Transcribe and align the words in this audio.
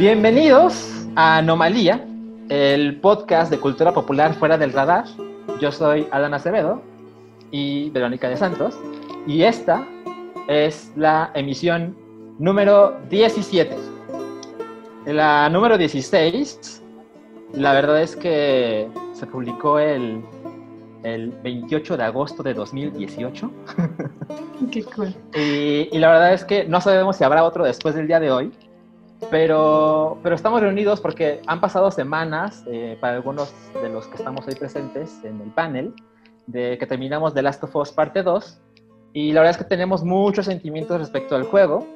Bienvenidos 0.00 1.06
a 1.14 1.36
Anomalía, 1.36 2.02
el 2.48 2.98
podcast 3.00 3.50
de 3.50 3.60
cultura 3.60 3.92
popular 3.92 4.32
fuera 4.32 4.56
del 4.56 4.72
radar. 4.72 5.04
Yo 5.60 5.70
soy 5.70 6.08
Adán 6.10 6.32
Acevedo 6.32 6.80
y 7.50 7.90
Verónica 7.90 8.30
de 8.30 8.38
Santos 8.38 8.78
y 9.26 9.42
esta 9.42 9.86
es 10.48 10.90
la 10.96 11.30
emisión 11.34 11.94
número 12.38 12.98
17. 13.10 13.76
La 15.04 15.50
número 15.50 15.76
16, 15.76 16.82
la 17.52 17.74
verdad 17.74 18.00
es 18.00 18.16
que 18.16 18.88
se 19.12 19.26
publicó 19.26 19.78
el, 19.78 20.22
el 21.02 21.28
28 21.42 21.98
de 21.98 22.04
agosto 22.04 22.42
de 22.42 22.54
2018. 22.54 23.50
Qué 24.72 24.82
cool. 24.82 25.14
Y, 25.34 25.94
y, 25.94 25.98
la 25.98 26.08
verdad 26.08 26.32
es 26.32 26.42
que 26.46 26.64
no 26.64 26.80
sabemos 26.80 27.16
si 27.16 27.24
habrá 27.24 27.44
otro 27.44 27.64
después 27.64 27.94
del 27.94 28.06
día 28.06 28.18
de 28.18 28.30
hoy, 28.30 28.50
pero, 29.30 30.18
pero 30.22 30.34
estamos 30.34 30.60
reunidos 30.60 31.00
porque 31.00 31.42
han 31.46 31.60
pasado 31.60 31.90
semanas 31.90 32.64
eh, 32.66 32.96
para 33.00 33.14
algunos 33.14 33.52
de 33.82 33.88
los 33.88 34.06
que 34.06 34.16
estamos 34.16 34.46
hoy 34.46 34.54
presentes 34.54 35.22
en 35.24 35.40
el 35.40 35.50
panel 35.50 35.92
de 36.46 36.78
que 36.78 36.86
terminamos 36.86 37.34
The 37.34 37.42
Last 37.42 37.62
of 37.64 37.76
Us 37.76 37.92
parte 37.92 38.22
2 38.22 38.60
y 39.12 39.32
la 39.32 39.40
verdad 39.40 39.58
es 39.58 39.64
que 39.64 39.68
tenemos 39.68 40.04
muchos 40.04 40.46
sentimientos 40.46 40.98
respecto 40.98 41.34
al 41.34 41.44
juego. 41.44 41.86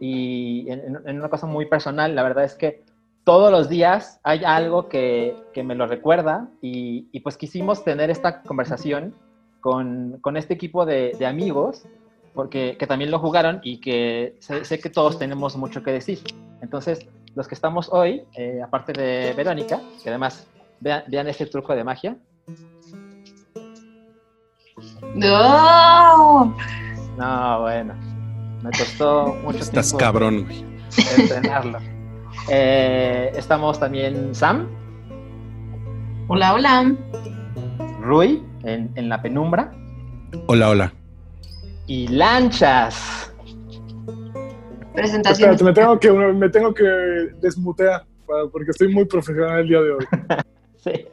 Y 0.00 0.70
en, 0.70 0.98
en, 1.04 1.18
una 1.18 1.28
cosa 1.28 1.46
muy 1.46 1.66
personal, 1.66 2.14
la 2.14 2.22
verdad 2.22 2.44
es 2.44 2.54
que 2.54 2.84
todos 3.24 3.50
los 3.50 3.68
días 3.68 4.20
hay 4.22 4.44
algo 4.44 4.88
que, 4.88 5.36
que 5.52 5.62
me 5.62 5.74
lo 5.74 5.86
recuerda. 5.86 6.48
Y, 6.60 7.08
y, 7.12 7.20
pues 7.20 7.36
quisimos 7.36 7.84
tener 7.84 8.10
esta 8.10 8.42
conversación 8.42 9.14
con, 9.60 10.18
con 10.20 10.36
este 10.36 10.54
equipo 10.54 10.84
de, 10.86 11.16
de, 11.18 11.26
amigos 11.26 11.86
porque 12.34 12.76
que 12.78 12.86
también 12.86 13.10
lo 13.10 13.18
jugaron 13.18 13.60
y 13.62 13.80
que 13.80 14.36
sé, 14.40 14.64
sé, 14.64 14.78
que 14.78 14.90
todos 14.90 15.18
tenemos 15.18 15.56
mucho 15.56 15.82
que 15.82 15.92
decir. 15.92 16.20
Entonces, 16.60 17.06
los 17.34 17.48
que 17.48 17.54
estamos 17.54 17.88
hoy, 17.92 18.22
eh, 18.36 18.60
aparte 18.62 18.92
de 18.92 19.32
Verónica, 19.34 19.80
que 20.02 20.10
además 20.10 20.46
vean, 20.80 21.04
vean 21.08 21.28
este 21.28 21.46
truco 21.46 21.74
de 21.74 21.84
magia. 21.84 22.16
¡No! 25.14 26.56
No, 27.16 27.60
bueno. 27.60 27.94
Me 28.62 28.70
costó 28.70 29.36
mucho 29.44 29.58
Estás 29.58 29.88
tiempo 29.88 29.98
cabrón, 29.98 30.44
güey. 30.44 30.64
entrenarlo. 31.18 31.78
Eh, 32.48 33.32
estamos 33.36 33.78
también 33.78 34.34
Sam, 34.34 34.68
Hola, 36.26 36.54
hola. 36.54 36.96
Rui, 38.00 38.42
en, 38.64 38.90
en 38.94 39.08
la 39.08 39.20
penumbra, 39.22 39.72
Hola, 40.46 40.70
hola. 40.70 40.92
Y 41.86 42.08
Lanchas. 42.08 43.32
Presentación. 44.94 45.50
Espérate, 45.50 45.64
me 45.64 45.72
tengo 45.72 45.98
que, 45.98 46.10
me 46.12 46.48
tengo 46.48 46.72
que 46.74 46.84
desmutear 47.40 48.04
para- 48.26 48.46
porque 48.46 48.70
estoy 48.70 48.88
muy 48.92 49.04
profesional 49.04 49.60
el 49.60 49.68
día 49.68 49.80
de 49.80 49.90
hoy. 49.92 50.04
Sí. 50.76 51.06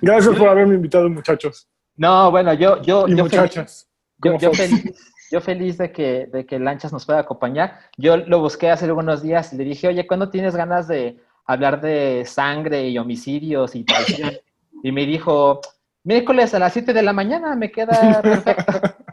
Gracias 0.00 0.34
por 0.34 0.48
haberme 0.48 0.76
invitado, 0.76 1.10
muchachos 1.10 1.68
No, 1.94 2.30
bueno, 2.30 2.54
yo, 2.54 2.80
yo, 2.80 3.06
y 3.06 3.14
yo, 3.14 3.24
muchachas. 3.24 3.86
Yo, 4.24 4.30
como 4.30 4.40
yo 4.40 4.48
Fox. 4.48 4.58
feliz, 4.62 5.12
yo 5.30 5.40
feliz 5.42 5.76
de 5.76 5.92
que, 5.92 6.26
de 6.32 6.46
que 6.46 6.58
Lanchas 6.58 6.90
nos 6.90 7.04
pueda 7.04 7.18
acompañar. 7.18 7.80
Yo 7.98 8.16
lo 8.16 8.40
busqué 8.40 8.70
hace 8.70 8.86
algunos 8.86 9.20
días 9.22 9.52
y 9.52 9.56
le 9.58 9.64
dije, 9.64 9.88
oye, 9.88 10.06
¿cuándo 10.06 10.30
tienes 10.30 10.56
ganas 10.56 10.88
de 10.88 11.18
hablar 11.44 11.82
de 11.82 12.24
sangre 12.24 12.88
y 12.88 12.96
homicidios 12.96 13.74
y 13.74 13.84
traición? 13.84 14.30
Y 14.82 14.90
me 14.92 15.04
dijo, 15.04 15.60
miércoles 16.04 16.54
a 16.54 16.58
las 16.60 16.72
7 16.72 16.94
de 16.94 17.02
la 17.02 17.12
mañana, 17.12 17.54
me 17.56 17.70
queda 17.70 18.22
perfecto. 18.22 18.72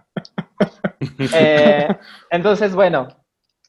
Eh, 1.33 1.87
entonces, 2.29 2.73
bueno, 2.75 3.07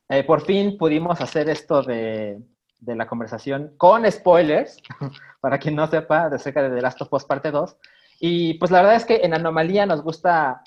eh, 0.09 0.25
por 0.25 0.43
fin 0.43 0.77
pudimos 0.79 1.21
hacer 1.21 1.49
esto 1.49 1.83
de, 1.83 2.41
la 2.85 3.07
conversación 3.07 3.75
con 3.77 4.11
spoilers, 4.11 4.81
para 5.41 5.59
quien 5.59 5.75
no 5.75 5.87
sepa, 5.87 6.29
de 6.29 6.39
cerca 6.39 6.63
de 6.63 6.75
The 6.75 6.83
Last 6.83 7.03
of 7.03 7.13
Us 7.13 7.25
Parte 7.25 7.51
2. 7.51 7.77
Y 8.21 8.55
pues 8.55 8.71
la 8.71 8.81
verdad 8.81 8.97
es 8.97 9.05
que 9.05 9.21
en 9.23 9.35
Anomalía 9.35 9.87
nos 9.87 10.03
gusta 10.03 10.63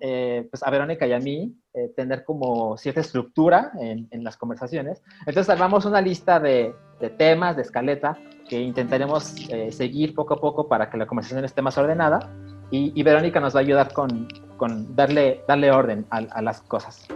eh, 0.00 0.46
pues 0.50 0.62
a 0.62 0.70
Verónica 0.70 1.06
y 1.06 1.12
a 1.12 1.18
mí 1.18 1.56
tener 1.96 2.24
como 2.24 2.76
cierta 2.76 3.00
estructura 3.00 3.70
en, 3.78 4.24
las 4.24 4.36
conversaciones. 4.36 5.02
Entonces 5.20 5.48
armamos 5.48 5.84
una 5.84 6.00
lista 6.00 6.40
de, 6.40 6.74
temas, 7.16 7.54
de 7.54 7.62
escaleta, 7.62 8.18
que 8.48 8.60
intentaremos 8.60 9.36
seguir 9.70 10.14
poco 10.16 10.34
a 10.34 10.40
poco 10.40 10.66
para 10.68 10.90
que 10.90 10.96
la 10.96 11.06
conversación 11.06 11.44
esté 11.44 11.62
más 11.62 11.78
ordenada. 11.78 12.28
Y 12.72 13.00
Verónica 13.04 13.38
nos 13.38 13.54
va 13.54 13.60
a 13.60 13.62
ayudar 13.62 13.92
con, 13.92 14.26
con 14.60 14.94
darle, 14.94 15.42
darle 15.48 15.70
orden 15.72 16.04
a, 16.10 16.18
a 16.18 16.42
las 16.42 16.60
cosas. 16.60 17.08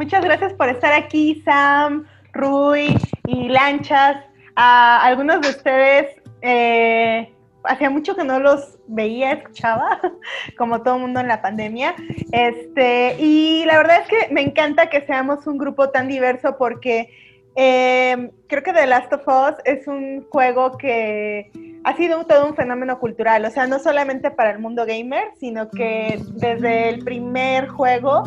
Muchas 0.00 0.24
gracias 0.24 0.54
por 0.54 0.70
estar 0.70 0.94
aquí, 0.94 1.42
Sam, 1.44 2.06
Rui 2.32 2.96
y 3.26 3.48
Lanchas. 3.48 4.16
A 4.56 5.04
algunos 5.04 5.42
de 5.42 5.50
ustedes, 5.50 6.06
eh, 6.40 7.30
hacía 7.64 7.90
mucho 7.90 8.16
que 8.16 8.24
no 8.24 8.40
los 8.40 8.78
veía, 8.86 9.32
escuchaba, 9.32 10.00
como 10.56 10.80
todo 10.80 10.98
mundo 10.98 11.20
en 11.20 11.28
la 11.28 11.42
pandemia. 11.42 11.94
Este, 12.32 13.14
y 13.18 13.66
la 13.66 13.76
verdad 13.76 14.00
es 14.00 14.08
que 14.08 14.32
me 14.32 14.40
encanta 14.40 14.88
que 14.88 15.02
seamos 15.02 15.46
un 15.46 15.58
grupo 15.58 15.90
tan 15.90 16.08
diverso 16.08 16.56
porque 16.56 17.10
eh, 17.56 18.30
creo 18.46 18.62
que 18.62 18.72
The 18.72 18.86
Last 18.86 19.12
of 19.12 19.28
Us 19.28 19.56
es 19.66 19.86
un 19.86 20.26
juego 20.30 20.78
que 20.78 21.52
ha 21.84 21.94
sido 21.98 22.24
todo 22.24 22.46
un 22.46 22.56
fenómeno 22.56 22.98
cultural, 22.98 23.44
o 23.44 23.50
sea, 23.50 23.66
no 23.66 23.78
solamente 23.78 24.30
para 24.30 24.50
el 24.50 24.60
mundo 24.60 24.86
gamer, 24.86 25.24
sino 25.38 25.68
que 25.68 26.18
desde 26.36 26.88
el 26.88 27.04
primer 27.04 27.68
juego 27.68 28.22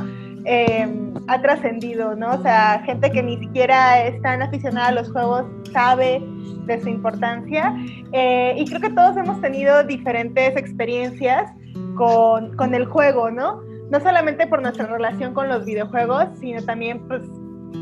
eh, 0.45 1.02
ha 1.27 1.41
trascendido, 1.41 2.15
¿no? 2.15 2.33
O 2.33 2.41
sea, 2.41 2.81
gente 2.85 3.11
que 3.11 3.23
ni 3.23 3.37
siquiera 3.37 4.03
es 4.03 4.21
tan 4.21 4.41
aficionada 4.41 4.87
a 4.87 4.91
los 4.91 5.11
juegos 5.11 5.45
sabe 5.71 6.21
de 6.65 6.81
su 6.81 6.89
importancia 6.89 7.73
eh, 8.11 8.55
y 8.57 8.65
creo 8.65 8.81
que 8.81 8.89
todos 8.89 9.17
hemos 9.17 9.39
tenido 9.41 9.83
diferentes 9.83 10.55
experiencias 10.55 11.51
con, 11.95 12.55
con, 12.55 12.73
el 12.73 12.85
juego, 12.85 13.31
¿no? 13.31 13.61
No 13.89 13.99
solamente 13.99 14.47
por 14.47 14.61
nuestra 14.61 14.85
relación 14.87 15.33
con 15.33 15.49
los 15.49 15.65
videojuegos, 15.65 16.27
sino 16.39 16.61
también 16.63 16.99
pues, 17.07 17.21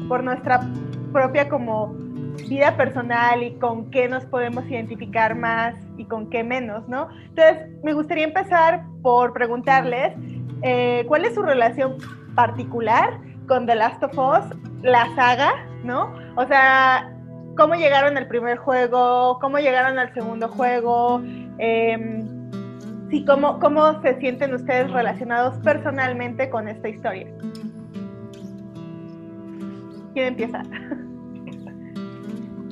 por 0.08 0.24
nuestra 0.24 0.62
propia 1.12 1.50
como 1.50 1.94
vida 2.50 2.76
personal 2.76 3.44
y 3.44 3.54
con 3.56 3.90
qué 3.92 4.08
nos 4.08 4.26
podemos 4.26 4.66
identificar 4.70 5.36
más 5.36 5.76
y 5.98 6.06
con 6.06 6.30
qué 6.30 6.44
menos, 6.44 6.88
¿no? 6.88 7.10
Entonces, 7.30 7.68
me 7.84 7.94
gustaría 7.94 8.26
empezar 8.26 8.84
por 9.02 9.34
preguntarles 9.34 10.14
eh, 10.62 11.04
cuál 11.08 11.26
es 11.26 11.34
su 11.34 11.42
relación 11.42 11.98
particular 12.36 13.20
con 13.48 13.66
The 13.66 13.76
Last 13.76 14.04
of 14.04 14.12
Us, 14.18 14.46
la 14.84 15.14
saga, 15.16 15.52
¿no? 15.84 16.14
O 16.36 16.46
sea, 16.48 17.12
cómo 17.58 17.76
llegaron 17.76 18.18
al 18.18 18.28
primer 18.28 18.58
juego, 18.58 19.38
cómo 19.40 19.58
llegaron 19.60 20.00
al 20.00 20.14
segundo 20.14 20.48
juego, 20.48 21.22
eh, 21.60 22.24
sí, 23.10 23.26
cómo, 23.26 23.60
cómo 23.60 24.02
se 24.02 24.18
sienten 24.20 24.54
ustedes 24.54 24.90
relacionados 24.92 25.56
personalmente 25.64 26.50
con 26.50 26.68
esta 26.68 26.88
historia. 26.90 27.28
¿Quién 30.14 30.28
empieza? 30.28 30.62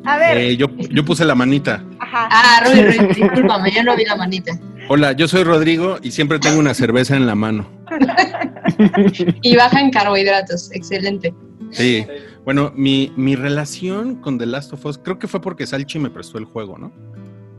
A 0.05 0.17
ver, 0.17 0.37
Eh, 0.37 0.57
yo, 0.57 0.67
yo 0.89 1.03
puse 1.05 1.25
la 1.25 1.35
manita. 1.35 1.83
ajá. 1.99 2.27
Ah, 2.31 2.63
Rui, 2.65 2.81
Rui, 2.83 3.07
discúlpame, 3.13 3.71
yo 3.71 3.83
no 3.83 3.95
vi 3.95 4.05
la 4.05 4.15
manita. 4.15 4.53
Hola, 4.87 5.11
yo 5.11 5.27
soy 5.27 5.43
Rodrigo 5.43 5.97
y 6.01 6.11
siempre 6.11 6.39
tengo 6.39 6.57
una 6.59 6.73
cerveza 6.73 7.15
en 7.15 7.27
la 7.27 7.35
mano. 7.35 7.67
Y 9.41 9.55
baja 9.55 9.79
en 9.81 9.91
carbohidratos, 9.91 10.71
excelente. 10.71 11.33
Sí. 11.71 12.05
Bueno, 12.45 12.71
mi, 12.75 13.11
mi 13.15 13.35
relación 13.35 14.15
con 14.15 14.37
The 14.37 14.45
Last 14.45 14.73
of 14.73 14.85
Us, 14.85 14.97
creo 14.97 15.19
que 15.19 15.27
fue 15.27 15.41
porque 15.41 15.67
Salchi 15.67 15.99
me 15.99 16.09
prestó 16.09 16.37
el 16.37 16.45
juego, 16.45 16.77
¿no? 16.77 16.91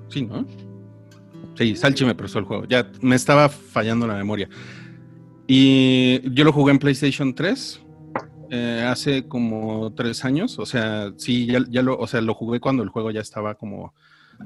Sí, 0.08 0.22
¿no? 0.22 0.46
Sí, 1.54 1.76
Salchi 1.76 2.04
me 2.04 2.14
prestó 2.14 2.38
el 2.38 2.44
juego. 2.44 2.64
Ya 2.66 2.90
me 3.00 3.16
estaba 3.16 3.48
fallando 3.48 4.06
la 4.06 4.14
memoria. 4.14 4.48
Y 5.46 6.32
yo 6.32 6.44
lo 6.44 6.52
jugué 6.52 6.72
en 6.72 6.78
PlayStation 6.78 7.34
3 7.34 7.80
eh, 8.50 8.86
hace 8.88 9.28
como 9.28 9.92
tres 9.94 10.24
años. 10.24 10.58
O 10.58 10.66
sea, 10.66 11.12
sí, 11.16 11.46
ya, 11.46 11.60
ya 11.68 11.82
lo, 11.82 11.98
o 11.98 12.06
sea, 12.06 12.20
lo 12.20 12.34
jugué 12.34 12.60
cuando 12.60 12.82
el 12.82 12.88
juego 12.88 13.10
ya 13.10 13.20
estaba 13.20 13.54
como 13.54 13.94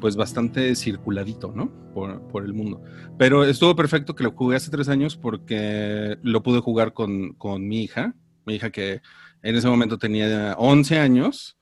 pues 0.01 0.17
bastante 0.17 0.75
circuladito, 0.75 1.53
¿no? 1.55 1.71
Por, 1.93 2.27
por 2.29 2.45
el 2.45 2.53
mundo. 2.53 2.83
Pero 3.19 3.45
estuvo 3.45 3.77
perfecto 3.77 4.15
que 4.15 4.25
lo 4.25 4.33
jugué 4.33 4.57
hace 4.57 4.71
tres 4.71 4.89
años 4.89 5.17
porque 5.17 6.19
lo 6.23 6.43
pude 6.43 6.61
jugar 6.61 6.93
con, 6.93 7.35
con 7.35 7.67
mi 7.67 7.83
hija, 7.83 8.15
mi 8.45 8.55
hija 8.55 8.71
que 8.71 9.01
en 9.43 9.57
ese 9.57 9.69
momento 9.69 9.99
tenía 9.99 10.55
11 10.59 10.99
años 10.99 11.57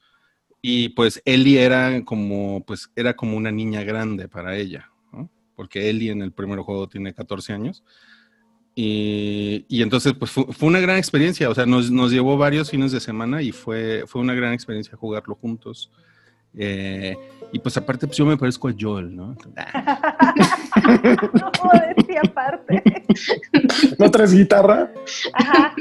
y 0.62 0.90
pues 0.90 1.20
Ellie 1.24 1.60
era 1.60 2.04
como, 2.04 2.64
pues 2.64 2.90
era 2.94 3.14
como 3.14 3.36
una 3.36 3.50
niña 3.50 3.82
grande 3.82 4.28
para 4.28 4.56
ella, 4.56 4.90
¿no? 5.12 5.28
Porque 5.56 5.90
Ellie 5.90 6.12
en 6.12 6.22
el 6.22 6.32
primer 6.32 6.60
juego 6.60 6.88
tiene 6.88 7.12
14 7.12 7.52
años. 7.52 7.82
Y, 8.74 9.66
y 9.68 9.82
entonces, 9.82 10.14
pues 10.14 10.30
fue, 10.30 10.46
una 10.60 10.80
gran 10.80 10.96
experiencia, 10.96 11.50
o 11.50 11.54
sea, 11.54 11.66
nos, 11.66 11.90
nos 11.90 12.10
llevó 12.10 12.38
varios 12.38 12.70
fines 12.70 12.92
de 12.92 13.00
semana 13.00 13.42
y 13.42 13.52
fue, 13.52 14.04
fue 14.06 14.22
una 14.22 14.34
gran 14.34 14.52
experiencia 14.52 14.96
jugarlo 14.96 15.34
juntos. 15.34 15.90
Eh, 16.54 17.16
y 17.52 17.58
pues 17.58 17.76
aparte, 17.76 18.06
pues 18.06 18.16
yo 18.16 18.24
me 18.26 18.36
parezco 18.36 18.68
a 18.68 18.74
Joel, 18.78 19.14
¿no? 19.14 19.36
No 21.34 21.70
decir 21.96 22.18
aparte. 22.26 22.82
¿No 23.98 24.10
traes 24.10 24.32
guitarra? 24.32 24.90
Ajá. 25.34 25.74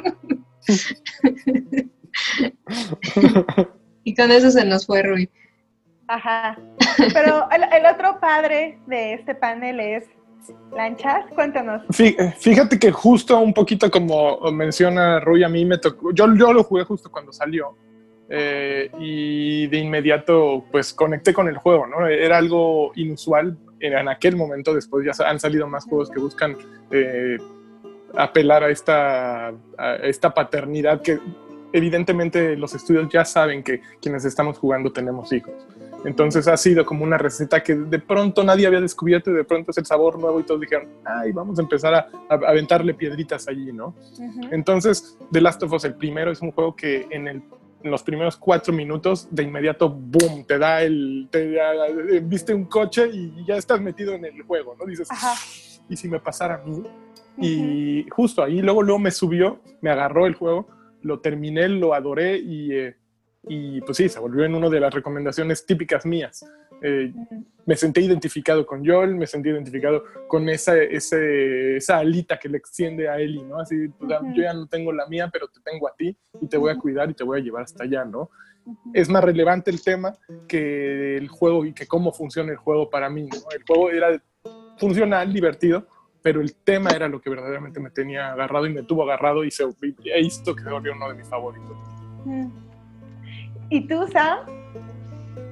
Y 4.03 4.15
con 4.15 4.31
eso 4.31 4.51
se 4.51 4.65
nos 4.65 4.85
fue 4.85 5.03
Rui. 5.03 5.29
Ajá. 6.07 6.57
Pero 7.13 7.47
el, 7.51 7.63
el 7.71 7.85
otro 7.93 8.19
padre 8.19 8.79
de 8.87 9.13
este 9.13 9.33
panel 9.35 9.79
es 9.79 10.03
Lanchas. 10.75 11.25
Cuéntanos. 11.35 11.83
Fí- 11.89 12.15
Fíjate 12.37 12.77
que 12.79 12.91
justo 12.91 13.39
un 13.39 13.53
poquito 13.53 13.89
como 13.89 14.39
menciona 14.51 15.19
Rui, 15.19 15.43
a 15.43 15.49
mí 15.49 15.63
me 15.65 15.77
tocó, 15.77 16.11
yo, 16.13 16.33
yo 16.35 16.51
lo 16.51 16.63
jugué 16.63 16.83
justo 16.83 17.09
cuando 17.11 17.31
salió 17.31 17.77
eh, 18.33 18.89
y 18.97 19.67
de 19.67 19.77
inmediato 19.77 20.63
pues 20.71 20.93
conecté 20.93 21.33
con 21.33 21.49
el 21.49 21.57
juego, 21.57 21.85
¿no? 21.85 22.07
Era 22.07 22.37
algo 22.37 22.93
inusual 22.95 23.57
en, 23.81 24.07
aquel 24.07 24.37
momento, 24.37 24.73
después 24.73 25.05
ya 25.05 25.11
han 25.27 25.37
salido 25.39 25.67
más 25.67 25.83
juegos 25.83 26.09
que 26.09 26.19
buscan 26.19 26.55
eh, 26.91 27.37
apelar 28.15 28.63
a 28.63 28.69
esta, 28.69 29.49
a 29.77 29.95
esta 30.03 30.33
paternidad 30.33 31.01
que 31.01 31.19
evidentemente 31.73 32.55
los 32.55 32.73
estudios 32.73 33.09
ya 33.11 33.25
saben 33.25 33.63
que 33.63 33.81
quienes 34.01 34.23
estamos 34.23 34.57
jugando 34.57 34.91
tenemos 34.93 35.31
hijos. 35.33 35.53
Entonces 36.05 36.47
ha 36.47 36.57
sido 36.57 36.85
como 36.85 37.03
una 37.03 37.17
receta 37.17 37.61
que 37.61 37.75
de 37.75 37.99
pronto 37.99 38.43
nadie 38.43 38.65
había 38.65 38.81
descubierto 38.81 39.29
y 39.29 39.33
de 39.33 39.43
pronto 39.43 39.71
es 39.71 39.77
el 39.77 39.85
sabor 39.85 40.17
nuevo 40.19 40.39
y 40.39 40.43
todos 40.43 40.61
dijeron, 40.61 40.87
ay, 41.05 41.31
vamos 41.31 41.59
a 41.59 41.61
empezar 41.61 41.93
a, 41.93 42.07
a 42.29 42.35
aventarle 42.49 42.93
piedritas 42.93 43.47
allí, 43.47 43.71
¿no? 43.71 43.93
Ujú. 44.17 44.41
Entonces, 44.51 45.17
The 45.31 45.41
Last 45.41 45.61
of 45.63 45.73
Us, 45.73 45.85
el 45.85 45.95
primero, 45.95 46.31
es 46.31 46.41
un 46.41 46.51
juego 46.51 46.75
que 46.75 47.07
en, 47.11 47.27
el- 47.27 47.43
en 47.83 47.91
los 47.91 48.03
primeros 48.03 48.37
cuatro 48.37 48.73
minutos, 48.73 49.27
de 49.31 49.43
inmediato, 49.43 49.89
boom, 49.89 50.45
te 50.45 50.57
da 50.57 50.81
el. 50.83 51.27
Te 51.31 51.51
da- 51.51 51.87
eh, 51.87 52.21
viste 52.23 52.53
un 52.53 52.65
coche 52.65 53.09
y 53.11 53.43
ya 53.45 53.57
estás 53.57 53.81
metido 53.81 54.13
en 54.13 54.25
el 54.25 54.41
juego, 54.43 54.75
¿no? 54.77 54.85
Dices, 54.85 55.09
Ajá. 55.11 55.33
¿y 55.89 55.95
si 55.95 56.07
me 56.07 56.19
pasara 56.19 56.55
a 56.55 56.57
mí? 56.65 56.83
Y 57.37 58.07
justo 58.09 58.43
ahí, 58.43 58.61
luego, 58.61 58.83
luego 58.83 58.99
me 58.99 59.11
subió, 59.11 59.61
me 59.81 59.89
agarró 59.89 60.27
el 60.27 60.35
juego, 60.35 60.67
lo 61.01 61.19
terminé, 61.19 61.67
lo 61.69 61.93
adoré 61.93 62.37
y, 62.37 62.73
eh, 62.73 62.95
y 63.47 63.81
pues 63.81 63.97
sí, 63.97 64.09
se 64.09 64.19
volvió 64.19 64.43
en 64.45 64.53
una 64.53 64.69
de 64.69 64.79
las 64.79 64.93
recomendaciones 64.93 65.65
típicas 65.65 66.05
mías. 66.05 66.45
Eh, 66.81 67.13
me 67.65 67.75
sentí 67.75 68.01
identificado 68.01 68.65
con 68.65 68.85
Joel, 68.85 69.15
me 69.15 69.27
sentí 69.27 69.49
identificado 69.49 70.03
con 70.27 70.49
esa, 70.49 70.77
ese, 70.77 71.77
esa 71.77 71.99
alita 71.99 72.39
que 72.39 72.49
le 72.49 72.57
extiende 72.57 73.07
a 73.07 73.19
Ellie, 73.19 73.43
¿no? 73.43 73.59
Así, 73.59 73.87
o 73.99 74.07
sea, 74.07 74.19
Ujú. 74.19 74.33
yo 74.33 74.43
ya 74.43 74.53
no 74.53 74.67
tengo 74.67 74.91
la 74.91 75.05
mía, 75.07 75.29
pero 75.31 75.47
te 75.47 75.59
tengo 75.61 75.87
a 75.87 75.93
ti 75.95 76.17
y 76.39 76.47
te 76.47 76.57
voy 76.57 76.71
a 76.71 76.75
cuidar 76.75 77.09
y 77.09 77.13
te 77.13 77.23
voy 77.23 77.39
a 77.39 77.43
llevar 77.43 77.63
hasta 77.63 77.83
allá, 77.83 78.03
¿no? 78.03 78.31
Ujú. 78.65 78.91
Es 78.93 79.09
más 79.09 79.23
relevante 79.23 79.69
el 79.69 79.83
tema 79.83 80.17
que 80.47 81.17
el 81.17 81.27
juego 81.27 81.65
y 81.65 81.73
que 81.73 81.85
cómo 81.85 82.11
funciona 82.11 82.51
el 82.51 82.57
juego 82.57 82.89
para 82.89 83.09
mí, 83.09 83.23
¿no? 83.23 83.37
El 83.55 83.63
juego 83.63 83.91
era 83.91 84.21
funcional, 84.77 85.31
divertido, 85.31 85.85
pero 86.23 86.41
el 86.41 86.55
tema 86.55 86.89
era 86.91 87.07
lo 87.07 87.21
que 87.21 87.29
verdaderamente 87.29 87.79
me 87.79 87.91
tenía 87.91 88.31
agarrado 88.31 88.65
y 88.65 88.73
me 88.73 88.83
tuvo 88.83 89.03
agarrado 89.03 89.43
y 89.43 89.51
se 89.51 89.63
e 89.63 90.21
hizo 90.21 90.55
que 90.55 90.63
se 90.63 90.69
volvió 90.69 90.93
uno 90.93 91.09
de 91.09 91.15
mis 91.15 91.27
favoritos. 91.27 91.77
Ujú. 92.25 92.51
¿Y 93.69 93.87
tú, 93.87 94.07
Sam? 94.11 94.60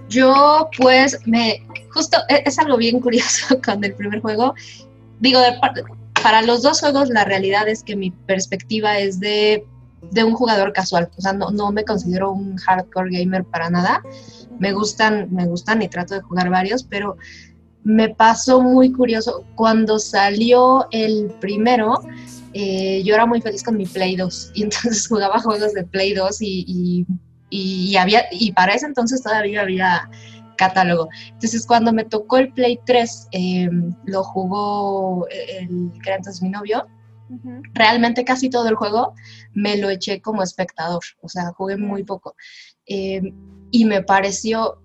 Yo, 0.09 0.69
pues, 0.77 1.19
me. 1.25 1.65
Justo, 1.91 2.17
e- 2.27 2.43
es 2.45 2.59
algo 2.59 2.77
bien 2.77 2.99
curioso 2.99 3.59
con 3.65 3.83
el 3.83 3.93
primer 3.93 4.21
juego. 4.21 4.53
Digo, 5.19 5.39
para 6.21 6.41
los 6.41 6.61
dos 6.61 6.79
juegos, 6.79 7.09
la 7.09 7.25
realidad 7.25 7.67
es 7.67 7.83
que 7.83 7.95
mi 7.95 8.11
perspectiva 8.11 8.99
es 8.99 9.19
de, 9.19 9.65
de 10.11 10.23
un 10.23 10.33
jugador 10.33 10.73
casual. 10.73 11.09
O 11.17 11.21
sea, 11.21 11.33
no, 11.33 11.51
no 11.51 11.71
me 11.71 11.85
considero 11.85 12.31
un 12.31 12.57
hardcore 12.57 13.17
gamer 13.17 13.43
para 13.45 13.69
nada. 13.69 14.01
Me 14.59 14.73
gustan, 14.73 15.27
me 15.31 15.45
gustan 15.45 15.81
y 15.81 15.87
trato 15.87 16.15
de 16.15 16.21
jugar 16.21 16.49
varios, 16.49 16.83
pero 16.83 17.17
me 17.83 18.09
pasó 18.09 18.61
muy 18.61 18.91
curioso. 18.91 19.45
Cuando 19.55 19.99
salió 19.99 20.87
el 20.91 21.31
primero, 21.39 22.01
eh, 22.53 23.01
yo 23.03 23.13
era 23.13 23.25
muy 23.25 23.41
feliz 23.41 23.63
con 23.63 23.77
mi 23.77 23.85
Play 23.85 24.15
2 24.15 24.51
y 24.55 24.63
entonces 24.63 25.07
jugaba 25.07 25.39
juegos 25.39 25.73
de 25.73 25.83
Play 25.83 26.13
2 26.13 26.41
y, 26.41 26.65
y, 26.67 27.05
y 27.49 27.95
había, 27.95 28.25
y 28.31 28.51
para 28.51 28.73
ese 28.73 28.85
entonces 28.85 29.21
todavía 29.21 29.61
había 29.61 30.09
catálogo. 30.57 31.09
Entonces 31.29 31.65
cuando 31.65 31.93
me 31.93 32.03
tocó 32.03 32.37
el 32.37 32.51
Play 32.53 32.79
3, 32.85 33.27
eh, 33.31 33.69
lo 34.05 34.23
jugó 34.23 35.27
el 35.29 35.91
que 36.03 36.09
era 36.09 36.17
entonces 36.17 36.41
mi 36.41 36.49
novio, 36.49 36.85
realmente 37.73 38.25
casi 38.25 38.49
todo 38.49 38.67
el 38.67 38.75
juego 38.75 39.13
me 39.53 39.77
lo 39.77 39.89
eché 39.89 40.21
como 40.21 40.43
espectador, 40.43 41.03
o 41.21 41.29
sea, 41.29 41.51
jugué 41.55 41.77
muy 41.77 42.03
poco. 42.03 42.35
Eh, 42.85 43.21
y 43.71 43.85
me 43.85 44.01
pareció, 44.01 44.81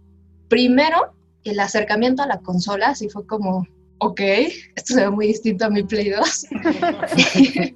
primero, 0.49 1.15
el 1.43 1.59
acercamiento 1.61 2.23
a 2.23 2.27
la 2.27 2.39
consola, 2.39 2.89
así 2.89 3.09
fue 3.09 3.27
como, 3.27 3.67
ok, 4.05 4.21
esto 4.77 4.95
se 4.95 5.01
ve 5.01 5.11
muy 5.11 5.29
distinto 5.29 5.65
a 5.65 5.71
mi 5.71 5.83
Play 5.83 6.11
2. 6.11 6.47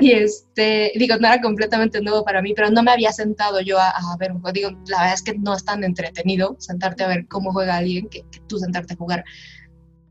y 0.00 0.12
este, 0.12 0.92
digo, 0.96 1.16
no 1.16 1.26
era 1.26 1.40
completamente 1.40 2.00
nuevo 2.00 2.24
para 2.24 2.40
mí, 2.40 2.54
pero 2.54 2.70
no 2.70 2.82
me 2.82 2.92
había 2.92 3.12
sentado 3.12 3.60
yo 3.60 3.78
a, 3.78 3.90
a 3.90 4.16
ver 4.18 4.32
un 4.32 4.40
juego. 4.40 4.54
Digo, 4.54 4.70
la 4.86 5.00
verdad 5.00 5.14
es 5.14 5.22
que 5.22 5.36
no 5.38 5.54
es 5.54 5.64
tan 5.64 5.84
entretenido 5.84 6.56
sentarte 6.58 7.04
a 7.04 7.08
ver 7.08 7.28
cómo 7.28 7.52
juega 7.52 7.76
alguien 7.76 8.08
que, 8.08 8.22
que 8.30 8.40
tú 8.46 8.58
sentarte 8.58 8.94
a 8.94 8.96
jugar. 8.96 9.22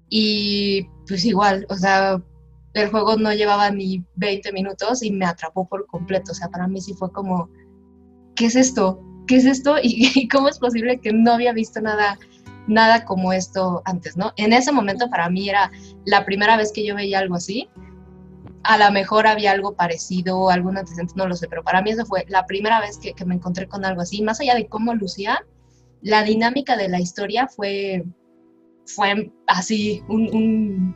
Y 0.08 0.88
pues 1.08 1.26
igual, 1.26 1.66
o 1.70 1.76
sea, 1.76 2.22
el 2.74 2.90
juego 2.90 3.18
no 3.18 3.34
llevaba 3.34 3.72
ni 3.72 4.06
20 4.16 4.52
minutos 4.54 5.02
y 5.02 5.12
me 5.12 5.26
atrapó 5.26 5.68
por 5.68 5.88
completo. 5.88 6.32
O 6.32 6.36
sea, 6.36 6.50
para 6.50 6.68
mí 6.68 6.80
sí 6.80 6.94
fue 6.94 7.12
como, 7.12 7.50
¿qué 8.36 8.46
es 8.46 8.56
esto? 8.56 9.04
¿Qué 9.26 9.38
es 9.38 9.46
esto? 9.46 9.78
¿Y, 9.82 10.12
y 10.14 10.28
cómo 10.28 10.48
es 10.48 10.60
posible 10.60 11.00
que 11.00 11.12
no 11.12 11.34
había 11.34 11.54
visto 11.54 11.82
nada, 11.82 12.20
nada 12.68 13.06
como 13.06 13.34
esto 13.34 13.82
antes, 13.86 14.18
¿no? 14.18 14.34
En 14.38 14.54
ese 14.54 14.72
momento 14.72 15.10
para 15.10 15.30
mí 15.30 15.50
era 15.50 15.72
la 16.06 16.26
primera 16.26 16.58
vez 16.58 16.72
que 16.72 16.86
yo 16.86 16.96
veía 16.96 17.20
algo 17.20 17.36
así. 17.36 17.70
A 18.64 18.78
lo 18.78 18.92
mejor 18.92 19.26
había 19.26 19.52
algo 19.52 19.74
parecido, 19.74 20.50
algún 20.50 20.78
antecedente, 20.78 21.14
no 21.16 21.28
lo 21.28 21.36
sé, 21.36 21.48
pero 21.48 21.64
para 21.64 21.82
mí 21.82 21.92
eso 21.92 22.06
fue 22.06 22.26
la 22.28 22.46
primera 22.46 22.80
vez 22.80 22.98
que, 22.98 23.14
me 23.26 23.36
encontré 23.36 23.68
con 23.68 23.86
algo 23.86 24.02
así. 24.02 24.22
Más 24.22 24.40
allá 24.40 24.56
de 24.56 24.68
cómo 24.68 24.94
lucía, 24.94 25.44
la 26.02 26.24
dinámica 26.24 26.78
de 26.78 26.90
la 26.90 27.00
historia 27.00 27.48
fue, 27.48 28.04
fue 28.86 29.32
así, 29.48 30.04
un, 30.08 30.96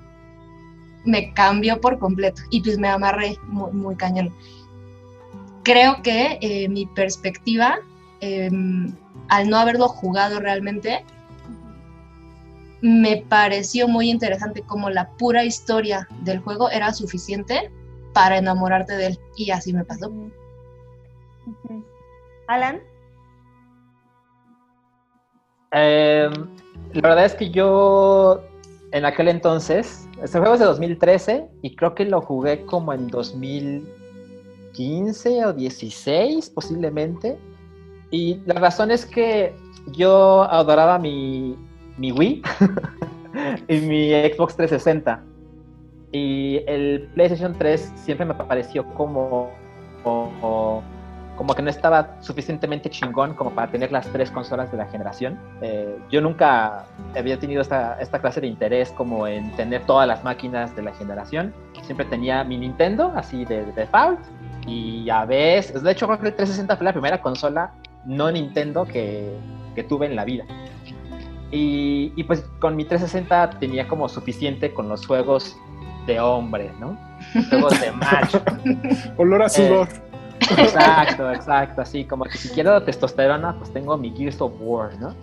me 1.06 1.34
cambió 1.34 1.82
por 1.82 1.98
completo 1.98 2.42
y 2.52 2.62
pues 2.62 2.78
me 2.78 2.88
amarré 2.88 3.38
muy, 3.48 3.72
muy 3.72 3.96
cañón. 3.96 4.34
Creo 5.64 6.04
que 6.04 6.38
eh, 6.42 6.70
mi 6.70 6.86
perspectiva, 6.86 7.80
eh, 8.22 8.52
al 9.30 9.50
no 9.50 9.58
haberlo 9.58 9.88
jugado 9.88 10.40
realmente, 10.40 11.04
me 12.82 13.26
pareció 13.30 13.88
muy 13.88 14.10
interesante 14.10 14.62
como 14.62 14.90
la 14.90 15.10
pura 15.18 15.44
historia 15.44 16.08
del 16.22 16.40
juego 16.40 16.70
era 16.70 16.94
suficiente 16.94 17.72
para 18.14 18.38
enamorarte 18.38 18.94
de 18.94 19.08
él 19.08 19.20
y 19.36 19.52
así 19.52 19.74
me 19.74 19.84
pasó. 19.84 20.12
Alan. 22.48 22.82
Eh, 25.72 26.30
la 26.94 27.02
verdad 27.02 27.26
es 27.26 27.36
que 27.36 27.50
yo 27.50 28.42
en 28.92 29.04
aquel 29.04 29.28
entonces, 29.28 30.08
este 30.24 30.40
juego 30.40 30.54
es 30.54 30.62
de 30.62 30.68
2013 30.68 31.50
y 31.62 31.76
creo 31.76 31.94
que 31.96 32.06
lo 32.06 32.22
jugué 32.22 32.66
como 32.66 32.94
en 32.94 33.08
2015 33.08 35.46
o 35.46 35.52
16 35.52 36.50
posiblemente. 36.52 37.38
Y 38.12 38.40
la 38.46 38.54
razón 38.56 38.92
es 38.92 39.06
que 39.06 39.54
yo 39.88 40.44
adoraba 40.44 40.98
mi, 40.98 41.58
mi 41.98 42.12
Wii 42.12 42.42
y 43.68 43.78
mi 43.78 44.12
Xbox 44.12 44.56
360. 44.56 45.24
Y 46.12 46.62
el 46.68 47.10
PlayStation 47.14 47.54
3 47.58 47.94
siempre 47.96 48.26
me 48.26 48.34
pareció 48.34 48.86
como, 48.94 49.52
como, 50.04 50.84
que 51.56 51.62
no 51.62 51.70
estaba 51.70 52.16
suficientemente 52.22 52.90
chingón 52.90 53.34
como 53.34 53.52
para 53.52 53.70
tener 53.70 53.92
las 53.92 54.08
tres 54.14 54.32
consolas 54.32 54.72
de 54.72 54.78
la 54.78 54.86
generación. 54.86 55.38
Eh, 55.62 55.98
yo 56.10 56.22
nunca 56.22 56.86
había 57.18 57.38
tenido 57.38 57.62
esta, 57.62 58.00
esta 58.00 58.20
clase 58.20 58.40
de 58.40 58.48
interés 58.48 58.92
como 58.92 59.28
en 59.28 59.52
tener 59.58 59.86
todas 59.86 60.08
las 60.08 60.24
máquinas 60.24 60.74
de 60.76 60.84
la 60.84 60.94
generación. 60.94 61.54
Siempre 61.82 62.06
tenía 62.06 62.44
mi 62.46 62.58
Nintendo, 62.58 63.12
así 63.16 63.44
de, 63.44 63.66
de 63.66 63.72
default. 63.74 64.20
Y 64.66 65.10
a 65.10 65.26
veces, 65.26 65.84
de 65.84 65.92
hecho 65.92 66.08
creo 66.08 66.20
que 66.20 66.28
el 66.28 66.36
360 66.36 66.78
fue 66.78 66.86
la 66.86 66.94
primera 66.94 67.22
consola 67.22 67.74
no 68.06 68.32
Nintendo 68.32 68.86
que, 68.86 69.36
que 69.74 69.84
tuve 69.84 70.06
en 70.06 70.16
la 70.16 70.26
vida. 70.26 70.46
Y, 71.52 72.12
y, 72.16 72.24
pues 72.24 72.44
con 72.60 72.76
mi 72.76 72.86
360 72.86 73.60
tenía 73.60 73.88
como 73.88 74.10
suficiente 74.10 74.74
con 74.74 74.90
los 74.90 75.06
juegos 75.06 75.56
de 76.08 76.20
hombre, 76.20 76.72
¿no? 76.80 76.98
Juegos 77.50 77.80
de 77.80 77.92
macho. 77.92 78.42
Olor 79.18 79.44
a 79.44 79.50
sudor. 79.50 79.88
Eh, 79.90 80.46
exacto, 80.58 81.32
exacto. 81.32 81.82
Así 81.82 82.04
como 82.06 82.26
que 82.26 82.38
si 82.38 82.50
quiero 82.50 82.82
testosterona, 82.84 83.56
pues 83.58 83.72
tengo 83.72 83.98
mi 83.98 84.12
Gears 84.16 84.42
of 84.42 84.54
War, 84.60 85.00
¿no? 85.00 85.14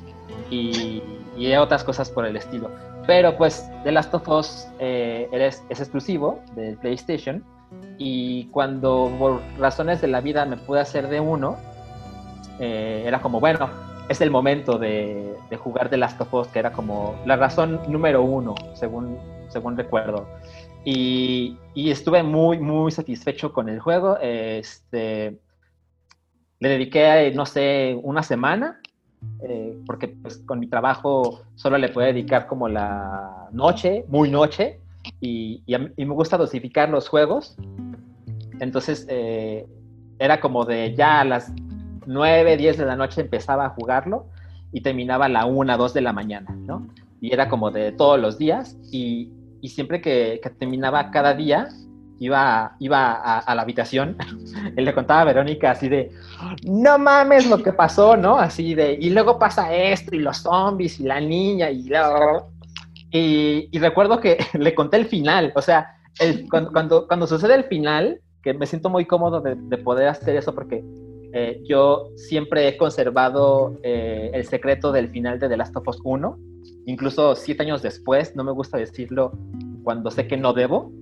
Y, 0.50 1.02
y 1.37 1.55
otras 1.55 1.85
cosas 1.85 2.11
por 2.11 2.25
el 2.26 2.37
estilo. 2.37 2.71
Pero 3.07 3.37
pues 3.37 3.69
The 3.85 3.93
Last 3.93 4.14
of 4.14 4.29
Us 4.29 4.69
eh, 4.79 5.29
es, 5.33 5.62
es 5.69 5.81
exclusivo 5.81 6.41
de 6.55 6.76
PlayStation. 6.81 7.45
Y 7.99 8.47
cuando 8.47 9.11
por 9.19 9.41
razones 9.59 10.00
de 10.00 10.09
la 10.09 10.21
vida 10.21 10.45
me 10.45 10.57
pude 10.57 10.81
hacer 10.81 11.09
de 11.09 11.21
uno, 11.21 11.57
eh, 12.59 13.05
era 13.07 13.21
como, 13.21 13.41
bueno, 13.41 13.69
es 14.09 14.21
el 14.21 14.31
momento 14.31 14.79
de, 14.79 15.37
jugar 15.59 15.89
The 15.89 15.97
Last 15.97 16.21
of 16.21 16.33
Us, 16.35 16.49
que 16.49 16.59
era 16.59 16.73
como 16.73 17.15
la 17.27 17.37
razón 17.37 17.81
número 17.89 18.23
uno, 18.23 18.55
según, 18.75 19.19
según 19.49 19.77
recuerdo. 19.77 20.27
Y, 20.85 21.57
y 21.75 21.91
estuve 21.91 22.23
muy, 22.23 22.59
muy 22.59 22.91
satisfecho 22.91 23.53
con 23.53 23.69
el 23.69 23.79
juego. 23.79 24.19
Este, 24.21 25.39
le 26.59 26.69
dediqué, 26.69 27.33
no 27.35 27.47
sé, 27.47 27.99
una 28.03 28.23
semana, 28.23 28.81
eh, 29.43 29.79
porque 29.87 30.09
pues, 30.09 30.39
con 30.39 30.59
mi 30.59 30.67
trabajo 30.67 31.43
solo 31.55 31.79
le 31.79 31.89
puedo 31.89 32.07
dedicar 32.07 32.47
como 32.47 32.69
la 32.69 33.49
noche, 33.53 34.05
muy 34.09 34.31
noche, 34.31 34.81
y, 35.21 35.63
y, 35.67 36.05
me 36.05 36.15
gusta 36.15 36.37
dosificar 36.37 36.89
los 36.89 37.09
juegos. 37.09 37.57
Entonces, 38.61 39.07
eh, 39.09 39.67
era 40.19 40.41
como 40.41 40.65
de 40.65 40.95
ya 40.95 41.25
las 41.25 41.53
9, 42.07 42.57
10 42.57 42.79
de 42.79 42.87
la 42.87 42.97
noche 42.97 43.21
empezaba 43.21 43.67
a 43.67 43.71
jugarlo 43.71 44.27
y 44.73 44.81
terminaba 44.81 45.27
a 45.27 45.29
la 45.29 45.45
1, 45.45 45.77
2 45.77 45.95
de 45.95 46.01
la 46.01 46.13
mañana, 46.13 46.51
¿no? 46.57 46.89
Y 47.21 47.33
era 47.33 47.49
como 47.49 47.71
de 47.71 47.93
todos 47.93 48.19
los 48.19 48.39
días 48.39 48.77
y, 48.91 49.31
y 49.61 49.69
siempre 49.69 50.01
que, 50.01 50.41
que, 50.43 50.51
terminaba 50.51 51.11
cada 51.11 51.35
día 51.35 51.69
iba, 52.19 52.75
iba 52.81 53.13
a, 53.13 53.39
a, 53.39 53.55
la 53.55 53.63
habitación 53.63 54.17
y 54.77 54.81
le 54.81 54.95
contaba 54.95 55.21
a 55.21 55.25
Verónica 55.25 55.73
así 55.73 55.89
de, 55.89 56.11
no 56.65 56.99
mames 56.99 57.49
lo 57.49 57.63
que 57.63 57.73
pasó, 57.73 58.17
¿no? 58.17 58.39
Así 58.39 58.75
de, 58.75 58.99
y 59.01 59.11
luego 59.11 59.39
pasa 59.39 59.75
esto 59.75 60.17
y 60.17 60.19
los 60.19 60.39
zombies 60.39 60.99
y 61.01 61.05
la 61.05 61.21
niña 61.21 61.71
y... 61.71 61.91
Y, 63.15 63.69
y 63.71 63.79
recuerdo 63.79 64.21
que 64.21 64.39
le 64.59 64.75
conté 64.75 64.97
el 64.97 65.05
final, 65.05 65.53
o 65.55 65.61
sea, 65.61 65.97
cuando, 66.51 66.73
cuando, 66.73 67.07
cuando, 67.07 67.27
sucede 67.27 67.55
el 67.55 67.65
final, 67.65 68.23
que 68.43 68.55
me 68.55 68.65
siento 68.65 68.89
muy 68.89 69.05
cómodo 69.05 69.43
de 69.43 69.77
poder 69.77 70.09
hacer 70.09 70.35
eso 70.35 70.55
porque 70.55 70.83
eh, 71.33 71.61
yo 71.65 72.11
siempre 72.17 72.69
he 72.69 72.77
conservado 72.77 73.79
eh, 73.83 74.31
el 74.35 74.45
secreto 74.45 74.93
del 74.93 75.09
final 75.09 75.39
de 75.39 75.49
The 75.49 75.57
Last 75.57 75.77
of 75.77 75.89
Us 75.89 75.99
1, 76.05 76.39
incluso 76.87 77.35
siete 77.35 77.62
años 77.62 77.81
después, 77.83 78.37
no 78.37 78.45
me 78.45 78.53
gusta 78.53 78.77
decirlo 78.77 79.33
cuando 79.83 80.11
sé 80.11 80.27
que 80.27 80.37
no 80.37 80.53
debo. 80.53 80.93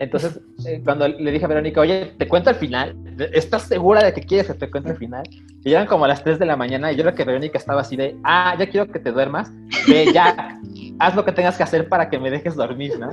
Entonces, 0.00 0.40
eh, 0.66 0.80
cuando 0.84 1.06
le 1.06 1.30
dije 1.30 1.44
a 1.44 1.48
Verónica, 1.48 1.80
oye, 1.80 2.12
te 2.18 2.26
cuento 2.26 2.50
el 2.50 2.56
final, 2.56 2.96
¿estás 3.32 3.62
segura 3.62 4.02
de 4.02 4.12
que 4.12 4.22
quieres 4.22 4.48
que 4.48 4.54
te 4.54 4.70
cuente 4.70 4.90
el 4.90 4.96
final? 4.96 5.22
Y 5.64 5.72
eran 5.72 5.86
como 5.86 6.06
las 6.06 6.24
3 6.24 6.38
de 6.38 6.46
la 6.46 6.56
mañana 6.56 6.90
y 6.90 6.96
yo 6.96 7.04
creo 7.04 7.14
que 7.14 7.24
Verónica 7.24 7.58
estaba 7.58 7.82
así 7.82 7.96
de, 7.96 8.16
ah, 8.24 8.56
ya 8.58 8.68
quiero 8.68 8.90
que 8.90 8.98
te 8.98 9.12
duermas, 9.12 9.52
ve, 9.86 10.12
ya, 10.12 10.60
haz 10.98 11.14
lo 11.14 11.24
que 11.24 11.32
tengas 11.32 11.56
que 11.56 11.62
hacer 11.62 11.88
para 11.88 12.10
que 12.10 12.18
me 12.18 12.30
dejes 12.30 12.56
dormir, 12.56 12.98
¿no? 12.98 13.10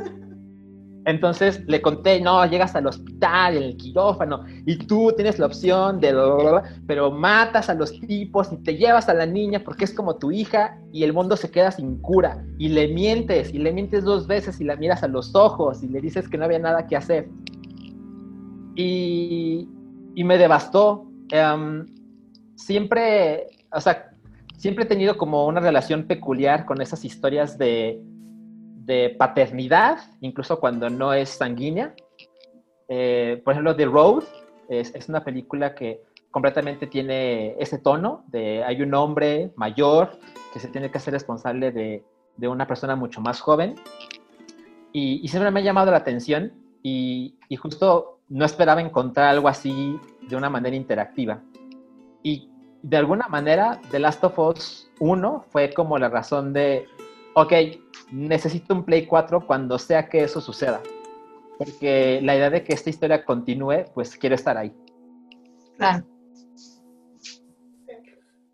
Entonces 1.08 1.64
le 1.68 1.82
conté, 1.82 2.20
no, 2.20 2.46
llegas 2.46 2.76
al 2.76 2.86
hospital, 2.86 3.56
en 3.56 3.64
el 3.64 3.78
quirófano, 3.78 4.44
y 4.66 4.76
tú 4.76 5.14
tienes 5.16 5.40
la 5.40 5.46
opción 5.46 6.02
de, 6.02 6.14
pero 6.86 7.12
matas 7.12 7.70
a 7.70 7.76
los 7.76 7.98
tipos 8.02 8.52
y 8.52 8.58
te 8.58 8.76
llevas 8.76 9.08
a 9.08 9.14
la 9.14 9.26
niña 9.26 9.62
porque 9.64 9.86
es 9.86 9.94
como 9.94 10.18
tu 10.18 10.34
hija 10.34 10.78
y 10.92 11.06
el 11.06 11.14
mundo 11.14 11.38
se 11.38 11.50
queda 11.50 11.72
sin 11.72 12.02
cura. 12.02 12.46
Y 12.58 12.68
le 12.68 12.90
mientes, 12.90 13.54
y 13.54 13.58
le 13.58 13.72
mientes 13.72 14.04
dos 14.04 14.28
veces 14.28 14.60
y 14.60 14.66
la 14.66 14.76
miras 14.76 15.02
a 15.02 15.08
los 15.08 15.34
ojos 15.34 15.82
y 15.82 15.88
le 15.88 16.02
dices 16.02 16.28
que 16.28 16.38
no 16.38 16.44
había 16.44 16.60
nada 16.60 16.86
que 16.88 16.98
hacer. 16.98 17.30
Y, 18.76 19.70
y 20.14 20.24
me 20.26 20.38
devastó. 20.38 21.10
Um, 21.32 21.86
siempre, 22.56 23.48
o 23.72 23.80
sea, 23.80 24.12
siempre 24.58 24.84
he 24.84 24.88
tenido 24.88 25.18
como 25.18 25.48
una 25.48 25.62
relación 25.62 26.04
peculiar 26.04 26.66
con 26.66 26.82
esas 26.82 27.06
historias 27.06 27.58
de 27.58 27.98
de 28.88 29.14
paternidad, 29.20 30.00
incluso 30.22 30.62
cuando 30.62 30.90
no 30.90 31.14
es 31.14 31.30
sanguínea. 31.30 31.94
Eh, 32.88 33.42
por 33.44 33.52
ejemplo, 33.52 33.76
The 33.76 33.86
Road 33.86 34.24
es, 34.70 34.96
es, 34.96 35.10
una 35.10 35.26
película 35.26 35.76
que 35.76 36.04
completamente 36.32 36.88
tiene 36.88 37.56
ese 37.60 37.80
tono 37.80 38.24
de 38.28 38.64
hay 38.64 38.82
un 38.82 38.94
hombre 38.94 39.52
mayor 39.58 40.18
que 40.54 40.60
se 40.60 40.70
tiene 40.70 40.90
que 40.90 41.00
hacer 41.00 41.14
responsable 41.14 41.74
de, 41.74 42.06
de 42.38 42.48
una 42.48 42.66
persona 42.66 42.96
mucho 42.96 43.20
más 43.20 43.42
joven. 43.42 43.76
Y, 44.94 45.20
y, 45.22 45.28
siempre 45.28 45.52
me 45.52 45.60
ha 45.60 45.64
llamado 45.64 45.92
la 45.92 45.98
atención 45.98 46.54
y, 46.82 47.36
y 47.50 47.58
justo 47.58 48.20
no 48.30 48.46
esperaba 48.46 48.80
encontrar 48.80 49.28
algo 49.28 49.50
así 49.50 50.00
de 50.30 50.36
una 50.38 50.50
manera 50.50 50.78
interactiva. 50.78 51.42
Y 52.24 52.50
de 52.82 52.96
alguna 52.96 53.28
manera, 53.28 53.82
The 53.92 54.00
Last 54.00 54.24
of 54.24 54.40
Us 54.40 54.90
1 55.02 55.46
fue 55.50 55.74
como 55.74 55.98
la 55.98 56.08
razón 56.08 56.54
de, 56.54 56.88
ok, 57.38 57.54
necesito 58.12 58.74
un 58.74 58.84
Play 58.84 59.06
4 59.06 59.46
cuando 59.46 59.78
sea 59.78 60.10
que 60.10 60.24
eso 60.24 60.42
suceda. 60.42 60.82
Porque 61.60 62.20
la 62.24 62.36
idea 62.36 62.50
de 62.50 62.64
que 62.64 62.74
esta 62.74 62.90
historia 62.90 63.24
continúe, 63.24 63.86
pues 63.94 64.18
quiero 64.18 64.36
estar 64.36 64.58
ahí. 64.58 64.74
Claro. 65.78 66.06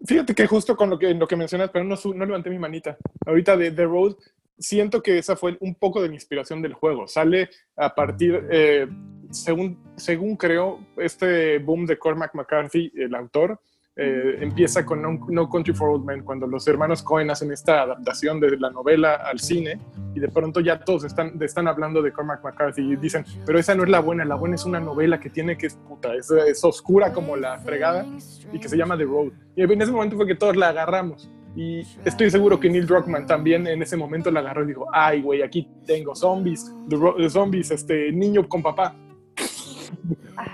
Fíjate 0.05 0.35
que 0.35 0.47
justo 0.47 0.75
con 0.75 0.89
lo 0.89 0.99
que, 0.99 1.13
lo 1.13 1.27
que 1.27 1.37
mencionas, 1.37 1.69
pero 1.71 1.85
no, 1.85 1.95
no 2.13 2.25
levanté 2.25 2.49
mi 2.49 2.59
manita. 2.59 2.97
Ahorita 3.25 3.55
de 3.55 3.71
The 3.71 3.85
Road, 3.85 4.15
siento 4.57 5.01
que 5.01 5.17
esa 5.17 5.37
fue 5.37 5.57
un 5.61 5.75
poco 5.75 6.01
de 6.01 6.09
la 6.09 6.15
inspiración 6.15 6.61
del 6.61 6.73
juego. 6.73 7.07
Sale 7.07 7.49
a 7.77 7.95
partir, 7.95 8.47
eh, 8.51 8.87
según, 9.31 9.81
según 9.95 10.35
creo, 10.35 10.79
este 10.97 11.59
boom 11.59 11.85
de 11.85 11.97
Cormac 11.97 12.35
McCarthy, 12.35 12.91
el 12.95 13.15
autor, 13.15 13.61
eh, 13.95 14.37
empieza 14.39 14.83
con 14.85 15.01
no, 15.01 15.49
Country 15.49 15.73
for 15.73 15.89
Old 15.89 16.05
Men, 16.05 16.23
cuando 16.23 16.47
los 16.47 16.67
hermanos 16.67 17.03
Cohen 17.03 17.29
hacen 17.29 17.51
esta 17.51 17.83
adaptación 17.83 18.39
de 18.39 18.57
la 18.57 18.71
novela 18.71 19.13
al 19.13 19.39
cine 19.39 19.79
y 20.15 20.19
de 20.19 20.29
pronto 20.29 20.61
ya 20.61 20.79
todos 20.79 21.03
están, 21.03 21.39
están 21.41 21.67
hablando 21.67 22.01
de 22.01 22.11
Cormac 22.11 22.43
McCarthy 22.43 22.81
y 22.93 22.95
dicen, 22.95 23.23
pero 23.45 23.59
esa 23.59 23.75
no 23.75 23.83
es 23.83 23.89
la 23.89 23.99
buena, 23.99 24.25
la 24.25 24.35
buena 24.35 24.55
es 24.55 24.65
una 24.65 24.79
novela 24.79 25.19
que 25.19 25.29
tiene 25.29 25.57
que 25.57 25.67
es 25.67 25.75
puta, 25.75 26.15
es 26.15 26.63
oscura 26.63 27.13
como 27.13 27.35
la 27.35 27.59
fregada 27.59 28.05
y 28.51 28.59
que 28.59 28.67
se 28.67 28.77
llama 28.77 28.97
The 28.97 29.03
Road. 29.03 29.31
Y 29.55 29.61
en 29.61 29.81
ese 29.81 29.91
momento 29.91 30.15
fue 30.15 30.25
que 30.25 30.35
todos 30.35 30.55
la 30.55 30.69
agarramos. 30.69 31.29
Y 31.55 31.81
estoy 32.03 32.31
seguro 32.31 32.59
que 32.59 32.69
Neil 32.69 32.87
Druckmann 32.87 33.27
también 33.27 33.67
en 33.67 33.81
ese 33.81 33.95
momento 33.95 34.31
la 34.31 34.39
agarró 34.39 34.63
y 34.63 34.67
dijo, 34.67 34.87
ay, 34.91 35.21
güey, 35.21 35.43
aquí 35.43 35.69
tengo 35.85 36.15
zombies, 36.15 36.73
the 36.89 37.29
zombies, 37.29 37.69
este 37.69 38.11
niño 38.11 38.47
con 38.49 38.63
papá. 38.63 38.95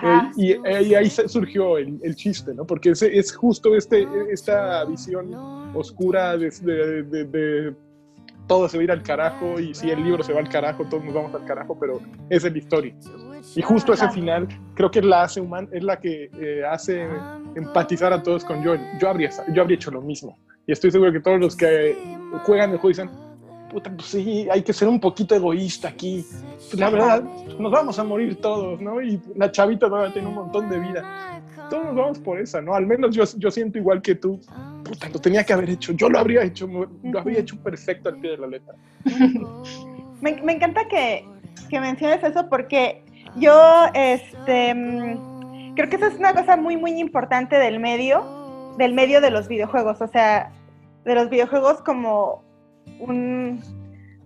Eh, 0.03 0.21
y, 0.35 0.87
y, 0.87 0.95
ahí 0.95 1.09
surgió 1.09 1.77
el, 1.77 1.99
el, 2.03 2.15
chiste, 2.15 2.53
¿no? 2.53 2.65
Porque 2.65 2.91
es, 2.91 3.01
es 3.01 3.35
justo 3.35 3.75
este, 3.75 4.07
esta 4.31 4.85
visión 4.85 5.33
oscura 5.73 6.37
de, 6.37 6.49
de, 6.61 7.03
de, 7.03 7.23
de, 7.25 7.75
todo 8.47 8.67
se 8.67 8.77
va 8.77 8.81
a 8.81 8.83
ir 8.83 8.91
al 8.91 9.03
carajo 9.03 9.59
y 9.59 9.73
si 9.73 9.91
el 9.91 10.03
libro 10.03 10.23
se 10.23 10.33
va 10.33 10.39
al 10.39 10.49
carajo, 10.49 10.85
todos 10.85 11.03
nos 11.05 11.13
vamos 11.13 11.33
al 11.35 11.45
carajo, 11.45 11.77
pero 11.79 11.99
esa 12.29 12.47
es 12.47 12.53
la 12.53 12.59
historia. 12.59 12.95
Y 13.55 13.61
justo 13.61 13.93
ese 13.93 14.09
final 14.09 14.47
creo 14.75 14.91
que 14.91 14.99
es 14.99 15.05
la 15.05 15.23
hace 15.23 15.39
humana, 15.39 15.67
es 15.71 15.83
la 15.83 15.99
que 15.99 16.29
eh, 16.39 16.63
hace 16.69 17.07
empatizar 17.55 18.11
a 18.11 18.21
todos 18.21 18.43
con 18.43 18.63
Joel. 18.63 18.81
Yo 18.99 19.09
habría, 19.09 19.29
yo 19.53 19.61
habría 19.61 19.75
hecho 19.75 19.91
lo 19.91 20.01
mismo. 20.01 20.37
Y 20.67 20.71
estoy 20.71 20.91
seguro 20.91 21.11
que 21.11 21.19
todos 21.19 21.39
los 21.39 21.55
que 21.55 21.95
juegan 22.43 22.71
el 22.71 22.77
juego 22.77 22.89
dicen, 22.89 23.09
puta, 23.69 23.91
pues 23.91 24.07
sí, 24.07 24.47
hay 24.51 24.63
que 24.63 24.73
ser 24.73 24.87
un 24.87 24.99
poquito 24.99 25.35
egoísta 25.35 25.89
aquí. 25.89 26.25
Pues 26.57 26.79
la 26.79 26.89
verdad, 26.89 27.23
nos 27.57 27.71
vamos 27.71 27.99
a 27.99 28.03
morir 28.03 28.35
todos, 28.41 28.81
¿no? 28.81 29.01
Y 29.01 29.21
la 29.35 29.51
chavita 29.51 29.87
todavía 29.87 30.13
tiene 30.13 30.27
un 30.27 30.35
montón 30.35 30.69
de 30.69 30.79
vida. 30.79 31.41
Todos 31.69 31.95
vamos 31.95 32.19
por 32.19 32.39
esa, 32.39 32.61
¿no? 32.61 32.73
Al 32.73 32.85
menos 32.85 33.15
yo, 33.15 33.23
yo 33.37 33.51
siento 33.51 33.77
igual 33.77 34.01
que 34.01 34.15
tú. 34.15 34.39
Puta, 34.83 35.09
lo 35.09 35.19
tenía 35.19 35.43
que 35.43 35.53
haber 35.53 35.69
hecho. 35.69 35.93
Yo 35.93 36.09
lo 36.09 36.19
habría 36.19 36.43
hecho, 36.43 36.67
lo 36.67 37.19
habría 37.19 37.39
hecho 37.39 37.57
perfecto 37.57 38.09
al 38.09 38.19
pie 38.19 38.31
de 38.31 38.37
la 38.37 38.47
letra. 38.47 38.73
me, 40.21 40.31
encanta 40.31 40.87
que, 40.87 41.25
que 41.69 41.79
menciones 41.79 42.23
eso 42.23 42.49
porque 42.49 43.03
yo, 43.35 43.85
este, 43.93 44.73
creo 45.75 45.89
que 45.89 45.95
esa 45.95 46.07
es 46.07 46.15
una 46.15 46.33
cosa 46.33 46.57
muy, 46.57 46.75
muy 46.75 46.99
importante 46.99 47.55
del 47.55 47.79
medio 47.79 48.39
del 48.79 48.93
medio 48.93 49.19
de 49.19 49.29
los 49.29 49.47
videojuegos, 49.49 50.01
o 50.01 50.07
sea, 50.07 50.51
de 51.03 51.13
los 51.13 51.29
videojuegos 51.29 51.81
como 51.81 52.43
un, 52.99 53.61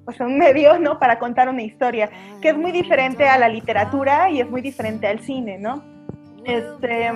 pues 0.05 0.19
un 0.19 0.37
medio, 0.37 0.79
¿no? 0.79 0.99
Para 0.99 1.19
contar 1.19 1.49
una 1.49 1.61
historia, 1.61 2.09
que 2.41 2.49
es 2.49 2.57
muy 2.57 2.71
diferente 2.71 3.27
a 3.27 3.37
la 3.37 3.47
literatura 3.47 4.29
y 4.29 4.41
es 4.41 4.49
muy 4.49 4.61
diferente 4.61 5.07
al 5.07 5.19
cine, 5.19 5.57
¿no? 5.57 5.83
Este, 6.45 7.09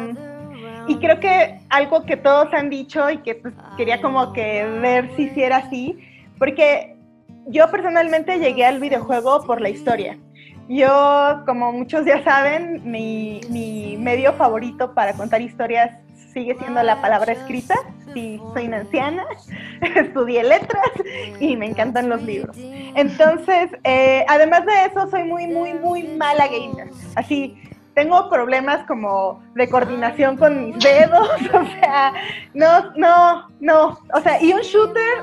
y 0.88 0.96
creo 0.98 1.20
que 1.20 1.60
algo 1.70 2.06
que 2.06 2.18
todos 2.18 2.54
han 2.54 2.70
dicho 2.70 3.10
y 3.10 3.18
que 3.18 3.36
pues, 3.36 3.54
quería 3.76 4.02
como 4.02 4.32
que 4.34 4.64
ver 4.66 5.10
si 5.16 5.24
hiciera 5.24 5.58
así, 5.58 5.98
porque 6.40 6.96
yo 7.48 7.70
personalmente 7.70 8.40
llegué 8.40 8.66
al 8.66 8.80
videojuego 8.80 9.44
por 9.46 9.62
la 9.62 9.70
historia. 9.70 10.18
Yo, 10.70 11.44
como 11.46 11.72
muchos 11.72 12.06
ya 12.06 12.24
saben, 12.24 12.82
mi, 12.90 13.40
mi 13.50 13.98
medio 13.98 14.34
favorito 14.34 14.94
para 14.94 15.14
contar 15.14 15.42
historias 15.42 15.92
sigue 16.38 16.56
siendo 16.60 16.84
la 16.84 17.02
palabra 17.02 17.34
escrita. 17.34 17.74
Sí, 18.14 18.40
soy 18.54 18.68
una 18.68 18.78
anciana, 18.78 19.26
estudié 19.96 20.44
letras 20.44 20.86
y 21.40 21.58
me 21.58 21.66
encantan 21.66 22.10
los 22.10 22.22
libros. 22.22 22.56
Entonces, 22.58 23.72
eh, 23.84 24.24
además 24.28 24.64
de 24.68 24.86
eso, 24.86 25.10
soy 25.10 25.24
muy, 25.24 25.48
muy, 25.48 25.74
muy 25.74 26.04
mala 26.04 26.48
gamer. 26.48 26.90
Así, 27.16 27.60
tengo 27.96 28.30
problemas 28.30 28.86
como 28.86 29.42
de 29.56 29.68
coordinación 29.68 30.38
con 30.38 30.68
mis 30.68 30.78
dedos, 30.78 31.28
o 31.54 31.66
sea, 31.80 32.14
no, 32.54 32.92
no, 32.96 33.50
no, 33.60 34.00
o 34.14 34.22
sea, 34.22 34.40
y 34.40 34.54
un 34.54 34.62
shooter 34.62 35.18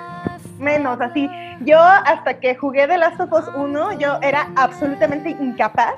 menos, 0.59 1.01
así. 1.01 1.31
Yo 1.61 1.79
hasta 1.79 2.41
que 2.41 2.57
jugué 2.57 2.89
The 2.89 2.99
Last 2.99 3.21
of 3.21 3.33
Us 3.33 3.49
1, 3.55 4.01
yo 4.01 4.19
era 4.21 4.51
absolutamente 4.57 5.31
incapaz, 5.31 5.95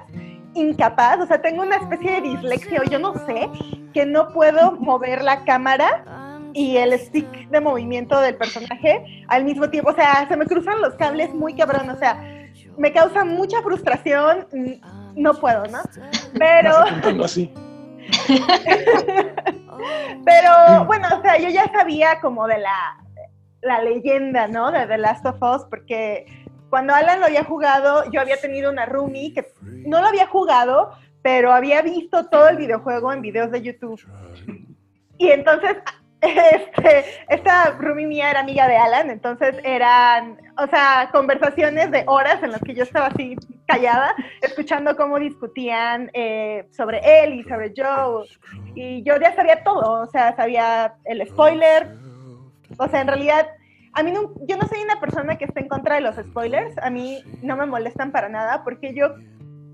incapaz, 0.57 1.21
o 1.21 1.27
sea, 1.27 1.41
tengo 1.41 1.63
una 1.63 1.77
especie 1.77 2.13
de 2.13 2.21
dislexia, 2.23 2.81
o 2.81 2.85
yo 2.85 2.99
no 2.99 3.15
sé, 3.27 3.49
que 3.93 4.05
no 4.07 4.29
puedo 4.29 4.73
mover 4.73 5.23
la 5.23 5.45
cámara 5.45 6.05
y 6.53 6.77
el 6.79 6.99
stick 6.99 7.49
de 7.51 7.61
movimiento 7.61 8.19
del 8.21 8.37
personaje 8.37 9.25
al 9.29 9.45
mismo 9.45 9.69
tiempo, 9.69 9.91
o 9.91 9.95
sea, 9.95 10.27
se 10.29 10.37
me 10.37 10.47
cruzan 10.47 10.81
los 10.81 10.95
cables 10.95 11.33
muy 11.35 11.55
cabrón, 11.55 11.91
o 11.91 11.97
sea, 11.99 12.23
me 12.79 12.93
causa 12.93 13.25
mucha 13.25 13.63
frustración, 13.63 14.47
no 15.15 15.35
puedo, 15.35 15.65
¿no? 15.67 15.79
Pero... 16.39 17.25
así. 17.25 17.53
Pero 20.25 20.85
bueno, 20.87 21.09
o 21.19 21.23
sea, 21.23 21.39
yo 21.39 21.49
ya 21.51 21.71
sabía 21.73 22.21
como 22.21 22.47
de 22.47 22.59
la 22.59 22.97
la 23.67 23.83
leyenda, 23.83 24.47
¿no? 24.47 24.71
De 24.71 24.87
The 24.87 24.99
Last 24.99 25.27
of 25.27 25.43
Us, 25.43 25.65
porque 25.69 26.27
cuando 26.71 26.95
Alan 26.95 27.21
lo 27.21 27.27
había 27.27 27.45
jugado, 27.45 28.11
yo 28.11 28.21
había 28.21 28.41
tenido 28.41 28.71
una 28.71 28.87
roomie 28.87 29.33
que 29.33 29.47
no 29.63 30.01
lo 30.01 30.09
había 30.09 30.27
jugado, 30.27 30.93
pero 31.23 31.53
había 31.53 31.83
visto 31.83 32.27
todo 32.27 32.49
el 32.49 32.57
videojuego 32.57 33.13
en 33.13 33.23
videos 33.23 33.51
de 33.51 33.63
YouTube. 33.63 34.01
Y 35.19 35.31
entonces, 35.31 35.77
este, 36.21 37.05
esta 37.29 37.73
roomie 37.73 38.07
mía 38.07 38.31
era 38.31 38.41
amiga 38.41 38.67
de 38.69 38.77
Alan, 38.77 39.11
entonces 39.11 39.57
eran, 39.65 40.39
o 40.59 40.67
sea, 40.67 41.09
conversaciones 41.13 41.91
de 41.91 42.05
horas 42.07 42.43
en 42.43 42.53
las 42.53 42.61
que 42.63 42.75
yo 42.75 42.83
estaba 42.83 43.07
así 43.07 43.37
callada, 43.67 44.15
escuchando 44.43 44.97
cómo 44.97 45.19
discutían 45.19 46.11
eh, 46.15 46.67
sobre 46.71 47.01
él 47.23 47.35
y 47.35 47.45
sobre 47.45 47.73
Joe. 47.77 48.27
Y 48.75 49.03
yo 49.03 49.19
ya 49.19 49.35
sabía 49.35 49.63
todo, 49.63 50.03
o 50.03 50.07
sea, 50.07 50.35
sabía 50.37 50.95
el 51.05 51.27
spoiler, 51.29 51.89
o 52.79 52.89
sea, 52.89 53.01
en 53.01 53.09
realidad, 53.09 53.47
a 53.97 54.03
mí 54.03 54.13
no, 54.13 54.35
yo 54.47 54.59
no 54.59 54.69
soy 54.69 54.83
una 54.83 55.01
persona 55.01 55.37
que 55.37 55.47
esté 55.47 55.61
en 55.61 55.69
contra 55.69 55.95
de 55.95 56.03
los 56.03 56.17
spoilers, 56.17 56.77
a 56.79 56.91
mí 56.91 57.23
no 57.43 57.57
me 57.57 57.65
molestan 57.65 58.13
para 58.13 58.29
nada 58.29 58.63
porque 58.63 58.95
yo 58.95 59.15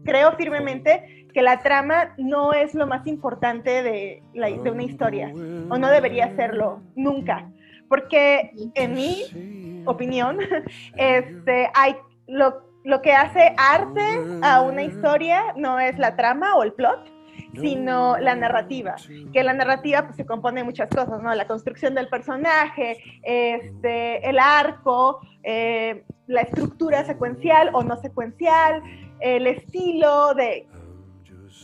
creo 0.05 0.33
firmemente 0.37 1.27
que 1.35 1.43
la 1.43 1.59
trama 1.59 2.15
no 2.19 2.53
es 2.53 2.73
lo 2.73 2.87
más 2.87 3.05
importante 3.09 3.83
de, 3.83 4.23
la, 4.33 4.49
una 4.49 4.85
historia, 4.85 5.33
o 5.69 5.77
no 5.77 5.89
debería 5.91 6.35
serlo 6.37 6.83
nunca, 6.95 7.51
porque 7.89 8.53
en 8.75 8.95
mi 8.95 9.83
opinión, 9.87 10.39
este, 10.97 11.69
hay 11.75 11.97
lo 12.29 13.01
que 13.03 13.13
hace 13.13 13.55
arte 13.57 14.03
a 14.43 14.63
una 14.63 14.83
historia 14.83 15.53
no 15.57 15.81
es 15.81 15.99
la 15.99 16.15
trama 16.15 16.55
o 16.57 16.63
el 16.63 16.73
plot, 16.73 17.12
sino 17.55 18.17
la 18.19 18.35
narrativa, 18.35 18.97
que 19.33 19.43
la 19.43 19.53
narrativa 19.53 20.05
pues, 20.05 20.17
se 20.17 20.27
compone 20.27 20.61
de 20.61 20.65
muchas 20.65 20.89
cosas, 20.89 21.23
¿no? 21.23 21.35
La 21.35 21.47
construcción 21.47 21.95
del 21.95 22.09
personaje, 22.09 22.97
este, 23.23 24.29
el 24.29 24.39
arco, 24.39 25.21
eh, 25.43 26.05
la 26.27 26.43
estructura 26.43 27.05
secuencial 27.05 27.71
o 27.73 27.83
no 27.83 27.97
secuencial, 27.97 28.83
el 29.21 29.47
estilo 29.47 30.35
de, 30.35 30.67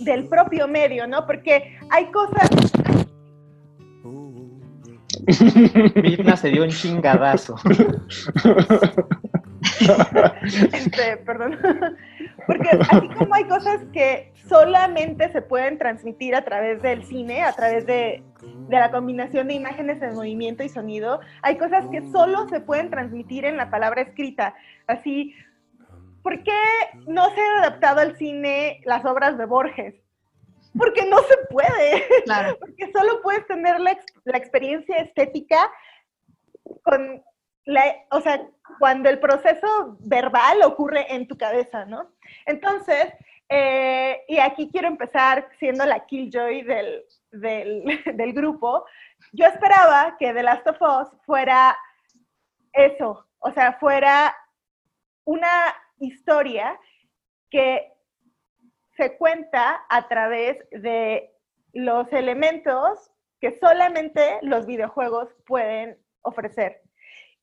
del 0.01 0.29
propio 0.29 0.69
medio, 0.69 1.07
¿no? 1.07 1.27
Porque 1.27 1.79
hay 1.91 2.07
cosas... 2.07 2.49
Vidna 5.95 6.37
se 6.37 6.49
dio 6.49 6.65
un 6.65 6.71
chingadazo. 6.71 7.57
Este, 10.73 11.17
perdón. 11.19 11.59
Porque 12.49 12.71
así 12.71 13.09
como 13.11 13.35
hay 13.35 13.45
cosas 13.45 13.83
que 13.93 14.33
solamente 14.49 15.31
se 15.33 15.43
pueden 15.43 15.77
transmitir 15.77 16.35
a 16.35 16.47
través 16.47 16.81
del 16.81 17.05
cine, 17.05 17.43
a 17.43 17.53
través 17.53 17.85
de, 17.85 18.23
la 18.71 18.91
combinación 18.91 19.49
de 19.49 19.55
imágenes 19.55 20.01
en 20.01 20.15
movimiento 20.15 20.63
y 20.63 20.71
sonido, 20.71 21.21
hay 21.43 21.59
cosas 21.59 21.85
que 21.93 22.11
solo 22.11 22.49
se 22.49 22.63
pueden 22.63 22.89
transmitir 22.89 23.45
en 23.45 23.59
la 23.59 23.69
palabra 23.69 24.01
escrita. 24.01 24.55
Así, 24.87 25.35
¿por 26.23 26.43
qué 26.43 26.59
no 27.07 27.29
se 27.35 27.39
han 27.39 27.59
adaptado 27.59 28.01
al 28.01 28.17
cine 28.17 28.81
las 28.87 29.05
obras 29.05 29.37
de 29.37 29.45
Borges? 29.45 29.97
Porque 30.75 31.05
no 31.05 31.19
se 31.19 31.37
puede. 31.51 32.03
Claro. 32.25 32.57
Porque 32.61 32.91
solo 32.93 33.21
puedes 33.23 33.47
tener 33.47 33.79
la, 33.79 33.99
la 34.25 34.39
experiencia 34.39 34.97
estética 34.97 35.71
con 36.83 37.23
la, 37.67 37.83
o 38.11 38.23
sea, 38.23 38.49
cuando 38.79 39.11
el 39.11 39.21
proceso 39.21 39.99
verbal 40.01 40.63
ocurre 40.63 41.15
en 41.15 41.29
tu 41.29 41.37
cabeza, 41.37 41.85
¿no? 41.85 42.11
Entonces, 42.49 43.13
eh, 43.49 44.25
y 44.27 44.39
aquí 44.39 44.71
quiero 44.71 44.89
empezar 44.89 45.49
siendo 45.59 45.85
la 45.85 46.07
killjoy 46.07 46.63
del, 46.63 47.05
del, 47.31 47.85
del 48.17 48.33
grupo, 48.33 48.85
yo 49.33 49.47
esperaba 49.47 50.17
que 50.19 50.33
The 50.33 50.43
Last 50.43 50.67
of 50.67 50.81
Us 50.81 51.09
fuera 51.25 51.77
eso, 52.73 53.27
o 53.39 53.53
sea, 53.53 53.75
fuera 53.75 54.35
una 55.25 55.75
historia 55.99 56.79
que 57.51 57.93
se 58.97 59.17
cuenta 59.19 59.85
a 59.89 60.09
través 60.09 60.59
de 60.71 61.31
los 61.75 62.11
elementos 62.13 63.11
que 63.41 63.53
solamente 63.59 64.39
los 64.43 64.67
videojuegos 64.67 65.29
pueden 65.47 65.99
ofrecer 66.23 66.81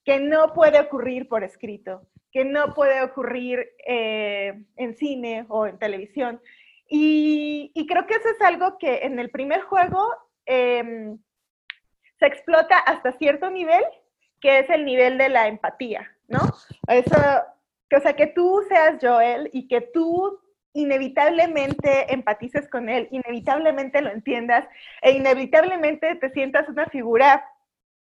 que 0.06 0.20
no 0.20 0.54
puede 0.54 0.80
ocurrir 0.80 1.28
por 1.28 1.44
escrito, 1.44 2.08
que 2.36 2.44
no 2.44 2.74
puede 2.74 3.02
ocurrir 3.02 3.66
eh, 3.88 4.62
en 4.76 4.98
cine 4.98 5.46
o 5.48 5.68
en 5.68 5.80
televisión. 5.80 6.42
Y, 6.90 7.72
creo 7.88 8.06
que 8.06 8.16
eso 8.16 8.28
es 8.28 8.42
algo 8.42 8.78
que 8.78 9.04
en 9.04 9.20
el 9.20 9.30
primer 9.30 9.62
juego 9.62 10.06
em, 10.46 11.18
se 12.20 12.26
explota 12.26 12.78
hasta 12.80 13.14
cierto 13.14 13.50
nivel, 13.50 13.86
que 14.42 14.60
es 14.60 14.70
el 14.70 14.84
nivel 14.84 15.18
de 15.18 15.30
la 15.30 15.48
empatía, 15.48 16.12
¿no? 16.28 16.40
Eso, 16.90 17.16
o 17.96 18.00
sea, 18.02 18.18
que 18.18 18.28
tú 18.28 18.66
seas 18.68 18.98
Joel 19.02 19.50
y 19.54 19.70
que 19.70 19.80
tú 19.80 20.38
inevitablemente 20.74 22.14
empatices 22.14 22.68
con 22.68 22.90
él, 22.90 23.08
inevitablemente 23.12 24.02
lo 24.02 24.12
entiendas 24.12 24.68
e 25.02 25.12
inevitablemente 25.12 26.16
te 26.16 26.32
sientas 26.32 26.68
una 26.68 26.88
figura 26.88 27.46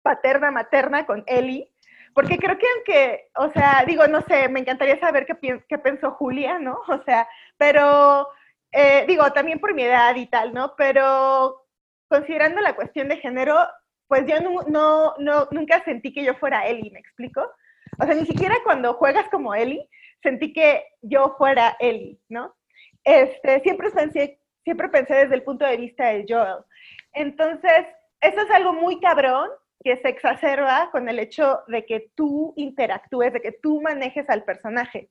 paterna, 0.01 0.51
materna 0.51 1.05
con 1.05 1.23
Ellie, 1.27 1.72
porque 2.15 2.39
creo 2.39 2.59
que 2.59 2.67
aunque, 2.77 3.31
o 3.37 3.51
sea, 3.53 3.85
digo, 3.87 4.07
no 4.07 4.23
sé, 4.23 4.49
me 4.49 4.61
encantaría 4.61 4.99
saber 5.01 5.27
qué, 5.27 5.63
qué 5.69 5.79
pensó 5.79 6.13
Julia, 6.13 6.59
¿no? 6.59 6.81
O 6.89 7.03
sea, 7.05 7.29
pero, 7.57 8.29
eh, 8.73 9.05
digo, 9.07 9.31
también 9.33 9.59
por 9.59 9.75
mi 9.75 9.83
edad 9.83 10.15
y 10.17 10.27
tal, 10.27 10.53
¿no? 10.53 10.75
Pero 10.77 11.67
considerando 12.09 12.61
la 12.61 12.75
cuestión 12.75 13.09
de 13.09 13.17
género, 13.17 13.57
pues 14.07 14.27
yo 14.27 14.41
no, 14.41 15.15
no, 15.19 15.49
nunca 15.51 15.83
sentí 15.85 16.13
que 16.13 16.25
yo 16.25 16.35
fuera 16.35 16.67
Ellie, 16.67 16.91
¿me 16.91 17.01
explico? 17.01 17.51
O 17.99 18.05
sea, 18.05 18.15
ni 18.15 18.27
siquiera 18.27 18.57
cuando 18.65 18.95
juegas 18.95 19.29
como 19.31 19.55
Ellie, 19.55 19.89
sentí 20.23 20.53
que 20.53 20.85
yo 21.01 21.35
fuera 21.39 21.77
Ellie, 21.81 22.19
¿no? 22.29 22.55
Este, 23.05 23.61
siempre 23.61 23.91
pensé, 23.91 24.39
siempre 24.65 24.89
pensé 24.91 25.15
desde 25.15 25.35
el 25.35 25.43
punto 25.43 25.65
de 25.65 25.79
vista 25.79 26.07
de 26.09 26.27
Joel. 26.29 26.63
Entonces, 27.15 27.87
eso 28.21 28.41
es 28.41 28.51
algo 28.51 28.73
muy 28.75 29.01
cabrón 29.01 29.49
que 29.83 29.97
se 29.97 30.09
exacerba 30.09 30.91
con 30.91 31.09
el 31.09 31.19
hecho 31.19 31.61
de 31.69 31.85
que 31.85 32.11
tú 32.15 32.53
interactúes, 32.57 33.33
de 33.33 33.41
que 33.41 33.53
tú 33.53 33.81
manejes 33.81 34.29
al 34.31 34.45
personaje. 34.45 35.11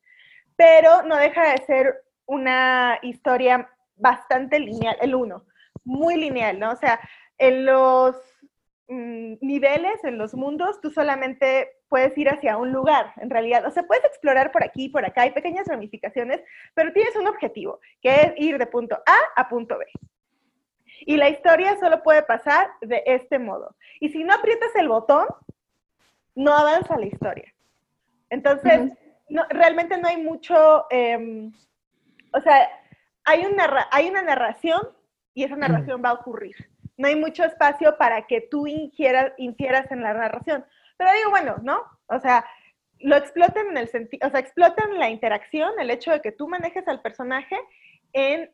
Pero 0.55 1.03
no 1.03 1.17
deja 1.17 1.51
de 1.51 1.65
ser 1.65 2.03
una 2.25 2.99
historia 3.01 3.69
bastante 3.95 4.60
lineal, 4.60 4.97
el 5.01 5.15
uno, 5.15 5.45
muy 5.84 6.15
lineal, 6.15 6.60
¿no? 6.60 6.71
O 6.71 6.75
sea, 6.75 6.99
en 7.38 7.65
los 7.65 8.15
mm, 8.88 9.34
niveles, 9.41 10.03
en 10.03 10.17
los 10.17 10.34
mundos, 10.34 10.79
tú 10.81 10.91
solamente 10.91 11.69
puedes 11.89 12.17
ir 12.17 12.29
hacia 12.29 12.57
un 12.57 12.71
lugar, 12.71 13.13
en 13.17 13.29
realidad. 13.29 13.65
O 13.65 13.71
sea, 13.71 13.84
puedes 13.84 14.05
explorar 14.05 14.51
por 14.51 14.63
aquí, 14.63 14.89
por 14.89 15.05
acá, 15.05 15.23
hay 15.23 15.31
pequeñas 15.31 15.67
ramificaciones, 15.67 16.41
pero 16.73 16.93
tienes 16.93 17.15
un 17.15 17.27
objetivo, 17.27 17.79
que 18.01 18.13
es 18.13 18.34
ir 18.38 18.57
de 18.57 18.65
punto 18.67 18.95
A 18.95 19.41
a 19.41 19.49
punto 19.49 19.77
B. 19.77 19.86
Y 21.01 21.17
la 21.17 21.29
historia 21.29 21.77
solo 21.79 22.03
puede 22.03 22.23
pasar 22.23 22.69
de 22.81 23.03
este 23.05 23.39
modo. 23.39 23.75
Y 23.99 24.09
si 24.09 24.23
no 24.23 24.33
aprietas 24.33 24.75
el 24.75 24.87
botón, 24.87 25.25
no 26.35 26.53
avanza 26.53 26.97
la 26.97 27.05
historia. 27.05 27.53
Entonces, 28.29 28.93
no, 29.29 29.45
realmente 29.49 29.97
no 29.97 30.07
hay 30.07 30.17
mucho, 30.17 30.85
em, 30.89 31.51
o 32.33 32.39
sea, 32.41 32.69
hay, 33.25 33.45
un 33.45 33.55
hay 33.91 34.09
una 34.09 34.21
narración 34.21 34.81
y 35.33 35.43
esa 35.43 35.55
narración 35.55 36.01
va 36.03 36.09
a 36.09 36.13
ocurrir. 36.13 36.55
No 36.97 37.07
hay 37.07 37.15
mucho 37.15 37.43
espacio 37.43 37.97
para 37.97 38.27
que 38.27 38.41
tú 38.41 38.67
ingieras, 38.67 39.33
infieras 39.37 39.91
en 39.91 40.03
la 40.03 40.13
narración. 40.13 40.65
Pero 40.97 41.11
digo, 41.13 41.29
bueno, 41.31 41.55
¿no? 41.63 41.81
O 42.07 42.19
sea, 42.19 42.45
lo 42.99 43.15
explotan 43.15 43.67
en 43.67 43.77
el 43.77 43.87
sentido, 43.87 44.27
o 44.27 44.31
sea, 44.31 44.39
explotan 44.39 44.99
la 44.99 45.09
interacción, 45.09 45.71
el 45.79 45.89
hecho 45.89 46.11
de 46.11 46.21
que 46.21 46.31
tú 46.31 46.47
manejes 46.47 46.87
al 46.87 47.01
personaje 47.01 47.57
en 48.13 48.51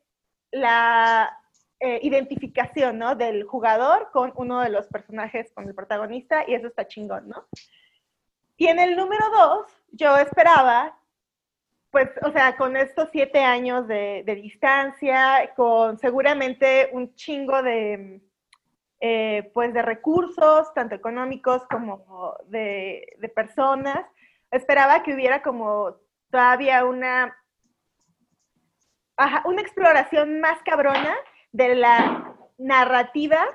la 0.52 1.38
eh, 1.80 2.00
identificación, 2.02 2.98
¿no? 2.98 3.16
Del 3.16 3.44
jugador 3.44 4.10
con 4.12 4.34
uno 4.36 4.62
de 4.62 4.70
los 4.70 4.88
personajes, 4.88 5.52
con 5.54 5.68
el 5.68 5.76
protagonista, 5.76 6.44
y 6.48 6.56
eso 6.56 6.68
está 6.68 6.88
chingón, 6.88 7.30
¿no? 7.30 7.46
Y 8.58 8.66
en 8.66 8.80
el 8.80 8.96
número 8.96 9.24
dos, 9.30 9.68
yo 9.92 10.18
esperaba, 10.18 10.98
pues, 11.92 12.10
o 12.24 12.32
sea, 12.32 12.58
con 12.58 12.76
estos 12.76 13.10
siete 13.12 13.44
años 13.44 13.88
de, 13.88 14.24
distancia, 14.26 15.54
con 15.56 16.00
seguramente 16.00 16.90
un 16.94 17.14
chingo 17.14 17.62
de, 17.62 18.22
eh, 19.00 19.52
pues, 19.54 19.72
de 19.72 19.84
recursos, 19.84 20.74
tanto 20.74 20.96
económicos 20.96 21.62
como 21.70 22.36
de, 22.48 23.16
de 23.20 23.30
personas, 23.30 24.04
esperaba 24.50 25.04
que 25.04 25.14
hubiera 25.14 25.44
como 25.44 25.96
todavía 26.32 26.86
una, 26.86 27.38
una 29.46 29.62
exploración 29.62 30.40
más 30.42 30.58
cabrona 30.64 31.16
de 31.52 31.76
la 31.76 32.36
narrativa 32.58 33.46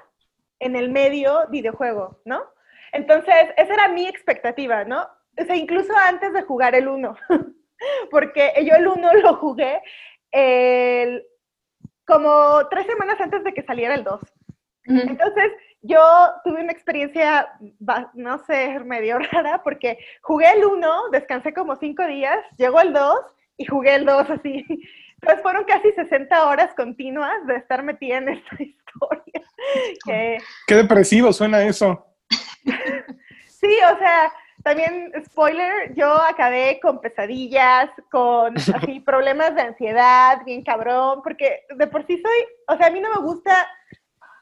en 0.58 0.76
el 0.76 0.90
medio 0.90 1.48
videojuego, 1.48 2.20
¿no? 2.24 2.42
Entonces, 2.92 3.34
esa 3.56 3.74
era 3.74 3.88
mi 3.88 4.06
expectativa, 4.06 4.84
¿no? 4.84 5.06
O 5.38 5.44
sea, 5.44 5.56
incluso 5.56 5.92
antes 5.96 6.32
de 6.32 6.42
jugar 6.42 6.74
el 6.74 6.88
1, 6.88 7.16
porque 8.10 8.52
yo 8.64 8.74
el 8.74 8.86
1 8.86 9.14
lo 9.14 9.36
jugué 9.36 9.80
como 12.06 12.68
tres 12.68 12.86
semanas 12.86 13.20
antes 13.20 13.44
de 13.44 13.52
que 13.52 13.62
saliera 13.62 13.94
el 13.94 14.04
2. 14.04 14.20
Entonces, 14.84 15.52
yo 15.82 16.00
tuve 16.44 16.60
una 16.60 16.72
experiencia, 16.72 17.48
no 18.14 18.38
sé, 18.44 18.78
medio 18.80 19.18
rara, 19.32 19.62
porque 19.62 19.98
jugué 20.22 20.50
el 20.52 20.64
1, 20.64 21.10
descansé 21.10 21.54
como 21.54 21.76
cinco 21.76 22.06
días, 22.06 22.38
llegó 22.56 22.80
el 22.80 22.92
2 22.92 23.18
y 23.58 23.66
jugué 23.66 23.94
el 23.94 24.04
2 24.04 24.30
así. 24.30 24.64
Entonces 25.22 25.42
fueron 25.42 25.64
casi 25.64 25.92
60 25.92 26.46
horas 26.48 26.74
continuas 26.74 27.46
de 27.46 27.56
estar 27.56 27.82
metida 27.82 28.18
en 28.18 28.28
esta 28.30 28.56
historia. 28.62 29.42
Qué 30.66 30.74
depresivo 30.74 31.32
suena 31.32 31.62
eso. 31.62 32.04
sí, 33.46 33.78
o 33.92 33.98
sea, 33.98 34.32
también, 34.64 35.12
spoiler, 35.26 35.94
yo 35.94 36.12
acabé 36.12 36.80
con 36.80 37.00
pesadillas, 37.00 37.88
con 38.10 38.56
así 38.74 39.00
problemas 39.00 39.54
de 39.54 39.62
ansiedad, 39.62 40.44
bien 40.44 40.62
cabrón, 40.62 41.20
porque 41.22 41.62
de 41.76 41.86
por 41.86 42.04
sí 42.06 42.20
soy, 42.20 42.46
o 42.68 42.76
sea, 42.76 42.88
a 42.88 42.90
mí 42.90 43.00
no 43.00 43.10
me 43.10 43.22
gusta 43.22 43.68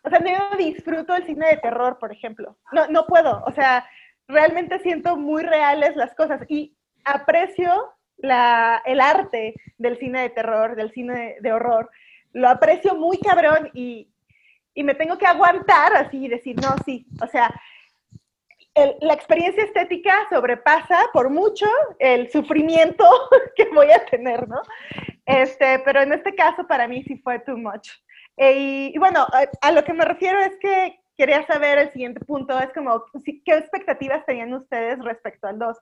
o 0.02 0.08
sea, 0.08 0.18
no 0.18 0.56
disfruto 0.56 1.14
el 1.14 1.26
cine 1.26 1.46
de 1.48 1.56
terror, 1.58 1.98
por 1.98 2.10
ejemplo. 2.10 2.56
No, 2.72 2.86
no 2.88 3.06
puedo. 3.06 3.42
O 3.44 3.52
sea, 3.52 3.86
realmente 4.28 4.78
siento 4.80 5.16
muy 5.16 5.42
reales 5.42 5.94
las 5.96 6.14
cosas 6.14 6.40
y 6.48 6.74
aprecio 7.04 7.92
la, 8.22 8.82
el 8.84 9.00
arte 9.00 9.54
del 9.78 9.98
cine 9.98 10.22
de 10.22 10.30
terror, 10.30 10.76
del 10.76 10.92
cine 10.92 11.36
de, 11.40 11.52
horror. 11.52 11.90
Lo 12.32 12.48
aprecio 12.48 12.94
muy 12.94 13.18
cabrón 13.18 13.70
y, 13.74 14.08
y, 14.74 14.84
me 14.84 14.94
tengo 14.94 15.18
que 15.18 15.26
aguantar 15.26 15.94
así 15.96 16.24
y 16.24 16.28
decir, 16.28 16.56
no, 16.56 16.76
sí. 16.84 17.06
O 17.22 17.26
sea, 17.26 17.52
la 19.00 19.14
experiencia 19.14 19.64
estética 19.64 20.14
sobrepasa 20.30 20.98
por 21.12 21.28
mucho 21.30 21.66
el 21.98 22.30
sufrimiento 22.30 23.04
que 23.56 23.68
voy 23.74 23.90
a 23.90 24.04
tener, 24.06 24.48
¿no? 24.48 24.62
Este, 25.26 25.80
pero 25.80 26.00
en 26.02 26.12
este 26.12 26.34
caso 26.34 26.66
para 26.66 26.88
mí 26.88 27.02
sí 27.04 27.18
fue 27.18 27.40
too 27.40 27.56
much. 27.56 27.88
Eh, 28.36 28.90
y, 28.94 28.98
bueno, 28.98 29.26
a, 29.60 29.72
lo 29.72 29.84
que 29.84 29.92
me 29.92 30.04
refiero 30.04 30.38
es 30.40 30.56
que 30.60 30.98
quería 31.16 31.46
saber 31.46 31.78
el 31.78 31.92
siguiente 31.92 32.20
punto, 32.20 32.58
es 32.58 32.72
como, 32.72 33.04
¿qué 33.24 33.58
expectativas 33.58 34.24
tenían 34.24 34.54
ustedes 34.54 34.98
respecto 35.00 35.48
al 35.48 35.58
2? 35.58 35.76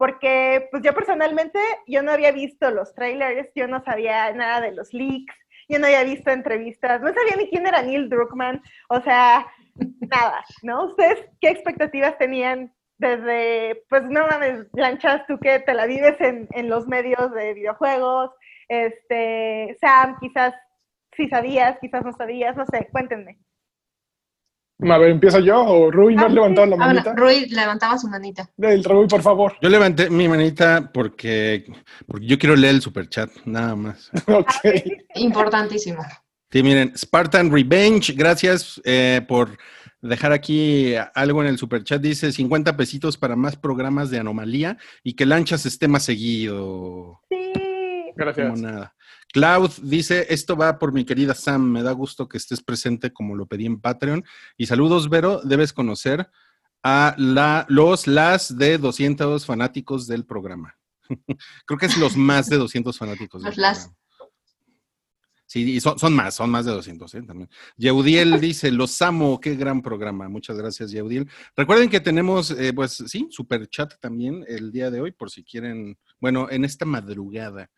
Porque 0.00 0.66
pues 0.70 0.82
yo 0.82 0.94
personalmente, 0.94 1.58
yo 1.86 2.02
no 2.02 2.10
había 2.10 2.32
visto 2.32 2.70
los 2.70 2.94
trailers, 2.94 3.50
yo 3.54 3.68
no 3.68 3.84
sabía 3.84 4.32
nada 4.32 4.62
de 4.62 4.72
los 4.72 4.94
leaks, 4.94 5.34
yo 5.68 5.78
no 5.78 5.84
había 5.84 6.04
visto 6.04 6.30
entrevistas, 6.30 7.02
no 7.02 7.12
sabía 7.12 7.36
ni 7.36 7.50
quién 7.50 7.66
era 7.66 7.82
Neil 7.82 8.08
Druckmann, 8.08 8.62
o 8.88 9.02
sea, 9.02 9.46
nada, 10.10 10.42
¿no? 10.62 10.86
¿Ustedes 10.86 11.28
qué 11.42 11.50
expectativas 11.50 12.16
tenían 12.16 12.72
desde, 12.96 13.84
pues 13.90 14.04
no 14.04 14.26
mames, 14.26 14.68
Lanchas, 14.72 15.26
tú 15.26 15.38
que 15.38 15.58
te 15.58 15.74
la 15.74 15.84
vives 15.84 16.18
en, 16.22 16.48
en 16.52 16.70
los 16.70 16.86
medios 16.86 17.30
de 17.34 17.52
videojuegos, 17.52 18.30
este, 18.68 19.76
Sam, 19.82 20.16
quizás 20.18 20.54
si 21.14 21.28
sabías, 21.28 21.78
quizás 21.78 22.06
no 22.06 22.14
sabías, 22.14 22.56
no 22.56 22.64
sé, 22.64 22.88
cuéntenme. 22.90 23.38
A 24.82 24.98
ver, 24.98 25.10
¿empiezo 25.10 25.40
yo 25.40 25.60
o 25.62 25.90
Rui 25.90 26.14
no 26.14 26.22
has 26.22 26.30
ah, 26.30 26.34
levantado 26.34 26.66
la 26.66 26.76
manita? 26.76 27.14
Rui 27.14 27.46
levantaba 27.46 27.98
su 27.98 28.08
manita. 28.08 28.48
El 28.58 28.82
Rui, 28.84 29.06
por 29.06 29.22
favor. 29.22 29.54
Yo 29.60 29.68
levanté 29.68 30.08
mi 30.10 30.28
manita 30.28 30.90
porque, 30.92 31.64
porque 32.06 32.26
yo 32.26 32.38
quiero 32.38 32.56
leer 32.56 32.76
el 32.76 32.80
superchat, 32.80 33.30
nada 33.44 33.76
más. 33.76 34.10
ok. 34.26 34.50
Importantísimo. 35.16 36.02
Sí, 36.50 36.62
miren, 36.62 36.92
Spartan 36.96 37.52
Revenge, 37.52 38.12
gracias 38.14 38.80
eh, 38.84 39.20
por 39.28 39.56
dejar 40.02 40.32
aquí 40.32 40.94
algo 41.14 41.42
en 41.42 41.48
el 41.48 41.58
superchat. 41.58 42.00
Dice 42.00 42.32
50 42.32 42.76
pesitos 42.76 43.16
para 43.16 43.36
más 43.36 43.56
programas 43.56 44.10
de 44.10 44.18
anomalía 44.18 44.78
y 45.04 45.14
que 45.14 45.26
Lanchas 45.26 45.66
esté 45.66 45.88
más 45.88 46.04
seguido. 46.04 47.20
Sí. 47.28 47.52
Gracias. 48.16 48.50
Como 48.50 48.60
nada. 48.60 48.94
Cloud 49.32 49.70
dice, 49.82 50.26
esto 50.28 50.56
va 50.56 50.78
por 50.78 50.92
mi 50.92 51.04
querida 51.04 51.34
Sam, 51.34 51.62
me 51.70 51.82
da 51.82 51.92
gusto 51.92 52.28
que 52.28 52.36
estés 52.36 52.62
presente 52.62 53.12
como 53.12 53.36
lo 53.36 53.46
pedí 53.46 53.66
en 53.66 53.80
Patreon. 53.80 54.24
Y 54.56 54.66
saludos, 54.66 55.08
Vero, 55.08 55.40
debes 55.44 55.72
conocer 55.72 56.28
a 56.82 57.14
la, 57.16 57.66
los, 57.68 58.06
las 58.06 58.56
de 58.56 58.78
200 58.78 59.44
fanáticos 59.46 60.06
del 60.06 60.24
programa. 60.24 60.76
Creo 61.66 61.78
que 61.78 61.86
es 61.86 61.96
los 61.96 62.16
más 62.16 62.48
de 62.48 62.56
200 62.56 62.96
fanáticos. 62.96 63.42
Los 63.42 63.56
las. 63.56 63.90
Sí, 65.46 65.68
y 65.68 65.80
son, 65.80 65.98
son, 65.98 66.14
más, 66.14 66.36
son 66.36 66.48
más 66.48 66.64
de 66.64 66.70
200 66.70 67.12
¿eh? 67.12 67.22
también. 67.22 67.50
Yeudiel 67.76 68.40
dice, 68.40 68.70
los 68.70 69.02
amo, 69.02 69.40
qué 69.40 69.56
gran 69.56 69.82
programa. 69.82 70.28
Muchas 70.28 70.56
gracias, 70.56 70.92
Yeudiel. 70.92 71.28
Recuerden 71.56 71.90
que 71.90 72.00
tenemos, 72.00 72.52
eh, 72.52 72.72
pues 72.72 73.02
sí, 73.06 73.26
super 73.30 73.68
chat 73.68 73.94
también 74.00 74.44
el 74.46 74.70
día 74.70 74.92
de 74.92 75.00
hoy, 75.00 75.10
por 75.10 75.28
si 75.28 75.42
quieren, 75.42 75.98
bueno, 76.20 76.48
en 76.50 76.64
esta 76.64 76.84
madrugada 76.84 77.68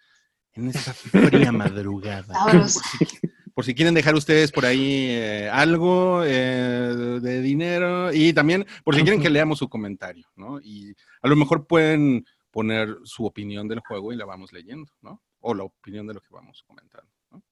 en 0.54 0.68
esta 0.68 0.92
fría 0.92 1.52
madrugada. 1.52 2.34
Por 3.54 3.66
si, 3.66 3.74
quieren 3.74 3.92
dejar 3.92 4.14
ustedes 4.14 4.50
por 4.50 4.64
ahí 4.64 5.08
eh, 5.10 5.50
algo 5.52 6.22
eh, 6.24 7.20
de 7.20 7.42
dinero 7.42 8.10
y 8.10 8.32
también 8.32 8.64
por 8.82 8.94
si 8.94 9.02
quieren 9.02 9.20
que 9.20 9.28
leamos 9.28 9.58
su 9.58 9.68
comentario, 9.68 10.26
¿no? 10.36 10.58
Y 10.58 10.94
a 11.20 11.28
lo 11.28 11.36
mejor 11.36 11.66
pueden 11.66 12.24
poner 12.50 12.96
su 13.04 13.26
opinión 13.26 13.68
del 13.68 13.80
juego 13.80 14.10
y 14.10 14.16
la 14.16 14.24
vamos 14.24 14.54
leyendo, 14.54 14.90
¿no? 15.02 15.20
O 15.40 15.52
la 15.52 15.64
opinión 15.64 16.06
de 16.06 16.14
lo 16.14 16.20
que 16.22 16.32
vamos 16.32 16.64
comentando, 16.66 17.10
¿no? 17.30 17.42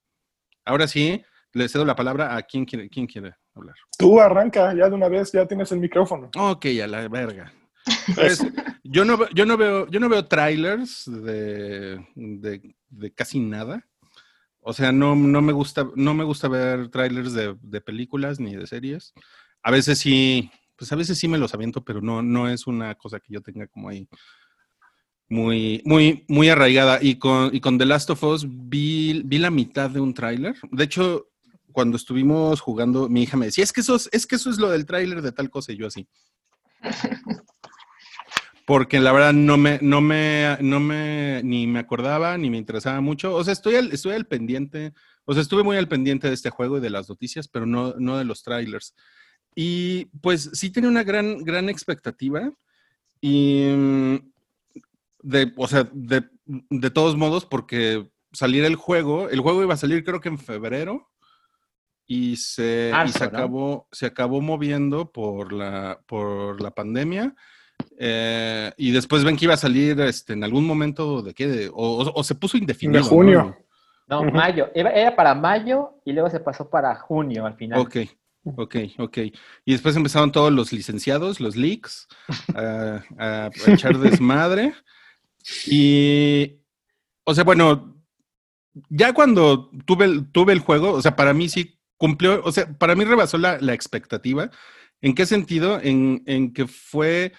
Ahora 0.64 0.88
sí, 0.88 1.22
le 1.52 1.68
cedo 1.68 1.84
la 1.84 1.96
palabra 1.96 2.34
a 2.34 2.42
quien 2.42 2.64
quiere, 2.64 2.88
quién 2.88 3.06
quiere 3.06 3.34
hablar. 3.54 3.74
Tú 3.98 4.20
arranca, 4.20 4.74
ya 4.74 4.88
de 4.88 4.94
una 4.94 5.08
vez, 5.08 5.32
ya 5.32 5.46
tienes 5.46 5.70
el 5.72 5.80
micrófono. 5.80 6.30
Ok, 6.36 6.66
a 6.82 6.86
la 6.86 7.08
verga. 7.08 7.52
Pues, 8.14 8.44
yo, 8.84 9.04
no, 9.04 9.28
yo, 9.30 9.46
no 9.46 9.56
veo, 9.56 9.88
yo 9.88 10.00
no 10.00 10.08
veo 10.08 10.26
trailers 10.26 11.04
de, 11.06 12.04
de, 12.14 12.74
casi 13.14 13.40
nada. 13.40 13.86
O 14.60 14.72
sea, 14.72 14.92
no, 14.92 15.16
no, 15.16 15.40
me 15.42 15.52
gusta, 15.52 15.88
no 15.96 16.14
me 16.14 16.24
gusta 16.24 16.48
ver 16.48 16.90
trailers 16.90 17.32
de, 17.32 17.56
de, 17.62 17.80
películas 17.80 18.40
ni 18.40 18.54
de 18.54 18.66
series. 18.66 19.14
A 19.62 19.70
veces 19.70 19.98
sí, 19.98 20.50
pues 20.76 20.92
a 20.92 20.96
veces 20.96 21.18
sí 21.18 21.28
me 21.28 21.38
los 21.38 21.54
aviento, 21.54 21.82
pero 21.82 22.00
no, 22.02 22.22
no 22.22 22.48
es 22.48 22.66
una 22.66 22.94
cosa 22.94 23.20
que 23.20 23.32
yo 23.32 23.40
tenga 23.40 23.66
como 23.66 23.88
ahí 23.88 24.06
muy, 25.30 25.80
muy, 25.86 26.24
muy 26.28 26.48
arraigada. 26.50 26.98
Y 27.00 27.16
con, 27.16 27.54
y 27.54 27.60
con 27.60 27.78
The 27.78 27.86
Last 27.86 28.10
of 28.10 28.22
Us 28.22 28.46
vi, 28.46 29.22
vi 29.24 29.38
la 29.38 29.50
mitad 29.50 29.88
de 29.88 30.00
un 30.00 30.12
tráiler. 30.12 30.56
De 30.70 30.84
hecho, 30.84 31.28
cuando 31.72 31.96
estuvimos 31.96 32.60
jugando, 32.60 33.08
mi 33.08 33.22
hija 33.22 33.36
me 33.36 33.46
decía, 33.46 33.64
es 33.64 33.72
que 33.72 33.80
eso 33.80 33.94
es, 33.94 34.08
es 34.12 34.26
que 34.26 34.36
eso 34.36 34.50
es 34.50 34.58
lo 34.58 34.68
del 34.68 34.84
tráiler 34.84 35.22
de 35.22 35.32
tal 35.32 35.48
cosa, 35.48 35.72
y 35.72 35.78
yo 35.78 35.86
así. 35.86 36.06
porque 38.70 39.00
la 39.00 39.10
verdad 39.10 39.32
no 39.32 39.56
me, 39.56 39.80
no 39.82 40.00
me, 40.00 40.56
no 40.60 40.78
me, 40.78 41.42
ni 41.42 41.66
me 41.66 41.80
acordaba, 41.80 42.38
ni 42.38 42.50
me 42.50 42.56
interesaba 42.56 43.00
mucho. 43.00 43.34
O 43.34 43.42
sea, 43.42 43.52
estoy 43.52 43.74
al, 43.74 43.90
estoy 43.90 44.12
al 44.12 44.26
pendiente, 44.26 44.92
o 45.24 45.32
sea, 45.32 45.42
estuve 45.42 45.64
muy 45.64 45.76
al 45.76 45.88
pendiente 45.88 46.28
de 46.28 46.34
este 46.34 46.50
juego 46.50 46.78
y 46.78 46.80
de 46.80 46.90
las 46.90 47.08
noticias, 47.08 47.48
pero 47.48 47.66
no, 47.66 47.94
no 47.98 48.16
de 48.16 48.22
los 48.22 48.44
trailers. 48.44 48.94
Y 49.56 50.04
pues 50.20 50.50
sí 50.52 50.70
tenía 50.70 50.88
una 50.88 51.02
gran, 51.02 51.42
gran 51.42 51.68
expectativa. 51.68 52.52
Y 53.20 53.64
de, 55.20 55.52
o 55.56 55.66
sea, 55.66 55.90
de, 55.92 56.28
de 56.44 56.90
todos 56.90 57.16
modos, 57.16 57.46
porque 57.46 58.08
salir 58.32 58.64
el 58.64 58.76
juego, 58.76 59.30
el 59.30 59.40
juego 59.40 59.64
iba 59.64 59.74
a 59.74 59.78
salir 59.78 60.04
creo 60.04 60.20
que 60.20 60.28
en 60.28 60.38
febrero, 60.38 61.10
y 62.06 62.36
se, 62.36 62.90
y 62.90 62.92
Marzo, 62.92 63.18
se 63.18 63.24
¿no? 63.24 63.26
acabó, 63.30 63.88
se 63.90 64.06
acabó 64.06 64.40
moviendo 64.40 65.10
por 65.10 65.52
la, 65.52 66.00
por 66.06 66.60
la 66.60 66.70
pandemia. 66.70 67.34
Eh, 67.98 68.72
y 68.76 68.90
después 68.92 69.24
ven 69.24 69.36
que 69.36 69.44
iba 69.46 69.54
a 69.54 69.58
salir 69.58 70.00
este, 70.00 70.32
en 70.34 70.44
algún 70.44 70.66
momento 70.66 71.22
de 71.22 71.34
qué, 71.34 71.46
de- 71.48 71.68
o, 71.68 71.72
o- 71.74 72.12
o 72.14 72.24
se 72.24 72.34
puso 72.34 72.56
indefinido. 72.56 73.02
De 73.02 73.08
junio. 73.08 73.56
¿no? 74.06 74.24
Mayo. 74.24 74.70
Era, 74.74 74.90
era 74.90 75.14
para 75.14 75.34
mayo 75.34 75.94
y 76.04 76.12
luego 76.12 76.28
se 76.30 76.40
pasó 76.40 76.68
para 76.68 76.94
junio 76.96 77.46
al 77.46 77.54
final. 77.54 77.78
Ok, 77.80 77.96
ok, 78.56 78.76
ok. 78.98 79.18
Y 79.64 79.72
después 79.72 79.94
empezaron 79.96 80.32
todos 80.32 80.52
los 80.52 80.72
licenciados, 80.72 81.38
los 81.40 81.54
leaks, 81.56 82.08
a, 82.54 83.02
a 83.18 83.50
echar 83.68 83.98
desmadre. 83.98 84.74
Y, 85.66 86.60
o 87.24 87.34
sea, 87.34 87.44
bueno, 87.44 87.96
ya 88.88 89.12
cuando 89.12 89.70
tuve 89.84 90.04
el, 90.06 90.30
tuve 90.30 90.52
el 90.52 90.60
juego, 90.60 90.92
o 90.92 91.02
sea, 91.02 91.16
para 91.16 91.32
mí 91.32 91.48
sí 91.48 91.78
cumplió, 91.96 92.40
o 92.44 92.52
sea, 92.52 92.66
para 92.78 92.94
mí 92.94 93.04
rebasó 93.04 93.38
la, 93.38 93.58
la 93.60 93.74
expectativa. 93.74 94.50
¿En 95.02 95.14
qué 95.14 95.24
sentido? 95.26 95.80
En, 95.82 96.22
en 96.26 96.52
que 96.52 96.66
fue, 96.66 97.32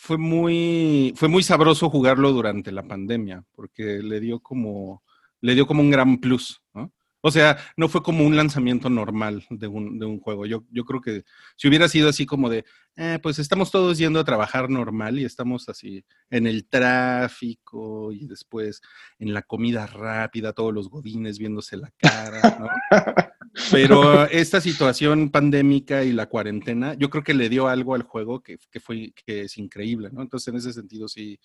fue, 0.00 0.16
muy, 0.16 1.12
fue 1.16 1.28
muy 1.28 1.42
sabroso 1.42 1.90
jugarlo 1.90 2.30
durante 2.30 2.70
la 2.70 2.84
pandemia, 2.84 3.44
porque 3.56 3.98
le 4.00 4.20
dio 4.20 4.38
como, 4.38 5.02
le 5.40 5.56
dio 5.56 5.66
como 5.66 5.82
un 5.82 5.90
gran 5.90 6.18
plus, 6.18 6.62
¿no? 6.72 6.92
O 7.20 7.30
sea, 7.30 7.58
no 7.76 7.88
fue 7.88 8.02
como 8.02 8.24
un 8.24 8.36
lanzamiento 8.36 8.88
normal 8.88 9.44
de 9.50 9.66
un, 9.66 9.98
de 9.98 10.06
un 10.06 10.20
juego. 10.20 10.46
Yo, 10.46 10.64
yo 10.70 10.84
creo 10.84 11.00
que 11.00 11.24
si 11.56 11.66
hubiera 11.66 11.88
sido 11.88 12.08
así 12.08 12.26
como 12.26 12.48
de, 12.48 12.64
eh, 12.96 13.18
pues 13.20 13.38
estamos 13.38 13.70
todos 13.70 13.98
yendo 13.98 14.20
a 14.20 14.24
trabajar 14.24 14.70
normal 14.70 15.18
y 15.18 15.24
estamos 15.24 15.68
así 15.68 16.04
en 16.30 16.46
el 16.46 16.66
tráfico 16.68 18.12
y 18.12 18.26
después 18.26 18.80
en 19.18 19.34
la 19.34 19.42
comida 19.42 19.86
rápida, 19.86 20.52
todos 20.52 20.72
los 20.72 20.88
godines 20.88 21.38
viéndose 21.38 21.76
la 21.76 21.90
cara, 21.96 22.58
¿no? 22.60 22.68
Pero 23.72 24.24
esta 24.26 24.60
situación 24.60 25.30
pandémica 25.30 26.04
y 26.04 26.12
la 26.12 26.26
cuarentena, 26.26 26.94
yo 26.94 27.10
creo 27.10 27.24
que 27.24 27.34
le 27.34 27.48
dio 27.48 27.66
algo 27.66 27.94
al 27.94 28.02
juego 28.02 28.42
que, 28.42 28.58
que 28.70 28.78
fue, 28.78 29.12
que 29.26 29.42
es 29.42 29.58
increíble, 29.58 30.10
¿no? 30.12 30.22
Entonces, 30.22 30.48
en 30.48 30.56
ese 30.56 30.72
sentido, 30.72 31.08
sí, 31.08 31.40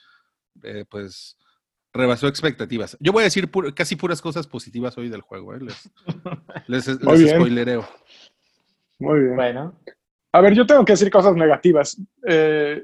eh, 0.61 0.85
pues 0.87 1.37
rebasó 1.93 2.27
expectativas. 2.27 2.97
Yo 2.99 3.11
voy 3.11 3.21
a 3.21 3.25
decir 3.25 3.49
pu- 3.51 3.73
casi 3.73 3.95
puras 3.95 4.21
cosas 4.21 4.47
positivas 4.47 4.97
hoy 4.97 5.09
del 5.09 5.21
juego, 5.21 5.53
¿eh? 5.53 5.59
Les, 5.61 5.91
les, 6.67 7.01
Muy 7.01 7.13
les 7.13 7.23
bien. 7.23 7.35
spoilereo. 7.37 7.87
Muy 8.99 9.19
bien. 9.19 9.35
Bueno, 9.35 9.73
A 10.31 10.41
ver, 10.41 10.53
yo 10.53 10.65
tengo 10.65 10.83
que 10.85 10.93
decir 10.93 11.09
cosas 11.11 11.35
negativas. 11.35 11.97
Eh, 12.27 12.81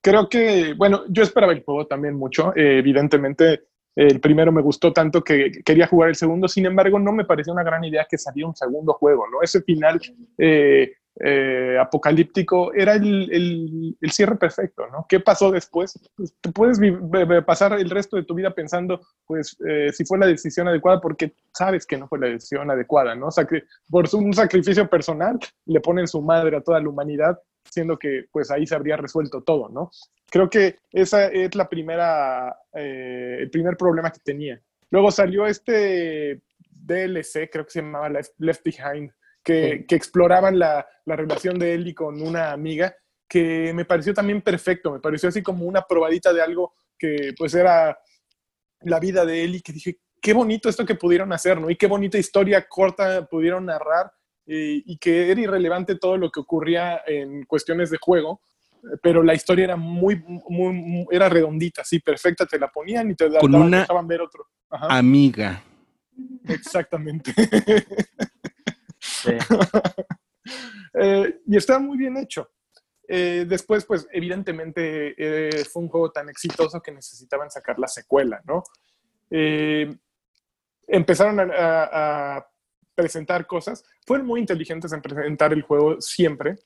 creo 0.00 0.28
que, 0.28 0.74
bueno, 0.74 1.04
yo 1.08 1.22
esperaba 1.22 1.52
el 1.52 1.62
juego 1.64 1.86
también 1.86 2.14
mucho. 2.14 2.52
Eh, 2.56 2.78
evidentemente, 2.78 3.62
el 3.96 4.20
primero 4.20 4.52
me 4.52 4.62
gustó 4.62 4.92
tanto 4.92 5.22
que 5.24 5.50
quería 5.64 5.86
jugar 5.86 6.10
el 6.10 6.14
segundo. 6.16 6.46
Sin 6.48 6.66
embargo, 6.66 6.98
no 6.98 7.12
me 7.12 7.24
pareció 7.24 7.52
una 7.52 7.62
gran 7.64 7.82
idea 7.84 8.06
que 8.08 8.18
saliera 8.18 8.48
un 8.48 8.54
segundo 8.56 8.92
juego, 8.94 9.24
¿no? 9.30 9.42
Ese 9.42 9.62
final 9.62 10.00
eh, 10.36 10.92
eh, 11.20 11.76
apocalíptico 11.80 12.72
era 12.74 12.94
el, 12.94 13.96
cierre 14.10 14.36
perfecto, 14.36 14.86
¿no? 14.88 15.06
¿Qué 15.08 15.20
pasó 15.20 15.50
después? 15.50 15.98
Pues, 16.16 16.34
puedes 16.54 16.78
pasar 17.44 17.72
el 17.74 17.90
resto 17.90 18.16
de 18.16 18.24
tu 18.24 18.34
vida 18.34 18.54
pensando, 18.54 19.00
pues, 19.26 19.56
eh, 19.68 19.90
si 19.92 20.04
fue 20.04 20.18
la 20.18 20.26
decisión 20.26 20.68
adecuada, 20.68 21.00
porque 21.00 21.34
sabes 21.52 21.86
que 21.86 21.96
no 21.96 22.08
fue 22.08 22.18
la 22.20 22.28
decisión 22.28 22.70
adecuada, 22.70 23.14
¿no? 23.14 23.26
Sacri- 23.28 23.64
por 23.90 24.06
un 24.14 24.32
sacrificio 24.32 24.88
personal, 24.88 25.38
le 25.66 25.80
ponen 25.80 26.06
su 26.06 26.22
madre 26.22 26.56
a 26.56 26.60
toda 26.60 26.80
la 26.80 26.88
humanidad, 26.88 27.38
siendo 27.64 27.98
que, 27.98 28.26
pues, 28.32 28.50
ahí 28.50 28.66
se 28.66 28.74
habría 28.74 28.96
resuelto 28.96 29.42
todo, 29.42 29.68
¿no? 29.68 29.90
Creo 30.30 30.48
que 30.48 30.76
esa 30.92 31.26
es 31.26 31.54
la 31.54 31.68
primera, 31.68 32.56
eh, 32.74 33.38
el 33.40 33.50
primer 33.50 33.76
problema 33.76 34.10
que 34.10 34.20
tenía. 34.20 34.60
Luego 34.90 35.10
salió 35.10 35.46
este 35.46 36.40
DLC, 36.70 37.48
creo 37.50 37.64
que 37.64 37.70
se 37.70 37.82
llamaba 37.82 38.08
Left 38.08 38.62
Behind, 38.64 39.10
que, 39.48 39.78
Sí. 39.78 39.84
que 39.86 39.94
exploraban 39.96 40.58
la, 40.58 40.86
la 41.06 41.16
relación 41.16 41.58
de 41.58 41.72
Ellie 41.74 41.94
con 41.94 42.20
una 42.20 42.52
amiga, 42.52 42.94
que 43.26 43.72
me 43.74 43.84
pareció 43.86 44.12
también 44.12 44.42
perfecto, 44.42 44.92
me 44.92 45.00
pareció 45.00 45.28
así 45.30 45.42
como 45.42 45.64
una 45.64 45.82
probadita 45.82 46.32
de 46.34 46.42
algo 46.42 46.74
que 46.98 47.32
pues 47.36 47.54
era 47.54 47.98
la 48.82 49.00
vida 49.00 49.24
de 49.24 49.44
Ellie, 49.44 49.62
que 49.62 49.72
dije, 49.72 49.98
qué 50.20 50.32
bonito 50.34 50.68
esto 50.68 50.84
que 50.84 50.94
pudieron 50.96 51.32
hacer, 51.32 51.58
¿no? 51.60 51.70
Y 51.70 51.76
qué 51.76 51.86
bonita 51.86 52.18
historia 52.18 52.66
corta 52.68 53.26
pudieron 53.26 53.64
narrar 53.66 54.12
eh, 54.46 54.82
y 54.84 54.98
que 54.98 55.30
era 55.30 55.40
irrelevante 55.40 55.94
todo 55.96 56.16
lo 56.18 56.30
que 56.30 56.40
ocurría 56.40 57.02
en 57.06 57.44
cuestiones 57.44 57.90
de 57.90 57.98
juego, 58.00 58.40
pero 59.02 59.22
la 59.22 59.34
historia 59.34 59.64
era 59.64 59.76
muy, 59.76 60.16
muy, 60.48 60.72
muy- 60.72 61.06
era 61.10 61.28
redondita, 61.28 61.84
sí, 61.84 62.00
perfecta, 62.00 62.44
te 62.46 62.58
la 62.58 62.68
ponían 62.68 63.10
y 63.10 63.14
te 63.14 63.28
Con 63.38 63.50
daban- 63.52 63.66
una- 63.66 63.80
dejaban 63.80 64.06
ver 64.08 64.20
otro. 64.22 64.46
Ajá, 64.70 64.86
Amiga. 64.98 65.62
exactamente. 66.48 67.32
sí. 69.22 69.32
Eh, 70.94 71.40
y 71.46 71.56
está 71.58 71.78
muy 71.78 71.98
bien 71.98 72.16
hecho. 72.16 72.50
Eh, 73.06 73.44
después, 73.46 73.84
pues, 73.84 74.08
evidentemente 74.10 75.14
eh, 75.18 75.64
fue 75.66 75.82
un 75.82 75.88
juego 75.88 76.10
tan 76.10 76.28
exitoso 76.30 76.80
que 76.80 76.90
necesitaban 76.90 77.50
sacar 77.50 77.78
la 77.78 77.86
secuela, 77.86 78.40
¿no? 78.46 78.62
Empezaron 80.86 81.38
a, 81.40 81.44
a- 81.54 82.36
a 82.38 82.46
presentar 82.94 83.46
cosas. 83.46 83.84
Fueron 84.06 84.26
muy 84.26 84.40
inteligentes 84.40 84.92
en 84.92 85.02
presentar 85.02 85.52
el 85.52 85.62
juego 85.62 86.00
siempre, 86.00 86.56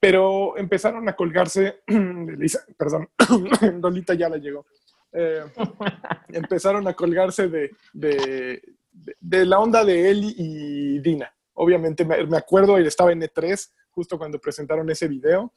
pero 0.00 0.56
empezaron 0.58 1.08
a 1.08 1.14
colgarse. 1.14 1.82
Lisa- 1.86 2.64
perdón, 2.76 3.08
Lolita 3.80 4.14
ya 4.14 4.28
la 4.28 4.36
llegó. 4.38 4.66
Empezaron 6.28 6.86
a 6.88 6.94
colgarse 6.94 7.48
de, 7.48 7.70
de, 7.92 8.62
de- 8.92 9.16
de 9.20 9.46
la 9.46 9.60
onda 9.60 9.84
de 9.84 10.10
Eli 10.10 10.34
y 10.36 10.98
Dina. 10.98 11.32
Obviamente 11.62 12.04
me, 12.06 12.36
acuerdo, 12.38 12.78
él 12.78 12.86
estaba 12.86 13.12
en 13.12 13.20
E3 13.20 13.70
justo 13.90 14.16
cuando 14.16 14.40
presentaron 14.40 14.88
ese 14.90 15.06
video 15.08 15.52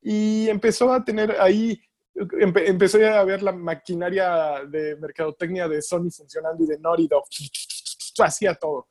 y 0.00 0.48
empezó 0.48 0.92
a 0.92 1.04
tener 1.04 1.32
ahí, 1.40 1.80
empe- 2.14 2.68
empecé 2.68 3.08
a 3.08 3.24
ver 3.24 3.42
la 3.42 3.50
maquinaria 3.50 4.62
de 4.68 4.94
mercadotecnia 4.96 5.66
de 5.66 5.82
Sony 5.82 6.08
funcionando 6.10 6.62
y 6.62 6.68
de 6.68 6.78
Naughty 6.78 7.08
Dog. 7.08 7.24
Hacía 8.20 8.54
todo. 8.54 8.86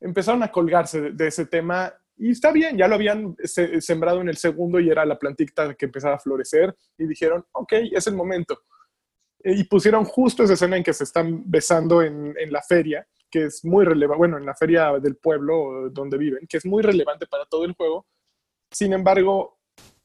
Empezaron 0.00 0.42
a 0.42 0.50
colgarse 0.50 1.10
de, 1.10 1.26
ese 1.26 1.44
tema 1.44 1.92
y 2.16 2.30
está 2.30 2.50
bien, 2.50 2.78
ya 2.78 2.88
lo 2.88 2.94
habían 2.94 3.36
se- 3.44 3.82
sembrado 3.82 4.22
en 4.22 4.30
el 4.30 4.36
segundo 4.38 4.80
y 4.80 4.88
era 4.88 5.04
la 5.04 5.18
plantita 5.18 5.74
que 5.74 5.84
empezaba 5.86 6.14
a 6.14 6.18
florecer 6.20 6.74
y 6.96 7.06
dijeron, 7.06 7.44
ok, 7.52 7.72
es 7.92 8.06
el 8.06 8.14
momento. 8.14 8.62
Eh, 9.44 9.52
Y 9.58 9.64
pusieron 9.64 10.04
justo 10.06 10.42
esa 10.42 10.54
escena 10.54 10.78
en 10.78 10.82
que 10.84 10.94
se 10.94 11.04
están 11.04 11.42
besando 11.44 12.02
en 12.02 12.34
la 12.50 12.62
feria, 12.62 13.06
que 13.30 13.44
es 13.44 13.64
muy 13.64 13.84
relevante, 13.84 14.18
bueno, 14.18 14.38
en 14.38 14.46
la 14.46 14.54
feria 14.54 14.92
del 15.00 15.16
pueblo 15.16 15.90
donde 15.90 16.18
viven, 16.18 16.46
que 16.48 16.56
es 16.58 16.66
muy 16.66 16.82
relevante 16.82 17.26
para 17.26 17.44
todo 17.46 17.64
el 17.64 17.72
juego. 17.72 18.06
Sin 18.70 18.92
embargo, 18.92 19.58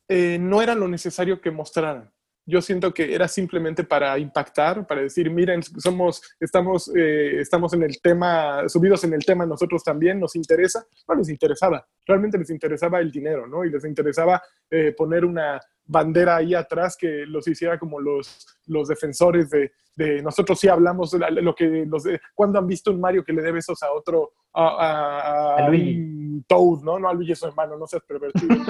eh, 0.07 0.37
no 0.39 0.61
era 0.61 0.75
lo 0.75 0.87
necesario 0.87 1.41
que 1.41 1.51
mostraran. 1.51 2.11
Yo 2.45 2.61
siento 2.61 2.93
que 2.93 3.15
era 3.15 3.29
simplemente 3.29 3.85
para 3.85 4.17
impactar, 4.19 4.85
para 4.85 5.01
decir, 5.01 5.29
miren, 5.29 5.63
somos, 5.63 6.21
estamos, 6.41 6.91
eh, 6.93 7.39
estamos 7.39 7.73
en 7.73 7.83
el 7.83 8.01
tema, 8.01 8.67
subidos 8.67 9.05
en 9.05 9.13
el 9.13 9.23
tema 9.23 9.45
nosotros 9.45 9.81
también, 9.81 10.19
nos 10.19 10.35
interesa. 10.35 10.85
No 11.07 11.15
les 11.15 11.29
interesaba, 11.29 11.87
realmente 12.05 12.37
les 12.37 12.49
interesaba 12.49 12.99
el 12.99 13.11
dinero, 13.11 13.47
¿no? 13.47 13.63
Y 13.63 13.69
les 13.69 13.85
interesaba 13.85 14.41
eh, 14.69 14.93
poner 14.97 15.23
una 15.23 15.59
bandera 15.85 16.37
ahí 16.37 16.53
atrás 16.55 16.95
que 16.97 17.25
los 17.27 17.47
hiciera 17.47 17.77
como 17.79 17.99
los, 17.99 18.47
los 18.67 18.87
defensores 18.87 19.49
de, 19.49 19.71
de 19.95 20.21
nosotros 20.21 20.59
sí 20.59 20.67
hablamos 20.67 21.13
la- 21.13 21.29
lo 21.29 21.53
que 21.53 21.85
los 21.87 22.03
de, 22.03 22.19
cuando 22.33 22.57
han 22.59 22.67
visto 22.67 22.91
un 22.91 22.99
Mario 23.01 23.23
que 23.23 23.33
le 23.33 23.41
dé 23.41 23.51
besos 23.51 23.83
a 23.83 23.91
otro 23.91 24.31
a, 24.53 24.67
a- 24.67 25.19
a 25.19 25.65
A 25.65 25.69
Luigi. 25.69 25.95
un 25.99 26.45
Toad, 26.47 26.81
¿no? 26.83 26.99
No 26.99 27.09
a 27.09 27.13
Luigi 27.13 27.35
su 27.35 27.45
hermano, 27.47 27.77
no 27.77 27.85
seas 27.87 28.03
pervertido. 28.03 28.55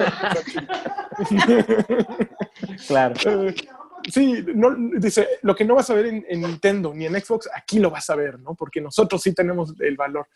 Claro. 2.86 3.14
Eh, 3.26 3.54
sí, 4.10 4.44
no, 4.54 4.74
dice, 4.98 5.28
lo 5.42 5.54
que 5.54 5.64
no 5.64 5.74
vas 5.74 5.88
a 5.90 5.94
ver 5.94 6.06
en, 6.06 6.24
en 6.28 6.40
Nintendo 6.42 6.92
ni 6.94 7.06
en 7.06 7.20
Xbox, 7.20 7.48
aquí 7.54 7.78
lo 7.78 7.90
vas 7.90 8.08
a 8.10 8.16
ver, 8.16 8.38
¿no? 8.40 8.54
Porque 8.54 8.80
nosotros 8.80 9.22
sí 9.22 9.32
tenemos 9.34 9.74
el 9.80 9.96
valor. 9.96 10.26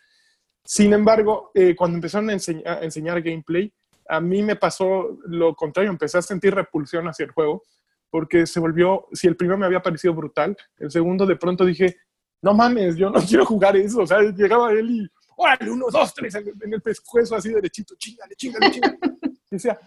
Sin 0.63 0.93
embargo, 0.93 1.51
eh, 1.53 1.75
cuando 1.75 1.95
empezaron 1.97 2.29
a 2.29 2.33
enseñar 2.33 3.21
gameplay, 3.21 3.73
a 4.09 4.19
mí 4.19 4.43
me 4.43 4.55
pasó 4.55 5.17
lo 5.25 5.55
contrario, 5.55 5.91
empecé 5.91 6.17
a 6.17 6.21
sentir 6.21 6.53
repulsión 6.53 7.07
hacia 7.07 7.25
el 7.25 7.31
juego, 7.31 7.63
porque 8.09 8.47
se 8.47 8.59
volvió, 8.59 9.05
si 9.13 9.27
el 9.27 9.37
primero 9.37 9.57
me 9.57 9.67
había 9.67 9.81
parecido 9.81 10.13
brutal, 10.15 10.57
el 10.77 10.89
segundo 10.89 11.25
de 11.25 11.35
pronto 11.35 11.63
dije, 11.63 11.95
no 12.41 12.53
mames, 12.53 12.95
yo 12.97 13.09
no 13.09 13.21
quiero 13.27 13.45
jugar 13.45 13.77
eso, 13.77 14.01
o 14.01 14.07
sea, 14.07 14.19
llegaba 14.21 14.71
él 14.71 14.89
y, 14.89 15.07
órale, 15.37 15.69
uno, 15.71 15.85
dos, 15.91 16.13
tres, 16.13 16.33
en, 16.35 16.51
en 16.59 16.73
el 16.73 16.81
pescuezo 16.81 17.35
así 17.35 17.49
derechito, 17.53 17.95
chingale, 17.97 18.35
chingale, 18.35 18.71
chingale. 18.71 18.97
Y 19.21 19.37
decía, 19.51 19.79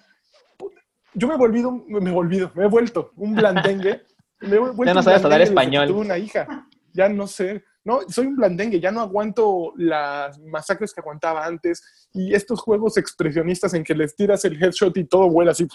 yo 1.14 1.28
me 1.28 1.34
he 1.34 1.36
volvido, 1.36 1.72
me 1.72 2.10
he 2.10 2.12
volvido, 2.12 2.52
me 2.54 2.64
he 2.64 2.68
vuelto 2.68 3.12
un 3.16 3.34
blandengue. 3.34 4.02
Me 4.40 4.56
he 4.56 4.58
vuelto 4.58 4.84
Ya 4.84 4.94
no 4.94 5.02
sabes 5.02 5.24
hablar 5.24 5.42
español. 5.42 5.88
Tuve 5.88 6.00
una 6.00 6.18
hija. 6.18 6.68
Ya 6.92 7.08
no 7.08 7.26
sé. 7.26 7.64
No, 7.84 8.00
soy 8.08 8.26
un 8.26 8.36
blandengue, 8.36 8.78
ya 8.78 8.92
no 8.92 9.00
aguanto 9.00 9.72
las 9.76 10.38
masacres 10.38 10.92
que 10.92 11.00
aguantaba 11.00 11.44
antes 11.44 12.08
y 12.12 12.32
estos 12.32 12.60
juegos 12.60 12.96
expresionistas 12.96 13.74
en 13.74 13.82
que 13.82 13.94
les 13.94 14.14
tiras 14.14 14.44
el 14.44 14.62
headshot 14.62 14.96
y 14.96 15.04
todo 15.04 15.28
vuela 15.28 15.50
así 15.50 15.66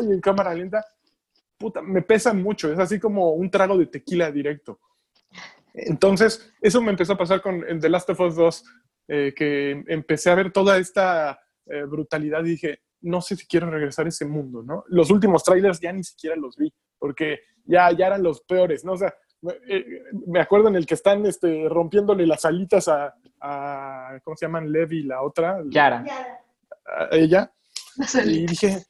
y 0.00 0.12
en 0.12 0.20
cámara 0.20 0.54
lenta, 0.54 0.84
puta, 1.58 1.82
me 1.82 2.02
pesa 2.02 2.32
mucho, 2.32 2.72
es 2.72 2.78
así 2.78 2.98
como 2.98 3.32
un 3.32 3.50
trago 3.50 3.76
de 3.76 3.86
tequila 3.86 4.30
directo. 4.30 4.80
Entonces, 5.74 6.52
eso 6.60 6.80
me 6.82 6.90
empezó 6.90 7.14
a 7.14 7.18
pasar 7.18 7.40
con 7.40 7.64
el 7.68 7.80
The 7.80 7.88
Last 7.88 8.10
of 8.10 8.20
Us 8.20 8.36
2. 8.36 8.64
eh, 9.08 9.34
que 9.34 9.82
empecé 9.88 10.30
a 10.30 10.34
ver 10.34 10.52
toda 10.52 10.78
esta 10.78 11.38
eh, 11.66 11.82
brutalidad 11.84 12.44
y 12.44 12.50
dije, 12.50 12.82
no 13.00 13.20
sé 13.20 13.36
si 13.36 13.46
quiero 13.46 13.68
regresar 13.68 14.06
a 14.06 14.10
ese 14.10 14.24
mundo, 14.24 14.62
¿no? 14.62 14.84
Los 14.88 15.10
últimos 15.10 15.42
trailers 15.42 15.80
ya 15.80 15.92
ni 15.92 16.04
siquiera 16.04 16.36
los 16.36 16.56
vi, 16.56 16.72
porque 16.98 17.40
ya, 17.64 17.90
ya 17.92 18.06
eran 18.06 18.22
los 18.22 18.42
peores, 18.42 18.84
¿no? 18.84 18.92
O 18.92 18.96
sea, 18.96 19.12
me 20.26 20.40
acuerdo 20.40 20.68
en 20.68 20.76
el 20.76 20.86
que 20.86 20.94
están 20.94 21.26
este, 21.26 21.68
rompiéndole 21.68 22.26
las 22.26 22.44
alitas 22.44 22.88
a, 22.88 23.14
a, 23.40 24.20
¿cómo 24.22 24.36
se 24.36 24.46
llaman? 24.46 24.70
Levi, 24.70 25.02
la 25.02 25.22
otra. 25.22 25.60
Yara. 25.66 26.04
A 26.86 27.08
ella. 27.16 27.52
Y 28.24 28.46
dije, 28.46 28.84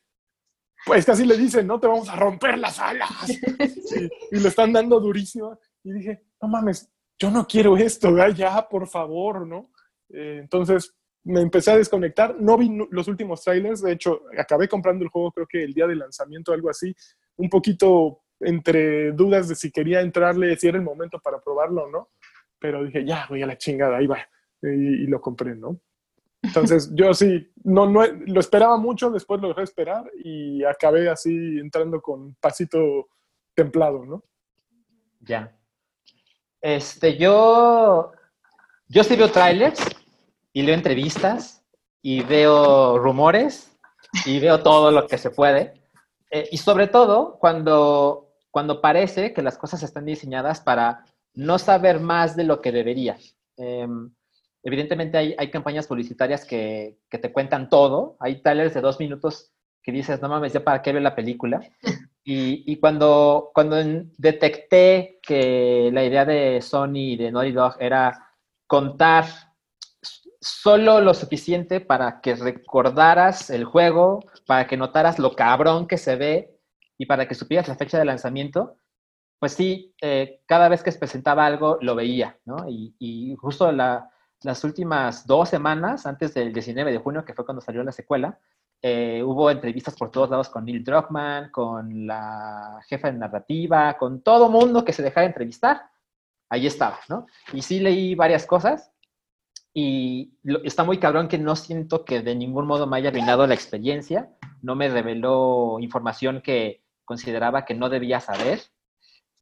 pues 0.85 1.07
casi 1.07 1.25
le 1.25 1.37
dicen, 1.37 1.67
no 1.67 1.81
te 1.81 1.87
vamos 1.87 2.09
a 2.09 2.17
romper 2.17 2.59
las 2.59 2.79
alas. 2.79 3.11
Sí, 3.85 4.09
y 4.31 4.39
le 4.39 4.49
están 4.49 4.73
dando 4.73 4.99
durísimo. 5.01 5.59
Y 5.85 5.93
dije, 5.93 6.23
no 6.41 6.49
mames, 6.49 6.91
yo 7.19 7.31
no 7.31 7.47
quiero 7.47 7.77
esto, 7.77 8.13
¿verdad? 8.13 8.35
ya, 8.35 8.69
por 8.69 8.89
favor, 8.89 9.47
¿no? 9.47 9.71
Eh, 10.09 10.39
entonces 10.41 10.95
me 11.25 11.41
empecé 11.41 11.73
a 11.73 11.77
desconectar. 11.77 12.41
No 12.41 12.57
vi 12.57 12.71
los 12.91 13.09
últimos 13.09 13.43
trailers. 13.43 13.83
De 13.83 13.93
hecho, 13.93 14.23
acabé 14.39 14.69
comprando 14.69 15.05
el 15.05 15.11
juego, 15.11 15.31
creo 15.33 15.47
que 15.47 15.63
el 15.63 15.75
día 15.75 15.87
de 15.87 15.97
lanzamiento, 15.97 16.53
algo 16.53 16.71
así. 16.71 16.95
Un 17.37 17.51
poquito 17.51 18.23
entre 18.43 19.13
dudas 19.13 19.49
de 19.49 19.55
si 19.55 19.71
quería 19.71 20.01
entrarle, 20.01 20.57
si 20.57 20.69
era 20.69 20.79
el 20.79 20.85
momento 20.85 21.19
para 21.21 21.41
probarlo 21.41 21.85
o 21.85 21.91
no. 21.91 22.11
Pero 22.59 22.85
dije, 22.85 23.05
ya, 23.05 23.27
voy 23.29 23.43
a 23.43 23.47
la 23.47 23.59
chingada, 23.59 23.97
ahí 23.97 24.07
va. 24.07 24.19
Y, 24.63 25.05
y 25.05 25.07
lo 25.07 25.21
compré, 25.21 25.55
¿no? 25.55 25.81
Entonces, 26.43 26.91
yo 26.95 27.15
sí, 27.15 27.51
no, 27.65 27.89
no, 27.89 28.05
lo 28.05 28.41
esperaba 28.41 28.77
mucho, 28.77 29.11
después 29.11 29.41
lo 29.41 29.49
dejé 29.49 29.63
esperar 29.63 30.11
y 30.23 30.65
acabé 30.65 31.09
así 31.09 31.59
entrando 31.59 32.01
con 32.01 32.35
pasito 32.35 33.09
templado, 33.55 34.05
¿no? 34.05 34.25
Ya. 35.21 35.57
Este, 36.61 37.17
yo, 37.17 38.13
yo 38.89 39.05
sí 39.05 39.17
veo 39.17 39.31
trailers 39.31 39.81
y 40.53 40.63
leo 40.63 40.75
entrevistas 40.75 41.65
y 42.01 42.23
veo 42.23 42.99
rumores 42.99 43.77
y 44.27 44.39
veo 44.39 44.63
todo 44.63 44.91
lo 44.91 45.07
que 45.07 45.19
se 45.19 45.31
puede. 45.31 45.75
Eh, 46.31 46.49
y 46.51 46.57
sobre 46.57 46.89
todo 46.89 47.39
cuando, 47.39 48.22
cuando 48.53 48.81
parece 48.81 49.33
que 49.33 49.43
las 49.43 49.59
cosas 49.59 49.83
están 49.83 50.05
diseñadas 50.05 50.61
para 50.61 51.05
no 51.35 51.59
saber 51.59 51.99
más 51.99 52.37
de 52.37 52.45
lo 52.45 52.61
que 52.61 52.71
debería. 52.71 53.17
Eh, 53.57 53.89
evidentemente 54.63 55.17
hay, 55.17 55.35
hay 55.39 55.51
campañas 55.51 55.87
publicitarias 55.87 56.45
que, 56.45 56.99
que, 57.09 57.19
te 57.19 57.33
cuentan 57.33 57.71
todo. 57.71 58.17
Hay 58.21 58.43
trailers 58.43 58.75
de 58.75 58.83
dos 58.83 59.01
minutos 59.01 59.51
que 59.83 59.91
dices, 59.91 60.21
no 60.21 60.29
mames, 60.29 60.53
ya 60.53 60.63
para 60.63 60.83
qué 60.83 60.93
veo 60.93 61.03
la 61.03 61.17
película. 61.17 61.61
Y, 62.25 62.63
y, 62.73 62.77
cuando, 62.79 63.51
cuando 63.53 63.77
detecté 64.17 65.19
que 65.25 65.91
la 65.93 66.05
idea 66.05 66.25
de 66.25 66.61
Sony 66.63 66.95
y 66.95 67.17
de 67.17 67.33
Naughty 67.33 67.51
Dog 67.51 67.75
era 67.81 68.31
contar 68.69 69.25
solo 70.41 71.01
lo 71.01 71.15
suficiente 71.15 71.81
para 71.81 72.21
que 72.21 72.37
recordaras 72.37 73.51
el 73.51 73.65
juego, 73.65 74.21
para 74.47 74.69
que 74.69 74.77
notaras 74.77 75.19
lo 75.19 75.35
cabrón 75.35 75.89
que 75.89 75.99
se 75.99 76.15
ve 76.15 76.62
y 77.03 77.07
para 77.07 77.27
que 77.27 77.35
supieras 77.35 77.67
la 77.67 77.75
fecha 77.75 77.99
de 77.99 78.05
lanzamiento, 78.05 78.77
pues 79.41 79.55
sí, 79.55 79.93
eh, 80.01 80.41
cada 80.47 80.69
vez 80.69 80.85
que 80.85 80.93
se 80.93 81.01
presentaba 81.01 81.45
algo 81.45 81.77
lo 81.81 81.97
veía, 81.97 82.39
¿no? 82.45 82.69
Y, 82.69 82.95
y 83.01 83.35
justo 83.35 83.73
la, 83.73 84.09
las 84.43 84.63
últimas 84.63 85.27
dos 85.27 85.49
semanas, 85.49 86.07
antes 86.07 86.33
del 86.33 86.53
19 86.53 86.93
de 86.93 86.99
junio, 86.99 87.25
que 87.25 87.35
fue 87.35 87.45
cuando 87.45 87.61
salió 87.61 87.83
la 87.83 87.91
secuela, 87.91 88.39
eh, 88.81 89.21
hubo 89.25 89.51
entrevistas 89.51 89.97
por 89.97 90.13
todos 90.13 90.31
lados 90.31 90.49
con 90.49 90.65
Neil 90.65 90.85
Druckmann, 90.85 91.51
con 91.51 92.07
la 92.07 92.81
jefa 92.87 93.11
de 93.11 93.19
narrativa, 93.19 93.97
con 93.99 94.23
todo 94.23 94.49
mundo 94.49 94.85
que 94.85 94.93
se 94.93 95.03
dejara 95.03 95.27
entrevistar. 95.27 95.83
Ahí 96.51 96.69
estaba, 96.69 97.01
¿no? 97.09 97.27
Y 97.53 97.63
sí 97.63 97.81
leí 97.81 98.15
varias 98.15 98.47
cosas 98.47 98.93
y 99.75 100.35
lo, 100.45 100.63
está 100.63 100.85
muy 100.85 100.99
cabrón 100.99 101.27
que 101.27 101.39
no 101.39 101.57
siento 101.57 102.05
que 102.05 102.21
de 102.21 102.37
ningún 102.37 102.69
modo 102.69 102.87
me 102.87 102.99
haya 102.99 103.09
arruinado 103.09 103.45
la 103.49 103.55
experiencia. 103.55 104.31
No 104.61 104.77
me 104.77 104.89
reveló 104.89 105.79
información 105.81 106.43
que 106.43 106.82
consideraba 107.05 107.65
que 107.65 107.75
no 107.75 107.89
debía 107.89 108.21
saber. 108.21 108.61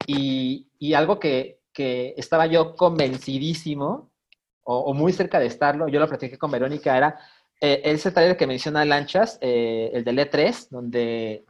Y, 0.07 0.69
y 0.79 0.95
algo 0.95 1.19
que, 1.19 1.61
que 1.73 2.15
estaba 2.17 2.47
yo 2.47 2.75
convencidísimo 2.75 4.11
o, 4.63 4.79
o, 4.79 4.95
muy 4.95 5.13
cerca 5.13 5.39
de 5.39 5.47
estarlo, 5.47 5.89
yo 5.89 6.01
lo 6.01 6.09
platiqué 6.09 6.39
con 6.39 6.51
Verónica, 6.51 6.97
era 6.97 7.19
eh, 7.61 7.83
ese 7.85 8.11
trailer 8.11 8.37
que 8.37 8.47
menciona 8.47 8.85
Lanchas, 8.85 9.39
eh, 9.43 9.91
el 9.93 10.05
del 10.05 10.19
E3, 10.19 10.69
donde 10.71 11.45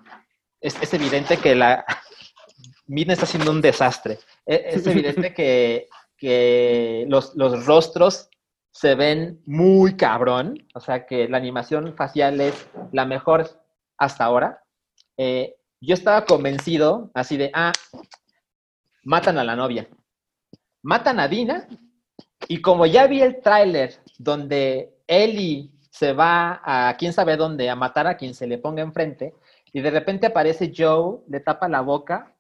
es, 0.61 0.81
es 0.83 0.95
evidente 0.95 1.37
que 1.37 1.55
la... 1.55 1.85
Midna 2.87 3.13
está 3.13 3.25
haciendo 3.25 3.53
un 3.53 3.61
desastre. 3.61 4.19
Es, 4.45 4.77
es 4.77 4.87
evidente 4.89 5.33
que, 5.33 5.89
que 6.17 7.05
los, 7.09 7.37
los, 7.37 7.65
rostros 7.65 8.29
se 8.73 8.97
ven 8.97 9.41
muy 9.47 9.97
cabrón, 9.97 10.67
o 10.75 10.81
sea 10.81 11.07
que 11.07 11.29
la 11.29 11.37
animación 11.37 11.95
facial 11.97 12.41
es 12.41 12.69
la 12.93 13.05
mejor 13.05 13.49
hasta 13.97 14.25
ahora. 14.25 14.65
Eh, 15.17 15.57
yo 15.81 15.95
estaba 15.95 16.25
convencido 16.25 17.11
así 17.15 17.37
de, 17.37 17.51
ah, 17.55 17.73
matan 19.03 19.39
a 19.39 19.45
la 19.45 19.57
novia, 19.57 19.89
matan 20.83 21.21
a 21.21 21.29
Dina 21.29 21.67
y 22.49 22.61
como 22.61 22.87
ya 22.87 23.07
vi 23.07 23.23
el 23.23 23.41
tráiler 23.41 23.99
donde 24.19 24.95
Ellie 25.07 25.71
se 25.91 26.13
va 26.13 26.61
a 26.65 26.97
quién 26.99 27.13
sabe 27.13 27.37
dónde 27.37 27.71
a 27.71 27.77
matar 27.77 28.07
a 28.07 28.17
quien 28.17 28.35
se 28.35 28.47
le 28.47 28.59
ponga 28.59 28.83
enfrente 28.83 29.35
y 29.73 29.81
de 29.81 29.91
repente 29.91 30.27
aparece 30.27 30.73
Joe, 30.77 31.21
le 31.29 31.41
tapa 31.41 31.69
la 31.69 31.81
boca 31.81 32.37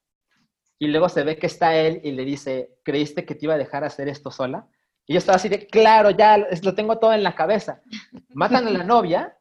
y 0.78 0.88
luego 0.88 1.08
se 1.08 1.22
ve 1.22 1.36
que 1.36 1.46
está 1.46 1.74
él 1.76 2.00
y 2.04 2.12
le 2.12 2.24
dice, 2.24 2.78
¿creíste 2.82 3.24
que 3.24 3.34
te 3.34 3.46
iba 3.46 3.54
a 3.54 3.58
dejar 3.58 3.84
hacer 3.84 4.08
esto 4.08 4.30
sola? 4.30 4.66
Y 5.06 5.14
yo 5.14 5.18
estaba 5.18 5.36
así 5.36 5.48
de, 5.48 5.66
claro, 5.66 6.10
ya 6.10 6.38
lo 6.62 6.74
tengo 6.74 6.98
todo 6.98 7.12
en 7.12 7.22
la 7.22 7.34
cabeza. 7.34 7.82
Matan 8.30 8.66
a 8.66 8.70
la 8.70 8.84
novia 8.84 9.36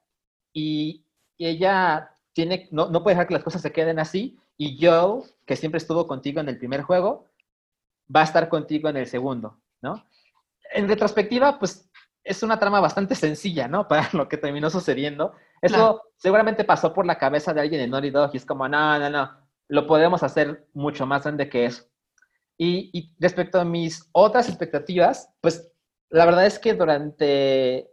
y, 0.51 1.05
y 1.38 1.47
ella 1.47 2.12
tiene, 2.39 2.69
no, 2.71 2.89
no 2.89 3.04
puede 3.04 3.15
dejar 3.15 3.28
que 3.28 3.34
las 3.34 3.43
cosas 3.43 3.62
se 3.62 3.73
queden 3.73 3.99
así 3.99 4.39
y 4.58 4.78
Joe, 4.82 5.23
que 5.45 5.58
siempre 5.58 5.78
estuvo 5.78 6.08
contigo 6.08 6.39
en 6.39 6.47
el 6.47 6.58
primer 6.58 6.84
juego, 6.84 7.25
va 8.15 8.21
a 8.21 8.23
estar 8.23 8.47
contigo 8.47 8.88
en 8.88 8.95
el 8.95 9.08
segundo, 9.08 9.60
¿no? 9.82 10.06
en 10.71 10.88
retrospectiva, 10.88 11.60
pues 11.60 11.89
es 12.23 12.43
una 12.43 12.60
trama 12.60 12.80
bastante 12.80 13.15
sencilla, 13.15 13.67
¿no? 13.67 13.88
Para 13.89 14.10
lo 14.13 14.28
que 14.28 14.38
terminó 14.38 14.69
sucediendo. 14.69 15.34
Eso 15.62 15.75
claro. 15.75 16.02
seguramente 16.17 16.63
pasó 16.63 16.93
por 16.93 17.06
la 17.06 17.17
cabeza 17.17 17.54
de 17.54 17.62
alguien 17.62 17.82
en 17.82 17.91
Naughty 17.91 18.12
Dog 18.12 18.32
y 18.34 18.38
es 18.38 18.45
como, 18.45 18.67
no, 18.67 18.99
no, 18.99 19.10
no, 19.10 19.38
lo 19.67 19.88
podemos 19.88 20.23
hacer 20.23 20.67
mucho 20.73 21.06
más 21.06 21.23
grande 21.23 21.49
que 21.49 21.65
eso. 21.65 21.84
Y, 22.58 22.89
y 22.93 23.13
respecto 23.19 23.60
a 23.60 23.65
mis 23.65 24.10
otras 24.12 24.47
expectativas, 24.47 25.34
pues 25.41 25.71
la 26.10 26.25
verdad 26.25 26.45
es 26.45 26.60
que 26.60 26.73
durante 26.73 27.89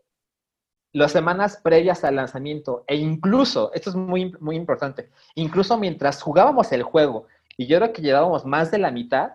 las 0.97 1.13
semanas 1.13 1.61
previas 1.63 2.05
al 2.05 2.17
lanzamiento 2.17 2.85
e 2.87 2.97
incluso, 2.97 3.71
esto 3.75 3.91
es 3.91 3.97
muy, 3.97 4.33
muy 4.41 4.57
importante, 4.57 5.11
incluso 5.35 5.77
mientras 5.77 6.23
jugábamos 6.23 6.73
el 6.73 6.83
juego 6.83 7.27
y 7.59 7.67
yo 7.67 7.77
creo 7.79 7.93
que 7.93 8.01
llevábamos 8.01 8.47
más 8.47 8.71
de 8.71 8.79
la 8.79 8.91
mitad, 8.91 9.33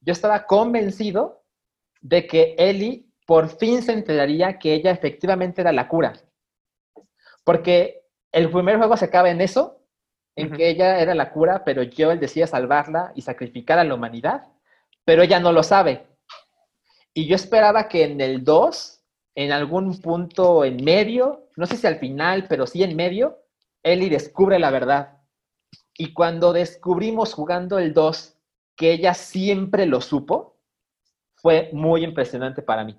yo 0.00 0.12
estaba 0.12 0.44
convencido 0.44 1.42
de 2.02 2.26
que 2.26 2.54
Ellie 2.58 3.06
por 3.26 3.48
fin 3.48 3.82
se 3.82 3.92
enteraría 3.92 4.58
que 4.58 4.74
ella 4.74 4.90
efectivamente 4.90 5.62
era 5.62 5.72
la 5.72 5.88
cura. 5.88 6.12
Porque 7.42 8.02
el 8.30 8.50
primer 8.50 8.76
juego 8.76 8.96
se 8.98 9.06
acaba 9.06 9.30
en 9.30 9.40
eso, 9.40 9.80
en 10.36 10.48
uh 10.48 10.50
-huh. 10.50 10.56
que 10.58 10.68
ella 10.68 11.00
era 11.00 11.14
la 11.14 11.30
cura, 11.30 11.64
pero 11.64 11.82
Joel 11.96 12.20
decía 12.20 12.46
salvarla 12.46 13.12
y 13.14 13.22
sacrificar 13.22 13.78
a 13.78 13.84
la 13.84 13.94
humanidad, 13.94 14.46
pero 15.06 15.22
ella 15.22 15.40
no 15.40 15.52
lo 15.52 15.62
sabe. 15.62 16.06
Y 17.14 17.26
yo 17.26 17.34
esperaba 17.34 17.88
que 17.88 18.04
en 18.04 18.20
el 18.20 18.44
2, 18.44 18.97
en 19.38 19.52
algún 19.52 20.00
punto 20.00 20.64
en 20.64 20.82
medio, 20.82 21.48
no 21.54 21.64
sé 21.66 21.76
si 21.76 21.86
al 21.86 22.00
final, 22.00 22.46
pero 22.48 22.66
sí 22.66 22.82
en 22.82 22.96
medio, 22.96 23.38
Ellie 23.84 24.10
descubre 24.10 24.58
la 24.58 24.72
verdad. 24.72 25.22
Y 25.96 26.12
cuando 26.12 26.52
descubrimos 26.52 27.34
jugando 27.34 27.78
el 27.78 27.94
2 27.94 28.36
que 28.74 28.90
ella 28.90 29.14
siempre 29.14 29.86
lo 29.86 30.00
supo, 30.00 30.58
fue 31.36 31.70
muy 31.72 32.02
impresionante 32.02 32.62
para 32.62 32.82
mí. 32.82 32.98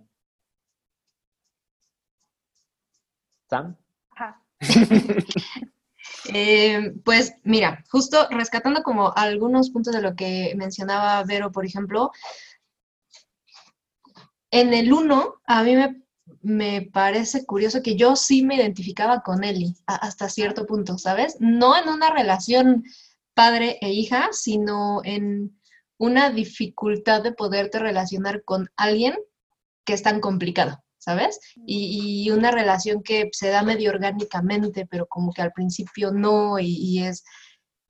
¿Sam? 3.50 3.76
eh, 6.34 6.94
pues 7.04 7.34
mira, 7.44 7.84
justo 7.90 8.30
rescatando 8.30 8.82
como 8.82 9.12
algunos 9.14 9.72
puntos 9.72 9.94
de 9.94 10.02
lo 10.02 10.16
que 10.16 10.54
mencionaba 10.56 11.22
Vero, 11.26 11.52
por 11.52 11.66
ejemplo, 11.66 12.14
en 14.52 14.74
el 14.74 14.94
1 14.94 15.42
a 15.46 15.64
mí 15.64 15.76
me, 15.76 16.09
me, 16.42 16.90
parece 16.94 17.46
curioso 17.46 17.82
que 17.82 17.96
yo 17.96 18.16
sí 18.16 18.44
me 18.44 18.56
identificaba 18.56 19.22
con 19.22 19.44
Ellie 19.44 19.76
a, 19.88 19.96
hasta 19.96 20.30
cierto 20.30 20.66
punto, 20.66 20.98
¿sabes? 20.98 21.38
No 21.40 21.78
en 21.78 21.90
una 21.90 22.12
relación 22.12 22.84
padre 23.34 23.78
e 23.82 23.92
hija, 23.94 24.30
sino 24.32 25.02
en 25.04 25.60
una 25.98 26.30
dificultad 26.30 27.22
de 27.22 27.34
poderte 27.34 27.80
relacionar 27.80 28.44
con 28.44 28.70
alguien 28.78 29.16
que 29.86 29.94
es 29.94 30.02
tan 30.02 30.22
complicado, 30.22 30.84
¿sabes? 30.98 31.40
Y, 31.66 32.30
una 32.32 32.52
relación 32.52 33.04
que 33.04 33.30
se 33.32 33.50
da 33.50 33.64
medio 33.64 33.92
orgánicamente, 33.92 34.86
pero 34.86 35.08
como 35.08 35.34
que 35.34 35.42
al 35.42 35.52
principio 35.52 36.12
no, 36.12 36.60
y, 36.60 37.04
es, 37.04 37.24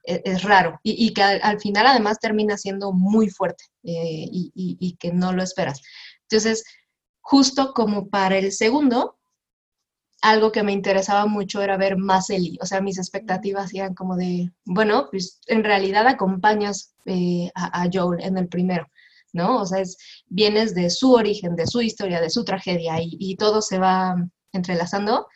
es, 0.03 0.21
es, 0.23 0.43
raro. 0.43 0.79
Y, 0.81 1.13
que 1.13 1.21
al, 1.21 1.39
al, 1.43 1.59
final 1.59 1.85
además 1.87 2.19
termina 2.19 2.57
siendo 2.57 2.91
muy 2.93 3.29
fuerte 3.29 3.65
eh, 3.83 4.27
y, 4.31 4.97
que 4.99 5.11
no 5.11 5.33
lo 5.33 5.43
esperas. 5.43 5.81
Entonces, 6.23 6.63
justo 7.29 7.73
como 7.75 8.09
para 8.09 8.39
el 8.39 8.51
segundo, 8.51 9.19
algo 10.23 10.51
que 10.51 10.63
me 10.63 10.71
interesaba 10.71 11.27
mucho 11.27 11.61
era 11.61 11.77
ver 11.77 11.95
más 11.95 12.31
Ellie. 12.31 12.57
O 12.59 12.65
sea, 12.65 12.81
mis 12.81 12.97
expectativas 12.97 13.71
eran 13.71 13.93
como 13.93 14.15
de, 14.15 14.51
bueno, 14.65 15.09
pues 15.11 15.39
en 15.45 15.63
realidad 15.63 16.07
acompañas 16.07 16.95
eh, 17.05 17.51
a, 17.53 17.83
a, 17.83 17.89
Joel 17.93 18.23
en 18.23 18.35
el 18.39 18.47
primero, 18.47 18.87
¿no? 19.31 19.61
O 19.61 19.65
sea, 19.67 19.79
es, 19.79 19.95
vienes 20.25 20.73
de 20.73 20.89
su 20.89 21.13
origen, 21.13 21.55
de 21.55 21.67
su 21.67 21.81
historia, 21.81 22.19
de 22.19 22.31
su 22.31 22.43
tragedia 22.43 22.99
y, 22.99 23.15
y 23.19 23.35
todo 23.35 23.61
se 23.61 23.77
va 23.77 24.15
entrelazando, 24.51 25.27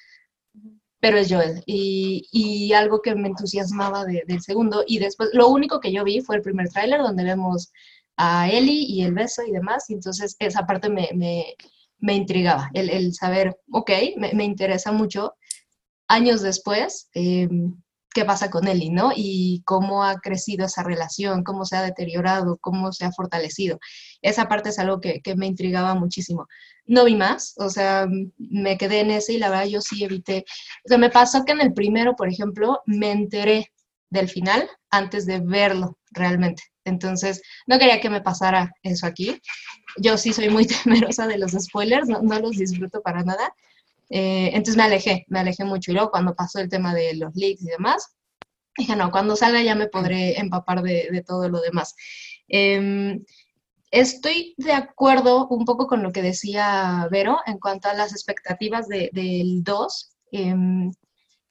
pero 0.99 1.19
es 1.19 1.31
Joel. 1.31 1.61
Y, 1.67 2.27
y 2.31 2.73
algo 2.73 3.03
que 3.03 3.13
me 3.13 3.27
entusiasmaba 3.27 4.03
de, 4.03 4.23
del 4.27 4.41
segundo, 4.41 4.83
y 4.87 4.97
después, 4.97 5.29
lo 5.33 5.47
único 5.49 5.79
que 5.79 5.91
yo 5.93 6.03
vi 6.03 6.21
fue 6.21 6.37
el 6.37 6.41
primer 6.41 6.69
tráiler 6.69 7.01
donde 7.03 7.23
vemos 7.23 7.71
a 8.17 8.49
Ellie 8.49 8.85
y 8.87 9.03
el 9.03 9.13
beso 9.13 9.43
y 9.43 9.51
demás, 9.51 9.91
y 9.91 9.93
entonces 9.93 10.35
esa 10.39 10.65
parte 10.65 10.89
me, 10.89 11.09
me, 11.13 11.55
me 12.03 12.15
intrigaba, 12.15 12.69
el, 12.73 13.13
saber, 13.13 13.55
ok, 13.71 13.91
me, 14.17 14.43
interesa 14.43 14.91
mucho, 14.91 15.35
años 16.09 16.41
después, 16.41 17.09
eh, 17.15 17.47
qué 18.13 18.25
pasa 18.25 18.49
con 18.49 18.67
Ellie, 18.67 18.91
¿no? 18.91 19.11
Y 19.15 19.63
cómo 19.65 20.03
ha 20.03 20.15
crecido 20.19 20.65
esa 20.65 20.83
relación, 20.83 21.45
cómo 21.45 21.63
se 21.63 21.77
ha 21.77 21.81
deteriorado, 21.81 22.57
cómo 22.59 22.91
se 22.91 23.05
ha 23.05 23.11
fortalecido. 23.13 23.79
Esa 24.21 24.49
parte 24.49 24.69
es 24.69 24.79
algo 24.79 24.99
que, 24.99 25.21
que, 25.21 25.37
me 25.37 25.47
intrigaba 25.47 25.95
muchísimo. 25.95 26.45
No 26.85 27.05
vi 27.05 27.15
más, 27.15 27.53
o 27.55 27.69
sea, 27.69 28.05
me 28.37 28.77
quedé 28.77 28.99
en 28.99 29.11
ese 29.11 29.33
y 29.33 29.37
la 29.37 29.49
verdad 29.49 29.67
yo 29.67 29.79
sí 29.79 30.03
evité. 30.03 30.43
O 30.85 30.89
sea, 30.89 30.97
me 30.97 31.09
pasó 31.09 31.45
que 31.45 31.53
en 31.53 31.61
el 31.61 31.73
primero, 31.73 32.17
por 32.17 32.27
ejemplo, 32.27 32.81
me 32.85 33.11
enteré 33.11 33.71
del 34.09 34.27
final 34.27 34.69
antes 34.91 35.25
de 35.25 35.39
verlo 35.39 35.97
realmente. 36.11 36.63
Entonces, 36.83 37.41
no 37.65 37.79
quería 37.79 38.01
que 38.01 38.09
me 38.09 38.21
pasara 38.21 38.73
eso 38.83 39.07
aquí. 39.07 39.39
Yo 39.97 40.17
sí 40.17 40.33
soy 40.33 40.49
muy 40.49 40.65
temerosa 40.83 41.27
de 41.27 41.37
los 41.37 41.51
spoilers, 41.51 42.07
no, 42.07 42.39
los 42.39 42.57
disfruto 42.57 43.01
para 43.01 43.23
nada. 43.23 43.53
Eh, 44.09 44.47
entonces 44.53 44.77
me 44.77 44.83
alejé, 44.83 45.25
me 45.29 45.39
alejé 45.39 45.63
mucho. 45.63 45.91
Y 45.91 45.95
luego 45.95 46.11
cuando 46.11 46.35
pasó 46.35 46.59
el 46.59 46.69
tema 46.69 46.93
de 46.93 47.15
los 47.15 47.35
leaks 47.35 47.63
y 47.63 47.67
demás, 47.67 48.15
dije, 48.77 48.95
no, 48.95 49.11
cuando 49.11 49.35
salga 49.35 49.61
ya 49.61 49.75
me 49.75 49.87
podré 49.87 50.39
empapar 50.39 50.81
de, 50.81 51.23
todo 51.25 51.49
lo 51.49 51.61
demás. 51.61 51.95
Eh, 52.47 53.19
estoy 53.91 54.55
de 54.57 54.73
acuerdo 54.73 55.47
un 55.47 55.65
poco 55.65 55.87
con 55.87 56.03
lo 56.03 56.11
que 56.11 56.21
decía 56.21 57.07
Vero 57.11 57.39
en 57.45 57.59
cuanto 57.59 57.89
a 57.89 57.93
las 57.93 58.11
expectativas 58.11 58.87
de, 58.87 59.09
del 59.13 59.63
2. 59.63 60.09
Eh, 60.31 60.55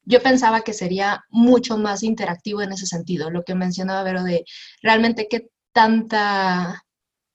yo 0.05 0.21
pensaba 0.21 0.63
que 0.63 0.73
sería 0.73 1.25
mucho 1.31 1.79
más 1.79 2.03
interactivo 2.03 2.63
en 2.63 2.73
ese 2.73 2.87
sentido, 2.87 3.31
lo 3.31 3.45
que 3.45 3.55
mencionaba 3.55 4.03
Vero 4.03 4.25
de 4.25 4.45
realmente 4.83 5.29
qué 5.31 5.49
tanta 5.73 6.82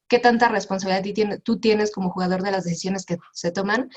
qué 0.08 0.20
tanta 0.20 0.48
responsabilidad 0.50 1.40
tú 1.44 1.60
tienes 1.60 1.92
como 1.92 2.12
jugador 2.12 2.44
de 2.44 2.52
las 2.52 2.64
decisiones 2.64 3.06
que 3.06 3.18
se 3.34 3.52
toman, 3.52 3.90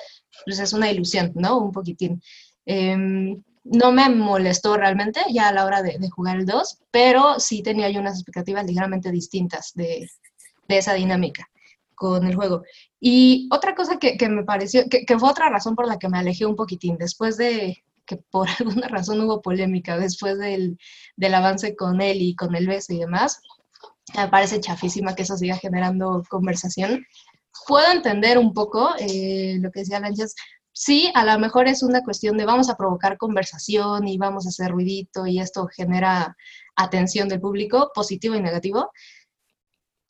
pues 0.45 0.59
es 0.59 0.73
una 0.73 0.91
ilusión, 0.91 1.33
¿no? 1.35 1.59
Un 1.59 1.73
poquitín. 1.73 2.23
Eh, 2.67 3.37
no 3.65 3.93
me 3.93 4.09
molestó 4.09 4.77
realmente 4.77 5.21
ya 5.31 5.49
a 5.49 5.53
la 5.53 5.65
hora 5.65 5.83
de, 5.83 5.99
jugar 6.11 6.37
el 6.39 6.47
2, 6.47 6.79
pero 6.91 7.39
sí 7.39 7.63
tenía 7.63 7.91
yo 7.91 8.01
unas 8.01 8.17
expectativas 8.17 8.67
ligeramente 8.67 9.11
distintas 9.11 9.73
de, 9.75 10.09
esa 10.69 10.95
dinámica 10.95 11.49
con 11.95 12.27
el 12.27 12.35
juego. 12.35 12.63
Y 13.01 13.49
otra 13.53 13.75
cosa 13.75 13.99
que, 13.99 14.17
me 14.29 14.45
pareció, 14.45 14.89
que, 14.89 15.05
que, 15.05 15.19
fue 15.19 15.31
otra 15.31 15.51
razón 15.51 15.75
por 15.75 15.87
la 15.87 15.99
que 15.99 16.09
me 16.09 16.19
alejé 16.19 16.47
un 16.47 16.57
poquitín, 16.57 16.97
después 16.97 17.37
de 17.37 17.83
que 18.07 18.17
por 18.17 18.49
alguna 18.59 18.89
razón 18.89 19.21
hubo 19.21 19.43
polémica, 19.43 19.99
después 19.99 20.39
del, 20.39 20.79
del 21.17 21.35
avance 21.35 21.77
con 21.77 22.01
él 22.01 22.23
y 22.23 22.35
con 22.35 22.55
el 22.55 22.67
beso 22.67 22.93
y 22.93 22.99
demás, 22.99 23.41
me 24.17 24.29
parece 24.29 24.61
chafísima 24.61 25.15
que 25.15 25.23
eso 25.23 25.37
siga 25.37 25.57
generando 25.57 26.23
conversación. 26.29 27.05
Puedo 27.67 27.91
entender 27.93 28.39
un 28.39 28.53
poco 28.53 28.91
eh, 28.99 29.57
lo 29.61 29.71
que 29.71 29.81
decía 29.81 30.01
Lanchas. 30.01 30.35
Sí, 30.73 31.11
a 31.15 31.25
lo 31.25 31.39
mejor 31.39 31.69
es 31.69 31.83
una 31.83 32.03
cuestión 32.03 32.37
de 32.37 32.47
vamos 32.47 32.71
a 32.71 32.77
provocar 32.77 33.19
conversación 33.19 34.07
y 34.09 34.19
vamos 34.19 34.47
a 34.47 34.51
hacer 34.51 34.71
ruidito 34.71 35.27
y 35.27 35.41
esto 35.41 35.67
genera 35.67 36.37
atención 36.77 37.29
del 37.29 37.41
público, 37.41 37.91
positivo 37.95 38.35
y 38.35 38.41
negativo. 38.41 38.91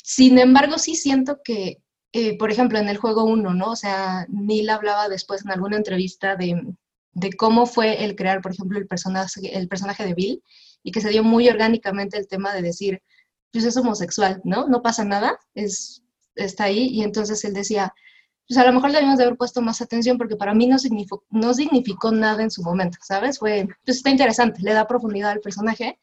Sin 0.03 0.39
embargo, 0.39 0.79
sí 0.79 0.97
siento 0.97 1.39
que, 1.43 1.79
eh, 2.13 2.37
por 2.39 2.51
ejemplo, 2.51 2.79
en 2.79 2.89
el 2.89 2.99
juego 2.99 3.25
1, 3.25 3.55
¿no? 3.55 3.71
O 3.73 3.77
sea, 3.77 4.27
Neil 4.29 4.71
hablaba 4.71 5.09
después 5.09 5.45
en 5.45 5.51
alguna 5.51 5.77
entrevista 5.77 6.37
de, 6.37 6.63
de 7.13 7.33
cómo 7.33 7.67
fue 7.67 8.05
el 8.05 8.15
crear, 8.15 8.41
por 8.41 8.53
ejemplo, 8.53 8.79
el 8.79 8.87
personaje, 8.87 9.57
el 9.57 9.69
personaje 9.69 10.05
de 10.05 10.15
Bill 10.15 10.43
y 10.83 10.93
que 10.93 11.01
se 11.01 11.11
dio 11.11 11.25
muy 11.25 11.49
orgánicamente 11.49 12.17
el 12.19 12.29
tema 12.29 12.55
de 12.55 12.63
decir, 12.63 13.03
pues 13.53 13.65
es 13.65 13.77
homosexual, 13.77 14.41
¿no? 14.45 14.69
No 14.69 14.83
pasa 14.83 15.05
nada, 15.05 15.39
es, 15.55 16.03
está 16.35 16.65
ahí. 16.65 16.89
Y 16.89 17.03
entonces 17.03 17.45
él 17.45 17.55
decía, 17.55 17.93
pues 18.49 18.59
a 18.59 18.67
lo 18.67 18.73
mejor 18.73 18.93
debemos 18.93 19.19
de 19.19 19.25
haber 19.25 19.37
puesto 19.37 19.63
más 19.63 19.81
atención 19.81 20.19
porque 20.19 20.37
para 20.37 20.55
mí 20.55 20.67
no 20.67 20.79
significó, 20.79 21.25
no 21.31 21.55
significó 21.55 22.11
nada 22.11 22.43
en 22.43 22.51
su 22.51 22.63
momento, 22.63 22.99
¿sabes? 23.03 23.39
Fue, 23.39 23.69
pues 23.85 23.99
está 23.99 24.11
interesante, 24.11 24.61
le 24.63 24.73
da 24.73 24.87
profundidad 24.87 25.31
al 25.31 25.41
personaje. 25.41 25.99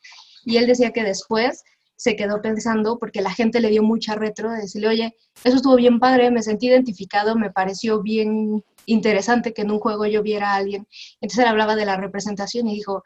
Y 0.46 0.58
él 0.58 0.68
decía 0.68 0.92
que 0.92 1.04
después 1.04 1.64
se 1.98 2.16
quedó 2.16 2.42
pensando 2.42 3.00
porque 3.00 3.22
la 3.22 3.32
gente 3.32 3.60
le 3.60 3.70
dio 3.70 3.84
mucha 3.84 4.16
retro 4.16 4.52
de 4.52 4.62
decirle, 4.62 4.88
oye, 4.88 5.16
eso 5.44 5.58
estuvo 5.58 5.76
bien 5.76 6.00
padre, 6.00 6.32
me 6.32 6.44
sentí 6.44 6.68
identificado, 6.68 7.36
me 7.36 7.52
pareció 7.52 8.02
bien 8.02 8.64
interesante 8.86 9.54
que 9.54 9.64
en 9.64 9.72
un 9.72 9.80
juego 9.80 10.06
yo 10.06 10.22
viera 10.22 10.52
a 10.52 10.56
alguien. 10.56 10.88
Entonces 11.20 11.44
él 11.44 11.50
hablaba 11.50 11.76
de 11.76 11.86
la 11.86 11.98
representación 11.98 12.68
y 12.68 12.76
dijo, 12.76 13.04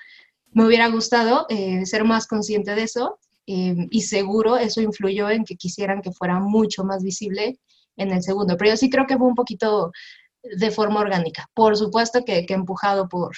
me 0.51 0.65
hubiera 0.65 0.87
gustado 0.89 1.45
eh, 1.49 1.85
ser 1.85 2.03
más 2.03 2.27
consciente 2.27 2.75
de 2.75 2.83
eso 2.83 3.17
eh, 3.53 3.87
y 3.89 4.01
seguro 4.01 4.55
eso 4.55 4.79
influyó 4.79 5.29
en 5.29 5.43
que 5.43 5.57
quisieran 5.57 6.01
que 6.01 6.13
fuera 6.13 6.39
mucho 6.39 6.85
más 6.85 7.03
visible 7.03 7.59
en 7.97 8.11
el 8.11 8.23
segundo. 8.23 8.55
Pero 8.55 8.71
yo 8.71 8.77
sí 8.77 8.89
creo 8.89 9.05
que 9.05 9.17
fue 9.17 9.27
un 9.27 9.35
poquito 9.35 9.91
de 10.41 10.71
forma 10.71 11.01
orgánica. 11.01 11.49
Por 11.53 11.75
supuesto 11.75 12.23
que, 12.25 12.45
que 12.45 12.53
empujado 12.53 13.09
por, 13.09 13.35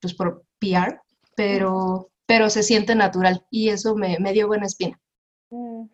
pues 0.00 0.14
por 0.14 0.44
PR, 0.58 1.00
pero, 1.34 2.10
pero 2.26 2.50
se 2.50 2.62
siente 2.62 2.94
natural 2.94 3.46
y 3.50 3.70
eso 3.70 3.96
me, 3.96 4.18
me 4.18 4.32
dio 4.32 4.46
buena 4.46 4.66
espina. 4.66 5.00
Mm. 5.50 5.86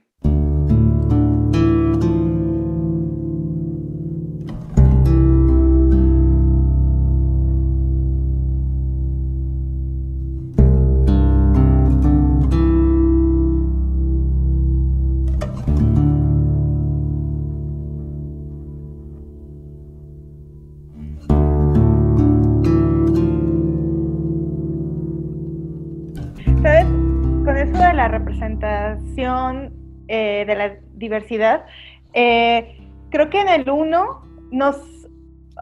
Eh, 30.14 30.44
de 30.46 30.54
la 30.54 30.74
diversidad, 30.92 31.64
eh, 32.12 32.76
creo 33.08 33.30
que 33.30 33.40
en 33.40 33.48
el 33.48 33.70
1 33.70 34.22
nos, 34.50 34.76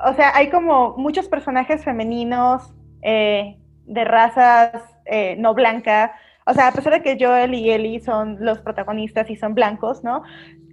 o 0.04 0.14
sea, 0.14 0.34
hay 0.34 0.50
como 0.50 0.96
muchos 0.96 1.28
personajes 1.28 1.84
femeninos 1.84 2.74
eh, 3.02 3.56
de 3.86 4.04
razas 4.04 4.72
no 5.38 5.54
blancas, 5.54 6.10
o 6.46 6.52
sea, 6.52 6.66
a 6.66 6.72
pesar 6.72 6.94
de 6.94 7.02
que 7.02 7.16
Joel 7.24 7.54
y 7.54 7.70
Ellie 7.70 8.00
son 8.00 8.38
los 8.40 8.58
protagonistas 8.58 9.30
y 9.30 9.36
son 9.36 9.54
blancos, 9.54 10.02
¿no? 10.02 10.24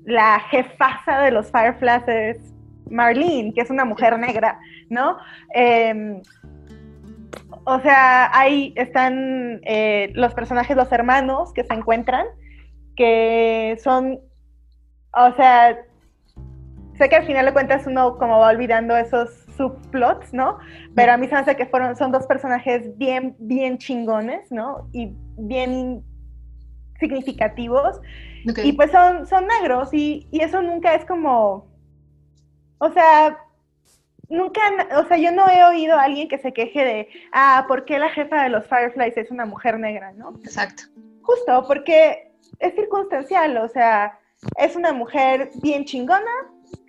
La 0.05 0.39
jefaza 0.49 1.21
de 1.21 1.29
los 1.29 1.51
Fireflies 1.51 2.07
es 2.07 2.53
Marlene, 2.89 3.53
que 3.53 3.61
es 3.61 3.69
una 3.69 3.85
mujer 3.85 4.17
negra, 4.17 4.59
¿no? 4.89 5.17
Eh, 5.53 6.19
o 7.63 7.79
sea, 7.81 8.31
ahí 8.35 8.73
están 8.75 9.61
los 10.15 10.33
personajes, 10.33 10.75
los 10.75 10.91
hermanos 10.91 11.53
que 11.53 11.63
se 11.63 11.75
encuentran, 11.75 12.25
que 12.97 13.77
son, 13.81 14.19
o 15.13 15.33
sea, 15.35 15.77
sé 16.97 17.07
que 17.09 17.15
al 17.15 17.25
final 17.25 17.45
de 17.45 17.53
cuentas 17.53 17.85
uno 17.87 18.17
como 18.17 18.39
va 18.39 18.49
olvidando 18.49 18.97
esos 18.97 19.29
subplots, 19.55 20.33
¿no? 20.33 20.57
Pero 20.95 21.13
a 21.13 21.17
mí 21.17 21.27
se 21.27 21.33
me 21.33 21.39
hace 21.39 21.55
que 21.55 21.67
fueron, 21.67 21.95
son 21.95 22.11
dos 22.11 22.25
personajes 22.25 22.97
bien, 22.97 23.35
bien 23.39 23.77
chingones, 23.77 24.51
¿no? 24.51 24.89
Y 24.91 25.13
bien 25.37 26.03
significativos. 26.99 28.01
Okay. 28.49 28.69
Y 28.69 28.73
pues 28.73 28.91
son, 28.91 29.27
son 29.27 29.45
negros 29.47 29.93
y, 29.93 30.27
y 30.31 30.41
eso 30.41 30.61
nunca 30.61 30.95
es 30.95 31.05
como, 31.05 31.67
o 32.79 32.91
sea, 32.91 33.37
nunca, 34.29 34.61
o 34.97 35.07
sea, 35.07 35.17
yo 35.17 35.31
no 35.31 35.47
he 35.49 35.63
oído 35.63 35.97
a 35.97 36.03
alguien 36.03 36.27
que 36.27 36.37
se 36.39 36.53
queje 36.53 36.83
de, 36.83 37.09
ah, 37.31 37.65
¿por 37.67 37.85
qué 37.85 37.99
la 37.99 38.09
jefa 38.09 38.43
de 38.43 38.49
los 38.49 38.65
Fireflies 38.67 39.17
es 39.17 39.31
una 39.31 39.45
mujer 39.45 39.79
negra, 39.79 40.13
no? 40.13 40.33
Exacto. 40.43 40.83
Justo, 41.21 41.65
porque 41.67 42.26
es 42.59 42.75
circunstancial, 42.75 43.57
o 43.57 43.67
sea, 43.67 44.19
es 44.57 44.75
una 44.75 44.93
mujer 44.93 45.51
bien 45.61 45.85
chingona, 45.85 46.31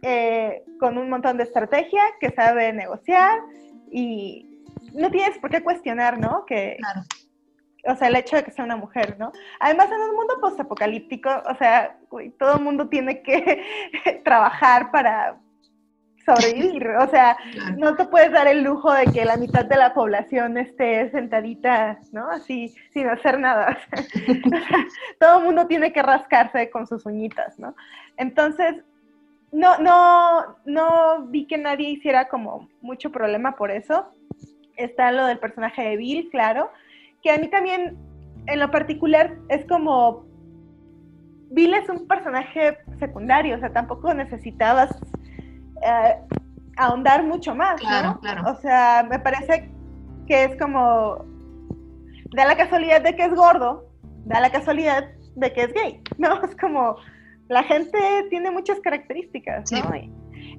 eh, 0.03 0.65
con 0.79 0.99
un 0.99 1.09
montón 1.09 1.37
de 1.37 1.45
estrategia, 1.45 2.03
que 2.21 2.31
sabe 2.31 2.73
negociar 2.73 3.41
y 3.91 4.47
no 4.93 5.11
tienes 5.11 5.39
por 5.39 5.51
qué 5.51 5.63
cuestionar, 5.63 6.19
¿no? 6.19 6.45
Que, 6.47 6.77
claro. 6.79 7.03
O 7.87 7.97
sea, 7.97 8.09
el 8.09 8.17
hecho 8.17 8.37
de 8.37 8.45
que 8.45 8.51
sea 8.51 8.65
una 8.65 8.77
mujer, 8.77 9.17
¿no? 9.19 9.33
Además, 9.61 9.91
en 9.91 10.01
un 10.01 10.17
mundo 10.17 10.35
postapocalíptico, 10.41 11.31
o 11.47 11.55
sea, 11.55 11.99
todo 12.39 12.57
el 12.57 12.63
mundo 12.63 12.89
tiene 12.89 13.23
que 13.23 13.63
trabajar 14.25 14.91
para 14.91 15.39
sobrevivir. 16.29 16.89
O 17.01 17.09
sea, 17.09 17.37
no 17.77 17.97
te 17.97 18.05
puedes 18.05 18.31
dar 18.33 18.47
el 18.47 18.63
lujo 18.63 18.93
de 18.93 19.07
que 19.07 19.25
la 19.25 19.37
mitad 19.37 19.65
de 19.65 19.77
la 19.77 19.95
población 19.95 20.59
esté 20.59 21.11
sentadita, 21.11 21.99
¿no? 22.13 22.31
Así, 22.31 22.75
sin 22.93 23.09
hacer 23.09 23.39
nada. 23.39 23.79
O 23.89 24.51
sea, 24.51 24.87
todo 25.19 25.39
el 25.39 25.45
mundo 25.45 25.67
tiene 25.67 25.93
que 25.93 26.03
rascarse 26.03 26.71
con 26.71 26.87
sus 26.87 27.07
uñitas, 27.07 27.59
¿no? 27.59 27.75
Entonces, 28.17 28.77
no, 29.53 29.79
no, 29.79 30.57
no 30.67 31.27
vi 31.27 31.47
que 31.47 31.59
nadie 31.59 31.91
hiciera 31.91 32.29
como 32.29 32.69
mucho 32.81 33.11
problema 33.11 33.57
por 33.57 33.71
eso. 33.71 34.11
Está 34.77 35.11
lo 35.13 35.27
del 35.27 35.39
personaje 35.39 35.83
de 35.83 35.97
Bill, 35.97 36.29
claro, 36.31 36.71
que 37.23 37.31
a 37.31 37.39
mí 37.39 37.49
también, 37.49 37.97
en 38.47 38.61
lo 38.61 38.71
particular, 38.71 39.37
es 39.49 39.65
como... 39.67 40.27
Bill 41.51 41.73
es 41.73 41.89
un 41.89 42.07
personaje 42.07 42.77
secundario, 42.99 43.57
o 43.57 43.59
sea, 43.59 43.73
tampoco 43.73 44.13
necesitabas 44.13 44.91
eh, 45.83 46.17
ahondar 46.77 47.25
mucho 47.25 47.55
más, 47.55 47.81
Claro, 47.81 48.09
¿no? 48.15 48.21
claro. 48.21 48.51
O 48.51 48.55
sea, 48.61 49.07
me 49.09 49.19
parece 49.19 49.71
que 50.27 50.45
es 50.45 50.57
como... 50.61 51.25
Da 52.35 52.45
la 52.45 52.57
casualidad 52.57 53.01
de 53.03 53.17
que 53.17 53.25
es 53.25 53.35
gordo, 53.35 53.89
da 54.27 54.41
la 54.41 54.51
casualidad 54.51 55.05
de 55.35 55.53
que 55.53 55.63
es 55.63 55.73
gay, 55.73 56.03
¿no? 56.19 56.43
Es 56.45 56.55
como... 56.57 56.97
La 57.49 57.63
gente 57.65 57.99
tiene 58.29 58.51
muchas 58.51 58.79
características, 58.81 59.73
¿no? 59.73 59.97
Y- 59.97 60.13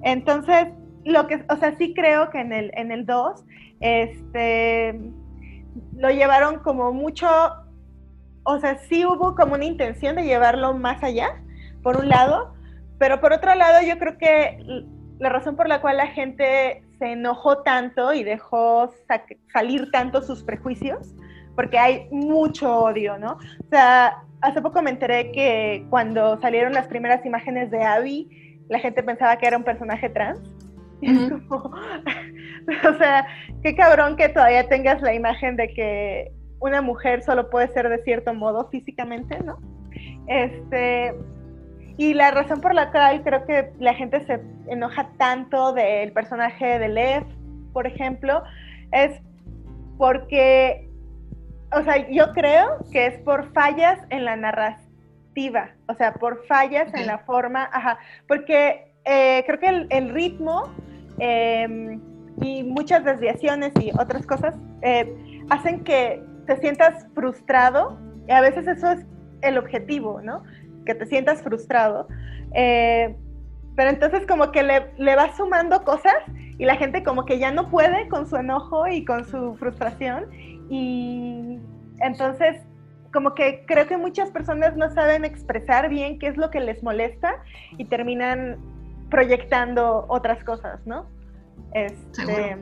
Entonces, 0.03 0.67
lo 1.05 1.27
que, 1.27 1.45
o 1.49 1.55
sea, 1.57 1.77
sí 1.77 1.93
creo 1.93 2.31
que 2.31 2.39
en 2.41 2.51
el, 2.51 2.71
en 2.75 2.91
el 2.91 3.05
2, 3.05 3.45
este, 3.79 4.99
lo 5.95 6.09
llevaron 6.09 6.59
como 6.59 6.91
mucho, 6.91 7.27
o 8.43 8.59
sea, 8.59 8.79
sí 8.79 9.05
hubo 9.05 9.35
como 9.35 9.53
una 9.53 9.65
intención 9.65 10.15
de 10.15 10.23
llevarlo 10.23 10.73
más 10.73 11.03
allá, 11.03 11.27
por 11.83 11.97
un 11.97 12.09
lado, 12.09 12.53
pero 12.97 13.21
por 13.21 13.33
otro 13.33 13.53
lado 13.55 13.85
yo 13.87 13.97
creo 13.99 14.17
que 14.17 14.57
la 15.19 15.29
razón 15.29 15.55
por 15.55 15.67
la 15.67 15.81
cual 15.81 15.97
la 15.97 16.07
gente 16.07 16.81
se 16.97 17.11
enojó 17.11 17.59
tanto 17.63 18.13
y 18.13 18.23
dejó 18.23 18.87
sac- 19.07 19.37
salir 19.51 19.91
tanto 19.91 20.21
sus 20.21 20.43
prejuicios, 20.43 21.13
porque 21.55 21.77
hay 21.77 22.07
mucho 22.11 22.73
odio, 22.83 23.17
¿no? 23.17 23.33
O 23.33 23.69
sea, 23.69 24.17
hace 24.41 24.61
poco 24.61 24.81
me 24.81 24.91
enteré 24.91 25.31
que 25.31 25.85
cuando 25.89 26.39
salieron 26.39 26.73
las 26.73 26.87
primeras 26.87 27.25
imágenes 27.25 27.69
de 27.71 27.83
Abby, 27.83 28.27
la 28.69 28.79
gente 28.79 29.03
pensaba 29.03 29.37
que 29.37 29.47
era 29.47 29.57
un 29.57 29.63
personaje 29.63 30.09
trans. 30.09 30.39
Es 31.01 31.17
Ujú. 31.31 31.47
como- 31.47 31.71
o 32.89 32.97
sea, 32.97 33.25
qué 33.63 33.73
cabrón 33.75 34.17
que 34.17 34.27
todavía 34.29 34.67
tengas 34.67 35.01
la 35.01 35.13
imagen 35.13 35.55
de 35.55 35.69
que 35.73 36.31
una 36.59 36.81
mujer 36.81 37.21
solo 37.23 37.49
puede 37.49 37.69
ser 37.69 37.87
de 37.87 37.99
cierto 38.03 38.33
modo 38.33 38.67
físicamente, 38.69 39.39
¿no? 39.39 39.59
Este, 40.27 41.15
y 41.99 42.13
la 42.13 42.31
razón 42.31 42.61
por 42.61 42.73
la 42.73 42.91
cual 42.91 43.21
creo 43.23 43.45
que 43.45 43.73
la 43.77 43.93
gente 43.93 44.25
se 44.25 44.39
enoja 44.67 45.09
tanto 45.17 45.73
del 45.73 46.13
personaje 46.13 46.79
de 46.79 46.87
Lev, 46.87 47.25
por 47.73 47.85
ejemplo, 47.85 48.41
es 48.93 49.19
porque, 49.97 50.89
o 51.73 51.83
sea, 51.83 52.09
yo 52.09 52.31
creo 52.31 52.77
que 52.93 53.07
es 53.07 53.19
por 53.19 53.51
fallas 53.51 53.99
en 54.11 54.23
la 54.23 54.37
narrativa, 54.37 55.71
o 55.89 55.93
sea, 55.93 56.13
por 56.13 56.47
fallas 56.47 56.87
en 56.93 57.05
la 57.05 57.17
forma, 57.17 57.69
ajá, 57.73 57.99
porque 58.29 58.93
eh, 59.03 59.43
creo 59.45 59.59
que 59.59 59.67
el, 59.67 59.87
el 59.89 60.13
ritmo 60.13 60.73
eh, 61.17 61.99
y 62.41 62.63
muchas 62.63 63.03
desviaciones 63.03 63.73
y 63.77 63.91
otras 63.99 64.25
cosas 64.25 64.55
eh, 64.83 65.43
hacen 65.49 65.83
que 65.83 66.23
te 66.47 66.55
sientas 66.61 67.05
frustrado 67.13 67.99
y 68.25 68.31
a 68.31 68.39
veces 68.39 68.69
eso 68.69 68.89
es 68.89 69.05
el 69.41 69.57
objetivo, 69.57 70.21
¿no? 70.21 70.43
Que 70.89 70.95
te 70.95 71.05
sientas 71.05 71.43
frustrado. 71.43 72.07
Eh, 72.55 73.15
pero 73.75 73.91
entonces 73.91 74.25
como 74.25 74.51
que 74.51 74.63
le, 74.63 74.91
le 74.97 75.15
vas 75.15 75.37
sumando 75.37 75.83
cosas 75.83 76.15
y 76.57 76.65
la 76.65 76.77
gente 76.77 77.03
como 77.03 77.25
que 77.25 77.37
ya 77.37 77.51
no 77.51 77.69
puede 77.69 78.07
con 78.07 78.27
su 78.27 78.37
enojo 78.37 78.87
y 78.87 79.05
con 79.05 79.23
su 79.23 79.53
frustración 79.57 80.25
y 80.67 81.59
entonces 81.99 82.57
como 83.13 83.35
que 83.35 83.65
creo 83.67 83.85
que 83.85 83.97
muchas 83.97 84.31
personas 84.31 84.75
no 84.75 84.89
saben 84.89 85.25
expresar 85.25 85.89
bien 85.89 86.17
qué 86.17 86.25
es 86.25 86.37
lo 86.37 86.49
que 86.49 86.59
les 86.59 86.81
molesta 86.81 87.35
y 87.77 87.85
terminan 87.85 88.57
proyectando 89.11 90.05
otras 90.07 90.43
cosas, 90.43 90.79
¿no? 90.87 91.05
Este, 91.75 92.57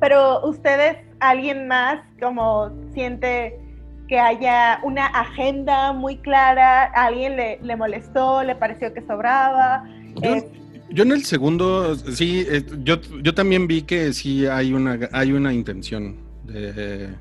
pero 0.00 0.44
ustedes, 0.44 0.96
alguien 1.20 1.68
más 1.68 2.00
como 2.20 2.72
siente 2.92 3.60
que 4.06 4.18
haya 4.18 4.80
una 4.82 5.06
agenda 5.06 5.92
muy 5.92 6.18
clara, 6.18 6.84
a 6.84 7.06
alguien 7.06 7.36
le, 7.36 7.58
le 7.62 7.76
molestó, 7.76 8.42
le 8.42 8.54
pareció 8.54 8.92
que 8.94 9.02
sobraba. 9.02 9.84
Yo, 10.22 10.34
Eh, 10.36 10.44
yo 10.90 11.02
en 11.02 11.12
el 11.12 11.24
segundo, 11.24 11.96
sí, 11.96 12.46
eh, 12.48 12.64
yo, 12.84 13.00
yo 13.22 13.34
también 13.34 13.66
vi 13.66 13.82
que 13.82 14.12
sí 14.12 14.46
hay 14.46 14.72
una, 14.72 15.08
hay 15.12 15.32
una 15.32 15.52
intención 15.52 16.16
de 16.44 17.14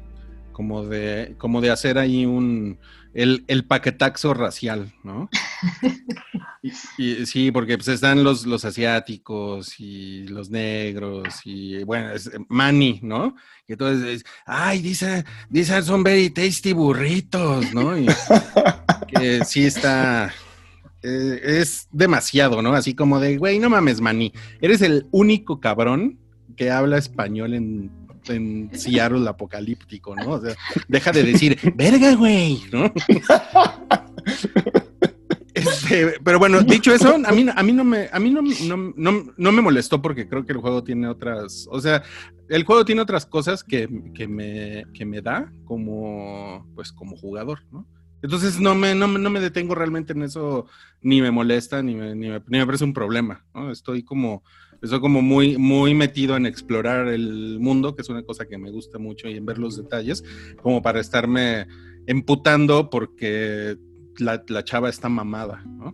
como 0.52 0.86
de, 0.86 1.36
como 1.38 1.60
de 1.62 1.70
hacer 1.72 1.98
ahí 1.98 2.26
un 2.26 2.80
el, 3.16 3.46
el 3.48 3.66
paquetaxo 3.66 4.34
racial, 4.34 4.94
¿no? 5.04 5.30
Y, 6.98 7.28
sí, 7.28 7.52
porque 7.52 7.78
pues 7.78 7.88
están 7.88 8.24
los, 8.24 8.46
los 8.46 8.66
asiáticos 8.66 9.80
y 9.80 10.28
los 10.28 10.50
negros 10.50 11.42
y 11.46 11.84
bueno, 11.84 12.12
es 12.12 12.32
Manny, 12.50 13.00
¿no? 13.04 13.36
Y 13.68 13.74
entonces, 13.74 14.08
es, 14.08 14.26
ay, 14.48 14.82
dice, 14.82 15.26
dice 15.50 15.82
son 15.84 16.04
very 16.04 16.32
tasty 16.32 16.74
burritos, 16.74 17.72
¿no? 17.74 17.96
Y 17.98 18.08
que 19.08 19.46
sí 19.46 19.66
está, 19.66 20.34
eh, 21.04 21.40
es 21.44 21.88
demasiado, 21.92 22.64
¿no? 22.64 22.74
Así 22.74 22.96
como 22.96 23.20
de, 23.20 23.38
güey, 23.38 23.60
no 23.60 23.70
mames, 23.70 24.02
Manny, 24.02 24.34
eres 24.60 24.82
el 24.82 25.08
único 25.12 25.60
cabrón 25.60 26.20
que 26.58 26.72
habla 26.72 26.98
español 26.98 27.54
en, 27.54 27.92
en 28.34 28.70
Seattle 28.74 29.28
apocalíptico, 29.28 30.16
¿no? 30.16 30.32
O 30.32 30.42
sea, 30.42 30.56
deja 30.88 31.12
de 31.12 31.24
decir, 31.24 31.58
verga, 31.76 32.16
güey, 32.16 32.64
¿no? 32.72 32.92
Este, 35.56 36.20
pero 36.22 36.38
bueno, 36.38 36.62
dicho 36.64 36.94
eso, 36.94 37.16
a 37.16 37.32
mí, 37.32 37.46
a 37.56 37.64
mí, 37.64 37.72
no, 37.72 37.86
me, 37.86 38.10
a 38.12 38.20
mí 38.20 38.30
no, 38.30 38.42
no, 38.42 38.94
no, 38.98 39.34
no 39.38 39.52
me 39.54 39.62
molestó 39.62 40.02
porque 40.02 40.28
creo 40.28 40.46
que 40.46 40.52
el 40.52 40.60
juego 40.60 40.84
tiene 40.84 41.08
otras, 41.08 41.66
o 41.72 41.80
sea, 41.80 42.04
el 42.50 42.66
juego 42.66 42.84
tiene 42.84 43.02
otras 43.02 43.26
cosas 43.26 43.64
que, 43.64 43.88
que, 44.14 44.28
me, 44.28 44.84
que 44.94 45.06
me 45.06 45.22
da 45.22 45.50
como, 45.64 46.70
pues, 46.76 46.92
como 46.92 47.16
jugador, 47.16 47.64
¿no? 47.72 47.88
Entonces 48.22 48.60
no 48.60 48.76
me, 48.76 48.96
no, 48.96 49.08
no 49.08 49.30
me 49.30 49.40
detengo 49.40 49.76
realmente 49.76 50.12
en 50.12 50.24
eso, 50.24 50.66
ni 51.02 51.22
me 51.22 51.32
molesta, 51.32 51.82
ni 51.82 51.96
me, 51.96 52.16
ni 52.16 52.28
me, 52.28 52.42
ni 52.48 52.58
me 52.58 52.66
parece 52.66 52.84
un 52.84 52.94
problema, 52.94 53.46
¿no? 53.54 53.72
Estoy 53.72 54.04
como, 54.04 54.44
estoy 54.86 55.00
como 55.02 55.22
muy, 55.22 55.58
muy 55.58 55.94
metido 55.94 56.36
en 56.38 56.46
explorar 56.46 57.08
el 57.08 57.58
mundo, 57.60 57.96
que 57.96 58.02
es 58.02 58.10
una 58.10 58.24
cosa 58.24 58.46
que 58.48 58.58
me 58.58 58.72
gusta 58.72 58.98
mucho, 58.98 59.28
y 59.30 59.36
en 59.38 59.46
ver 59.46 59.58
los 59.60 59.78
detalles, 59.78 60.24
como 60.62 60.82
para 60.82 61.00
estarme 61.00 61.68
emputando 62.08 62.90
porque 62.90 63.78
la, 64.18 64.44
la 64.48 64.64
chava 64.64 64.90
está 64.90 65.10
mamada, 65.10 65.64
¿no? 65.66 65.94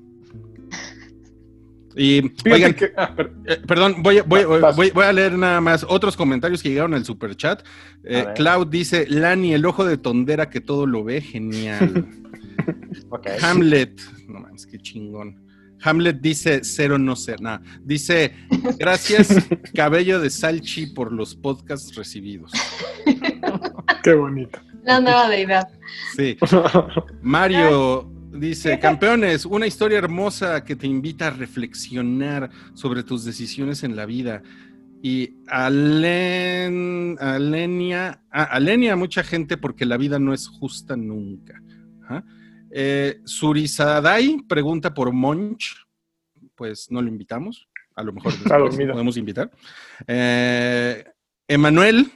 Y, 1.94 2.22
oigan, 2.50 2.74
que- 2.74 2.92
ah, 2.96 3.14
per- 3.14 3.34
eh, 3.46 3.58
perdón, 3.68 3.96
voy, 4.02 4.20
a- 4.20 4.24
voy, 4.24 4.46
voy- 4.46 4.92
voy 4.92 5.04
a 5.06 5.12
leer 5.12 5.34
nada 5.38 5.60
más 5.60 5.86
otros 5.88 6.16
comentarios 6.16 6.64
que 6.64 6.70
llegaron 6.70 6.94
al 6.94 7.04
super 7.04 7.36
chat. 7.36 7.64
Ver. 8.02 8.34
Cloud 8.34 8.68
dice, 8.68 9.06
Lani, 9.10 9.54
el 9.54 9.66
ojo 9.66 9.84
de 9.84 9.98
tondera 9.98 10.50
que 10.50 10.62
todo 10.62 10.86
lo 10.86 11.04
ve, 11.04 11.20
genial. 11.20 12.08
Hamlet, 13.42 14.00
no 14.28 14.40
mames, 14.40 14.66
qué 14.66 14.78
chingón. 14.78 15.36
Hamlet 15.84 16.22
dice 16.22 16.62
cero 16.64 16.98
no 16.98 17.16
ser 17.16 17.42
nada. 17.42 17.62
Dice, 17.84 18.34
gracias, 18.78 19.36
cabello 19.76 20.20
de 20.20 20.30
Salchi, 20.30 20.88
por 20.88 21.12
los 21.12 21.36
podcasts 21.36 21.96
recibidos. 21.96 22.52
qué 24.04 24.14
bonito. 24.14 24.60
La 24.84 25.00
nueva 25.00 25.30
deidad. 25.30 25.68
Sí. 26.16 26.38
Mario 27.22 28.12
dice, 28.34 28.80
campeones, 28.80 29.46
una 29.46 29.68
historia 29.68 29.98
hermosa 29.98 30.64
que 30.64 30.76
te 30.76 30.88
invita 30.88 31.28
a 31.28 31.32
reflexionar 31.32 32.50
sobre 32.74 33.04
tus 33.04 33.26
decisiones 33.26 33.84
en 33.84 33.96
la 33.96 34.06
vida. 34.06 34.42
Y 35.04 35.38
Alen, 35.48 37.18
Alenia, 37.20 38.22
ah, 38.32 38.44
Alenia, 38.44 38.96
mucha 38.96 39.24
gente 39.24 39.58
porque 39.58 39.86
la 39.86 39.98
vida 39.98 40.20
no 40.20 40.34
es 40.34 40.48
justa 40.48 40.96
nunca. 40.96 41.62
Ajá. 42.04 42.24
Eh, 42.72 43.20
Surizadai 43.26 44.38
pregunta 44.48 44.94
por 44.94 45.12
Monch, 45.12 45.76
pues 46.56 46.90
no 46.90 47.02
lo 47.02 47.08
invitamos, 47.08 47.68
a 47.96 48.04
lo 48.04 48.14
mejor 48.14 48.34
dormido. 48.48 48.94
podemos 48.94 49.18
invitar. 49.18 49.52
Eh, 50.08 51.04
Emanuel 51.48 52.12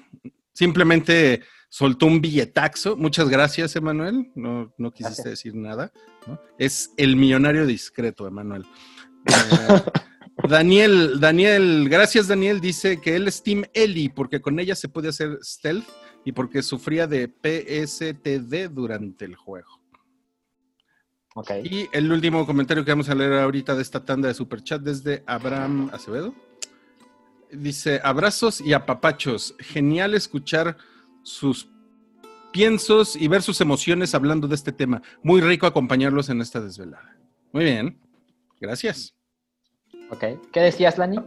simplemente 0.54 1.42
soltó 1.70 2.06
un 2.06 2.22
billetaxo. 2.22 2.96
Muchas 2.96 3.28
gracias, 3.30 3.76
Emanuel. 3.76 4.32
No, 4.36 4.74
no 4.78 4.92
quisiste 4.92 5.24
Gracias. 5.24 5.44
decir 5.44 5.56
nada. 5.56 5.92
¿no? 6.26 6.40
Es 6.58 6.94
el 6.96 7.16
millonario 7.18 7.66
discreto, 7.66 8.28
Emanuel. 8.28 8.64
Eh, 9.28 9.82
Daniel, 10.50 11.20
Daniel, 11.20 11.88
gracias 11.90 12.28
Daniel, 12.28 12.60
dice 12.60 13.00
que 13.02 13.16
él 13.16 13.28
es 13.28 13.42
Team 13.42 13.64
Ellie 13.74 14.10
porque 14.14 14.42
con 14.42 14.60
ella 14.60 14.76
se 14.76 14.90
puede 14.90 15.08
hacer 15.10 15.40
stealth 15.42 15.88
y 16.26 16.34
porque 16.34 16.62
sufría 16.62 17.08
de 17.08 17.28
PSTD 17.28 18.70
durante 18.70 19.26
el 19.26 19.36
juego. 19.36 19.82
Y 21.64 21.90
el 21.92 22.12
último 22.12 22.46
comentario 22.46 22.86
que 22.86 22.92
vamos 22.92 23.10
a 23.10 23.16
leer 23.16 23.34
ahorita 23.34 23.76
de 23.76 23.82
esta 23.82 24.06
tanda 24.06 24.30
de 24.30 24.34
superchat 24.34 24.82
desde 24.82 25.24
Abraham 25.26 25.90
Acevedo. 25.92 26.34
Dice, 27.52 28.00
abrazos 28.04 28.62
y 28.62 28.74
apapachos. 28.74 29.56
Genial 29.60 30.14
escuchar 30.14 30.78
sus 31.24 31.70
piensos 32.54 33.18
y 33.18 33.28
ver 33.28 33.42
sus 33.42 33.60
emociones 33.60 34.16
hablando 34.16 34.48
de 34.48 34.56
este 34.56 34.72
tema. 34.72 35.02
Muy 35.24 35.42
rico 35.42 35.68
acompañarlos 35.68 36.30
en 36.30 36.40
esta 36.40 36.62
desvelada. 36.62 37.18
Muy 37.52 37.66
bien. 37.66 38.00
Gracias. 38.62 39.14
Ok. 40.10 40.24
¿Qué 40.54 40.62
decías, 40.62 40.98
Lani? 40.98 41.18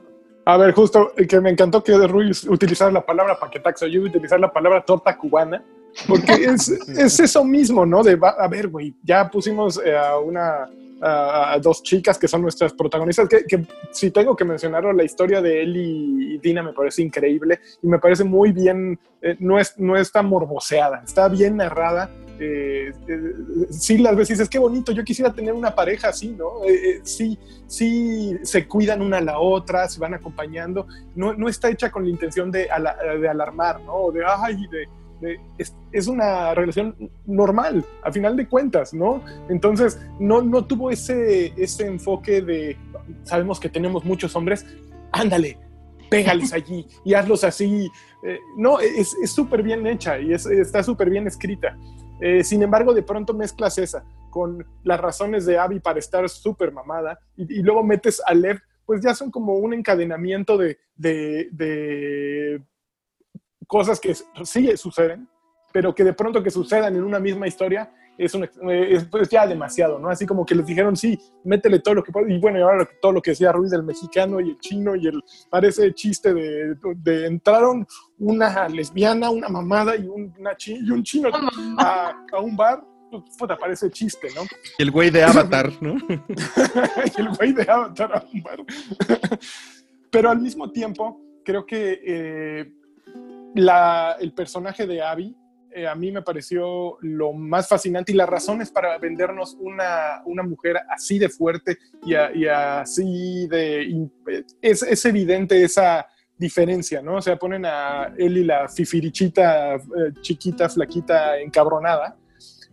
A 0.47 0.57
ver, 0.57 0.73
justo 0.73 1.13
que 1.29 1.41
me 1.43 1.51
encantó 1.51 1.85
que 1.85 1.95
Ruiz 2.07 2.45
utilizara 2.45 2.91
la 2.91 3.05
palabra 3.05 3.39
paquetaxo, 3.39 3.87
yo 3.87 4.01
voy 4.01 4.09
a 4.09 4.13
utilizar 4.13 4.41
la 4.41 4.51
palabra 4.51 4.83
torta 4.83 5.19
cubana, 5.19 5.63
porque 6.07 6.33
es, 6.45 6.69
es 6.69 7.21
eso 7.21 7.45
mismo, 7.45 7.85
¿no? 7.87 8.03
De, 8.03 8.19
a 8.23 8.49
ver, 8.49 8.69
güey, 8.69 8.95
ya 9.03 9.29
pusimos 9.31 9.81
eh, 9.85 9.97
a 9.97 10.19
una, 10.19 10.69
a, 11.01 11.53
a 11.55 11.59
dos 11.59 11.83
chicas 11.83 12.19
que 12.19 12.29
son 12.29 12.43
nuestras 12.43 12.73
protagonistas, 12.73 13.29
que, 13.29 13.45
que 13.45 13.67
si 13.93 14.11
tengo 14.11 14.35
que 14.37 14.45
mencionarlo, 14.45 14.93
la 14.93 15.05
historia 15.05 15.41
de 15.41 15.63
Ellie 15.63 16.35
y 16.35 16.39
Dina 16.39 16.63
me 16.63 16.73
parece 16.73 17.03
increíble 17.03 17.59
y 17.83 17.87
me 17.87 17.99
parece 17.99 18.25
muy 18.25 18.53
bien, 18.53 18.99
eh, 19.23 19.37
no, 19.41 19.59
es, 19.59 19.79
no 19.79 19.97
está 19.97 20.23
morboseada, 20.23 21.03
está 21.05 21.29
bien 21.29 21.57
narrada. 21.57 22.11
eh, 22.41 22.93
eh, 23.09 23.33
sí 23.71 23.99
las 23.99 24.15
veces 24.15 24.39
dices, 24.39 24.49
qué 24.49 24.61
bonito, 24.61 24.93
yo 24.93 25.03
quisiera 25.03 25.33
tener 25.33 25.53
una 25.53 25.75
pareja 25.75 26.09
así, 26.11 26.29
¿no? 26.29 26.65
Eh, 26.65 26.73
eh, 26.91 27.01
sí, 27.03 27.37
sí 27.67 28.37
se 28.43 28.69
cuidan 28.69 29.03
una 29.03 29.19
a 29.19 29.21
la 29.21 29.39
otra, 29.41 29.89
se 29.89 29.99
van 29.99 30.15
acompañando, 30.15 30.87
no, 31.17 31.35
no 31.35 31.49
está 31.49 31.69
hecha 31.69 31.91
con 31.91 32.05
la 32.05 32.11
intención 32.11 32.51
de, 32.53 32.71
ala- 32.71 32.97
de 33.21 33.29
alarmar, 33.29 33.81
¿no? 33.81 34.13
De, 34.13 34.23
ay, 34.25 34.55
de- 34.71 34.87
es, 35.59 35.77
es 35.93 36.07
una 36.07 36.55
relación 36.55 37.11
normal, 37.27 37.85
a 38.03 38.13
final 38.13 38.37
de 38.37 38.49
cuentas, 38.49 38.95
¿no? 38.95 39.23
Entonces, 39.49 40.01
no, 40.19 40.43
no 40.43 40.65
tuvo 40.65 40.91
ese, 40.91 41.53
ese 41.57 41.87
enfoque 41.87 42.43
de, 42.43 42.77
sabemos 43.25 43.59
que 43.61 43.69
tenemos 43.69 44.05
muchos 44.05 44.35
hombres, 44.37 44.67
ándale, 45.13 45.59
pégales 46.09 46.53
allí 46.53 46.87
y 47.05 47.15
hazlos 47.15 47.45
así. 47.45 47.91
Eh, 48.25 48.39
no, 48.57 48.81
es 48.81 49.15
súper 49.27 49.63
bien 49.63 49.87
hecha 49.87 50.19
y 50.19 50.33
es- 50.33 50.47
está 50.47 50.83
súper 50.83 51.11
bien 51.11 51.27
escrita. 51.27 51.77
Eh, 52.21 52.43
sin 52.43 52.63
embargo, 52.63 52.95
de 52.95 53.03
pronto 53.03 53.33
mezclas 53.35 53.79
esa 53.79 54.05
con 54.31 54.67
las 54.85 55.01
razones 55.01 55.47
de 55.47 55.59
Abby 55.59 55.81
para 55.81 55.99
estar 55.99 56.29
súper 56.29 56.73
mamada 56.73 57.19
y, 57.37 57.63
luego 57.63 57.83
metes 57.83 58.21
a 58.27 58.35
Lev, 58.35 58.61
pues 58.85 59.01
ya 59.03 59.15
son 59.15 59.31
como 59.31 59.55
un 59.55 59.73
encadenamiento 59.73 60.57
de, 60.57 60.79
de, 60.97 61.49
de 61.53 62.63
cosas 63.69 64.01
que 64.01 64.13
sí 64.43 64.77
suceden, 64.77 65.29
pero 65.73 65.95
que 65.95 66.03
de 66.03 66.15
pronto 66.15 66.43
que 66.43 66.51
sucedan 66.51 66.97
en 66.97 67.05
una 67.05 67.21
misma 67.21 67.47
historia 67.47 67.93
es, 68.17 68.35
un, 68.35 68.49
es 68.69 69.05
pues 69.05 69.29
ya 69.29 69.47
demasiado, 69.47 69.99
¿no? 70.01 70.09
Así 70.09 70.27
como 70.27 70.45
que 70.45 70.57
les 70.57 70.67
dijeron, 70.67 70.97
sí, 70.97 71.17
métele 71.45 71.79
todo 71.79 71.95
lo 71.95 72.03
que 72.03 72.11
puedes. 72.11 72.29
Y 72.35 72.39
bueno, 72.41 72.59
y 72.59 72.63
ahora 72.63 72.89
todo 73.01 73.13
lo 73.13 73.23
que 73.23 73.31
decía 73.31 73.53
Ruiz 73.53 73.71
del 73.71 73.85
mexicano 73.85 74.41
y 74.41 74.51
el 74.51 74.59
chino 74.59 74.97
y 74.97 75.07
el, 75.07 75.23
parece 75.49 75.95
chiste 75.95 76.35
de, 76.35 76.75
de 76.97 77.27
entraron 77.27 77.87
una 78.19 78.69
lesbiana, 78.69 79.31
una 79.31 79.49
mamada 79.49 79.95
y 79.95 80.09
un, 80.09 80.35
una 80.37 80.57
chi- 80.57 80.81
y 80.83 80.91
un 80.91 81.05
chino 81.05 81.29
a, 81.79 82.25
a 82.33 82.41
un 82.41 82.57
bar, 82.57 82.83
pues 83.11 83.23
puta, 83.39 83.57
parece 83.57 83.89
chiste, 83.91 84.29
¿no? 84.35 84.43
Y 84.79 84.83
el 84.83 84.91
güey 84.91 85.11
de 85.11 85.23
Avatar, 85.23 85.71
¿no? 85.81 85.95
y 86.09 87.21
el 87.21 87.29
güey 87.37 87.53
de 87.53 87.71
Avatar 87.71 88.17
a 88.17 88.25
un 88.33 88.43
bar. 88.43 88.59
Pero 90.11 90.31
al 90.31 90.41
mismo 90.41 90.71
tiempo, 90.73 91.21
creo 91.45 91.65
que 91.67 92.01
eh, 92.05 92.73
la- 93.55 94.17
el 94.21 94.33
personaje 94.33 94.87
de 94.87 95.03
Abby 95.03 95.37
eh, 95.71 95.87
a 95.87 95.95
mí 95.95 96.11
me 96.11 96.23
pareció 96.23 96.97
lo 97.03 97.33
más 97.35 97.69
fascinante 97.69 98.11
y 98.13 98.15
las 98.15 98.29
razones 98.29 98.71
para 98.71 98.97
vendernos 98.99 99.55
una, 99.61 100.23
una 100.25 100.43
mujer 100.43 100.77
así 100.89 101.19
de 101.19 101.29
fuerte 101.29 101.77
y, 102.07 102.15
a- 102.15 102.35
y 102.35 102.47
así 102.47 103.47
de... 103.49 103.83
in- 103.85 104.13
Es, 104.63 104.83
es 104.83 105.05
evidente 105.05 105.63
esa 105.63 106.07
diferencia, 106.39 107.03
¿no? 107.03 107.17
O 107.17 107.21
sea, 107.23 107.37
ponen 107.37 107.67
a 107.67 108.13
Eli 108.17 108.45
la 108.45 108.67
fifirichita, 108.69 109.75
eh, 109.75 109.81
chiquita, 110.23 110.69
flaquita, 110.71 111.39
encabronada, 111.39 112.17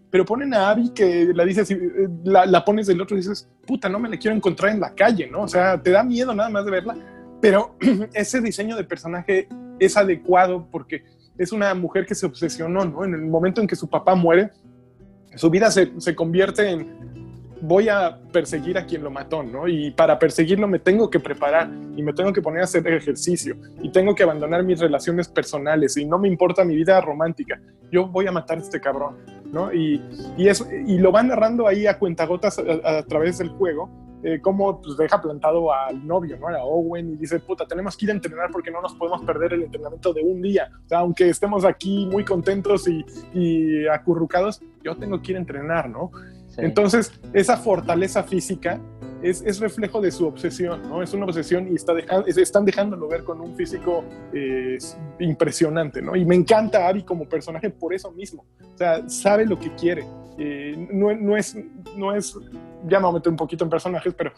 pero 0.10 0.24
ponen 0.24 0.54
a 0.54 0.70
Abby 0.70 0.92
que 0.94 1.32
la 1.34 1.44
dices, 1.44 1.70
eh, 1.72 1.80
la, 2.24 2.46
la 2.46 2.64
pones 2.64 2.88
del 2.88 3.02
otro 3.02 3.18
y 3.18 3.20
dices, 3.20 3.50
puta, 3.68 3.90
no 3.90 4.00
me 4.00 4.08
la 4.10 4.18
quiero 4.18 4.36
encontrar 4.38 4.72
en 4.72 4.80
la 4.80 4.96
calle, 4.96 5.28
¿no? 5.30 5.42
O 5.42 5.48
sea, 5.50 5.82
te 5.82 5.92
da 5.92 6.02
miedo 6.04 6.34
nada 6.34 6.50
más 6.50 6.64
de 6.64 6.72
verla, 6.72 6.96
pero 7.42 7.76
ese 8.14 8.40
diseño 8.40 8.78
de 8.78 8.84
personaje 8.86 9.50
es 9.80 9.98
adecuado 9.98 10.68
porque 10.72 11.04
es 11.38 11.52
una 11.52 11.74
mujer 11.74 12.06
que 12.06 12.16
se 12.16 12.26
obsesionó, 12.26 12.86
¿no? 12.86 13.04
En 13.04 13.14
el 13.14 13.22
momento 13.22 13.62
en 13.62 13.68
que 13.68 13.76
su 13.76 13.90
papá 13.90 14.16
muere, 14.16 14.52
su 15.36 15.50
vida 15.50 15.70
se, 15.70 15.92
se 16.00 16.16
convierte 16.16 16.70
en 16.70 17.16
voy 17.62 17.90
a 17.90 18.18
perseguir 18.32 18.78
a 18.78 18.86
quien 18.86 19.04
lo 19.04 19.10
mató, 19.10 19.44
¿no? 19.44 19.68
Y 19.68 19.92
para 19.92 20.20
perseguirlo 20.20 20.68
me 20.68 20.80
tengo 20.80 21.10
que 21.10 21.20
preparar 21.20 21.70
y 21.96 22.04
me 22.04 22.14
tengo 22.14 22.32
que 22.32 22.42
poner 22.42 22.62
a 22.62 22.64
hacer 22.66 22.86
ejercicio 22.88 23.56
y 23.82 23.92
tengo 23.92 24.14
que 24.14 24.24
abandonar 24.24 24.64
mis 24.64 24.80
relaciones 24.80 25.28
personales 25.28 25.98
y 25.98 26.06
no 26.06 26.20
me 26.20 26.28
importa 26.28 26.64
mi 26.64 26.76
vida 26.76 27.00
romántica. 27.02 27.60
Yo 27.92 28.08
voy 28.08 28.28
a 28.28 28.32
matar 28.32 28.58
a 28.58 28.62
este 28.62 28.80
cabrón, 28.80 29.18
¿no? 29.52 29.74
Y, 29.74 30.02
y, 30.38 30.48
eso, 30.48 30.68
y 30.72 30.98
lo 30.98 31.12
va 31.12 31.24
narrando 31.24 31.68
ahí 31.68 31.88
a 31.88 31.98
cuentagotas 31.98 32.60
a, 32.60 32.98
a 33.00 33.04
través 33.04 33.38
del 33.38 33.50
juego, 33.50 33.90
eh, 34.28 34.42
cómo 34.42 34.82
pues, 34.82 34.98
deja 34.98 35.22
plantado 35.22 35.72
al 35.72 36.06
novio, 36.06 36.36
¿no? 36.40 36.48
A 36.48 36.64
Owen 36.64 37.14
y 37.14 37.18
dice, 37.18 37.40
puta, 37.40 37.68
tenemos 37.68 37.96
que 37.96 38.06
ir 38.06 38.12
a 38.12 38.16
entrenar 38.16 38.50
porque 38.52 38.72
no 38.72 38.82
nos 38.82 38.96
podemos 38.96 39.22
perder 39.22 39.54
el 39.54 39.62
entrenamiento 39.62 40.12
de 40.14 40.24
un 40.24 40.42
día. 40.42 40.72
O 40.84 40.90
sea, 40.90 41.00
aunque 41.00 41.30
estemos 41.30 41.64
aquí 41.64 42.08
muy 42.08 42.26
contentos 42.26 42.88
y, 42.88 43.06
y 43.36 43.88
acurrucados, 43.88 44.64
yo 44.84 44.98
tengo 44.98 45.22
que 45.22 45.34
ir 45.34 45.38
a 45.38 45.42
entrenar, 45.42 45.88
¿no? 45.88 46.10
Sí. 46.48 46.62
Entonces, 46.62 47.14
esa 47.34 47.56
fortaleza 47.56 48.24
física 48.24 48.82
es, 49.22 49.44
es, 49.44 49.60
reflejo 49.60 50.02
de 50.02 50.10
su 50.10 50.26
obsesión, 50.26 50.82
¿no? 50.90 51.04
Es 51.04 51.14
una 51.14 51.26
obsesión 51.26 51.72
y 51.72 51.76
está 51.76 51.94
dejando, 51.94 52.26
están 52.26 52.66
dejándolo 52.66 53.08
ver 53.08 53.24
con 53.24 53.40
un 53.40 53.56
físico 53.56 54.04
eh, 54.34 54.80
impresionante, 55.20 56.02
¿no? 56.02 56.16
Y 56.16 56.26
me 56.26 56.34
encanta 56.34 56.88
Abby 56.88 57.04
como 57.04 57.30
personaje 57.30 57.70
por 57.70 57.94
eso 57.94 58.12
mismo. 58.12 58.44
O 58.74 58.78
sea, 58.78 59.08
sabe 59.08 59.46
lo 59.46 59.60
que 59.60 59.74
quiere. 59.76 60.04
Eh, 60.38 60.88
no, 60.92 61.14
no, 61.14 61.38
es, 61.38 61.58
no 61.96 62.14
es, 62.14 62.38
ya 62.88 63.00
me 63.00 63.12
meter 63.12 63.32
un 63.32 63.38
poquito 63.38 63.64
en 63.64 63.70
personajes, 63.70 64.14
pero 64.14 64.32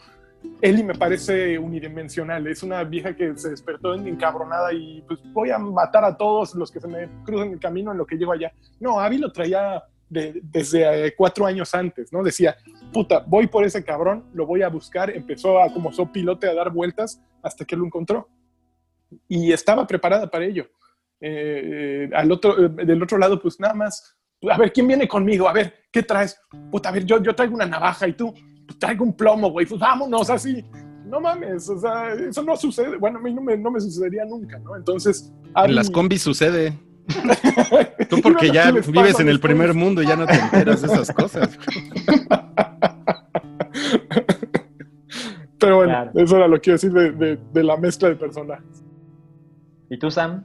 Ellie 0.60 0.84
me 0.84 0.94
parece 0.94 1.58
unidimensional. 1.58 2.46
Es 2.46 2.62
una 2.62 2.84
vieja 2.84 3.14
que 3.14 3.36
se 3.36 3.50
despertó 3.50 3.94
encabronada 3.94 4.72
y 4.72 5.02
pues 5.02 5.20
voy 5.32 5.50
a 5.50 5.58
matar 5.58 6.04
a 6.04 6.16
todos 6.16 6.54
los 6.54 6.70
que 6.70 6.80
se 6.80 6.88
me 6.88 7.08
cruzan 7.24 7.52
el 7.52 7.60
camino 7.60 7.92
en 7.92 7.98
lo 7.98 8.06
que 8.06 8.16
llego 8.16 8.32
allá. 8.32 8.52
No, 8.80 9.00
Abby 9.00 9.18
lo 9.18 9.32
traía 9.32 9.82
de, 10.08 10.40
desde 10.42 11.06
eh, 11.06 11.14
cuatro 11.16 11.46
años 11.46 11.74
antes, 11.74 12.12
¿no? 12.12 12.22
Decía, 12.22 12.56
puta, 12.92 13.24
voy 13.26 13.46
por 13.46 13.64
ese 13.64 13.84
cabrón, 13.84 14.24
lo 14.32 14.46
voy 14.46 14.62
a 14.62 14.68
buscar. 14.68 15.10
Empezó 15.10 15.60
a, 15.60 15.72
como 15.72 15.90
pilote 16.12 16.48
a 16.48 16.54
dar 16.54 16.70
vueltas 16.70 17.20
hasta 17.42 17.64
que 17.64 17.76
lo 17.76 17.84
encontró. 17.84 18.28
Y 19.26 19.52
estaba 19.52 19.86
preparada 19.86 20.30
para 20.30 20.44
ello. 20.44 20.66
Eh, 21.20 22.06
eh, 22.10 22.10
al 22.14 22.30
otro, 22.30 22.66
eh, 22.66 22.68
del 22.68 23.02
otro 23.02 23.18
lado, 23.18 23.40
pues 23.40 23.58
nada 23.58 23.74
más, 23.74 24.16
a 24.50 24.58
ver, 24.58 24.72
¿quién 24.72 24.86
viene 24.86 25.08
conmigo? 25.08 25.48
A 25.48 25.52
ver, 25.52 25.74
¿qué 25.90 26.02
traes? 26.02 26.40
Puta, 26.70 26.90
a 26.90 26.92
ver, 26.92 27.04
yo, 27.04 27.22
yo 27.22 27.34
traigo 27.34 27.54
una 27.54 27.66
navaja 27.66 28.06
y 28.06 28.12
tú, 28.12 28.32
pues, 28.66 28.78
traigo 28.78 29.04
un 29.04 29.16
plomo, 29.16 29.50
güey, 29.50 29.66
pues 29.66 29.80
vámonos 29.80 30.30
así. 30.30 30.64
No 31.06 31.20
mames, 31.20 31.68
o 31.68 31.78
sea, 31.78 32.12
eso 32.12 32.42
no 32.42 32.56
sucede. 32.56 32.96
Bueno, 32.98 33.18
a 33.18 33.22
mí 33.22 33.32
no 33.32 33.40
me, 33.40 33.56
no 33.56 33.70
me 33.70 33.80
sucedería 33.80 34.24
nunca, 34.26 34.58
¿no? 34.58 34.76
Entonces... 34.76 35.32
En 35.56 35.74
las 35.74 35.90
combis 35.90 36.22
sucede. 36.22 36.78
Tú 38.10 38.20
porque 38.22 38.50
ya 38.50 38.70
vives 38.70 39.18
en 39.18 39.28
el 39.28 39.40
primer 39.40 39.72
mundo 39.72 40.02
y 40.02 40.06
ya 40.06 40.16
no 40.16 40.26
te 40.26 40.34
enteras 40.34 40.82
de 40.82 40.88
esas 40.88 41.10
cosas. 41.12 41.58
Pero 45.58 45.76
bueno, 45.76 45.92
claro. 45.92 46.10
eso 46.14 46.36
era 46.36 46.46
lo 46.46 46.56
que 46.56 46.60
quiero 46.60 46.74
decir 46.74 46.92
de, 46.92 47.12
de, 47.12 47.38
de, 47.52 47.64
la 47.64 47.76
mezcla 47.78 48.08
de 48.08 48.16
personajes. 48.16 48.84
¿Y 49.90 49.98
tú, 49.98 50.10
Sam? 50.10 50.44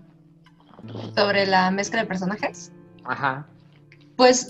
Sobre 1.15 1.45
la 1.45 1.69
mezcla 1.71 2.01
de 2.01 2.07
personajes. 2.07 2.71
Ajá. 3.03 3.47
Pues 4.23 4.47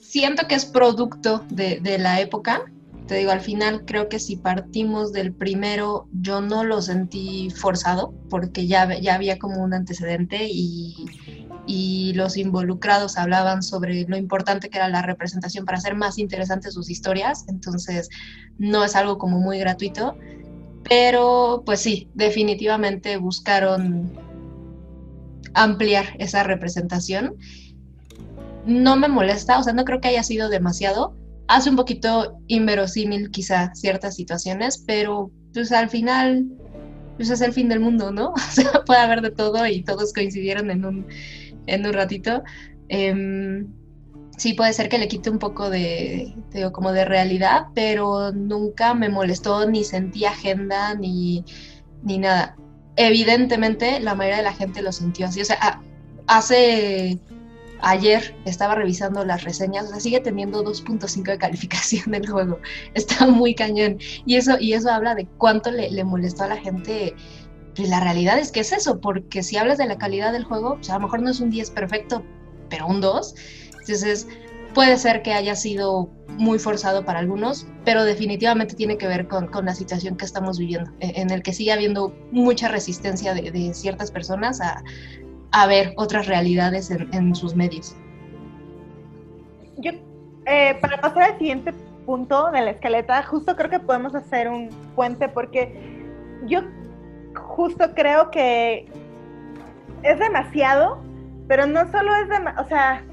siento 0.00 0.46
que 0.46 0.54
es 0.54 0.66
producto 0.66 1.44
de, 1.50 1.98
la 1.98 2.20
época. 2.20 2.62
Te 3.08 3.16
digo, 3.16 3.32
al 3.32 3.40
final 3.40 3.84
creo 3.84 4.08
que 4.08 4.20
si 4.20 4.36
partimos 4.36 5.12
del 5.12 5.34
primero, 5.34 6.06
yo 6.12 6.40
no 6.42 6.62
lo 6.62 6.80
sentí 6.80 7.50
forzado, 7.50 8.14
porque 8.28 8.68
ya, 8.68 8.96
ya 9.00 9.16
había 9.16 9.40
como 9.40 9.64
un 9.64 9.74
antecedente 9.74 10.46
y, 10.48 10.94
y 11.66 12.12
los 12.14 12.36
involucrados 12.36 13.18
hablaban 13.18 13.64
sobre 13.64 14.06
lo 14.06 14.16
importante 14.16 14.70
que 14.70 14.78
era 14.78 14.88
la 14.88 15.02
representación 15.02 15.64
para 15.64 15.78
hacer 15.78 15.96
más 15.96 16.18
interesantes 16.18 16.74
sus 16.74 16.88
historias, 16.88 17.46
entonces 17.48 18.10
no 18.58 18.84
es 18.84 18.94
algo 18.94 19.18
como 19.18 19.40
muy 19.40 19.58
gratuito, 19.58 20.16
pero 20.88 21.64
pues 21.66 21.80
sí, 21.80 22.08
definitivamente 22.14 23.16
buscaron 23.16 24.29
ampliar 25.54 26.06
esa 26.18 26.42
representación. 26.42 27.36
No 28.66 28.96
me 28.96 29.08
molesta, 29.08 29.58
o 29.58 29.62
sea, 29.62 29.72
no 29.72 29.84
creo 29.84 30.00
que 30.00 30.08
haya 30.08 30.22
sido 30.22 30.48
demasiado, 30.48 31.14
hace 31.48 31.70
un 31.70 31.76
poquito 31.76 32.38
inverosímil 32.46 33.30
quizá 33.30 33.74
ciertas 33.74 34.14
situaciones, 34.14 34.84
pero 34.86 35.30
pues 35.52 35.72
al 35.72 35.90
final 35.90 36.46
pues 37.16 37.28
es 37.28 37.40
el 37.42 37.52
fin 37.52 37.68
del 37.68 37.80
mundo, 37.80 38.12
¿no? 38.12 38.30
O 38.34 38.38
sea, 38.38 38.84
puede 38.86 39.00
haber 39.00 39.20
de 39.20 39.30
todo 39.30 39.66
y 39.66 39.82
todos 39.82 40.12
coincidieron 40.12 40.70
en 40.70 40.84
un, 40.84 41.06
en 41.66 41.86
un 41.86 41.92
ratito. 41.92 42.42
Eh, 42.88 43.64
sí 44.40 44.54
puede 44.54 44.72
ser 44.72 44.88
que 44.88 44.98
le 44.98 45.06
quite 45.06 45.28
un 45.28 45.38
poco 45.38 45.68
de, 45.68 46.34
como 46.72 46.92
de 46.92 47.04
realidad, 47.04 47.66
pero 47.74 48.32
nunca 48.32 48.94
me 48.94 49.10
molestó, 49.10 49.68
ni 49.68 49.84
sentí 49.84 50.24
agenda, 50.24 50.94
ni, 50.94 51.44
ni 52.02 52.16
nada. 52.16 52.56
Evidentemente, 52.96 54.00
la 54.00 54.14
mayoría 54.14 54.38
de 54.38 54.42
la 54.44 54.52
gente 54.52 54.82
lo 54.82 54.92
sintió 54.92 55.26
así. 55.26 55.40
O 55.40 55.44
sea, 55.44 55.80
hace 56.26 57.18
ayer 57.82 58.34
estaba 58.44 58.74
revisando 58.74 59.24
las 59.24 59.44
reseñas, 59.44 59.86
o 59.86 59.88
sea, 59.88 60.00
sigue 60.00 60.20
teniendo 60.20 60.62
2.5 60.62 61.24
de 61.24 61.38
calificación 61.38 62.04
del 62.12 62.28
juego. 62.28 62.58
Está 62.94 63.26
muy 63.26 63.54
cañón. 63.54 63.98
Y 64.26 64.36
eso, 64.36 64.58
y 64.58 64.74
eso 64.74 64.90
habla 64.90 65.14
de 65.14 65.26
cuánto 65.38 65.70
le, 65.70 65.90
le 65.90 66.04
molestó 66.04 66.44
a 66.44 66.48
la 66.48 66.56
gente. 66.56 67.14
Y 67.76 67.86
la 67.86 68.00
realidad 68.00 68.38
es 68.38 68.52
que 68.52 68.60
es 68.60 68.72
eso, 68.72 69.00
porque 69.00 69.42
si 69.42 69.56
hablas 69.56 69.78
de 69.78 69.86
la 69.86 69.96
calidad 69.96 70.32
del 70.32 70.44
juego, 70.44 70.74
pues 70.76 70.90
a 70.90 70.94
lo 70.94 71.00
mejor 71.00 71.22
no 71.22 71.30
es 71.30 71.40
un 71.40 71.50
10 71.50 71.70
perfecto, 71.70 72.24
pero 72.68 72.86
un 72.86 73.00
2. 73.00 73.34
Entonces, 73.80 74.26
puede 74.74 74.96
ser 74.96 75.22
que 75.22 75.32
haya 75.32 75.54
sido 75.54 76.10
muy 76.38 76.58
forzado 76.58 77.04
para 77.04 77.18
algunos, 77.18 77.66
pero 77.84 78.04
definitivamente 78.04 78.74
tiene 78.74 78.96
que 78.96 79.06
ver 79.06 79.28
con, 79.28 79.50
la 79.64 79.74
situación 79.74 80.16
que 80.16 80.24
estamos 80.24 80.58
viviendo, 80.58 80.90
en, 81.00 81.22
en 81.22 81.30
el 81.30 81.42
que 81.42 81.52
sigue 81.52 81.72
habiendo 81.72 82.14
mucha 82.32 82.68
resistencia 82.68 83.34
de, 83.34 83.74
ciertas 83.74 84.10
personas 84.10 84.60
a, 84.60 85.66
ver 85.66 85.92
otras 85.96 86.26
realidades 86.26 86.90
en, 86.90 87.12
en 87.12 87.34
sus 87.34 87.54
medios. 87.54 87.94
Yo, 89.78 89.92
eh, 90.46 90.78
para 90.80 91.00
pasar 91.00 91.22
al 91.24 91.38
siguiente 91.38 91.74
punto 92.06 92.50
de 92.50 92.62
la 92.62 92.70
escaleta, 92.70 93.22
justo 93.22 93.56
creo 93.56 93.70
que 93.70 93.80
podemos 93.80 94.14
hacer 94.14 94.48
un 94.48 94.70
puente 94.94 95.28
porque 95.28 96.00
yo 96.46 96.62
justo 97.34 97.92
creo 97.94 98.30
que 98.30 98.88
es 100.02 100.18
demasiado, 100.18 101.02
pero 101.48 101.66
no 101.66 101.90
solo 101.90 102.14
es 102.16 102.28
demasiado, 102.28 102.64
o 102.64 102.68
sea, 102.68 103.04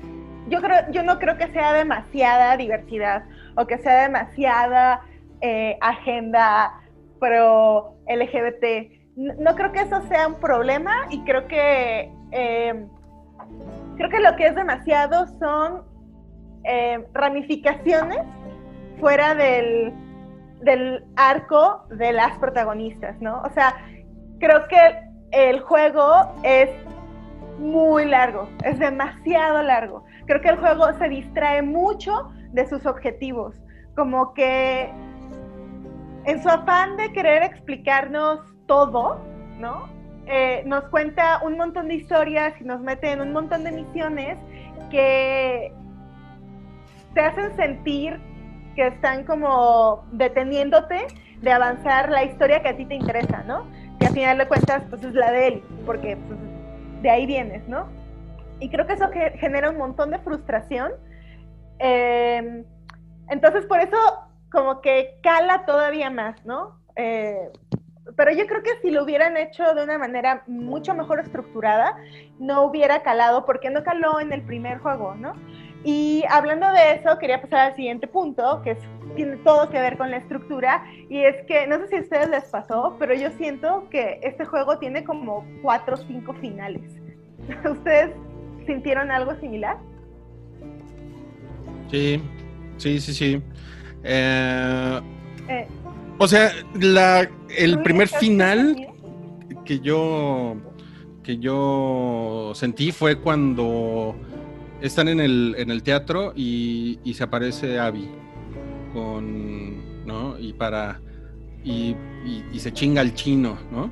yo 0.49 0.61
creo, 0.61 0.91
yo 0.91 1.03
no 1.03 1.19
creo 1.19 1.37
que 1.37 1.47
sea 1.51 1.73
demasiada 1.73 2.57
diversidad 2.57 3.23
o 3.55 3.65
que 3.65 3.77
sea 3.79 4.03
demasiada 4.03 5.01
eh, 5.41 5.77
agenda 5.81 6.81
pro 7.19 7.95
LGBT. 8.07 8.91
No, 9.15 9.55
creo 9.55 9.71
que 9.71 9.81
eso 9.81 10.01
sea 10.07 10.27
un 10.27 10.35
problema 10.35 11.07
y 11.09 11.23
creo 11.23 11.47
que 11.47 12.11
eh, 12.31 12.85
creo 13.97 14.09
que 14.09 14.19
lo 14.19 14.35
que 14.35 14.47
es 14.47 14.55
demasiado 14.55 15.25
son 15.39 15.83
eh, 16.63 17.03
ramificaciones 17.13 18.19
fuera 18.99 19.35
del, 19.35 19.93
del 20.61 21.03
arco 21.15 21.85
de 21.89 22.13
las 22.13 22.37
protagonistas, 22.37 23.19
¿no? 23.21 23.41
O 23.41 23.49
sea, 23.51 23.75
creo 24.39 24.67
que 24.67 24.99
el 25.31 25.61
juego 25.61 26.35
es 26.43 26.69
muy 27.59 28.05
largo, 28.05 28.47
es 28.63 28.77
demasiado 28.79 29.61
largo. 29.63 30.05
Creo 30.27 30.41
que 30.41 30.49
el 30.49 30.57
juego 30.57 30.93
se 30.99 31.09
distrae 31.09 31.61
mucho 31.61 32.29
de 32.51 32.67
sus 32.67 32.85
objetivos, 32.85 33.55
como 33.95 34.33
que 34.33 34.91
en 36.25 36.43
su 36.43 36.49
afán 36.49 36.97
de 36.97 37.11
querer 37.13 37.43
explicarnos 37.43 38.41
todo, 38.67 39.19
¿no? 39.57 39.87
Eh, 40.25 40.63
nos 40.65 40.83
cuenta 40.89 41.41
un 41.43 41.57
montón 41.57 41.87
de 41.87 41.95
historias 41.95 42.53
y 42.59 42.65
nos 42.65 42.81
mete 42.81 43.11
en 43.11 43.21
un 43.21 43.31
montón 43.31 43.63
de 43.63 43.71
misiones 43.71 44.37
que 44.91 45.71
te 47.13 47.21
hacen 47.21 47.55
sentir 47.55 48.19
que 48.75 48.87
están 48.87 49.23
como 49.23 50.05
deteniéndote 50.11 51.07
de 51.41 51.51
avanzar 51.51 52.09
la 52.09 52.25
historia 52.25 52.61
que 52.61 52.69
a 52.69 52.77
ti 52.77 52.85
te 52.85 52.95
interesa, 52.95 53.43
¿no? 53.43 53.65
Que 53.99 54.07
al 54.07 54.13
final 54.13 54.37
de 54.37 54.47
cuentas, 54.47 54.83
pues 54.89 55.03
es 55.03 55.13
la 55.13 55.31
de 55.31 55.47
él, 55.47 55.63
porque 55.85 56.17
pues, 56.27 56.39
de 57.01 57.09
ahí 57.09 57.25
vienes, 57.25 57.67
¿no? 57.67 57.87
Y 58.59 58.69
creo 58.69 58.87
que 58.87 58.93
eso 58.93 59.09
genera 59.35 59.69
un 59.69 59.77
montón 59.77 60.11
de 60.11 60.19
frustración. 60.19 60.91
Eh, 61.79 62.63
entonces, 63.29 63.65
por 63.65 63.79
eso, 63.79 63.97
como 64.51 64.81
que 64.81 65.19
cala 65.21 65.65
todavía 65.65 66.09
más, 66.09 66.43
¿no? 66.45 66.79
Eh, 66.95 67.51
pero 68.15 68.31
yo 68.31 68.47
creo 68.47 68.63
que 68.63 68.79
si 68.81 68.89
lo 68.89 69.03
hubieran 69.03 69.37
hecho 69.37 69.63
de 69.75 69.83
una 69.83 69.97
manera 69.97 70.43
mucho 70.47 70.93
mejor 70.95 71.19
estructurada, 71.19 71.97
no 72.39 72.63
hubiera 72.63 73.03
calado, 73.03 73.45
porque 73.45 73.69
no 73.69 73.83
caló 73.83 74.19
en 74.19 74.31
el 74.31 74.43
primer 74.43 74.79
juego, 74.79 75.15
¿no? 75.15 75.33
Y 75.83 76.23
hablando 76.29 76.71
de 76.71 76.93
eso, 76.95 77.17
quería 77.19 77.41
pasar 77.41 77.71
al 77.71 77.75
siguiente 77.75 78.07
punto, 78.07 78.61
que 78.63 78.71
es, 78.71 78.79
tiene 79.15 79.37
todo 79.37 79.69
que 79.69 79.79
ver 79.79 79.97
con 79.97 80.09
la 80.11 80.17
estructura, 80.17 80.83
y 81.09 81.23
es 81.23 81.45
que, 81.45 81.67
no 81.67 81.77
sé 81.79 81.87
si 81.87 81.95
a 81.97 82.01
ustedes 82.01 82.29
les 82.29 82.45
pasó, 82.45 82.95
pero 82.97 83.13
yo 83.13 83.29
siento 83.31 83.87
que 83.89 84.19
este 84.23 84.45
juego 84.45 84.79
tiene 84.79 85.03
como 85.03 85.45
cuatro 85.61 85.95
o 85.95 85.97
cinco 85.97 86.33
finales. 86.33 86.99
¿Ustedes 87.69 88.15
sintieron 88.67 89.09
algo 89.09 89.35
similar? 89.39 89.77
Sí, 91.89 92.21
sí, 92.77 92.99
sí, 92.99 93.13
sí. 93.13 93.41
Eh, 94.03 94.99
Eh, 95.49 95.67
o 96.19 96.27
sea, 96.27 96.51
la, 96.79 97.29
el 97.57 97.77
¿tú 97.77 97.83
primer 97.83 98.07
final 98.07 98.87
que 99.65 99.79
yo 99.79 100.57
que 101.23 101.37
yo 101.39 102.51
sentí 102.55 102.91
fue 102.93 103.17
cuando 103.19 104.15
están 104.81 105.07
en 105.09 105.19
el, 105.19 105.55
en 105.57 105.71
el 105.71 105.83
teatro 105.83 106.31
y, 106.35 106.99
y 107.03 107.13
se 107.15 107.23
aparece 107.25 107.79
Abby 107.79 108.09
con 108.93 110.05
¿no? 110.05 110.39
y 110.39 110.53
para 110.53 111.01
y, 111.65 111.95
y- 112.25 112.43
y 112.53 112.59
se 112.59 112.71
chinga 112.71 113.01
al 113.01 113.13
chino, 113.13 113.57
¿no? 113.71 113.89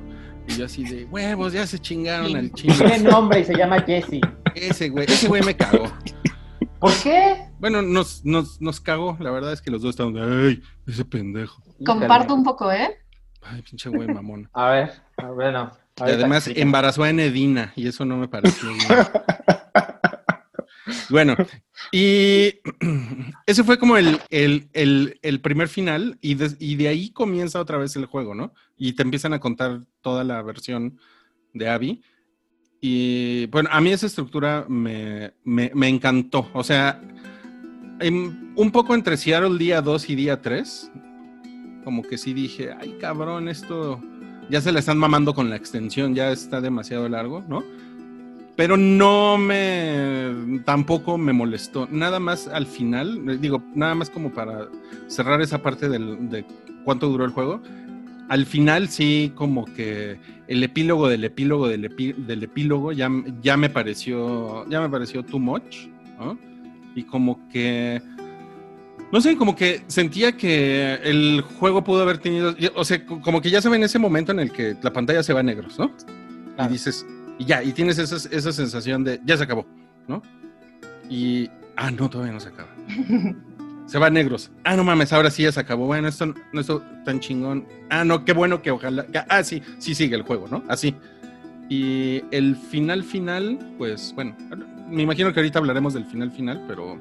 Y 0.48 0.56
yo 0.58 0.64
así 0.64 0.84
de 0.84 1.04
huevos, 1.04 1.52
ya 1.52 1.66
se 1.66 1.78
chingaron 1.78 2.34
al 2.36 2.50
chino. 2.52 2.74
Tiene 2.74 2.98
nombre 3.00 3.40
y 3.40 3.44
se 3.44 3.54
llama 3.54 3.80
Jesse. 3.82 4.20
Ese 4.56 4.88
güey, 4.88 5.04
ese 5.06 5.28
güey 5.28 5.42
me 5.42 5.54
cagó. 5.54 5.84
¿Por 6.80 6.92
qué? 7.02 7.46
Bueno, 7.58 7.82
nos, 7.82 8.24
nos, 8.24 8.58
nos 8.60 8.80
cagó, 8.80 9.16
la 9.20 9.30
verdad 9.30 9.52
es 9.52 9.60
que 9.60 9.70
los 9.70 9.82
dos 9.82 9.90
estaban 9.90 10.14
de, 10.14 10.22
ay, 10.22 10.62
ese 10.86 11.04
pendejo. 11.04 11.62
Comparto 11.84 12.34
un 12.34 12.42
poco, 12.42 12.72
¿eh? 12.72 12.96
Ay, 13.42 13.60
pinche 13.62 13.90
güey 13.90 14.08
mamón. 14.08 14.48
A 14.54 14.70
ver, 14.70 14.92
a- 15.18 15.30
bueno. 15.30 15.70
Y 15.98 16.02
además 16.10 16.48
embarazó 16.48 17.02
a 17.04 17.10
Enedina 17.10 17.72
y 17.76 17.86
eso 17.86 18.04
no 18.06 18.16
me 18.16 18.28
pareció 18.28 18.68
bien. 18.72 18.88
Bueno, 21.10 21.36
y 21.92 22.54
ese 23.46 23.62
fue 23.64 23.78
como 23.78 23.96
el, 23.98 24.18
el- 24.30 24.68
el- 24.72 25.18
el 25.22 25.40
primer 25.40 25.68
final 25.68 26.18
y 26.20 26.34
de, 26.34 26.54
y 26.58 26.76
de 26.76 26.88
ahí 26.88 27.10
comienza 27.10 27.60
otra 27.60 27.76
vez 27.78 27.94
el 27.96 28.06
juego, 28.06 28.34
¿no? 28.34 28.54
Y 28.76 28.92
te 28.94 29.02
empiezan 29.02 29.32
a 29.34 29.40
contar 29.40 29.80
toda 30.00 30.24
la 30.24 30.40
versión 30.42 30.98
de 31.52 31.68
Abby. 31.68 32.02
Y 32.80 33.46
bueno, 33.46 33.68
a 33.72 33.80
mí 33.80 33.90
esa 33.90 34.06
estructura 34.06 34.64
me, 34.68 35.32
me- 35.44 35.70
encantó. 35.88 36.48
O 36.52 36.62
sea, 36.62 37.00
un 38.56 38.70
poco 38.72 38.94
entre 38.94 39.16
Seattle 39.16 39.58
día 39.58 39.80
2 39.80 40.10
y 40.10 40.14
día 40.14 40.42
3, 40.42 40.90
como 41.84 42.02
que 42.02 42.18
sí 42.18 42.34
dije, 42.34 42.70
ay 42.78 42.96
cabrón, 43.00 43.48
esto 43.48 44.00
ya 44.50 44.60
se 44.60 44.72
le 44.72 44.80
están 44.80 44.98
mamando 44.98 45.34
con 45.34 45.48
la 45.50 45.56
extensión, 45.56 46.14
ya 46.14 46.30
está 46.30 46.60
demasiado 46.60 47.08
largo, 47.08 47.42
¿no? 47.48 47.64
Pero 48.56 48.76
no 48.76 49.36
me, 49.36 50.60
tampoco 50.64 51.18
me 51.18 51.32
molestó. 51.32 51.88
Nada 51.90 52.20
más 52.20 52.48
al 52.48 52.66
final, 52.66 53.40
digo, 53.40 53.62
nada 53.74 53.94
más 53.94 54.08
como 54.10 54.32
para 54.32 54.68
cerrar 55.08 55.40
esa 55.42 55.62
parte 55.62 55.88
del- 55.88 56.28
de 56.30 56.44
cuánto 56.84 57.08
duró 57.08 57.24
el 57.24 57.32
juego. 57.32 57.60
Al 58.28 58.44
final 58.46 58.88
sí, 58.88 59.32
como 59.34 59.64
que 59.64 60.18
el 60.48 60.62
epílogo 60.64 61.08
del 61.08 61.24
epílogo 61.24 61.68
del, 61.68 61.84
epi- 61.90 62.14
del 62.16 62.42
epílogo 62.42 62.92
ya, 62.92 63.08
ya 63.40 63.56
me 63.56 63.68
pareció, 63.70 64.68
ya 64.68 64.80
me 64.80 64.88
pareció 64.88 65.22
too 65.24 65.38
much, 65.38 65.86
¿no? 66.18 66.36
Y 66.96 67.04
como 67.04 67.48
que, 67.48 68.02
no 69.12 69.20
sé, 69.20 69.36
como 69.36 69.54
que 69.54 69.82
sentía 69.86 70.32
que 70.36 70.94
el 71.04 71.42
juego 71.58 71.84
pudo 71.84 72.02
haber 72.02 72.18
tenido, 72.18 72.54
o 72.74 72.84
sea, 72.84 73.04
co- 73.06 73.20
como 73.20 73.40
que 73.40 73.50
ya 73.50 73.60
se 73.62 73.68
ve 73.68 73.76
en 73.76 73.84
ese 73.84 73.98
momento 73.98 74.32
en 74.32 74.40
el 74.40 74.50
que 74.50 74.76
la 74.82 74.92
pantalla 74.92 75.22
se 75.22 75.32
va 75.32 75.40
a 75.40 75.44
negros, 75.44 75.78
¿no? 75.78 75.92
Y 76.64 76.68
dices, 76.72 77.06
y 77.38 77.44
ya, 77.44 77.62
y 77.62 77.72
tienes 77.72 77.98
esa, 77.98 78.16
esa 78.34 78.52
sensación 78.52 79.04
de, 79.04 79.20
ya 79.24 79.36
se 79.36 79.44
acabó, 79.44 79.66
¿no? 80.08 80.22
Y, 81.08 81.48
ah, 81.76 81.90
no, 81.92 82.08
todavía 82.10 82.32
no 82.32 82.40
se 82.40 82.48
acaba. 82.48 82.70
Se 83.86 83.98
va 83.98 84.08
a 84.08 84.10
negros. 84.10 84.50
Ah, 84.64 84.76
no 84.76 84.82
mames, 84.84 85.12
ahora 85.12 85.30
sí 85.30 85.44
ya 85.44 85.52
se 85.52 85.60
acabó. 85.60 85.86
Bueno, 85.86 86.08
esto 86.08 86.34
no 86.52 86.60
es 86.60 86.66
tan 87.04 87.20
chingón. 87.20 87.66
Ah, 87.88 88.04
no, 88.04 88.24
qué 88.24 88.32
bueno 88.32 88.60
que 88.60 88.70
ojalá. 88.72 89.06
que- 89.06 89.22
ah, 89.28 89.42
sí, 89.44 89.62
sí 89.78 89.94
sigue 89.94 90.16
el 90.16 90.22
juego, 90.22 90.48
¿no? 90.50 90.62
Así. 90.68 90.94
Y 91.68 92.22
el 92.30 92.56
final 92.56 93.02
final, 93.04 93.58
pues 93.78 94.12
bueno, 94.14 94.36
me 94.88 95.02
imagino 95.02 95.32
que 95.32 95.40
ahorita 95.40 95.58
hablaremos 95.58 95.94
del 95.94 96.04
final 96.04 96.30
final, 96.30 96.62
pero 96.68 96.98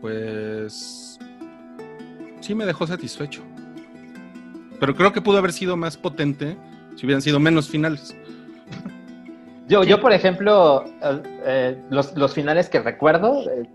pues 0.00 1.18
sí 2.40 2.54
me 2.54 2.66
dejó 2.66 2.86
satisfecho. 2.86 3.42
Pero 4.80 4.94
creo 4.96 5.12
que 5.12 5.20
pudo 5.20 5.38
haber 5.38 5.52
sido 5.52 5.76
más 5.76 5.96
potente 5.96 6.56
si 6.96 7.06
hubieran 7.06 7.22
sido 7.22 7.38
menos 7.40 7.68
finales. 7.68 8.14
Yo, 9.68 9.84
yo 9.84 10.00
por 10.00 10.12
ejemplo, 10.12 10.84
eh, 11.02 11.22
eh, 11.46 11.82
los, 11.90 12.16
los 12.16 12.34
finales 12.34 12.68
que 12.68 12.80
recuerdo, 12.80 13.48
eh, 13.50 13.68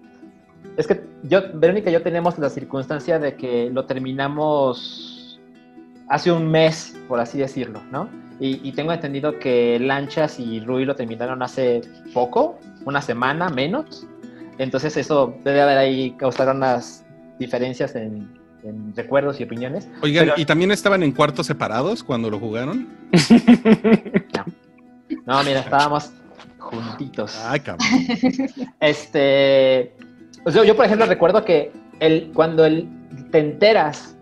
es 0.76 0.88
que 0.88 1.02
yo, 1.24 1.42
Verónica 1.54 1.90
y 1.90 1.94
yo 1.94 2.02
tenemos 2.02 2.38
la 2.38 2.50
circunstancia 2.50 3.20
de 3.20 3.36
que 3.36 3.70
lo 3.72 3.86
terminamos 3.86 5.40
hace 6.10 6.32
un 6.32 6.50
mes, 6.50 6.96
por 7.08 7.20
así 7.20 7.38
decirlo, 7.38 7.82
¿no? 7.92 8.10
Y, 8.40 8.60
y 8.68 8.72
tengo 8.74 8.92
entendido 8.94 9.40
que 9.40 9.80
Lanchas 9.80 10.40
y 10.40 10.60
Rui 10.60 10.86
lo 10.86 10.96
terminaron 10.96 11.42
hace 11.42 11.82
poco, 12.14 12.60
una 12.86 13.02
semana 13.02 13.50
menos. 13.50 14.06
Entonces 14.60 14.96
eso 14.98 15.36
debe 15.44 15.62
haber 15.62 15.78
ahí 15.78 16.12
causado 16.18 16.52
unas 16.52 17.04
diferencias 17.40 17.96
en, 17.96 18.30
en 18.64 18.96
recuerdos 18.96 19.40
y 19.40 19.44
opiniones. 19.44 19.88
Oigan, 20.02 20.26
Pero- 20.28 20.40
¿y 20.42 20.46
también 20.46 20.72
estaban 20.72 21.02
en 21.04 21.12
cuartos 21.12 21.48
separados 21.48 22.04
cuando 22.04 22.30
lo 22.30 22.40
jugaron? 22.40 22.88
No, 25.26 25.44
mira, 25.44 25.60
estábamos 25.62 26.12
juntitos. 26.58 27.38
Ay, 27.46 27.60
cabrón. 27.62 27.88
Este, 28.80 29.94
o 30.48 30.52
sea, 30.52 30.64
yo 30.64 30.78
por 30.78 30.86
ejemplo 30.86 31.06
recuerdo 31.06 31.44
que 31.44 31.74
el, 32.00 32.32
cuando 32.34 32.64
el, 32.64 32.88
te 33.32 33.40
enteras, 33.40 34.16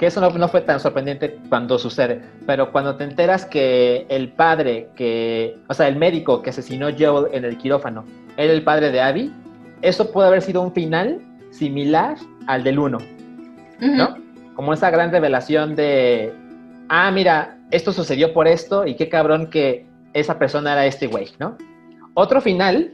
que 0.00 0.06
eso 0.06 0.20
no, 0.20 0.28
no 0.30 0.48
fue 0.48 0.62
tan 0.62 0.80
sorprendente 0.80 1.38
cuando 1.48 1.78
sucede, 1.78 2.22
pero 2.44 2.72
cuando 2.72 2.96
te 2.96 3.04
enteras 3.04 3.44
que 3.44 4.04
el 4.08 4.32
padre, 4.32 4.88
que, 4.96 5.56
o 5.68 5.74
sea, 5.74 5.86
el 5.86 5.94
médico 5.94 6.42
que 6.42 6.50
asesinó 6.50 6.88
a 6.88 6.92
Joel 6.98 7.32
en 7.32 7.44
el 7.44 7.56
quirófano, 7.56 8.04
era 8.36 8.52
el 8.52 8.64
padre 8.64 8.90
de 8.90 9.00
Abby, 9.00 9.32
eso 9.80 10.10
puede 10.10 10.26
haber 10.26 10.42
sido 10.42 10.60
un 10.60 10.72
final 10.72 11.20
similar 11.52 12.16
al 12.48 12.64
del 12.64 12.80
1, 12.80 12.96
Ujú. 12.96 13.94
¿no? 13.94 14.16
Como 14.54 14.72
esa 14.72 14.90
gran 14.90 15.12
revelación 15.12 15.76
de, 15.76 16.32
ah, 16.88 17.12
mira, 17.12 17.58
esto 17.70 17.92
sucedió 17.92 18.32
por 18.32 18.48
esto 18.48 18.88
y 18.88 18.96
qué 18.96 19.08
cabrón 19.08 19.48
que 19.50 19.86
esa 20.14 20.36
persona 20.36 20.72
era 20.72 20.86
este 20.86 21.06
güey, 21.06 21.28
¿no? 21.38 21.56
Otro 22.14 22.40
final 22.40 22.92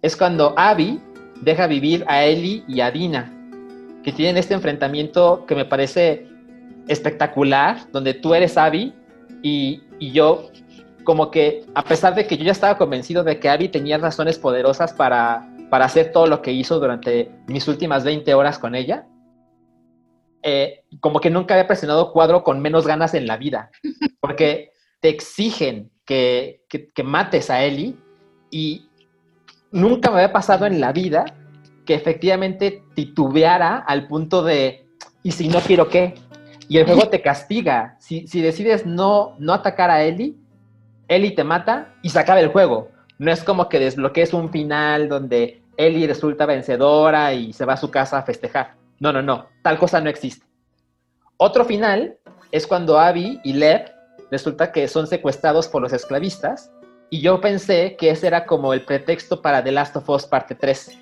es 0.00 0.16
cuando 0.16 0.54
Abby 0.56 0.98
deja 1.40 1.66
vivir 1.66 2.04
a 2.08 2.24
Ellie 2.24 2.64
y 2.66 2.80
a 2.80 2.90
Dina, 2.90 3.32
que 4.02 4.12
tienen 4.12 4.36
este 4.36 4.54
enfrentamiento 4.54 5.44
que 5.46 5.54
me 5.54 5.64
parece 5.64 6.28
espectacular, 6.88 7.90
donde 7.92 8.14
tú 8.14 8.34
eres 8.34 8.56
Abby 8.56 8.94
y, 9.42 9.82
y 9.98 10.12
yo 10.12 10.50
como 11.04 11.30
que, 11.30 11.64
a 11.74 11.84
pesar 11.84 12.14
de 12.14 12.26
que 12.26 12.36
yo 12.36 12.44
ya 12.44 12.52
estaba 12.52 12.78
convencido 12.78 13.22
de 13.22 13.38
que 13.38 13.48
Abby 13.48 13.68
tenía 13.68 13.98
razones 13.98 14.38
poderosas 14.38 14.92
para, 14.92 15.48
para 15.70 15.84
hacer 15.84 16.12
todo 16.12 16.26
lo 16.26 16.42
que 16.42 16.52
hizo 16.52 16.80
durante 16.80 17.30
mis 17.46 17.68
últimas 17.68 18.04
20 18.04 18.32
horas 18.34 18.58
con 18.58 18.74
ella, 18.74 19.06
eh, 20.42 20.84
como 21.00 21.20
que 21.20 21.30
nunca 21.30 21.54
había 21.54 21.66
presionado 21.66 22.12
cuadro 22.12 22.42
con 22.42 22.60
menos 22.60 22.86
ganas 22.86 23.14
en 23.14 23.26
la 23.26 23.36
vida, 23.36 23.70
porque 24.20 24.72
te 25.00 25.08
exigen 25.10 25.90
que, 26.04 26.64
que, 26.68 26.90
que 26.90 27.02
mates 27.02 27.50
a 27.50 27.62
Ellie 27.62 27.96
y 28.50 28.88
nunca 29.74 30.10
me 30.10 30.18
había 30.18 30.32
pasado 30.32 30.64
en 30.64 30.80
la 30.80 30.92
vida 30.92 31.26
que 31.84 31.94
efectivamente 31.94 32.82
titubeara 32.94 33.76
al 33.76 34.06
punto 34.06 34.42
de, 34.42 34.86
¿y 35.22 35.32
si 35.32 35.48
no 35.48 35.60
quiero 35.60 35.88
qué? 35.88 36.14
Y 36.68 36.78
el 36.78 36.86
juego 36.86 37.08
te 37.08 37.20
castiga. 37.20 37.96
Si, 37.98 38.24
decides 38.40 38.86
no, 38.86 39.34
no 39.38 39.52
atacar 39.52 39.90
a 39.90 40.02
Ellie, 40.02 40.36
Ellie 41.08 41.32
te 41.32 41.44
mata 41.44 41.92
y 42.02 42.08
se 42.08 42.18
acaba 42.18 42.40
el 42.40 42.48
juego. 42.48 42.88
No 43.18 43.30
es 43.30 43.44
como 43.44 43.68
que 43.68 43.78
desbloquees 43.78 44.32
un 44.32 44.50
final 44.50 45.08
donde 45.08 45.62
Ellie 45.76 46.06
resulta 46.06 46.46
vencedora 46.46 47.34
y 47.34 47.52
se 47.52 47.66
va 47.66 47.74
a 47.74 47.76
su 47.76 47.90
casa 47.90 48.18
a 48.18 48.22
festejar. 48.22 48.76
No, 48.98 49.12
no, 49.12 49.20
no. 49.20 49.48
Tal 49.62 49.78
cosa 49.78 50.00
no 50.00 50.08
existe. 50.08 50.46
Otro 51.36 51.64
final 51.64 52.16
es 52.50 52.66
cuando 52.66 52.98
Abby 52.98 53.40
y 53.44 53.52
Lev 53.52 53.92
resulta 54.30 54.72
que 54.72 54.88
son 54.88 55.06
secuestrados 55.06 55.68
por 55.68 55.82
los 55.82 55.92
esclavistas 55.92 56.70
y 57.10 57.20
yo 57.20 57.40
pensé 57.40 57.96
que 57.96 58.10
ese 58.10 58.26
era 58.26 58.46
como 58.46 58.72
el 58.72 58.84
pretexto 58.84 59.40
para 59.40 59.62
The 59.62 59.72
Last 59.72 59.96
of 59.96 60.08
Us 60.08 60.26
parte 60.26 60.54
3. 60.54 60.98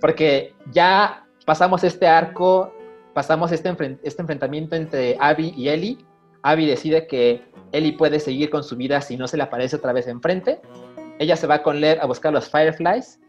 Porque 0.00 0.54
ya 0.72 1.26
pasamos 1.44 1.82
este 1.84 2.06
arco, 2.06 2.72
pasamos 3.14 3.52
este, 3.52 3.98
este 4.02 4.22
enfrentamiento 4.22 4.76
entre 4.76 5.16
Abby 5.18 5.54
y 5.56 5.68
Ellie. 5.68 5.98
Abby 6.42 6.66
decide 6.66 7.06
que 7.06 7.42
Ellie 7.72 7.96
puede 7.96 8.20
seguir 8.20 8.50
con 8.50 8.62
su 8.62 8.76
vida 8.76 9.00
si 9.00 9.16
no 9.16 9.26
se 9.26 9.36
le 9.36 9.42
aparece 9.42 9.76
otra 9.76 9.92
vez 9.92 10.06
enfrente. 10.06 10.60
Ella 11.18 11.36
se 11.36 11.46
va 11.46 11.62
con 11.62 11.80
Lev 11.80 12.00
a 12.00 12.06
buscar 12.06 12.32
los 12.32 12.50
Fireflies 12.50 13.20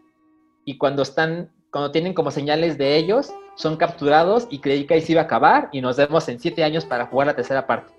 y 0.64 0.76
cuando 0.78 1.02
están, 1.02 1.50
cuando 1.70 1.92
tienen 1.92 2.14
como 2.14 2.30
señales 2.30 2.76
de 2.76 2.96
ellos, 2.96 3.32
son 3.54 3.76
capturados 3.76 4.46
y 4.50 4.58
creí 4.58 4.86
que 4.86 4.94
ahí 4.94 5.00
se 5.00 5.12
iba 5.12 5.22
a 5.22 5.24
acabar 5.24 5.68
y 5.72 5.80
nos 5.80 5.96
vemos 5.96 6.28
en 6.28 6.38
siete 6.38 6.62
años 6.62 6.84
para 6.84 7.06
jugar 7.06 7.28
la 7.28 7.36
tercera 7.36 7.66
parte. 7.66 7.94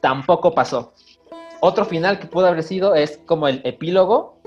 Tampoco 0.00 0.54
pasó. 0.54 0.92
Otro 1.60 1.84
final 1.84 2.20
que 2.20 2.26
pudo 2.26 2.46
haber 2.46 2.62
sido 2.62 2.94
es 2.94 3.18
como 3.26 3.48
el 3.48 3.60
epílogo 3.64 4.40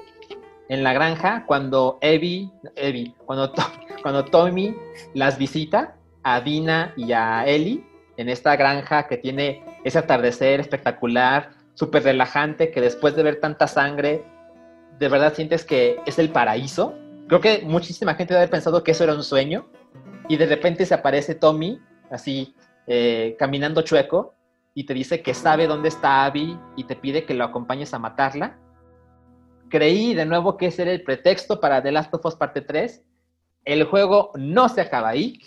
en 0.69 0.83
la 0.83 0.93
granja 0.93 1.43
cuando 1.45 1.97
Evie, 2.01 2.49
Evie, 2.75 3.13
cuando, 3.25 3.51
cuando 4.01 4.23
Tommy 4.25 4.75
las 5.13 5.37
visita 5.37 5.95
a 6.23 6.39
Dina 6.39 6.93
y 6.95 7.11
a 7.11 7.45
Ellie 7.45 7.83
en 8.15 8.29
esta 8.29 8.55
granja 8.55 9.07
que 9.07 9.17
tiene 9.17 9.63
ese 9.83 9.99
atardecer 9.99 10.61
espectacular, 10.61 11.51
súper 11.73 12.03
relajante, 12.03 12.71
que 12.71 12.79
después 12.79 13.15
de 13.15 13.23
ver 13.23 13.39
tanta 13.41 13.67
sangre, 13.67 14.23
de 14.97 15.09
verdad 15.09 15.33
sientes 15.33 15.65
que 15.65 15.99
es 16.05 16.19
el 16.19 16.29
paraíso. 16.29 16.93
Creo 17.27 17.41
que 17.41 17.63
muchísima 17.65 18.15
gente 18.15 18.33
debe 18.33 18.43
haber 18.43 18.51
pensado 18.51 18.83
que 18.83 18.91
eso 18.91 19.03
era 19.03 19.13
un 19.13 19.23
sueño 19.23 19.67
y 20.29 20.37
de 20.37 20.45
repente 20.45 20.85
se 20.85 20.93
aparece 20.93 21.35
Tommy 21.35 21.79
así 22.09 22.55
eh, 22.87 23.35
caminando 23.39 23.81
chueco 23.81 24.35
y 24.73 24.85
te 24.85 24.93
dice 24.93 25.21
que 25.21 25.33
sabe 25.33 25.67
dónde 25.67 25.89
está 25.89 26.25
Abby 26.25 26.57
y 26.75 26.83
te 26.85 26.95
pide 26.95 27.25
que 27.25 27.33
lo 27.33 27.43
acompañes 27.43 27.93
a 27.93 27.99
matarla. 27.99 28.57
Creí 29.69 30.13
de 30.13 30.25
nuevo 30.25 30.57
que 30.57 30.67
ese 30.67 30.81
era 30.83 30.91
el 30.91 31.03
pretexto 31.03 31.59
para 31.59 31.81
The 31.81 31.91
Last 31.91 32.13
of 32.13 32.25
Us 32.25 32.35
Parte 32.35 32.61
3. 32.61 33.03
El 33.65 33.83
juego 33.85 34.31
no 34.35 34.67
se 34.69 34.81
acaba 34.81 35.09
ahí. 35.09 35.39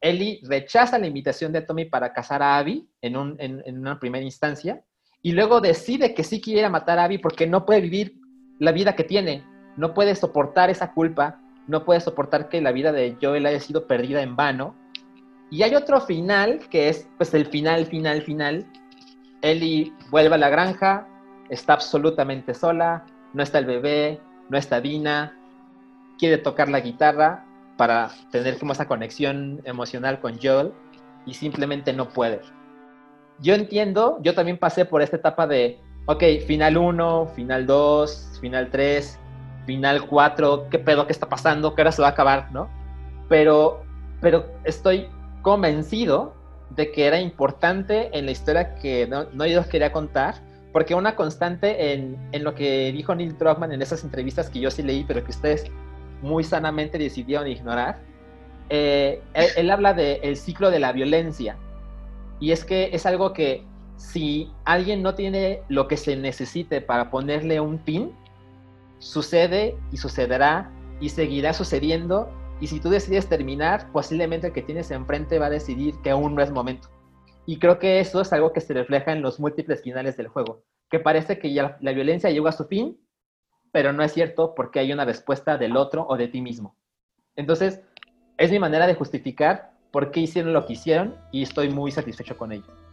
Ellie 0.00 0.40
rechaza 0.44 0.98
la 0.98 1.06
invitación 1.06 1.52
de 1.52 1.62
Tommy 1.62 1.84
para 1.86 2.12
casar 2.12 2.42
a 2.42 2.58
Abby 2.58 2.88
en, 3.00 3.16
un- 3.16 3.36
en- 3.38 3.62
en 3.64 3.78
una 3.78 3.98
primera 3.98 4.24
instancia 4.24 4.82
y 5.22 5.32
luego 5.32 5.60
decide 5.60 6.14
que 6.14 6.24
sí 6.24 6.40
quiere 6.40 6.68
matar 6.68 6.98
a 6.98 7.04
Abby 7.04 7.18
porque 7.18 7.46
no 7.46 7.64
puede 7.64 7.80
vivir 7.80 8.16
la 8.58 8.72
vida 8.72 8.94
que 8.94 9.04
tiene, 9.04 9.44
no 9.76 9.94
puede 9.94 10.14
soportar 10.14 10.68
esa 10.68 10.92
culpa, 10.92 11.40
no 11.66 11.84
puede 11.84 12.00
soportar 12.00 12.48
que 12.50 12.60
la 12.60 12.72
vida 12.72 12.92
de 12.92 13.16
Joel 13.20 13.46
haya 13.46 13.60
sido 13.60 13.86
perdida 13.86 14.20
en 14.22 14.36
vano. 14.36 14.76
Y 15.50 15.62
hay 15.62 15.74
otro 15.74 16.00
final 16.00 16.60
que 16.70 16.88
es 16.88 17.08
pues 17.16 17.32
el 17.34 17.46
final, 17.46 17.86
final, 17.86 18.22
final. 18.22 18.66
Ellie 19.42 19.92
vuelve 20.10 20.34
a 20.34 20.38
la 20.38 20.48
granja, 20.48 21.06
está 21.50 21.74
absolutamente 21.74 22.54
sola, 22.54 23.04
no 23.34 23.42
está 23.42 23.58
el 23.58 23.66
bebé, 23.66 24.20
no 24.48 24.56
está 24.56 24.80
Dina, 24.80 25.36
quiere 26.18 26.38
tocar 26.38 26.68
la 26.68 26.80
guitarra 26.80 27.44
para 27.76 28.10
tener 28.30 28.58
como 28.58 28.72
esa 28.72 28.86
conexión 28.86 29.60
emocional 29.64 30.20
con 30.20 30.38
Joel 30.40 30.72
y 31.26 31.34
simplemente 31.34 31.92
no 31.92 32.08
puede. 32.08 32.40
Yo 33.40 33.54
entiendo, 33.54 34.18
yo 34.22 34.34
también 34.34 34.58
pasé 34.58 34.84
por 34.84 35.02
esta 35.02 35.16
etapa 35.16 35.46
de, 35.46 35.78
ok, 36.06 36.22
final 36.46 36.76
1, 36.76 37.26
final 37.34 37.66
2, 37.66 38.38
final 38.40 38.70
3, 38.70 39.18
final 39.66 40.06
4, 40.06 40.68
qué 40.70 40.78
pedo, 40.78 41.06
qué 41.06 41.12
está 41.12 41.28
pasando, 41.28 41.74
qué 41.74 41.82
hora 41.82 41.92
se 41.92 42.02
va 42.02 42.08
a 42.08 42.12
acabar, 42.12 42.52
¿no? 42.52 42.68
Pero, 43.28 43.82
pero 44.20 44.46
estoy 44.64 45.08
convencido 45.44 46.34
de 46.70 46.90
que 46.90 47.06
era 47.06 47.20
importante 47.20 48.10
en 48.18 48.26
la 48.26 48.32
historia 48.32 48.74
que 48.74 49.06
no, 49.06 49.24
no 49.32 49.46
yo 49.46 49.64
quería 49.68 49.92
contar, 49.92 50.42
porque 50.72 50.96
una 50.96 51.14
constante 51.14 51.92
en, 51.92 52.18
en 52.32 52.42
lo 52.42 52.56
que 52.56 52.90
dijo 52.90 53.14
Neil 53.14 53.38
Druckmann 53.38 53.70
en 53.70 53.80
esas 53.80 54.02
entrevistas 54.02 54.50
que 54.50 54.58
yo 54.58 54.72
sí 54.72 54.82
leí, 54.82 55.04
pero 55.04 55.22
que 55.22 55.30
ustedes 55.30 55.70
muy 56.20 56.42
sanamente 56.42 56.98
decidieron 56.98 57.46
ignorar, 57.46 58.00
eh, 58.70 59.22
él, 59.34 59.46
él 59.56 59.70
habla 59.70 59.94
del 59.94 60.36
ciclo 60.36 60.70
de 60.72 60.80
la 60.80 60.90
violencia. 60.90 61.56
Y 62.40 62.50
es 62.50 62.64
que 62.64 62.90
es 62.92 63.06
algo 63.06 63.32
que 63.32 63.62
si 63.96 64.50
alguien 64.64 65.02
no 65.02 65.14
tiene 65.14 65.60
lo 65.68 65.86
que 65.86 65.96
se 65.96 66.16
necesite 66.16 66.80
para 66.80 67.10
ponerle 67.10 67.60
un 67.60 67.78
pin, 67.78 68.12
sucede 68.98 69.76
y 69.92 69.98
sucederá 69.98 70.70
y 71.00 71.10
seguirá 71.10 71.52
sucediendo. 71.52 72.30
Y 72.60 72.66
si 72.68 72.80
tú 72.80 72.88
decides 72.88 73.28
terminar, 73.28 73.90
posiblemente 73.92 74.48
el 74.48 74.52
que 74.52 74.62
tienes 74.62 74.90
enfrente 74.90 75.38
va 75.38 75.46
a 75.46 75.50
decidir 75.50 75.94
que 76.02 76.10
aún 76.10 76.34
no 76.34 76.42
es 76.42 76.50
momento. 76.50 76.88
Y 77.46 77.58
creo 77.58 77.78
que 77.78 78.00
eso 78.00 78.20
es 78.20 78.32
algo 78.32 78.52
que 78.52 78.60
se 78.60 78.72
refleja 78.72 79.12
en 79.12 79.22
los 79.22 79.38
múltiples 79.38 79.82
finales 79.82 80.16
del 80.16 80.28
juego, 80.28 80.64
que 80.90 81.00
parece 81.00 81.38
que 81.38 81.52
ya 81.52 81.76
la 81.80 81.92
violencia 81.92 82.30
llegó 82.30 82.48
a 82.48 82.52
su 82.52 82.64
fin, 82.64 82.98
pero 83.72 83.92
no 83.92 84.02
es 84.02 84.12
cierto 84.12 84.54
porque 84.54 84.78
hay 84.78 84.92
una 84.92 85.04
respuesta 85.04 85.58
del 85.58 85.76
otro 85.76 86.06
o 86.08 86.16
de 86.16 86.28
ti 86.28 86.40
mismo. 86.40 86.76
Entonces, 87.36 87.82
es 88.38 88.50
mi 88.50 88.58
manera 88.58 88.86
de 88.86 88.94
justificar 88.94 89.72
por 89.90 90.10
qué 90.10 90.20
hicieron 90.20 90.52
lo 90.52 90.64
que 90.66 90.74
hicieron 90.74 91.16
y 91.32 91.42
estoy 91.42 91.68
muy 91.70 91.90
satisfecho 91.90 92.36
con 92.36 92.52
ello. 92.52 92.83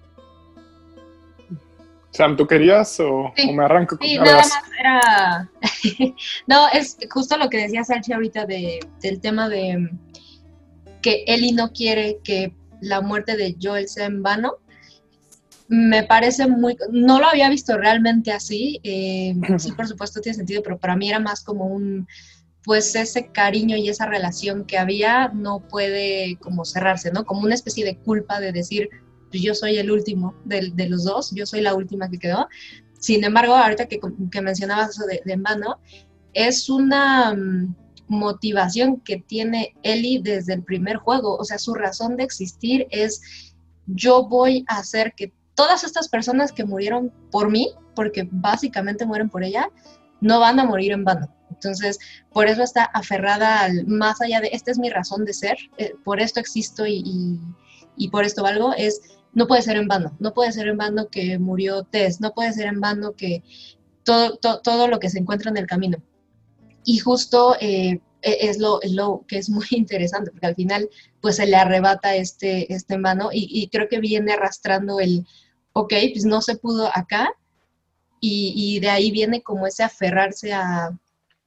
Sam, 2.12 2.36
¿tú 2.36 2.46
querías 2.46 3.00
o, 3.00 3.32
Sí. 3.36 3.50
o 3.50 3.54
me 3.54 3.64
arranco 3.66 3.98
Sí, 4.02 4.18
nada 4.18 4.38
más 4.38 4.52
era. 4.80 5.50
no, 6.48 6.68
es 6.74 6.98
justo 7.10 7.38
lo 7.38 7.50
que 7.50 7.58
decía 7.58 7.84
Salchi 7.84 8.14
ahorita 8.14 8.46
de, 8.46 8.80
del 9.02 9.20
tema 9.22 9.48
de 9.50 9.90
que 11.02 11.24
Ellie 11.28 11.54
no 11.54 11.72
quiere 11.72 12.20
que 12.24 12.54
la 12.82 13.02
muerte 13.02 13.38
de 13.38 13.56
Joel 13.62 13.88
sea 13.88 14.06
en 14.06 14.22
vano. 14.24 14.58
Me 15.68 16.04
parece 16.04 16.48
muy. 16.48 16.76
No 16.92 17.20
lo 17.20 17.28
había 17.28 17.50
visto 17.50 17.78
realmente 17.78 18.32
así. 18.34 18.80
eh, 18.84 19.34
sí, 19.58 19.72
por 19.72 19.88
supuesto, 19.88 20.20
tiene 20.20 20.36
sentido, 20.36 20.62
pero 20.64 20.78
para 20.78 20.96
mí 20.98 21.08
era 21.10 21.20
más 21.20 21.44
como 21.44 21.66
un. 21.66 22.08
Pues 22.64 22.94
ese 22.96 23.28
cariño 23.32 23.76
y 23.78 23.90
esa 23.90 24.06
relación 24.06 24.66
que 24.66 24.78
había 24.78 25.30
no 25.30 25.62
puede 25.62 26.38
como 26.42 26.64
cerrarse, 26.66 27.12
¿no? 27.12 27.26
Como 27.26 27.42
una 27.42 27.56
especie 27.56 27.84
de 27.86 27.98
culpa 27.98 28.40
de 28.40 28.52
decir, 28.52 28.90
pues 29.32 29.42
yo 29.42 29.56
soy 29.56 29.78
el 29.78 29.90
último 29.90 30.36
de, 30.46 30.72
los 30.88 31.06
dos, 31.06 31.32
yo 31.34 31.46
soy 31.46 31.62
la 31.62 31.74
última 31.74 32.10
que 32.10 32.20
quedó. 32.20 32.48
Sin 33.00 33.24
embargo, 33.24 33.56
ahorita 33.56 33.88
que, 33.88 34.00
que 34.32 34.42
mencionabas 34.42 34.92
eso 34.92 35.08
de, 35.08 35.22
de 35.26 35.34
en 35.34 35.42
vano, 35.42 35.80
es 36.34 36.70
una, 36.70 37.34
mm, 37.34 37.74
motivación 38.12 39.00
que 39.00 39.18
tiene 39.18 39.74
Ellie 39.84 40.22
desde 40.22 40.54
el 40.54 40.64
primer 40.64 40.98
juego. 40.98 41.38
O 41.38 41.46
sea, 41.46 41.58
su 41.58 41.74
razón 41.74 42.18
de 42.18 42.24
existir 42.24 42.86
es 42.92 43.22
yo 43.88 44.28
voy 44.28 44.64
a 44.68 44.78
hacer 44.78 45.14
que 45.16 45.34
todas 45.56 45.84
estas 45.84 46.08
personas 46.10 46.52
que 46.52 46.66
murieron 46.66 47.12
por 47.32 47.50
mí, 47.50 47.72
porque 47.96 48.28
básicamente 48.30 49.06
mueren 49.06 49.30
por 49.30 49.44
ella, 49.44 49.70
no 50.20 50.40
van 50.40 50.60
a 50.60 50.66
morir 50.66 50.92
en 50.92 51.04
vano. 51.04 51.34
Entonces, 51.50 52.00
por 52.32 52.48
eso 52.48 52.64
está 52.64 52.84
aferrada 52.84 53.62
al 53.62 53.86
más 53.88 54.22
allá 54.22 54.40
de, 54.40 54.50
esta 54.54 54.72
es 54.72 54.78
mi 54.78 54.90
razón 54.90 55.26
de 55.26 55.34
ser, 55.34 55.58
eh, 55.78 55.94
por 56.04 56.20
esto 56.20 56.40
existo 56.40 56.86
y, 56.86 57.40
y, 57.98 58.10
por 58.10 58.24
esto 58.24 58.44
valgo, 58.44 58.74
es, 58.74 59.02
no 59.34 59.48
puede 59.48 59.62
ser 59.62 59.78
en 59.78 59.88
vano, 59.88 60.16
no 60.20 60.34
puede 60.34 60.52
ser 60.52 60.68
en 60.68 60.78
vano 60.78 61.08
que 61.08 61.40
murió 61.40 61.84
Tess, 61.84 62.20
no 62.22 62.34
puede 62.34 62.54
ser 62.54 62.68
en 62.68 62.82
vano 62.82 63.14
que 63.14 63.44
todo, 64.04 64.38
todo 64.38 64.88
lo 64.88 65.00
que 65.00 65.10
se 65.10 65.20
encuentra 65.20 65.52
en 65.52 65.58
el 65.58 65.68
camino. 65.68 65.98
Y 66.84 66.98
justo 66.98 67.56
eh, 67.60 68.02
e, 68.22 68.38
es, 68.50 68.60
lo, 68.60 68.80
lo, 68.90 69.26
que 69.28 69.38
es 69.38 69.50
muy 69.50 69.66
interesante, 69.72 70.32
porque 70.32 70.48
al 70.48 70.56
final 70.56 70.90
pues 71.22 71.38
se 71.38 71.46
le 71.46 71.56
arrebata 71.56 72.16
este, 72.16 72.74
este 72.74 72.98
mano 72.98 73.30
y, 73.32 73.48
y 73.50 73.70
creo 73.70 73.88
que 73.88 74.00
viene 74.00 74.34
arrastrando 74.34 75.00
el, 75.00 75.26
ok, 75.74 75.94
pues 76.14 76.26
no 76.26 76.42
se 76.42 76.56
pudo 76.56 76.90
acá, 76.94 77.34
y, 78.24 78.54
y, 78.56 78.80
de 78.80 78.90
ahí 78.90 79.10
viene 79.12 79.42
como 79.42 79.66
ese 79.66 79.82
aferrarse 79.84 80.54
a, 80.54 80.92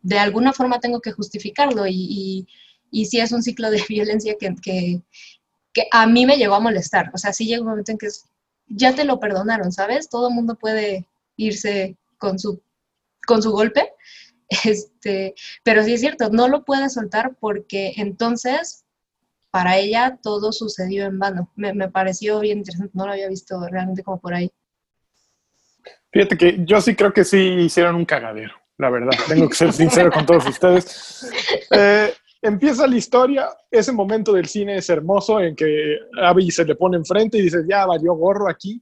de 0.03 0.19
alguna 0.19 0.53
forma 0.53 0.81
tengo 0.81 1.01
que 1.01 1.13
justificarlo, 1.13 1.87
y, 1.87 2.47
y, 2.91 3.07
sí 3.07 3.21
es 3.21 3.33
un 3.33 3.43
ciclo 3.43 3.71
de 3.71 3.83
violencia 3.89 4.37
que, 4.39 4.55
que, 4.63 5.03
que, 5.75 5.87
a 5.91 6.07
mí 6.07 6.25
me 6.25 6.39
llegó 6.39 6.55
a 6.55 6.61
molestar, 6.61 7.11
o 7.13 7.19
sea, 7.19 7.33
sí 7.33 7.47
llega 7.47 7.61
un 7.61 7.69
momento 7.69 7.93
en 7.93 7.99
que 7.99 8.07
es, 8.07 8.25
ya 8.67 8.95
te 8.95 9.05
lo 9.05 9.21
perdonaron, 9.21 9.73
¿sabes? 9.73 10.09
Todo 10.09 10.29
el 10.29 10.35
mundo 10.35 10.55
puede 10.55 11.07
irse 11.37 11.97
con 12.17 12.39
su, 12.39 12.63
con 13.27 13.43
su 13.43 13.51
golpe, 13.51 13.93
este, 14.65 15.35
pero 15.63 15.85
sí 15.85 15.95
es 15.95 16.01
cierto, 16.01 16.31
no 16.31 16.49
lo 16.49 16.65
puede 16.65 16.89
soltar 16.89 17.37
porque 17.39 17.93
entonces 17.97 18.85
para 19.51 19.77
ella 19.77 20.19
todo 20.21 20.51
sucedió 20.51 21.07
en 21.07 21.21
vano. 21.21 21.53
Me, 21.55 21.73
me, 21.73 21.89
pareció 21.89 22.41
bien 22.41 22.59
interesante, 22.59 22.91
no 22.95 23.07
lo 23.07 23.13
había 23.13 23.29
visto 23.29 23.65
realmente 23.69 24.03
como 24.03 24.21
por 24.21 24.35
ahí. 24.35 24.51
Fíjate 26.11 26.37
que 26.37 26.57
yo 26.65 26.81
sí 26.81 26.97
creo 26.97 27.13
que 27.13 27.25
sí 27.25 27.39
hicieron 27.39 27.95
un 27.95 28.05
cagadero, 28.05 28.55
la 28.79 28.91
verdad. 28.91 29.13
Tengo 29.29 29.49
que 29.49 29.55
ser 29.55 29.73
sincero 29.73 30.11
con 30.11 30.27
todos 30.27 30.47
ustedes. 30.47 31.31
Eh, 31.71 32.13
empieza 32.45 32.87
la 32.87 32.97
historia, 32.97 33.49
ese 33.71 33.91
momento 33.91 34.35
del 34.35 34.47
cine 34.47 34.77
es 34.77 34.91
hermoso 34.91 35.41
en 35.41 35.57
que 35.57 35.97
Abby 36.23 36.51
se 36.51 36.65
le 36.65 36.75
pone 36.75 36.99
enfrente 36.99 37.39
y 37.39 37.43
dice, 37.43 37.65
ya 37.67 37.87
valió 37.87 38.15
gorro 38.15 38.49
aquí. 38.49 38.81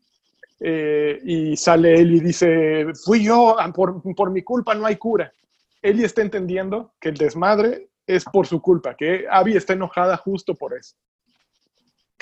Eh, 0.65 1.19
y 1.25 1.57
sale 1.57 1.95
él 1.95 2.15
y 2.17 2.21
dice, 2.21 2.87
fui 3.05 3.25
yo, 3.25 3.57
por, 3.75 4.01
por 4.15 4.31
mi 4.31 4.43
culpa 4.43 4.75
no 4.75 4.87
hay 4.87 4.97
cura. 4.97 5.33
Ellie 5.81 6.05
está 6.05 6.23
entendiendo 6.23 6.93
que 7.01 7.09
el 7.09 7.17
desmadre 7.17 7.89
es 8.07 8.25
por 8.25 8.47
su 8.47 8.61
culpa, 8.61 8.95
que 8.97 9.27
Abby 9.29 9.57
está 9.57 9.73
enojada 9.73 10.17
justo 10.17 10.55
por 10.55 10.75
eso. 10.75 10.95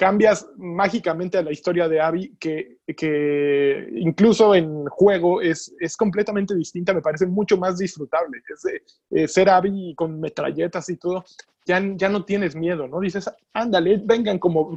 Cambias 0.00 0.48
mágicamente 0.56 1.36
a 1.36 1.42
la 1.42 1.52
historia 1.52 1.86
de 1.86 2.00
Abby, 2.00 2.34
que, 2.40 2.78
que 2.96 3.86
incluso 3.96 4.54
en 4.54 4.86
juego 4.86 5.42
es, 5.42 5.74
es, 5.78 5.94
completamente 5.94 6.54
distinta, 6.54 6.94
me 6.94 7.02
parece 7.02 7.26
mucho 7.26 7.58
más 7.58 7.76
disfrutable. 7.76 8.38
Es 8.48 8.64
eh, 9.10 9.28
ser 9.28 9.50
Abby 9.50 9.94
con 9.94 10.18
metralletas 10.18 10.88
y 10.88 10.96
todo, 10.96 11.22
ya, 11.66 11.82
ya 11.96 12.08
no 12.08 12.24
tienes 12.24 12.56
miedo, 12.56 12.88
¿no? 12.88 12.98
Dices, 12.98 13.30
ándale, 13.52 14.00
vengan 14.02 14.38
como, 14.38 14.74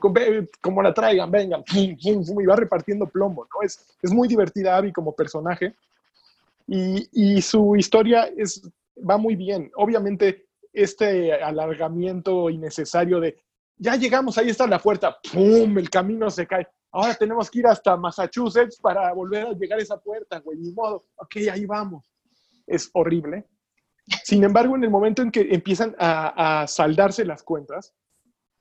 como 0.60 0.82
la 0.82 0.94
traigan, 0.94 1.32
vengan, 1.32 1.64
y 1.74 2.46
va 2.46 2.58
repartiendo 2.58 3.08
plomo, 3.08 3.46
¿no? 3.46 3.66
Es, 3.66 3.96
es 4.02 4.12
muy 4.12 4.28
divertida 4.28 4.76
Abby 4.76 4.92
como 4.92 5.16
personaje 5.16 5.74
y, 6.68 7.08
y 7.14 7.42
su 7.42 7.78
historia 7.78 8.30
es, 8.36 8.70
va 9.10 9.18
muy 9.18 9.38
bien. 9.38 9.72
Obviamente, 9.78 10.48
este 10.74 11.32
alargamiento 11.32 12.50
innecesario 12.50 13.22
de 13.22 13.38
ya 13.78 13.96
llegamos, 13.96 14.38
ahí 14.38 14.50
está 14.50 14.68
la 14.68 14.80
puerta, 14.80 15.18
¡pum! 15.32 15.78
El 15.78 15.90
camino 15.90 16.30
se 16.30 16.48
cae. 16.48 16.68
Ahora 16.92 17.16
tenemos 17.16 17.50
que 17.50 17.60
ir 17.60 17.68
hasta 17.68 17.98
Massachusetts 17.98 18.78
para 18.80 19.12
volver 19.14 19.48
a 19.48 19.54
llegar 19.54 19.80
a 19.80 19.82
esa 19.82 20.00
puerta, 20.00 20.40
güey, 20.40 20.60
ni 20.60 20.72
modo. 20.72 21.08
Ok, 21.16 21.38
ahí 21.52 21.66
vamos. 21.66 22.12
Es 22.68 22.90
horrible. 22.94 23.46
Sin 24.24 24.44
embargo, 24.44 24.76
en 24.76 24.84
el 24.84 24.90
momento 24.90 25.22
en 25.22 25.32
que 25.32 25.48
empiezan 25.52 25.96
a, 25.98 26.62
a 26.62 26.68
saldarse 26.68 27.26
las 27.26 27.42
cuentas, 27.42 27.96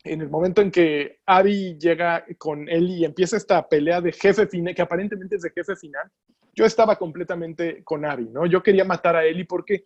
en 0.05 0.21
el 0.21 0.29
momento 0.29 0.63
en 0.63 0.71
que 0.71 1.21
Abby 1.27 1.77
llega 1.79 2.25
con 2.39 2.69
él 2.69 2.91
y 2.91 3.05
empieza 3.05 3.37
esta 3.37 3.69
pelea 3.69 4.01
de 4.01 4.13
jefe 4.13 4.47
final, 4.47 4.75
que 4.75 4.83
aparentemente 4.83 5.37
es 5.37 5.43
de 5.43 5.51
jefe 5.51 5.77
final, 5.77 6.11
yo 6.55 6.65
estaba 6.65 6.97
completamente 6.97 7.83
con 7.85 8.05
Abby, 8.05 8.29
¿no? 8.31 8.47
Yo 8.47 8.63
quería 8.63 8.85
matar 8.85 9.17
a 9.17 9.25
Ellie 9.25 9.45
porque 9.45 9.85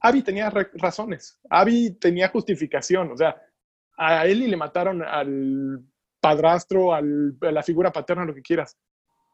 Abby 0.00 0.22
tenía 0.22 0.50
razones, 0.50 1.38
Abby 1.48 1.90
tenía 2.00 2.28
justificación, 2.28 3.12
o 3.12 3.16
sea, 3.16 3.36
a 3.96 4.26
Ellie 4.26 4.48
le 4.48 4.56
mataron 4.56 5.02
al 5.02 5.80
padrastro, 6.20 6.94
al, 6.94 7.36
a 7.40 7.50
la 7.52 7.62
figura 7.62 7.92
paterna, 7.92 8.24
lo 8.24 8.34
que 8.34 8.42
quieras. 8.42 8.76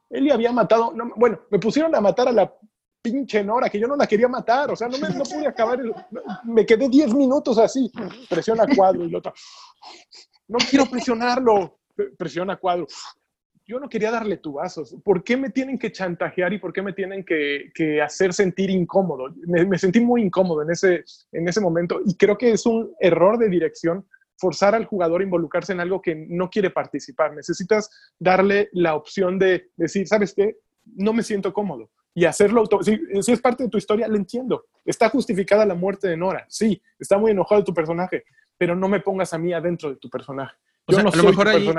Ellie 0.08 0.32
había 0.32 0.52
matado, 0.52 0.92
no, 0.92 1.12
bueno, 1.16 1.40
me 1.50 1.58
pusieron 1.58 1.94
a 1.94 2.00
matar 2.00 2.28
a 2.28 2.32
la 2.32 2.52
pinche 3.00 3.42
Nora, 3.44 3.70
que 3.70 3.78
yo 3.78 3.86
no 3.86 3.96
la 3.96 4.06
quería 4.06 4.28
matar, 4.28 4.70
o 4.70 4.76
sea, 4.76 4.88
no, 4.88 4.98
me, 4.98 5.08
no 5.10 5.24
pude 5.24 5.46
acabar, 5.46 5.80
el, 5.80 5.94
me 6.44 6.66
quedé 6.66 6.88
10 6.88 7.14
minutos 7.14 7.58
así, 7.58 7.90
presiona 8.28 8.66
cuadro 8.74 9.04
y 9.04 9.10
lo 9.10 9.18
otro, 9.18 9.32
no 10.48 10.58
quiero 10.68 10.86
presionarlo, 10.86 11.78
presiona 12.18 12.56
cuadro, 12.56 12.86
yo 13.70 13.78
no 13.78 13.88
quería 13.88 14.10
darle 14.10 14.38
tubazos. 14.38 14.96
¿Por 15.04 15.22
qué 15.22 15.36
me 15.36 15.50
tienen 15.50 15.78
que 15.78 15.92
chantajear 15.92 16.52
y 16.52 16.58
por 16.58 16.72
qué 16.72 16.82
me 16.82 16.92
tienen 16.92 17.24
que, 17.24 17.70
que 17.72 18.02
hacer 18.02 18.32
sentir 18.32 18.68
incómodo? 18.68 19.32
Me, 19.46 19.64
me, 19.64 19.78
sentí 19.78 20.00
muy 20.00 20.22
incómodo 20.22 20.62
en 20.62 20.72
ese, 20.72 21.04
en 21.30 21.48
ese 21.48 21.60
momento 21.60 22.00
y 22.04 22.16
creo 22.16 22.36
que 22.36 22.50
es 22.50 22.66
un 22.66 22.92
error 22.98 23.38
de 23.38 23.48
dirección 23.48 24.04
forzar 24.40 24.74
al 24.74 24.86
jugador 24.86 25.20
a 25.20 25.24
involucrarse 25.24 25.72
en 25.72 25.80
algo 25.80 26.00
que 26.00 26.14
no 26.14 26.48
quiere 26.48 26.70
participar. 26.70 27.34
Necesitas 27.34 27.90
darle 28.18 28.70
la 28.72 28.94
opción 28.94 29.38
de 29.38 29.70
decir, 29.76 30.08
¿sabes 30.08 30.32
qué? 30.34 30.56
No 30.96 31.12
me 31.12 31.22
siento 31.22 31.52
cómodo. 31.52 31.90
Y 32.14 32.24
hacerlo 32.24 32.64
si, 32.80 32.98
si 33.20 33.32
es 33.32 33.40
parte 33.40 33.64
de 33.64 33.68
tu 33.68 33.78
historia, 33.78 34.08
lo 34.08 34.16
entiendo. 34.16 34.64
Está 34.84 35.10
justificada 35.10 35.64
la 35.66 35.74
muerte 35.74 36.08
de 36.08 36.16
Nora. 36.16 36.44
Sí, 36.48 36.82
está 36.98 37.18
muy 37.18 37.30
enojado 37.30 37.62
tu 37.62 37.74
personaje, 37.74 38.24
pero 38.56 38.74
no 38.74 38.88
me 38.88 39.00
pongas 39.00 39.32
a 39.32 39.38
mí 39.38 39.52
adentro 39.52 39.90
de 39.90 39.96
tu 39.96 40.08
personaje. 40.08 40.56
Yo 40.88 40.96
o 40.96 41.00
sea, 41.00 41.02
no 41.04 41.10
a 41.10 41.16
lo 41.16 41.24
mejor 41.24 41.48
ahí, 41.48 41.70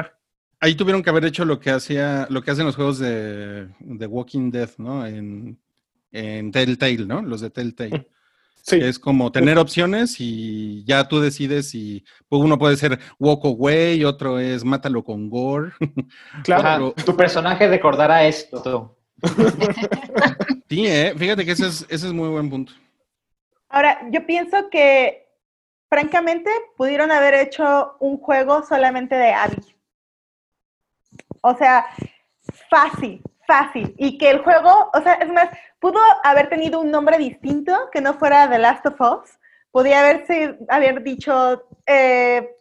ahí 0.59 0.75
tuvieron 0.75 1.03
que 1.03 1.09
haber 1.09 1.25
hecho 1.25 1.43
lo 1.43 1.59
que 1.59 1.71
hacía, 1.71 2.27
lo 2.29 2.41
que 2.41 2.51
hacen 2.51 2.65
los 2.65 2.75
juegos 2.75 2.99
de, 2.99 3.67
de 3.79 4.07
Walking 4.07 4.51
Dead, 4.51 4.69
¿no? 4.77 5.05
En, 5.05 5.59
en 6.11 6.51
Telltale, 6.51 7.05
¿no? 7.05 7.21
Los 7.21 7.41
de 7.41 7.49
Telltale. 7.49 8.07
Sí. 8.63 8.79
Es 8.79 8.99
como 8.99 9.31
tener 9.31 9.57
opciones 9.57 10.15
y 10.19 10.83
ya 10.85 11.07
tú 11.07 11.19
decides 11.19 11.69
si 11.69 12.03
pues, 12.29 12.41
uno 12.41 12.57
puede 12.57 12.77
ser 12.77 12.99
walk 13.19 13.45
away, 13.45 14.03
otro 14.03 14.39
es 14.39 14.63
mátalo 14.63 15.03
con 15.03 15.29
gore. 15.29 15.71
Claro, 16.43 16.89
otro... 16.89 17.05
tu 17.05 17.17
personaje 17.17 17.67
recordará 17.67 18.25
esto. 18.25 18.97
sí, 20.69 20.87
¿eh? 20.87 21.13
fíjate 21.17 21.45
que 21.45 21.51
ese 21.51 21.67
es, 21.67 21.85
ese 21.89 22.07
es 22.07 22.13
muy 22.13 22.29
buen 22.29 22.49
punto. 22.49 22.73
Ahora, 23.69 23.99
yo 24.11 24.25
pienso 24.25 24.69
que, 24.69 25.29
francamente, 25.89 26.49
pudieron 26.75 27.11
haber 27.11 27.33
hecho 27.35 27.95
un 27.99 28.17
juego 28.17 28.63
solamente 28.63 29.15
de 29.15 29.31
Abby. 29.31 29.75
O 31.41 31.55
sea, 31.55 31.85
fácil, 32.69 33.21
fácil. 33.47 33.95
Y 33.97 34.17
que 34.17 34.29
el 34.29 34.39
juego, 34.39 34.89
o 34.93 35.01
sea, 35.01 35.13
es 35.13 35.29
más, 35.31 35.49
pudo 35.81 35.99
haber 36.23 36.47
tenido 36.47 36.79
un 36.79 36.91
nombre 36.91 37.17
distinto 37.17 37.89
que 37.91 38.01
no 38.01 38.13
fuera 38.13 38.47
The 38.47 38.59
Last 38.59 38.85
of 38.85 39.01
Us. 39.01 39.39
Podía 39.71 40.01
haberse, 40.01 40.57
haber 40.69 41.01
dicho, 41.01 41.65
eh, 41.87 42.55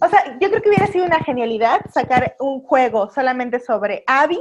o 0.00 0.08
sea, 0.08 0.38
yo 0.40 0.48
creo 0.48 0.62
que 0.62 0.70
hubiera 0.70 0.86
sido 0.86 1.04
una 1.04 1.22
genialidad 1.22 1.80
sacar 1.92 2.36
un 2.40 2.62
juego 2.62 3.10
solamente 3.10 3.60
sobre 3.60 4.02
Abby, 4.06 4.40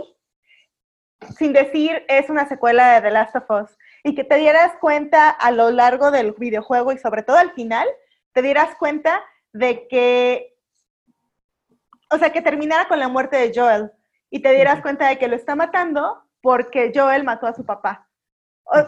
sin 1.37 1.51
decir 1.51 2.05
es 2.07 2.29
una 2.29 2.47
secuela 2.47 2.93
de 2.93 3.01
The 3.01 3.11
Last 3.11 3.35
of 3.35 3.49
Us, 3.49 3.77
y 4.03 4.15
que 4.15 4.23
te 4.23 4.37
dieras 4.37 4.73
cuenta 4.79 5.29
a 5.29 5.51
lo 5.51 5.69
largo 5.69 6.09
del 6.09 6.31
videojuego 6.31 6.93
y 6.93 6.99
sobre 6.99 7.23
todo 7.23 7.37
al 7.37 7.51
final, 7.53 7.87
te 8.31 8.41
dieras 8.41 8.75
cuenta 8.77 9.21
de 9.51 9.85
que, 9.89 10.55
o 12.09 12.17
sea, 12.17 12.31
que 12.31 12.41
terminara 12.41 12.87
con 12.87 12.99
la 12.99 13.09
muerte 13.09 13.35
de 13.35 13.51
Joel 13.53 13.91
y 14.29 14.41
te 14.41 14.53
dieras 14.53 14.81
cuenta 14.81 15.09
de 15.09 15.17
que 15.17 15.27
lo 15.27 15.35
está 15.35 15.55
matando 15.55 16.23
porque 16.47 16.93
Joel 16.95 17.25
mató 17.25 17.45
a 17.45 17.53
su 17.53 17.65
papá. 17.65 18.07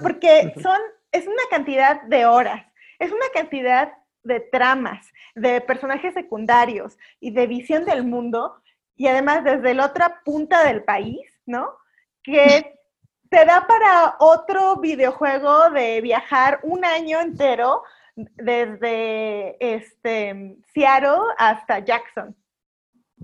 Porque 0.02 0.54
son, 0.64 0.80
es 1.12 1.28
una 1.28 1.44
cantidad 1.50 2.02
de 2.04 2.26
horas, 2.26 2.66
es 3.00 3.12
una 3.12 3.26
cantidad 3.34 3.92
de 4.24 4.40
tramas, 4.40 5.06
de 5.36 5.60
personajes 5.60 6.14
secundarios 6.14 6.98
y 7.20 7.32
de 7.32 7.48
visión 7.48 7.84
del 7.84 8.06
mundo, 8.06 8.62
y 8.96 9.08
además 9.08 9.44
desde 9.44 9.74
la 9.74 9.88
otra 9.88 10.22
punta 10.24 10.64
del 10.64 10.86
país, 10.86 11.20
¿no? 11.46 11.76
Que 12.24 12.80
te 13.30 13.44
da 13.44 13.68
para 13.68 14.16
otro 14.20 14.78
videojuego 14.78 15.70
de 15.72 16.00
viajar 16.00 16.62
un 16.64 16.86
año 16.86 17.20
entero 17.20 17.84
desde 18.16 19.58
este, 19.60 20.56
Seattle 20.74 21.34
hasta 21.38 21.80
Jackson. 21.80 22.34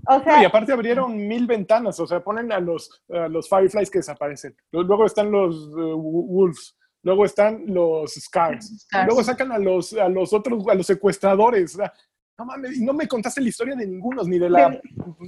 O 0.08 0.22
sea, 0.22 0.36
no, 0.36 0.42
y 0.42 0.44
aparte 0.44 0.72
abrieron 0.72 1.16
mil 1.26 1.46
ventanas, 1.46 1.98
o 2.00 2.06
sea, 2.06 2.22
ponen 2.22 2.52
a 2.52 2.60
los, 2.60 3.02
a 3.10 3.28
los 3.28 3.48
Fireflies 3.48 3.90
que 3.90 3.98
desaparecen. 3.98 4.56
Luego 4.72 5.06
están 5.06 5.30
los 5.30 5.56
uh, 5.68 5.96
Wolves, 5.96 6.76
luego 7.02 7.24
están 7.24 7.64
los 7.66 8.14
Scars, 8.14 8.86
Scars. 8.86 9.06
luego 9.06 9.24
sacan 9.24 9.52
a 9.52 9.58
los, 9.58 9.92
a 9.94 10.08
los 10.08 10.32
otros, 10.32 10.66
a 10.68 10.74
los 10.74 10.86
secuestradores. 10.86 11.74
o 11.74 11.78
sea, 11.78 11.92
no 12.38 12.44
mames, 12.44 12.76
y 12.76 12.84
no 12.84 12.92
me 12.92 13.08
contaste 13.08 13.40
la 13.40 13.48
historia 13.48 13.74
de 13.74 13.86
ninguno, 13.86 14.22
ni 14.24 14.38
de 14.38 14.50
la, 14.50 14.80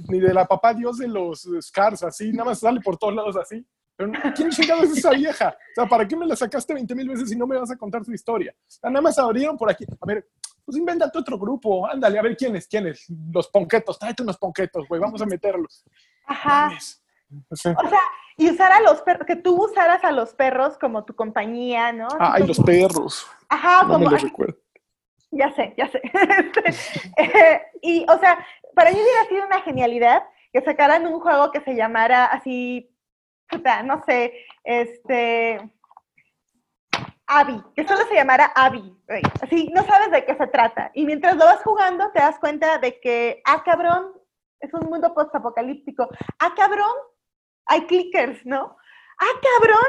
ni 0.09 0.19
de 0.19 0.33
la 0.33 0.45
papá 0.45 0.73
Dios 0.73 0.97
de 0.97 1.07
los 1.07 1.47
Scars, 1.61 2.03
así, 2.03 2.31
nada 2.31 2.51
más 2.51 2.59
sale 2.59 2.81
por 2.81 2.97
todos 2.97 3.15
lados 3.15 3.35
así. 3.37 3.65
Pero, 3.95 4.13
¿Quién 4.33 4.49
chingado 4.49 4.83
es 4.83 4.97
esa 4.97 5.11
vieja? 5.11 5.49
O 5.49 5.75
sea, 5.75 5.85
¿para 5.85 6.07
qué 6.07 6.15
me 6.15 6.25
la 6.25 6.33
sacaste 6.33 6.73
20 6.73 6.95
mil 6.95 7.09
veces 7.09 7.27
si 7.27 7.35
no 7.35 7.45
me 7.45 7.57
vas 7.57 7.69
a 7.69 7.75
contar 7.75 8.05
su 8.05 8.13
historia? 8.13 8.55
O 8.57 8.71
sea, 8.71 8.89
nada 8.89 9.01
más 9.01 9.19
abrieron 9.19 9.57
por 9.57 9.69
aquí. 9.69 9.83
A 9.99 10.05
ver, 10.05 10.25
pues 10.69 10.77
invéntate 10.77 11.17
otro 11.17 11.39
grupo, 11.39 11.87
ándale, 11.89 12.19
a 12.19 12.21
ver 12.21 12.37
quién 12.37 12.55
es, 12.55 12.67
quién 12.67 12.85
es. 12.85 13.07
Los 13.33 13.47
ponquetos, 13.47 13.97
tráete 13.97 14.21
unos 14.21 14.37
ponquetos, 14.37 14.87
güey, 14.87 15.01
vamos 15.01 15.19
a 15.19 15.25
meterlos. 15.25 15.83
Ajá. 16.25 16.71
O 17.49 17.55
sea, 17.55 17.75
O 17.83 17.89
sea, 17.89 17.99
y 18.37 18.51
usar 18.51 18.71
a 18.71 18.81
los 18.81 19.01
perros, 19.01 19.25
que 19.25 19.35
tú 19.35 19.65
usaras 19.65 20.03
a 20.03 20.11
los 20.11 20.35
perros 20.35 20.77
como 20.77 21.05
tu 21.05 21.15
compañía, 21.15 21.91
¿no? 21.91 22.07
Ay, 22.19 22.45
los 22.45 22.59
perros. 22.59 23.25
Ajá, 23.49 23.81
No 23.81 23.97
me 23.97 24.05
como, 24.05 24.11
los 24.11 24.21
recuerdo. 24.29 24.57
ya 25.31 25.51
sé, 25.55 25.73
ya 25.75 25.87
sé. 25.89 26.01
Este, 26.13 26.69
eh, 27.17 27.61
y, 27.81 28.05
o 28.07 28.19
sea, 28.19 28.45
para 28.75 28.91
mí 28.91 28.97
hubiera 29.01 29.25
sido 29.27 29.45
una 29.47 29.61
genialidad 29.61 30.21
que 30.53 30.61
sacaran 30.61 31.07
un 31.07 31.19
juego 31.19 31.51
que 31.51 31.61
se 31.61 31.75
llamara 31.75 32.25
así, 32.25 32.95
puta, 33.49 33.81
no 33.81 34.03
sé, 34.05 34.33
este... 34.63 35.59
Abby, 37.31 37.63
que 37.75 37.87
solo 37.87 38.05
se 38.07 38.15
llamara 38.15 38.51
Abby. 38.55 38.97
Así, 39.41 39.69
no 39.73 39.83
sabes 39.83 40.09
de 40.11 40.25
qué 40.25 40.35
se 40.35 40.47
trata. 40.47 40.89
Y 40.95 41.05
mientras 41.05 41.35
lo 41.35 41.45
vas 41.45 41.61
jugando, 41.63 42.11
te 42.11 42.19
das 42.19 42.39
cuenta 42.39 42.79
de 42.79 42.99
que, 42.99 43.41
ah, 43.45 43.63
cabrón, 43.63 44.13
es 44.59 44.73
un 44.73 44.89
mundo 44.89 45.13
postapocalíptico. 45.13 46.09
Ah, 46.39 46.53
cabrón, 46.55 46.91
hay 47.67 47.85
clickers, 47.85 48.43
¿no? 48.47 48.75
Ah, 49.19 49.39
cabrón, 49.59 49.85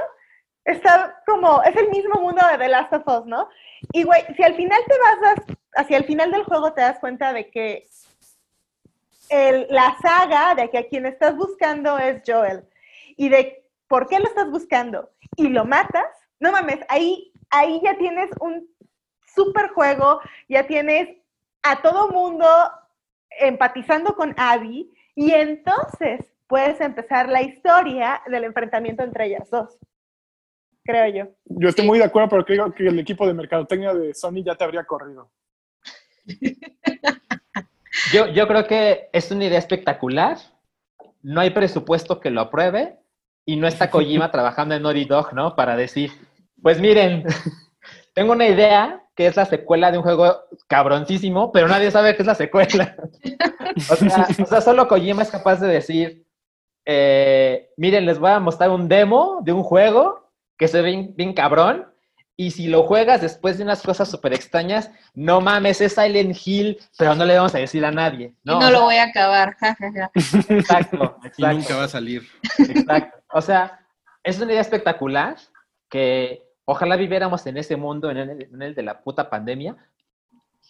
está 0.65 1.23
como, 1.27 1.63
es 1.63 1.75
el 1.77 1.89
mismo 1.89 2.21
mundo 2.21 2.43
de 2.47 2.59
The 2.59 2.69
Last 2.69 2.93
of 2.93 3.07
Us, 3.07 3.27
¿no? 3.27 3.49
Y, 3.93 4.03
güey, 4.03 4.23
si 4.37 4.43
al 4.43 4.55
final 4.55 4.81
te 4.87 4.99
vas 4.99 5.47
hacia 5.77 5.97
el 5.97 6.05
final 6.05 6.31
del 6.31 6.45
juego, 6.45 6.75
te 6.75 6.83
das 6.83 6.99
cuenta 6.99 7.33
de 7.33 7.51
que 7.51 7.89
la 9.71 9.97
saga 10.03 10.55
de 10.57 10.69
que 10.69 10.79
a 10.79 10.89
quien 10.89 11.07
estás 11.07 11.37
buscando 11.37 11.99
es 11.99 12.21
Joel. 12.27 12.69
Y 13.17 13.31
de 13.31 13.65
por 13.89 14.09
qué 14.09 14.19
lo 14.19 14.27
estás 14.27 14.51
buscando 14.51 15.11
y 15.37 15.49
lo 15.49 15.65
matas, 15.65 16.07
no 16.41 16.53
mames, 16.53 16.81
ahí, 16.89 17.30
ahí 17.51 17.81
ya 17.85 17.97
tienes 17.99 18.31
un 18.41 18.69
super 19.35 19.69
juego, 19.71 20.21
ya 20.49 20.67
tienes 20.67 21.09
a 21.63 21.83
todo 21.83 22.09
mundo 22.09 22.47
empatizando 23.39 24.15
con 24.15 24.35
Abby 24.37 24.91
y 25.15 25.33
entonces 25.33 26.33
puedes 26.47 26.81
empezar 26.81 27.29
la 27.29 27.43
historia 27.43 28.23
del 28.27 28.45
enfrentamiento 28.45 29.03
entre 29.03 29.27
ellas 29.27 29.49
dos. 29.51 29.79
Creo 30.83 31.07
yo. 31.09 31.33
Yo 31.45 31.69
estoy 31.69 31.87
muy 31.87 31.99
de 31.99 32.05
acuerdo, 32.05 32.31
pero 32.31 32.45
creo 32.45 32.73
que 32.73 32.89
el 32.89 32.99
equipo 32.99 33.27
de 33.27 33.35
mercadotecnia 33.35 33.95
de 33.95 34.15
Sony 34.15 34.43
ya 34.45 34.55
te 34.55 34.65
habría 34.65 34.85
corrido. 34.85 35.31
Yo, 38.13 38.29
yo 38.29 38.47
creo 38.49 38.67
que 38.67 39.09
es 39.13 39.31
una 39.31 39.45
idea 39.45 39.59
espectacular. 39.59 40.39
No 41.23 41.41
hay 41.41 41.51
presupuesto 41.51 42.21
que 42.21 42.31
lo 42.31 42.41
apruebe 42.41 42.99
y 43.45 43.57
no 43.57 43.67
está 43.67 43.91
Kojima 43.91 44.31
trabajando 44.33 44.75
en 44.75 44.83
Naughty 44.83 45.05
Dog, 45.05 45.35
¿no? 45.35 45.55
Para 45.55 45.77
decir, 45.77 46.11
pues 46.63 46.81
miren, 46.81 47.25
tengo 48.15 48.33
una 48.33 48.47
idea 48.47 49.03
que 49.15 49.27
es 49.27 49.37
la 49.37 49.45
secuela 49.45 49.91
de 49.91 49.99
un 49.99 50.05
juego 50.05 50.45
cabroncísimo, 50.67 51.53
pero 51.53 51.69
nadie 51.69 51.91
sabe 51.91 52.17
que 52.17 52.23
es 52.23 52.27
la 52.27 52.35
secuela. 52.35 52.97
o, 53.91 53.97
sea, 53.97 54.27
o 54.43 54.47
sea, 54.47 54.61
solo 54.61 54.89
Kojima 54.89 55.23
es 55.23 55.31
capaz 55.31 55.61
de 55.61 55.69
decir, 55.69 56.27
eh, 56.87 57.71
miren, 57.77 58.07
les 58.07 58.19
voy 58.19 58.31
a 58.31 58.41
mostrar 58.41 58.71
un 58.71 58.89
demo 58.89 59.41
de 59.43 59.53
un 59.53 59.63
juego 59.63 60.33
que 60.57 60.69
se 60.69 60.81
ve 60.81 60.91
bien, 60.91 61.15
bien 61.17 61.33
cabrón. 61.35 61.87
Y 62.37 62.53
si 62.53 62.69
lo 62.69 62.85
juegas 62.85 63.21
después 63.21 63.59
de 63.59 63.65
unas 63.65 63.83
cosas 63.83 64.11
súper 64.11 64.33
extrañas, 64.33 64.91
no 65.13 65.43
mames, 65.43 65.83
es 65.83 65.93
Silent 65.93 66.35
Hill, 66.43 66.79
pero 66.97 67.15
no 67.15 67.27
le 67.27 67.37
vamos 67.37 67.55
a 67.55 67.59
decir 67.59 67.85
a 67.85 67.91
nadie. 67.91 68.29
Y 68.29 68.37
no 68.45 68.57
O 68.57 68.61
sea, 68.63 68.71
lo 68.71 68.83
voy 68.85 68.95
a 68.97 69.05
acabar. 69.05 69.55
ja. 69.61 69.77
Exacto, 70.49 71.19
Y 71.23 71.27
exacto. 71.27 71.53
nunca 71.53 71.77
va 71.77 71.85
a 71.85 71.89
salir. 71.89 72.23
Exacto. 72.59 73.19
O 73.35 73.43
sea, 73.43 73.87
es 74.25 74.41
una 74.41 74.53
idea 74.53 74.63
espectacular 74.63 75.37
que 75.91 76.43
ojalá 76.71 76.95
viviéramos 76.95 77.45
en 77.47 77.57
ese 77.57 77.77
mundo, 77.77 78.11
en 78.11 78.17
el, 78.17 78.43
en 78.45 78.63
el 78.63 78.75
de 78.77 78.83
la 78.85 79.03
puta 79.03 79.29
pandemia, 79.29 79.77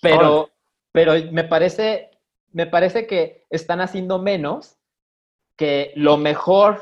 pero, 0.00 0.48
pero 0.92 1.12
me 1.30 1.44
parece, 1.44 2.10
me 2.52 2.66
parece 2.66 3.06
que 3.06 3.44
están 3.50 3.82
haciendo 3.82 4.18
menos 4.18 4.78
que 5.56 5.92
lo 5.96 6.16
mejor, 6.16 6.80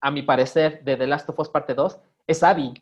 a 0.00 0.10
mi 0.10 0.22
parecer, 0.22 0.82
de 0.82 0.96
The 0.96 1.06
Last 1.06 1.28
of 1.28 1.38
Us 1.38 1.48
Parte 1.48 1.74
2 1.74 2.00
es 2.26 2.42
Abby. 2.42 2.74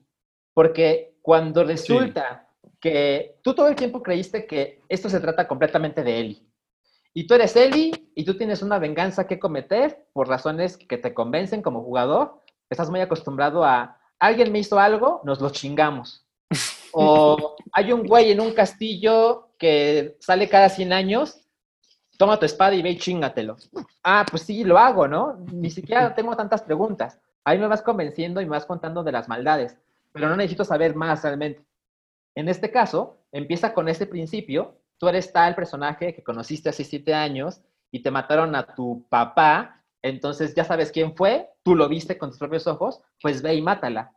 Porque 0.54 1.18
cuando 1.20 1.64
resulta 1.64 2.48
que 2.80 3.38
tú 3.42 3.54
todo 3.54 3.68
el 3.68 3.76
tiempo 3.76 4.02
creíste 4.02 4.46
que 4.46 4.80
esto 4.88 5.10
se 5.10 5.20
trata 5.20 5.46
completamente 5.46 6.02
de 6.02 6.18
Ellie. 6.18 6.46
Y 7.12 7.26
tú 7.26 7.34
eres 7.34 7.54
Ellie 7.56 7.92
y 8.14 8.24
tú 8.24 8.38
tienes 8.38 8.62
una 8.62 8.78
venganza 8.78 9.26
que 9.26 9.38
cometer 9.38 10.06
por 10.14 10.28
razones 10.28 10.78
que 10.78 10.96
te 10.96 11.12
convencen 11.12 11.60
como 11.60 11.82
jugador. 11.82 12.40
Estás 12.70 12.88
muy 12.88 13.00
acostumbrado 13.00 13.64
a, 13.64 13.97
alguien 14.18 14.52
me 14.52 14.60
hizo 14.60 14.78
algo, 14.78 15.20
nos 15.24 15.40
lo 15.40 15.50
chingamos. 15.50 16.26
O 16.92 17.56
hay 17.72 17.92
un 17.92 18.06
güey 18.06 18.32
en 18.32 18.40
un 18.40 18.52
castillo 18.52 19.50
que 19.58 20.16
sale 20.20 20.48
cada 20.48 20.68
100 20.68 20.92
años, 20.92 21.40
toma 22.16 22.38
tu 22.38 22.46
espada 22.46 22.74
y 22.74 22.82
ve 22.82 22.90
y 22.90 22.98
chingatelo. 22.98 23.56
Ah, 24.02 24.24
pues 24.28 24.42
sí, 24.42 24.64
lo 24.64 24.78
hago, 24.78 25.08
¿no? 25.08 25.44
Ni 25.52 25.70
siquiera 25.70 26.14
tengo 26.14 26.36
tantas 26.36 26.62
preguntas. 26.62 27.18
Ahí 27.44 27.58
me 27.58 27.66
vas 27.66 27.82
convenciendo 27.82 28.40
y 28.40 28.44
me 28.44 28.50
vas 28.50 28.66
contando 28.66 29.02
de 29.02 29.12
las 29.12 29.28
maldades, 29.28 29.76
pero 30.12 30.28
no 30.28 30.36
necesito 30.36 30.64
saber 30.64 30.94
más 30.94 31.22
realmente. 31.22 31.64
En 32.34 32.48
este 32.48 32.70
caso, 32.70 33.18
empieza 33.32 33.72
con 33.72 33.88
ese 33.88 34.06
principio. 34.06 34.76
Tú 34.98 35.08
eres 35.08 35.32
tal 35.32 35.54
personaje 35.54 36.14
que 36.14 36.22
conociste 36.22 36.68
hace 36.68 36.84
siete 36.84 37.14
años 37.14 37.60
y 37.90 38.02
te 38.02 38.10
mataron 38.10 38.54
a 38.54 38.74
tu 38.74 39.06
papá, 39.08 39.77
entonces 40.02 40.54
ya 40.54 40.64
sabes 40.64 40.92
quién 40.92 41.14
fue, 41.16 41.50
tú 41.62 41.74
lo 41.74 41.88
viste 41.88 42.18
con 42.18 42.30
tus 42.30 42.38
propios 42.38 42.66
ojos, 42.66 43.00
pues 43.20 43.42
ve 43.42 43.54
y 43.54 43.62
mátala. 43.62 44.12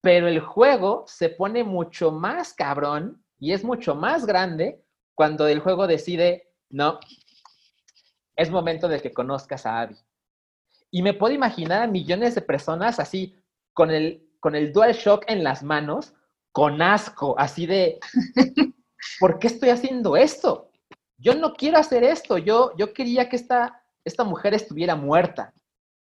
Pero 0.00 0.28
el 0.28 0.40
juego 0.40 1.04
se 1.06 1.30
pone 1.30 1.64
mucho 1.64 2.12
más 2.12 2.54
cabrón 2.54 3.24
y 3.38 3.52
es 3.52 3.64
mucho 3.64 3.94
más 3.94 4.26
grande 4.26 4.82
cuando 5.14 5.48
el 5.48 5.60
juego 5.60 5.86
decide, 5.86 6.52
no, 6.70 7.00
es 8.36 8.50
momento 8.50 8.86
de 8.88 9.00
que 9.00 9.12
conozcas 9.12 9.66
a 9.66 9.80
Abby. 9.80 9.96
Y 10.90 11.02
me 11.02 11.14
puedo 11.14 11.34
imaginar 11.34 11.82
a 11.82 11.86
millones 11.86 12.34
de 12.34 12.42
personas 12.42 13.00
así, 13.00 13.36
con 13.72 13.90
el, 13.90 14.30
con 14.40 14.54
el 14.54 14.72
DualShock 14.72 15.24
en 15.28 15.42
las 15.42 15.62
manos, 15.62 16.14
con 16.52 16.80
asco, 16.80 17.34
así 17.38 17.66
de, 17.66 17.98
¿por 19.20 19.38
qué 19.38 19.48
estoy 19.48 19.70
haciendo 19.70 20.16
esto? 20.16 20.70
Yo 21.18 21.34
no 21.34 21.54
quiero 21.54 21.78
hacer 21.78 22.04
esto, 22.04 22.38
yo, 22.38 22.76
yo 22.76 22.92
quería 22.92 23.28
que 23.28 23.36
esta, 23.36 23.82
esta 24.06 24.24
mujer 24.24 24.54
estuviera 24.54 24.94
muerta 24.94 25.52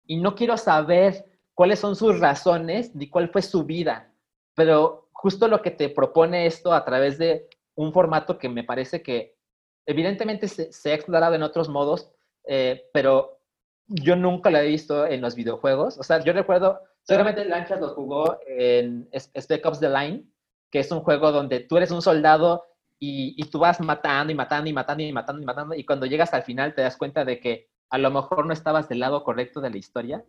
y 0.05 0.17
no 0.17 0.35
quiero 0.35 0.57
saber 0.57 1.25
cuáles 1.53 1.79
son 1.79 1.95
sus 1.95 2.19
razones 2.19 2.93
ni 2.95 3.07
cuál 3.07 3.29
fue 3.29 3.43
su 3.43 3.63
vida, 3.63 4.11
pero 4.55 5.09
justo 5.13 5.47
lo 5.47 5.61
que 5.61 5.71
te 5.71 5.89
propone 5.89 6.47
esto 6.47 6.73
a 6.73 6.83
través 6.83 7.17
de 7.17 7.47
un 7.75 7.93
formato 7.93 8.37
que 8.37 8.49
me 8.49 8.63
parece 8.63 9.01
que 9.03 9.37
evidentemente 9.85 10.47
se, 10.47 10.73
se 10.73 10.91
ha 10.91 10.95
explorado 10.95 11.35
en 11.35 11.43
otros 11.43 11.69
modos, 11.69 12.09
eh, 12.45 12.89
pero 12.93 13.39
yo 13.87 14.15
nunca 14.15 14.49
lo 14.49 14.57
he 14.57 14.67
visto 14.67 15.05
en 15.05 15.21
los 15.21 15.35
videojuegos. 15.35 15.97
O 15.99 16.03
sea, 16.03 16.23
yo 16.23 16.33
recuerdo, 16.33 16.79
seguramente 17.03 17.45
Lanchas 17.45 17.79
lo 17.79 17.89
jugó 17.89 18.39
en 18.47 19.07
Spec 19.13 19.65
Ops 19.65 19.79
The 19.79 19.89
Line, 19.89 20.25
que 20.71 20.79
es 20.79 20.91
un 20.91 21.01
juego 21.01 21.31
donde 21.31 21.59
tú 21.59 21.77
eres 21.77 21.91
un 21.91 22.01
soldado 22.01 22.65
y, 22.99 23.35
y, 23.37 23.49
tú 23.49 23.59
vas 23.59 23.79
matando 23.81 24.31
y 24.31 24.35
matando 24.35 24.69
y 24.69 24.73
matando 24.73 25.03
y 25.03 25.11
matando 25.11 25.41
y 25.41 25.45
matando, 25.45 25.75
y 25.75 25.85
cuando 25.85 26.05
llegas 26.05 26.33
al 26.33 26.43
final 26.43 26.73
te 26.73 26.81
das 26.81 26.95
cuenta 26.95 27.25
de 27.25 27.39
que 27.39 27.72
a 27.93 27.99
lo 27.99 28.09
mejor 28.09 28.47
no 28.47 28.53
estabas 28.53 28.89
del 28.89 29.01
lado 29.01 29.23
correcto 29.23 29.61
de 29.61 29.69
la 29.69 29.77
historia. 29.77 30.25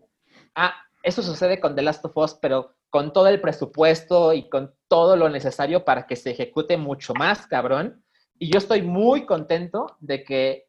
Ah, 0.55 0.75
eso 1.03 1.23
sucede 1.23 1.61
con 1.61 1.75
The 1.75 1.81
Last 1.81 2.05
of 2.05 2.15
Us, 2.15 2.35
pero 2.35 2.75
con 2.91 3.15
todo 3.15 3.27
el 3.29 3.41
presupuesto 3.41 4.35
y 4.35 4.51
con 4.51 4.75
todo 4.87 5.17
lo 5.17 5.31
necesario 5.31 5.83
para 5.83 6.07
que 6.07 6.15
se 6.15 6.33
ejecute 6.33 6.77
mucho 6.77 7.15
más, 7.15 7.47
cabrón. 7.47 8.05
Y 8.39 8.53
yo 8.53 8.59
estoy 8.59 8.83
muy 8.83 9.25
contento 9.25 9.97
de 10.01 10.25
que 10.25 10.69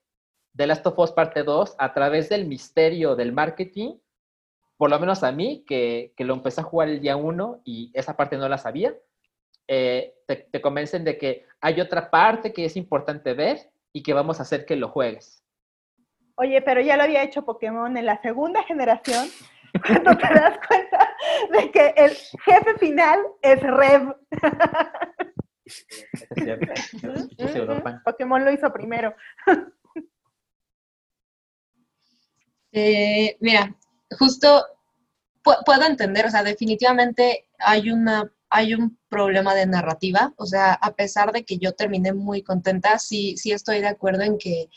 The 0.56 0.68
Last 0.68 0.88
of 0.88 0.98
Us 0.98 1.12
Parte 1.12 1.44
2, 1.44 1.76
a 1.78 1.94
través 1.94 2.30
del 2.30 2.48
misterio 2.48 3.18
del 3.18 3.34
marketing, 3.34 3.98
por 4.78 4.90
lo 4.90 4.98
menos 4.98 5.22
a 5.24 5.34
mí, 5.34 5.66
que, 5.68 6.14
que 6.16 6.24
lo 6.24 6.34
empecé 6.34 6.62
a 6.62 6.64
jugar 6.64 6.88
el 6.88 7.02
día 7.02 7.18
1 7.18 7.64
y 7.66 7.92
esa 7.94 8.16
parte 8.16 8.38
no 8.38 8.48
la 8.48 8.58
sabía, 8.58 8.96
eh, 9.68 10.16
te, 10.28 10.48
te, 10.50 10.62
convencen 10.62 11.04
de 11.04 11.18
que 11.18 11.46
hay 11.60 11.82
otra 11.82 12.10
parte 12.10 12.54
que 12.54 12.64
es 12.64 12.78
importante 12.78 13.34
ver 13.34 13.70
y 13.92 14.02
que 14.02 14.14
vamos 14.14 14.40
a 14.40 14.44
hacer 14.44 14.66
que 14.66 14.78
lo 14.78 14.88
juegues. 14.88 15.45
Oye, 16.36 16.62
pero 16.62 16.82
ya 16.82 16.98
lo 16.98 17.04
había 17.04 17.24
hecho 17.24 17.46
Pokémon 17.46 17.96
en 17.98 18.06
la 18.06 18.22
segunda 18.22 18.64
generación, 18.64 19.28
cuando 19.88 20.18
te 20.18 20.34
das 20.34 20.60
cuenta 20.68 21.16
de 21.52 21.72
que 21.72 21.94
el 21.96 22.12
jefe 22.12 22.78
final 22.80 23.20
es 23.42 23.62
Rev. 23.62 24.16
Es. 26.36 26.62
Pokémon 28.06 28.44
lo 28.44 28.52
hizo 28.52 28.72
primero. 28.72 29.16
Eh, 32.72 33.38
mira, 33.40 33.74
justo 34.20 34.66
puedo 35.42 35.86
entender, 35.86 36.26
o 36.26 36.30
sea, 36.30 36.44
definitivamente 36.44 37.48
hay 37.60 37.90
una 37.90 38.30
hay 38.50 38.74
un 38.74 38.98
problema 39.10 39.54
de 39.54 39.66
narrativa. 39.66 40.34
O 40.38 40.46
sea, 40.46 40.74
a 40.74 40.96
pesar 40.96 41.32
de 41.34 41.44
que 41.44 41.58
yo 41.58 41.74
terminé 41.74 42.14
muy 42.14 42.42
contenta, 42.42 42.98
sí, 43.00 43.36
sí 43.38 43.52
estoy 43.52 43.82
de 43.82 43.88
acuerdo 43.88 44.24
en 44.24 44.38
que 44.38 44.70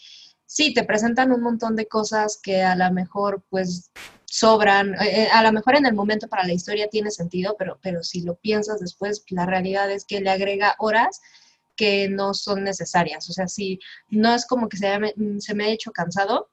sí, 0.48 0.72
te 0.72 0.82
presentan 0.82 1.30
un 1.30 1.42
montón 1.42 1.76
de 1.76 1.86
cosas 1.86 2.40
que 2.42 2.62
a 2.62 2.74
lo 2.74 2.90
mejor 2.90 3.44
pues 3.50 3.90
sobran, 4.24 4.94
eh, 4.94 5.24
eh, 5.24 5.28
a 5.32 5.42
lo 5.42 5.52
mejor 5.52 5.76
en 5.76 5.86
el 5.86 5.94
momento 5.94 6.26
para 6.26 6.46
la 6.46 6.54
historia 6.54 6.88
tiene 6.88 7.10
sentido, 7.10 7.54
pero, 7.58 7.78
pero 7.82 8.02
si 8.02 8.22
lo 8.22 8.34
piensas 8.36 8.80
después, 8.80 9.24
la 9.28 9.46
realidad 9.46 9.90
es 9.90 10.04
que 10.04 10.20
le 10.20 10.30
agrega 10.30 10.74
horas 10.78 11.20
que 11.76 12.08
no 12.08 12.34
son 12.34 12.64
necesarias. 12.64 13.28
O 13.28 13.32
sea, 13.32 13.46
sí, 13.46 13.78
no 14.08 14.34
es 14.34 14.46
como 14.46 14.68
que 14.68 14.78
se, 14.78 15.14
se 15.38 15.54
me 15.54 15.64
ha 15.64 15.68
hecho 15.68 15.92
cansado, 15.92 16.50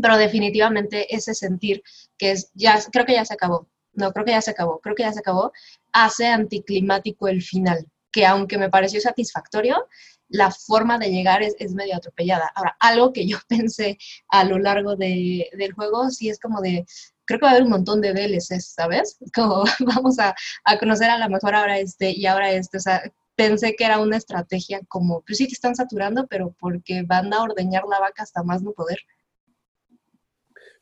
pero 0.00 0.16
definitivamente 0.16 1.14
ese 1.14 1.34
sentir 1.34 1.82
que 2.16 2.30
es, 2.30 2.50
ya, 2.54 2.80
creo 2.92 3.06
que 3.06 3.14
ya 3.14 3.24
se 3.24 3.34
acabó, 3.34 3.68
no, 3.92 4.12
creo 4.12 4.24
que 4.24 4.32
ya 4.32 4.42
se 4.42 4.52
acabó, 4.52 4.80
creo 4.80 4.94
que 4.94 5.02
ya 5.02 5.12
se 5.12 5.20
acabó, 5.20 5.52
hace 5.92 6.26
anticlimático 6.26 7.28
el 7.28 7.42
final, 7.42 7.86
que 8.12 8.24
aunque 8.24 8.56
me 8.56 8.70
pareció 8.70 9.00
satisfactorio, 9.00 9.86
la 10.28 10.50
forma 10.50 10.98
de 10.98 11.10
llegar 11.10 11.42
es, 11.42 11.54
es 11.58 11.74
medio 11.74 11.96
atropellada. 11.96 12.50
Ahora, 12.54 12.76
algo 12.80 13.12
que 13.12 13.26
yo 13.26 13.38
pensé 13.48 13.98
a 14.28 14.44
lo 14.44 14.58
largo 14.58 14.96
de, 14.96 15.48
del 15.56 15.72
juego, 15.72 16.10
sí 16.10 16.28
es 16.28 16.38
como 16.38 16.60
de, 16.60 16.84
creo 17.24 17.40
que 17.40 17.44
va 17.44 17.50
a 17.50 17.54
haber 17.54 17.64
un 17.64 17.70
montón 17.70 18.00
de 18.00 18.12
DLCs, 18.12 18.74
¿sabes? 18.74 19.18
Como 19.34 19.64
vamos 19.80 20.18
a, 20.18 20.34
a 20.64 20.78
conocer 20.78 21.10
a 21.10 21.18
lo 21.18 21.28
mejor 21.28 21.54
ahora 21.54 21.78
este 21.78 22.10
y 22.10 22.26
ahora 22.26 22.52
este, 22.52 22.78
o 22.78 22.80
sea, 22.80 23.02
pensé 23.36 23.76
que 23.76 23.84
era 23.84 23.98
una 23.98 24.16
estrategia 24.16 24.80
como, 24.88 25.22
pues 25.22 25.38
sí 25.38 25.46
te 25.46 25.54
están 25.54 25.76
saturando, 25.76 26.26
pero 26.26 26.54
porque 26.58 27.02
van 27.02 27.32
a 27.32 27.42
ordeñar 27.42 27.84
la 27.88 28.00
vaca 28.00 28.22
hasta 28.22 28.42
más 28.42 28.62
no 28.62 28.72
poder. 28.72 28.98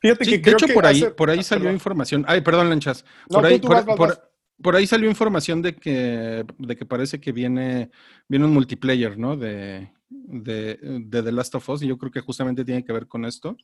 Fíjate 0.01 0.25
que 0.27 0.39
de 0.39 0.51
hecho, 0.51 0.67
por 0.73 0.87
ahí, 0.87 1.03
por 1.17 1.31
ahí 1.31 1.43
salió 1.43 1.71
información. 1.73 2.25
Ay, 2.29 2.43
perdón, 2.43 2.69
Lanchas. 2.69 3.05
Por 3.27 3.47
ahí, 3.47 3.59
por, 3.59 4.34
ahí 4.75 4.87
salió 4.87 5.09
información 5.09 5.63
de 5.63 5.75
que, 5.75 6.45
de 6.59 6.77
que 6.77 6.87
parece 6.87 7.21
que 7.21 7.33
viene, 7.33 7.91
viene 8.29 8.45
un 8.45 8.53
multiplayer, 8.53 9.19
¿no? 9.19 9.37
De, 9.37 9.91
de, 10.09 10.79
de, 10.81 11.23
The 11.23 11.33
Last 11.33 11.55
of 11.55 11.69
Us, 11.69 11.83
y 11.83 11.89
yo 11.89 11.99
creo 11.99 12.13
que 12.13 12.21
justamente 12.21 12.65
tiene 12.65 12.85
que 12.85 12.93
ver 12.93 13.07
con 13.07 13.25
esto. 13.25 13.57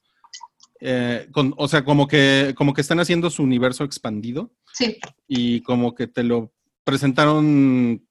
Eh, 0.81 1.29
con, 1.31 1.55
o 1.57 1.69
sea, 1.69 1.85
como 1.85 2.07
que, 2.07 2.55
como 2.57 2.73
que 2.73 2.81
están 2.81 3.01
haciendo 3.01 3.31
su 3.31 3.43
universo 3.43 3.85
expandido. 3.85 4.53
Sí. 4.73 4.99
Y 5.29 5.61
como 5.63 5.95
que 5.95 6.07
te 6.07 6.25
lo 6.25 6.53
presentaron 6.85 8.03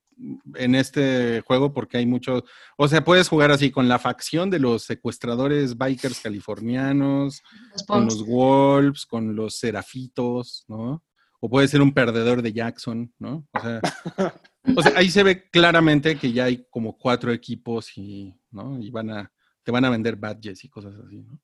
en 0.56 0.76
este 0.76 1.42
juego 1.42 1.74
porque 1.74 1.98
hay 1.98 2.06
mucho, 2.06 2.44
o 2.78 2.88
sea, 2.88 3.04
puedes 3.04 3.30
jugar 3.30 3.52
así 3.52 3.72
con 3.72 3.88
la 3.88 4.00
facción 4.00 4.50
de 4.50 4.60
los 4.60 4.84
secuestradores 4.84 5.78
bikers 5.78 6.20
californianos, 6.20 7.42
con 7.88 8.06
los 8.06 8.26
wolves, 8.26 9.06
con 9.06 9.36
los 9.36 9.56
serafitos, 9.56 10.66
¿no? 10.68 11.04
O 11.40 11.50
puede 11.50 11.68
ser 11.68 11.82
un 11.82 11.94
perdedor 11.94 12.42
de 12.42 12.52
Jackson, 12.52 13.14
¿no? 13.18 13.48
O 13.54 13.60
sea, 13.60 13.82
o 14.78 14.82
sea, 14.82 14.98
ahí 14.98 15.10
se 15.10 15.24
ve 15.24 15.50
claramente 15.50 16.18
que 16.18 16.32
ya 16.32 16.46
hay 16.46 16.66
como 16.70 16.98
cuatro 16.98 17.32
equipos 17.32 17.98
y, 17.98 18.36
¿no? 18.52 18.80
Y 18.80 18.92
van 18.92 19.10
a, 19.10 19.32
te 19.64 19.72
van 19.72 19.86
a 19.86 19.90
vender 19.90 20.16
badges 20.16 20.64
y 20.66 20.70
cosas 20.70 20.96
así, 20.96 21.22
¿no? 21.22 21.40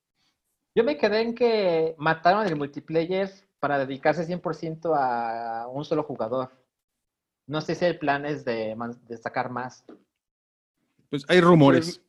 Yo 0.75 0.83
me 0.83 0.97
quedé 0.97 1.21
en 1.21 1.33
que 1.33 1.95
mataron 1.97 2.45
el 2.45 2.57
multiplayer 2.57 3.31
para 3.59 3.79
dedicarse 3.79 4.27
100% 4.27 4.93
a 4.93 5.67
un 5.69 5.85
solo 5.85 6.03
jugador. 6.03 6.51
No 7.47 7.61
sé 7.61 7.75
si 7.75 7.85
el 7.85 7.97
plan 7.97 8.25
es 8.25 8.43
de, 8.43 8.75
sacar 9.21 9.49
más. 9.49 9.85
Pues 11.09 11.23
hay 11.29 11.39
rumores. 11.39 11.85
Pues, 11.85 12.01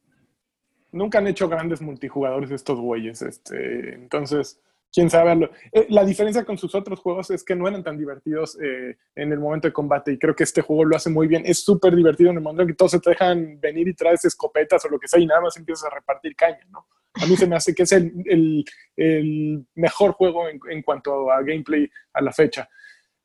nunca 0.90 1.18
han 1.18 1.28
hecho 1.28 1.48
grandes 1.48 1.80
multijugadores 1.80 2.50
estos 2.50 2.80
güeyes. 2.80 3.22
Este, 3.22 3.94
entonces, 3.94 4.60
quién 4.92 5.10
sabe. 5.10 5.50
Eh, 5.72 5.86
la 5.90 6.04
diferencia 6.04 6.44
con 6.44 6.58
sus 6.58 6.74
otros 6.74 7.00
juegos 7.00 7.30
es 7.30 7.44
que 7.44 7.54
no 7.54 7.68
eran 7.68 7.82
tan 7.82 7.98
divertidos 7.98 8.58
eh, 8.60 8.96
en 9.14 9.32
el 9.32 9.38
momento 9.38 9.68
de 9.68 9.72
combate 9.72 10.12
y 10.12 10.18
creo 10.18 10.34
que 10.34 10.44
este 10.44 10.62
juego 10.62 10.84
lo 10.84 10.96
hace 10.96 11.10
muy 11.10 11.26
bien. 11.26 11.42
Es 11.46 11.64
súper 11.64 11.94
divertido 11.94 12.30
en 12.30 12.36
el 12.36 12.42
momento 12.42 12.62
en 12.62 12.68
que 12.68 12.74
todos 12.74 12.92
se 12.92 13.00
te 13.00 13.10
dejan 13.10 13.60
venir 13.60 13.88
y 13.88 13.94
traes 13.94 14.24
escopetas 14.24 14.84
o 14.84 14.88
lo 14.88 14.98
que 14.98 15.08
sea 15.08 15.20
y 15.20 15.26
nada 15.26 15.40
más 15.40 15.56
empiezas 15.56 15.90
a 15.90 15.94
repartir 15.94 16.34
caña, 16.34 16.66
¿no? 16.70 16.86
A 17.14 17.26
mí 17.26 17.34
se 17.36 17.46
me 17.46 17.56
hace 17.56 17.74
que 17.74 17.84
es 17.84 17.92
el, 17.92 18.64
mejor 19.74 20.12
juego 20.12 20.48
en, 20.48 20.60
en, 20.68 20.82
cuanto 20.82 21.30
a 21.30 21.40
gameplay 21.40 21.88
a 22.12 22.20
la 22.20 22.30
fecha. 22.30 22.68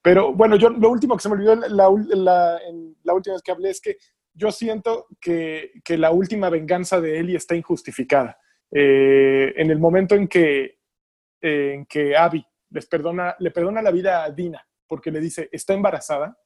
Pero 0.01 0.33
bueno, 0.33 0.55
yo 0.55 0.69
lo 0.69 0.89
último 0.89 1.15
que 1.15 1.21
se 1.21 1.29
me 1.29 1.35
olvidó 1.35 1.55
la, 1.55 2.59
en 2.67 2.95
la 3.03 3.13
última 3.13 3.35
vez 3.35 3.43
que 3.43 3.51
hablé 3.51 3.69
es 3.69 3.81
que 3.81 3.97
yo 4.33 4.51
siento 4.51 5.07
que, 5.19 5.71
que 5.83 5.97
la 5.97 6.11
última 6.11 6.49
venganza 6.49 6.99
de 6.99 7.19
Ellie 7.19 7.38
está 7.38 7.55
injustificada. 7.55 8.38
Eh, 8.71 9.53
en 9.57 9.69
el 9.69 9.79
momento 9.79 10.15
en 10.15 10.27
que, 10.27 10.79
en 11.41 11.85
que 11.85 12.15
Abby 12.15 12.45
les 12.69 12.85
perdona, 12.85 13.35
le 13.39 13.51
perdona 13.51 13.81
la 13.81 13.91
vida 13.91 14.23
a 14.23 14.30
Dina 14.30 14.65
porque 14.88 15.11
le 15.11 15.22
dice, 15.22 15.47
está 15.53 15.73
embarazada, 15.73 16.38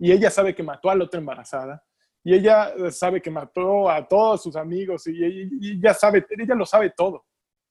y 0.00 0.10
ella 0.10 0.30
sabe 0.30 0.52
que 0.52 0.64
mató 0.64 0.90
a 0.90 0.96
la 0.96 1.04
otra 1.04 1.20
embarazada, 1.20 1.84
y 2.24 2.34
ella 2.34 2.72
sabe 2.90 3.22
que 3.22 3.30
mató 3.30 3.88
a 3.88 4.06
todos 4.06 4.42
sus 4.42 4.56
amigos, 4.56 5.06
y 5.06 5.24
ella, 5.24 5.94
sabe, 5.94 6.26
ella 6.30 6.56
lo 6.56 6.66
sabe 6.66 6.90
todo 6.90 7.24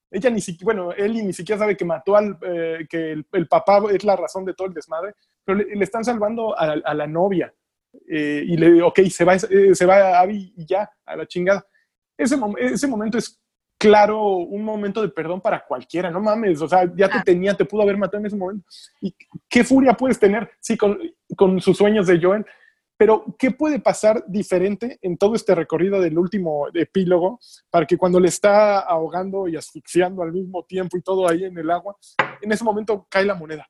ella 0.10 0.30
ni 0.30 0.42
siquiera, 0.42 0.66
bueno, 0.66 0.92
Eli 0.94 1.22
ni 1.24 1.34
siquiera 1.34 1.60
sabe 1.60 1.76
que 1.76 1.86
mató 1.86 2.16
al, 2.16 2.38
eh, 2.42 2.88
que 2.90 3.12
el, 3.12 3.48
papá 3.48 3.82
es 3.92 4.04
la 4.04 4.16
razón 4.16 4.46
de 4.46 4.54
todo 4.54 4.68
el 4.68 4.74
desmadre, 4.74 5.14
pero 5.44 5.60
le, 5.60 5.84
están 5.84 6.04
salvando 6.06 6.58
a, 6.58 6.94
la 6.94 7.08
novia. 7.08 7.54
Eh, 8.08 8.44
y 8.46 8.58
le 8.58 8.82
ok, 8.82 9.00
se 9.10 9.26
va, 9.26 9.36
eh, 9.36 9.74
se 9.74 9.86
va 9.86 9.96
a 9.96 10.22
Abby 10.22 10.54
y 10.56 10.66
ya, 10.66 10.90
a 11.06 11.16
la 11.16 11.26
chingada. 11.26 11.66
Ese, 12.18 12.38
ese 12.60 12.88
momento 12.88 13.18
es 13.18 13.40
claro, 13.78 14.38
un 14.38 14.64
momento 14.64 15.02
de 15.02 15.10
perdón 15.10 15.42
para 15.42 15.66
cualquiera, 15.66 16.10
no 16.10 16.20
mames, 16.20 16.62
o 16.62 16.68
sea, 16.68 16.92
ya 16.96 17.08
te 17.08 17.18
ah. 17.20 17.24
tenía, 17.24 17.54
te 17.54 17.66
pudo 17.66 17.84
haber 17.84 17.98
matado 17.98 18.20
en 18.20 18.26
ese 18.26 18.36
momento. 18.36 18.68
¿Y 19.02 19.16
qué 19.48 19.64
furia 19.64 19.94
puedes 19.94 20.20
tener, 20.20 20.50
sí, 20.60 20.78
con, 20.78 21.00
con 21.36 21.62
sus 21.62 21.78
sueños 21.78 22.08
de 22.08 22.20
Joel? 22.22 22.46
Pero, 22.98 23.26
¿qué 23.38 23.52
puede 23.52 23.80
pasar 23.80 24.24
diferente 24.28 24.98
en 25.04 25.18
todo 25.18 25.36
este 25.36 25.54
recorrido 25.54 26.02
del 26.02 26.18
último 26.18 26.68
epílogo 26.74 27.40
para 27.70 27.86
que 27.86 27.96
cuando 27.96 28.20
le 28.20 28.28
está 28.28 28.80
ahogando 28.80 29.48
y 29.48 29.56
asfixiando 29.56 30.24
al 30.24 30.34
mismo 30.34 30.64
tiempo 30.66 30.98
y 30.98 31.04
todo 31.04 31.30
ahí 31.30 31.46
en 31.46 31.56
el 31.60 31.70
agua, 31.70 31.96
en 32.42 32.52
ese 32.52 32.64
momento 32.64 33.06
cae 33.08 33.24
la 33.24 33.36
moneda? 33.36 33.70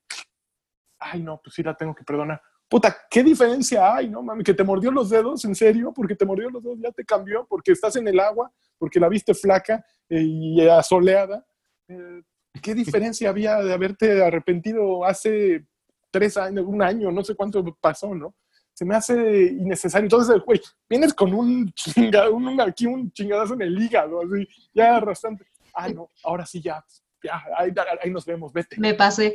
Ay, 0.98 1.22
no, 1.22 1.42
pues 1.44 1.56
sí 1.56 1.62
la 1.62 1.76
tengo 1.76 1.94
que 1.94 2.06
perdonar. 2.06 2.42
Puta, 2.70 2.96
¿qué 3.10 3.24
diferencia 3.24 3.96
hay, 3.96 4.10
no 4.10 4.22
mami? 4.22 4.44
Que 4.44 4.54
te 4.54 4.64
mordió 4.64 4.92
los 4.92 5.10
dedos, 5.10 5.46
en 5.46 5.56
serio, 5.56 5.94
porque 5.94 6.16
te 6.16 6.26
mordió 6.26 6.50
los 6.50 6.64
dedos, 6.64 6.80
ya 6.82 6.92
te 6.92 7.06
cambió, 7.06 7.46
porque 7.48 7.72
estás 7.72 7.96
en 7.96 8.08
el 8.08 8.20
agua, 8.20 8.52
porque 8.78 9.00
la 9.00 9.10
viste 9.10 9.34
flaca 9.34 9.86
y 10.10 10.62
asoleada. 10.68 11.46
Eh, 11.88 12.22
¿Qué 12.62 12.76
diferencia 12.76 13.30
había 13.30 13.58
de 13.58 13.74
haberte 13.74 14.24
arrepentido 14.24 15.06
hace 15.06 15.66
tres 16.12 16.38
años, 16.38 16.66
un 16.68 16.82
año, 16.82 17.12
no 17.12 17.24
sé 17.24 17.36
cuánto 17.36 17.64
pasó, 17.80 18.14
¿no? 18.14 18.36
se 18.78 18.86
me 18.86 18.96
hace 18.96 19.44
innecesario. 19.60 20.06
Entonces, 20.06 20.40
güey, 20.46 20.62
vienes 20.88 21.12
con 21.12 21.34
un 21.34 21.72
chingado, 21.74 22.36
un, 22.36 22.62
aquí 22.62 22.86
un 22.86 23.12
chingadazo 23.12 23.56
en 23.56 23.64
el 23.64 23.82
hígado, 23.82 24.22
así, 24.22 24.48
ya 24.72 25.00
bastante. 25.00 25.48
Ah, 25.74 25.90
no, 25.90 26.12
ahora 26.24 26.46
sí 26.46 26.62
ya, 26.62 26.86
ya, 27.24 27.44
ahí, 27.58 28.12
nos 28.12 28.24
vemos, 28.24 28.54
vete. 28.54 28.80
Me 28.80 28.94
pasé. 28.94 29.34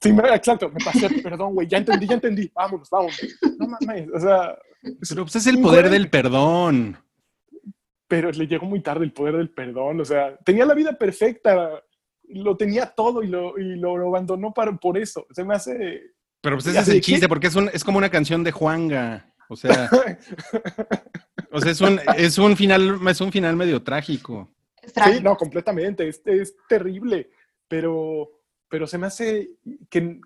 Sí, 0.00 0.10
exacto, 0.10 0.68
me 0.68 0.84
pasé, 0.84 1.08
perdón, 1.22 1.54
güey, 1.54 1.66
ya 1.66 1.78
entendí, 1.78 2.06
ya 2.06 2.14
entendí, 2.14 2.50
vámonos, 2.54 2.90
vámonos. 2.90 3.20
No 3.58 3.66
mames, 3.68 4.08
o 4.14 4.20
sea. 4.20 4.58
Pero 5.08 5.24
pues 5.24 5.36
es 5.36 5.46
el 5.46 5.60
poder 5.60 5.88
del 5.88 6.10
perdón. 6.10 6.98
Pero 8.06 8.30
le 8.30 8.46
llegó 8.46 8.66
muy 8.66 8.82
tarde 8.82 9.04
el 9.04 9.12
poder 9.12 9.36
del 9.36 9.50
perdón, 9.50 10.00
o 10.00 10.04
sea, 10.04 10.36
tenía 10.44 10.66
la 10.66 10.74
vida 10.74 10.92
perfecta, 10.92 11.82
lo 12.28 12.56
tenía 12.56 12.86
todo 12.86 13.22
y 13.22 13.28
lo, 13.28 13.58
y 13.58 13.76
lo 13.76 13.94
abandonó 14.08 14.52
para, 14.52 14.76
por 14.76 14.98
eso. 14.98 15.26
Se 15.30 15.42
me 15.42 15.54
hace 15.54 16.14
pero 16.44 16.56
pues 16.56 16.66
ese 16.66 16.78
es 16.78 16.88
el 16.88 17.00
chiste, 17.00 17.26
porque 17.26 17.46
es, 17.46 17.56
un, 17.56 17.70
es 17.72 17.82
como 17.82 17.96
una 17.96 18.10
canción 18.10 18.44
de 18.44 18.52
Juanga. 18.52 19.32
O 19.48 19.56
sea, 19.56 19.88
o 21.50 21.58
sea 21.58 21.70
es, 21.70 21.80
un, 21.80 21.98
es, 22.18 22.36
un 22.36 22.54
final, 22.54 23.00
es 23.08 23.20
un 23.22 23.32
final 23.32 23.56
medio 23.56 23.82
trágico. 23.82 24.54
Sí, 24.82 25.22
no, 25.22 25.38
completamente. 25.38 26.06
Es, 26.06 26.20
es 26.26 26.54
terrible. 26.68 27.30
Pero, 27.66 28.28
pero 28.68 28.86
se 28.86 28.98
me 28.98 29.06
hace 29.06 29.50
que, 29.88 30.20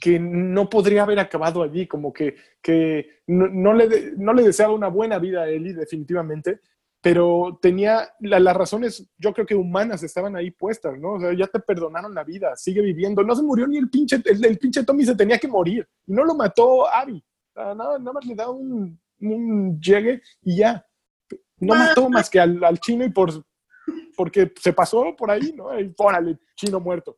que 0.00 0.18
no 0.18 0.68
podría 0.68 1.02
haber 1.02 1.18
acabado 1.18 1.62
allí, 1.62 1.86
como 1.86 2.12
que, 2.12 2.36
que 2.62 3.20
no, 3.26 3.74
le, 3.74 4.12
no 4.16 4.32
le 4.32 4.42
deseaba 4.42 4.72
una 4.72 4.88
buena 4.88 5.18
vida 5.18 5.42
a 5.42 5.48
Eli, 5.48 5.72
definitivamente, 5.72 6.60
pero 7.00 7.58
tenía 7.62 8.08
las 8.20 8.56
razones, 8.56 9.08
yo 9.18 9.32
creo 9.32 9.46
que 9.46 9.54
humanas 9.54 10.02
estaban 10.02 10.34
ahí 10.34 10.50
puestas, 10.50 10.98
¿no? 10.98 11.12
O 11.12 11.20
sea, 11.20 11.32
ya 11.32 11.46
te 11.46 11.60
perdonaron 11.60 12.12
la 12.12 12.24
vida, 12.24 12.56
sigue 12.56 12.82
viviendo. 12.82 13.22
No 13.22 13.36
se 13.36 13.42
murió 13.42 13.68
ni 13.68 13.78
el 13.78 13.88
pinche, 13.88 14.20
el, 14.24 14.58
pinche 14.58 14.82
Tommy 14.84 15.04
se 15.04 15.14
tenía 15.14 15.38
que 15.38 15.46
morir. 15.46 15.88
Y 16.06 16.12
no 16.12 16.24
lo 16.24 16.34
mató 16.34 16.92
Abby. 16.92 17.24
nada, 17.54 17.98
nada 17.98 18.12
más 18.12 18.26
le 18.26 18.34
da 18.34 18.50
un, 18.50 19.00
un 19.20 19.80
llegue 19.80 20.20
y 20.42 20.56
ya. 20.56 20.84
No 21.60 21.74
mató 21.74 22.08
más 22.10 22.28
que 22.28 22.40
al, 22.40 22.62
al, 22.64 22.78
chino 22.80 23.04
y 23.04 23.10
por, 23.10 23.32
porque 24.16 24.52
se 24.60 24.72
pasó 24.72 25.14
por 25.16 25.30
ahí, 25.30 25.52
¿no? 25.52 25.78
Y 25.78 25.94
órale, 25.96 26.38
chino 26.56 26.80
muerto, 26.80 27.16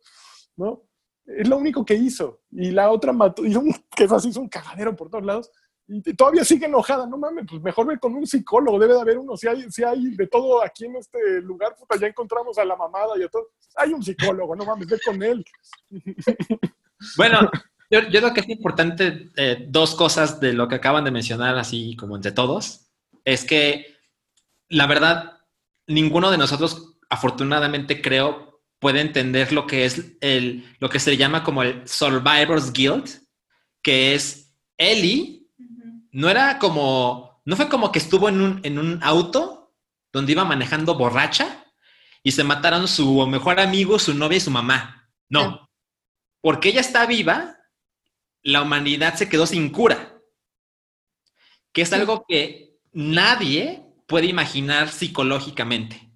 ¿no? 0.60 0.84
Es 1.26 1.48
lo 1.48 1.56
único 1.56 1.84
que 1.84 1.94
hizo. 1.94 2.42
Y 2.50 2.70
la 2.70 2.90
otra 2.90 3.12
mató, 3.12 3.44
hizo 3.44 3.60
un, 3.60 3.74
que 3.96 4.04
así, 4.04 4.28
hizo 4.28 4.40
un 4.40 4.48
cagadero 4.48 4.94
por 4.94 5.10
todos 5.10 5.24
lados 5.24 5.50
y 5.92 6.14
todavía 6.14 6.44
sigue 6.44 6.66
enojada, 6.66 7.04
no 7.04 7.18
mames, 7.18 7.46
pues 7.50 7.60
mejor 7.60 7.84
ve 7.88 7.98
con 7.98 8.14
un 8.14 8.24
psicólogo, 8.24 8.78
debe 8.78 8.94
de 8.94 9.00
haber 9.00 9.18
uno, 9.18 9.36
si 9.36 9.48
hay, 9.48 9.68
si 9.70 9.82
hay 9.82 10.14
de 10.14 10.28
todo 10.28 10.62
aquí 10.62 10.84
en 10.84 10.94
este 10.94 11.40
lugar, 11.40 11.74
puta, 11.74 11.98
ya 11.98 12.06
encontramos 12.06 12.56
a 12.58 12.64
la 12.64 12.76
mamada 12.76 13.18
y 13.18 13.24
a 13.24 13.28
todo, 13.28 13.48
hay 13.74 13.92
un 13.92 14.00
psicólogo, 14.00 14.54
no 14.54 14.64
mames, 14.64 14.86
ve 14.86 14.98
con 15.04 15.22
él. 15.22 15.44
Bueno, 17.16 17.50
Yo, 17.90 18.00
yo 18.02 18.20
creo 18.20 18.34
que 18.34 18.40
es 18.40 18.48
importante 18.50 19.30
eh, 19.34 19.64
dos 19.66 19.94
cosas 19.94 20.38
de 20.38 20.52
lo 20.52 20.68
que 20.68 20.74
acaban 20.76 21.02
de 21.02 21.10
mencionar, 21.10 21.56
así 21.56 21.96
como 21.96 22.14
entre 22.14 22.30
todos. 22.30 22.92
Es 23.24 23.44
que, 23.44 23.96
la 24.68 24.86
verdad, 24.86 25.38
ninguno 25.86 26.30
de 26.30 26.36
nosotros, 26.36 26.98
afortunadamente, 27.08 28.02
creo, 28.02 28.49
puede 28.80 29.00
entender 29.00 29.52
lo 29.52 29.66
que 29.66 29.84
es 29.84 30.16
el, 30.20 30.74
lo 30.80 30.88
que 30.88 30.98
se 30.98 31.16
llama 31.16 31.44
como 31.44 31.62
el 31.62 31.86
Survivor's 31.86 32.72
Guilt, 32.72 33.08
que 33.82 34.14
es 34.14 34.54
Ellie, 34.76 35.46
no 36.10 36.28
era 36.28 36.58
como, 36.58 37.40
no 37.44 37.56
fue 37.56 37.68
como 37.68 37.92
que 37.92 38.00
estuvo 38.00 38.28
en 38.28 38.40
un, 38.40 38.60
en 38.64 38.78
un 38.78 38.98
auto 39.02 39.72
donde 40.12 40.32
iba 40.32 40.44
manejando 40.44 40.96
borracha 40.96 41.64
y 42.22 42.32
se 42.32 42.42
mataron 42.42 42.88
su 42.88 43.26
mejor 43.26 43.60
amigo, 43.60 43.98
su 43.98 44.14
novia 44.14 44.38
y 44.38 44.40
su 44.40 44.50
mamá. 44.50 45.10
No. 45.28 45.70
Porque 46.40 46.70
ella 46.70 46.80
está 46.80 47.06
viva, 47.06 47.58
la 48.42 48.62
humanidad 48.62 49.14
se 49.14 49.28
quedó 49.28 49.46
sin 49.46 49.70
cura. 49.70 50.18
Que 51.72 51.82
es 51.82 51.92
algo 51.92 52.24
que 52.26 52.78
nadie 52.92 53.84
puede 54.06 54.26
imaginar 54.26 54.88
psicológicamente. 54.88 56.09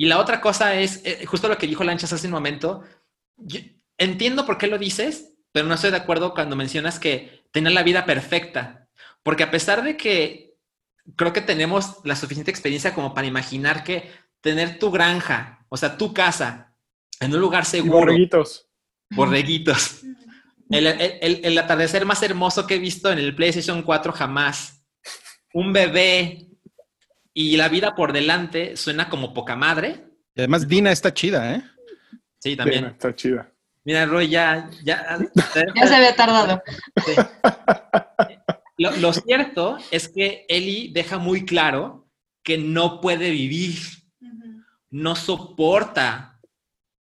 Y 0.00 0.06
la 0.06 0.18
otra 0.18 0.40
cosa 0.40 0.76
es, 0.76 1.02
eh, 1.04 1.26
justo 1.26 1.46
lo 1.46 1.58
que 1.58 1.66
dijo 1.66 1.84
Lanchas 1.84 2.10
hace 2.14 2.26
un 2.26 2.32
momento, 2.32 2.82
yo 3.36 3.60
entiendo 3.98 4.46
por 4.46 4.56
qué 4.56 4.66
lo 4.66 4.78
dices, 4.78 5.34
pero 5.52 5.66
no 5.68 5.74
estoy 5.74 5.90
de 5.90 5.98
acuerdo 5.98 6.32
cuando 6.32 6.56
mencionas 6.56 6.98
que 6.98 7.42
tener 7.52 7.72
la 7.74 7.82
vida 7.82 8.06
perfecta. 8.06 8.88
Porque 9.22 9.42
a 9.42 9.50
pesar 9.50 9.84
de 9.84 9.98
que 9.98 10.54
creo 11.16 11.34
que 11.34 11.42
tenemos 11.42 11.98
la 12.04 12.16
suficiente 12.16 12.50
experiencia 12.50 12.94
como 12.94 13.12
para 13.12 13.26
imaginar 13.26 13.84
que 13.84 14.10
tener 14.40 14.78
tu 14.78 14.90
granja, 14.90 15.66
o 15.68 15.76
sea, 15.76 15.98
tu 15.98 16.14
casa, 16.14 16.74
en 17.20 17.34
un 17.34 17.40
lugar 17.40 17.66
seguro, 17.66 17.98
borreguitos. 17.98 18.70
borreguitos, 19.10 20.00
el, 20.70 20.86
el- 20.86 21.18
el- 21.20 21.40
el 21.44 21.58
atardecer 21.58 22.06
más 22.06 22.22
hermoso 22.22 22.66
que 22.66 22.76
he 22.76 22.78
visto 22.78 23.12
en 23.12 23.18
el 23.18 23.34
PlayStation 23.36 23.82
4 23.82 24.14
jamás, 24.14 24.82
un 25.52 25.74
bebé 25.74 26.46
y 27.34 27.56
la 27.56 27.68
vida 27.68 27.94
por 27.94 28.12
delante 28.12 28.76
suena 28.76 29.08
como 29.08 29.34
poca 29.34 29.56
madre. 29.56 30.04
Y 30.34 30.40
además, 30.40 30.66
Dina 30.68 30.90
está 30.92 31.12
chida, 31.12 31.54
¿eh? 31.54 31.62
Sí, 32.38 32.56
también. 32.56 32.86
está 32.86 33.14
chida. 33.14 33.52
Mira, 33.84 34.06
Roy, 34.06 34.28
ya, 34.28 34.68
ya, 34.84 35.18
Ya 35.74 35.86
se 35.86 35.94
había 35.94 36.14
tardado. 36.14 36.62
Sí. 37.04 37.12
Lo, 38.78 38.96
lo 38.96 39.12
cierto 39.12 39.78
es 39.90 40.08
que 40.08 40.46
Eli 40.48 40.90
deja 40.92 41.18
muy 41.18 41.44
claro 41.44 42.08
que 42.42 42.56
no 42.56 43.00
puede 43.00 43.30
vivir, 43.30 43.78
no 44.90 45.14
soporta 45.14 46.40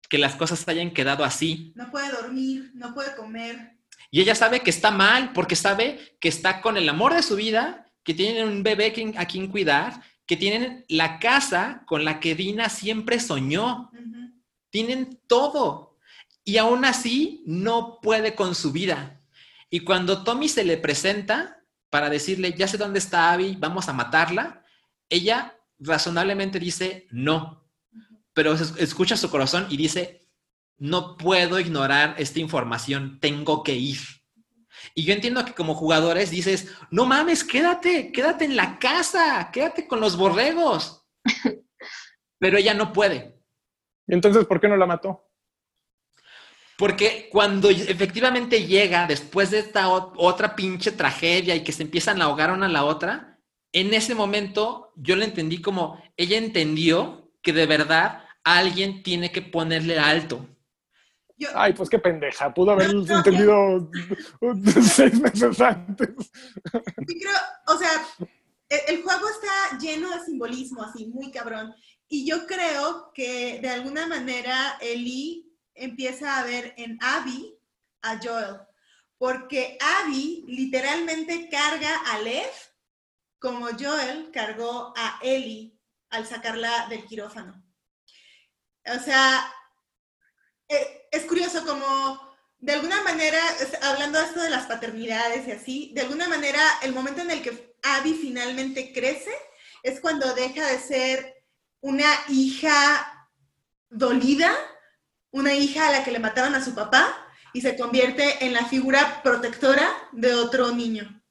que 0.09 0.19
las 0.19 0.35
cosas 0.35 0.67
hayan 0.69 0.91
quedado 0.91 1.25
así. 1.25 1.73
No 1.77 1.91
puede 1.91 2.11
dormir, 2.11 2.73
no 2.75 2.93
puede 2.93 3.15
comer. 3.15 3.77
Y 4.11 4.21
ella 4.21 4.35
sabe 4.35 4.61
que 4.61 4.71
está 4.71 4.91
mal 4.91 5.33
porque 5.33 5.55
sabe 5.55 6.17
que 6.21 6.29
está 6.29 6.61
con 6.61 6.77
el 6.77 6.89
amor 6.89 7.15
de 7.15 7.23
su 7.23 7.37
vida, 7.37 7.87
que 8.03 8.15
tienen 8.15 8.49
un 8.49 8.63
bebé 8.65 8.93
a 9.17 9.27
quien 9.27 9.49
cuidar, 9.49 10.03
que 10.31 10.37
tienen 10.37 10.85
la 10.89 11.19
casa 11.19 11.83
con 11.87 12.05
la 12.05 12.21
que 12.21 12.37
Dina 12.37 12.69
siempre 12.69 13.19
soñó. 13.19 13.91
Tienen 14.71 15.19
todo. 15.27 15.97
Y 16.45 16.59
aún 16.59 16.85
así 16.85 17.43
no 17.47 17.99
puede 18.01 18.37
con 18.37 18.55
su 18.55 18.71
vida. 18.71 19.21
Y 19.71 19.81
cuando 19.81 20.23
Tommy 20.23 20.49
se 20.49 20.63
le 20.63 20.77
presenta 20.77 21.65
para 21.89 22.09
decirle, 22.09 22.55
ya 22.57 22.69
sé 22.69 22.79
dónde 22.79 23.01
está 23.01 23.33
Abby, 23.33 23.57
vamos 23.59 23.89
a 23.89 23.93
matarla, 23.93 24.65
ella 25.09 25.59
razonablemente 25.81 26.61
dice, 26.61 27.09
no. 27.11 27.69
Pero 28.33 28.53
es- 28.53 28.75
escucha 28.77 29.17
su 29.17 29.31
corazón 29.31 29.67
y 29.69 29.77
dice, 29.77 30.29
no 30.79 31.17
puedo 31.17 31.59
ignorar 31.59 32.15
esta 32.19 32.39
información, 32.39 33.19
tengo 33.19 33.65
que 33.65 33.75
ir. 33.75 33.99
Y 34.95 35.05
yo 35.05 35.15
entiendo 35.15 35.45
que 35.45 35.55
como 35.55 35.75
jugadores 35.75 36.31
dices, 36.31 36.75
no 36.91 37.07
mames, 37.07 37.45
quédate, 37.45 38.13
quédate 38.13 38.45
en 38.45 38.57
la 38.57 38.79
casa, 38.79 39.51
quédate 39.53 39.87
con 39.87 40.01
los 40.01 40.17
borregos. 40.17 41.07
Pero 42.39 42.59
ella 42.59 42.75
no 42.75 42.93
puede. 42.93 43.39
¿Y 44.07 44.15
entonces 44.15 44.45
por 44.47 44.61
qué 44.61 44.69
no 44.69 44.77
la 44.77 44.87
mató? 44.87 45.27
Porque 46.77 47.29
cuando 47.31 47.69
efectivamente 47.69 48.67
llega, 48.67 49.07
después 49.07 49.51
de 49.51 49.59
esta 49.59 49.89
ot- 49.89 50.15
otra 50.17 50.57
pinche 50.57 50.93
tragedia 50.93 51.55
y 51.55 51.63
que 51.63 51.73
se 51.73 51.83
empiezan 51.83 52.21
a 52.21 52.25
ahogar 52.25 52.51
una 52.51 52.67
a 52.67 52.71
la 52.71 52.85
otra, 52.85 53.39
en 53.73 53.93
ese 53.93 54.15
momento 54.15 54.93
yo 54.97 55.15
lo 55.17 55.25
entendí 55.25 55.61
como 55.61 56.03
ella 56.17 56.39
entendió 56.39 57.31
que 57.43 57.53
de 57.53 57.67
verdad 57.67 58.25
alguien 58.45 59.03
tiene 59.03 59.31
que 59.31 59.43
ponerle 59.43 59.99
alto. 59.99 60.49
Yo, 61.41 61.49
Ay, 61.55 61.73
pues 61.73 61.89
qué 61.89 61.99
pendeja. 61.99 62.53
Pudo 62.53 62.73
haber 62.73 62.95
No, 62.95 63.17
entendido 63.17 63.91
seis 64.83 65.19
meses 65.19 65.61
antes. 65.61 66.11
sí 67.09 67.19
creo, 67.19 67.37
o 67.67 67.79
sea, 67.79 67.91
el, 68.69 68.81
el 68.89 69.03
juego 69.03 69.27
está 69.29 69.79
lleno 69.79 70.11
de 70.11 70.25
simbolismo, 70.25 70.83
así, 70.83 71.07
muy 71.07 71.31
cabrón. 71.31 71.75
Y 72.09 72.27
yo 72.27 72.47
creo 72.47 73.11
que 73.15 73.59
de 73.61 73.71
alguna 73.71 74.07
manera 74.07 74.77
Ellie 74.81 75.47
empieza 75.75 76.39
a 76.39 76.45
ver 76.45 76.75
en 76.77 76.99
Abby 77.01 77.59
a 78.03 78.19
Joel. 78.23 78.61
Porque 79.17 79.79
Abby 79.81 80.45
literalmente 80.47 81.49
carga 81.51 81.95
a 82.13 82.19
Lev 82.21 82.51
como 83.39 83.69
Joel 83.79 84.31
cargó 84.31 84.93
a 84.97 85.19
Ellie 85.23 85.75
al 86.11 86.27
sacarla 86.27 86.87
del 86.89 87.05
quirófano. 87.07 87.65
O 88.87 88.99
sea, 88.99 89.53
eh, 90.69 91.00
es 91.11 91.25
curioso 91.25 91.65
como 91.65 92.31
de 92.59 92.75
alguna 92.75 93.03
manera, 93.03 93.41
hablando 93.83 94.21
esto 94.21 94.41
de 94.41 94.51
las 94.51 94.67
paternidades 94.67 95.49
y 95.49 95.53
así, 95.53 95.93
de 95.95 96.03
alguna 96.03 96.29
manera 96.29 96.61
el 96.83 96.93
momento 96.93 97.23
en 97.23 97.31
el 97.31 97.43
que 97.43 97.75
Abby 97.83 98.15
finalmente 98.15 98.93
crece 98.93 99.33
es 99.83 100.01
cuando 100.01 100.35
deja 100.35 100.67
de 100.67 100.79
ser 100.79 101.43
una 101.81 102.13
hija 102.29 103.29
dolida, 103.89 104.55
una 105.31 105.55
hija 105.55 105.89
a 105.89 105.93
la 105.93 106.05
que 106.05 106.11
le 106.11 106.19
mataron 106.19 106.55
a 106.55 106.65
su 106.65 106.75
papá 106.75 107.17
y 107.55 107.63
se 107.63 107.77
convierte 107.77 108.45
en 108.45 108.53
la 108.53 108.67
figura 108.67 109.23
protectora 109.23 109.91
de 110.13 110.35
otro 110.35 110.71
niño. 110.73 111.23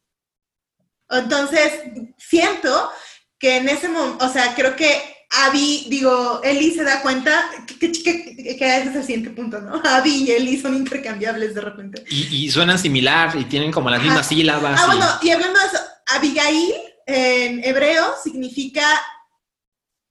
Entonces, 1.09 1.83
siento 2.17 2.91
que 3.37 3.57
en 3.57 3.69
ese 3.69 3.87
momento, 3.87 4.25
o 4.25 4.29
sea, 4.29 4.53
creo 4.55 4.75
que 4.75 5.08
Abby, 5.31 5.85
digo, 5.89 6.41
Ellie 6.43 6.73
se 6.73 6.83
da 6.83 7.01
cuenta 7.01 7.49
que, 7.67 7.77
que, 7.91 7.91
que- 8.03 8.57
que 8.57 8.77
ese 8.77 8.89
es 8.89 8.95
el 8.95 9.03
siguiente 9.03 9.29
punto, 9.29 9.61
¿no? 9.61 9.79
Abby 9.85 10.23
y 10.23 10.31
Ellie 10.31 10.59
son 10.59 10.75
intercambiables 10.75 11.53
de 11.53 11.61
repente. 11.61 12.03
Y, 12.09 12.45
y 12.45 12.51
suenan 12.51 12.79
similar 12.79 13.35
y 13.37 13.45
tienen 13.45 13.71
como 13.71 13.89
las 13.91 13.99
mismas 14.01 14.19
Ajá. 14.21 14.29
sílabas. 14.29 14.79
Ah, 14.79 14.83
y- 14.85 14.87
bueno, 14.97 15.05
y 15.21 15.29
hablando 15.29 15.59
de 15.59 15.65
eso, 15.67 15.77
Abigail 16.07 16.73
en 17.05 17.63
hebreo 17.63 18.15
significa. 18.23 18.83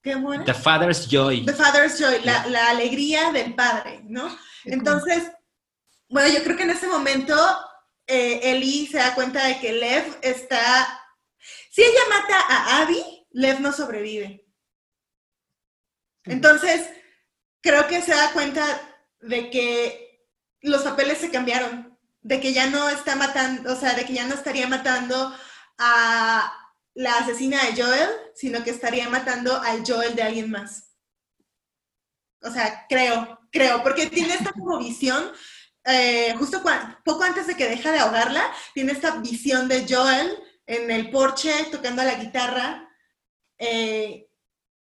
¿Qué 0.03 0.15
bueno? 0.15 0.45
The 0.45 0.55
Father's 0.55 1.09
Joy. 1.09 1.45
The 1.45 1.53
Father's 1.53 1.99
Joy, 1.99 2.21
la, 2.25 2.47
la 2.47 2.71
alegría 2.71 3.33
del 3.33 3.55
padre, 3.55 4.01
¿no? 4.05 4.35
Entonces, 4.65 5.25
bueno, 6.09 6.33
yo 6.33 6.45
creo 6.45 6.57
que 6.57 6.63
en 6.63 6.71
ese 6.71 6.87
momento 6.87 7.35
eh, 8.07 8.41
Eli 8.45 8.87
se 8.87 8.99
da 8.99 9.15
cuenta 9.17 9.45
de 9.47 9.59
que 9.59 9.73
Lev 9.73 10.05
está. 10.23 10.87
Si 11.71 11.83
ella 11.83 12.01
mata 12.09 12.37
a 12.49 12.83
Abby, 12.83 13.03
Lev 13.33 13.61
no 13.61 13.73
sobrevive. 13.73 14.45
Entonces, 16.29 16.89
creo 17.63 17.87
que 17.89 18.03
se 18.03 18.13
da 18.15 18.33
cuenta 18.33 18.65
de 19.21 19.51
que 19.51 20.27
los 20.63 20.83
papeles 20.83 21.19
se 21.19 21.31
cambiaron, 21.31 21.99
de 22.23 22.41
que 22.41 22.53
ya 22.53 22.67
no 22.69 22.89
está 22.91 23.17
matando, 23.17 23.73
o 23.73 23.77
sea, 23.77 23.95
de 23.95 24.05
que 24.05 24.15
ya 24.15 24.27
no 24.27 24.35
estaría 24.35 24.67
matando 24.69 25.35
a 25.79 26.53
la 26.95 27.19
asesina 27.19 27.65
de 27.65 27.83
Joel, 27.83 28.11
sino 28.35 28.65
que 28.65 28.71
estaría 28.71 29.09
matando 29.09 29.61
al 29.61 29.85
Joel 29.87 30.15
de 30.17 30.23
alguien 30.23 30.51
más. 30.51 30.95
O 32.43 32.51
sea, 32.51 32.87
creo, 32.89 33.39
creo, 33.51 33.83
porque 33.83 34.07
tiene 34.07 34.35
esta 34.35 34.53
como 34.53 34.79
visión, 34.79 35.33
eh, 35.85 36.35
justo 36.39 36.63
cua- 36.63 37.01
poco 37.05 37.25
antes 37.25 37.47
de 37.47 37.57
que 37.57 37.69
deja 37.69 37.91
de 37.93 37.99
ahogarla, 37.99 38.45
tiene 38.75 38.93
esta 38.93 39.17
visión 39.17 39.69
de 39.69 39.87
Joel 39.89 40.33
en 40.67 40.91
el 40.91 41.11
porche 41.11 41.53
tocando 41.71 42.03
la 42.03 42.15
guitarra. 42.15 42.85
eh, 43.59 44.28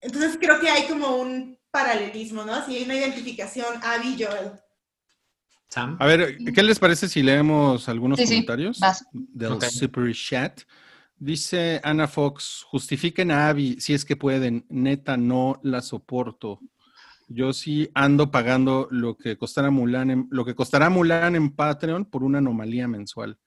entonces 0.03 0.37
creo 0.39 0.59
que 0.59 0.69
hay 0.69 0.87
como 0.87 1.15
un 1.15 1.57
paralelismo, 1.71 2.43
¿no? 2.43 2.53
Así 2.53 2.75
hay 2.75 2.83
una 2.83 2.95
identificación 2.95 3.65
Abby-Joel. 3.81 4.51
Sam. 5.69 5.97
A 5.99 6.05
ver, 6.05 6.37
¿qué 6.53 6.61
les 6.61 6.77
parece 6.77 7.07
si 7.09 7.23
leemos 7.23 7.89
algunos 7.89 8.19
Sí, 8.19 8.27
sí, 8.27 8.33
comentarios 8.33 8.79
vas. 8.79 9.05
del 9.11 9.53
Ok. 9.53 9.63
Super 9.65 10.13
Chat? 10.13 10.61
Dice 11.17 11.81
Ana 11.83 12.07
Fox, 12.07 12.63
justifiquen 12.69 13.31
a 13.31 13.47
Abby 13.49 13.77
si 13.79 13.93
es 13.93 14.05
que 14.05 14.15
pueden, 14.15 14.65
neta 14.69 15.17
no 15.17 15.59
la 15.63 15.81
soporto. 15.81 16.59
Yo 17.27 17.53
sí 17.53 17.89
ando 17.95 18.29
pagando 18.29 18.87
lo 18.91 19.17
que 19.17 19.37
costará 19.37 19.71
Mulan 19.71 20.11
en, 20.11 20.27
lo 20.29 20.45
que 20.45 20.53
costará 20.53 20.89
Mulan 20.89 21.35
en 21.35 21.55
Patreon 21.55 22.05
por 22.05 22.23
una 22.23 22.37
anomalía 22.37 22.87
mensual. 22.87 23.39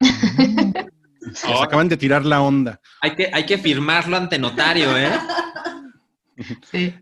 Nos 1.20 1.62
acaban 1.62 1.88
de 1.88 1.96
tirar 1.96 2.24
la 2.24 2.40
onda. 2.40 2.80
hay, 3.02 3.14
que, 3.14 3.30
hay 3.32 3.44
que 3.44 3.58
firmarlo 3.58 4.16
ante 4.16 4.38
notario, 4.38 4.96
¿eh? 4.96 5.12
Sí. 6.70 6.94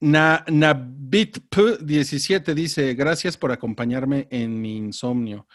Na, 0.00 0.44
Nabitp17 0.46 2.54
dice, 2.54 2.94
gracias 2.94 3.36
por 3.36 3.52
acompañarme 3.52 4.26
en 4.30 4.60
mi 4.60 4.76
insomnio. 4.76 5.46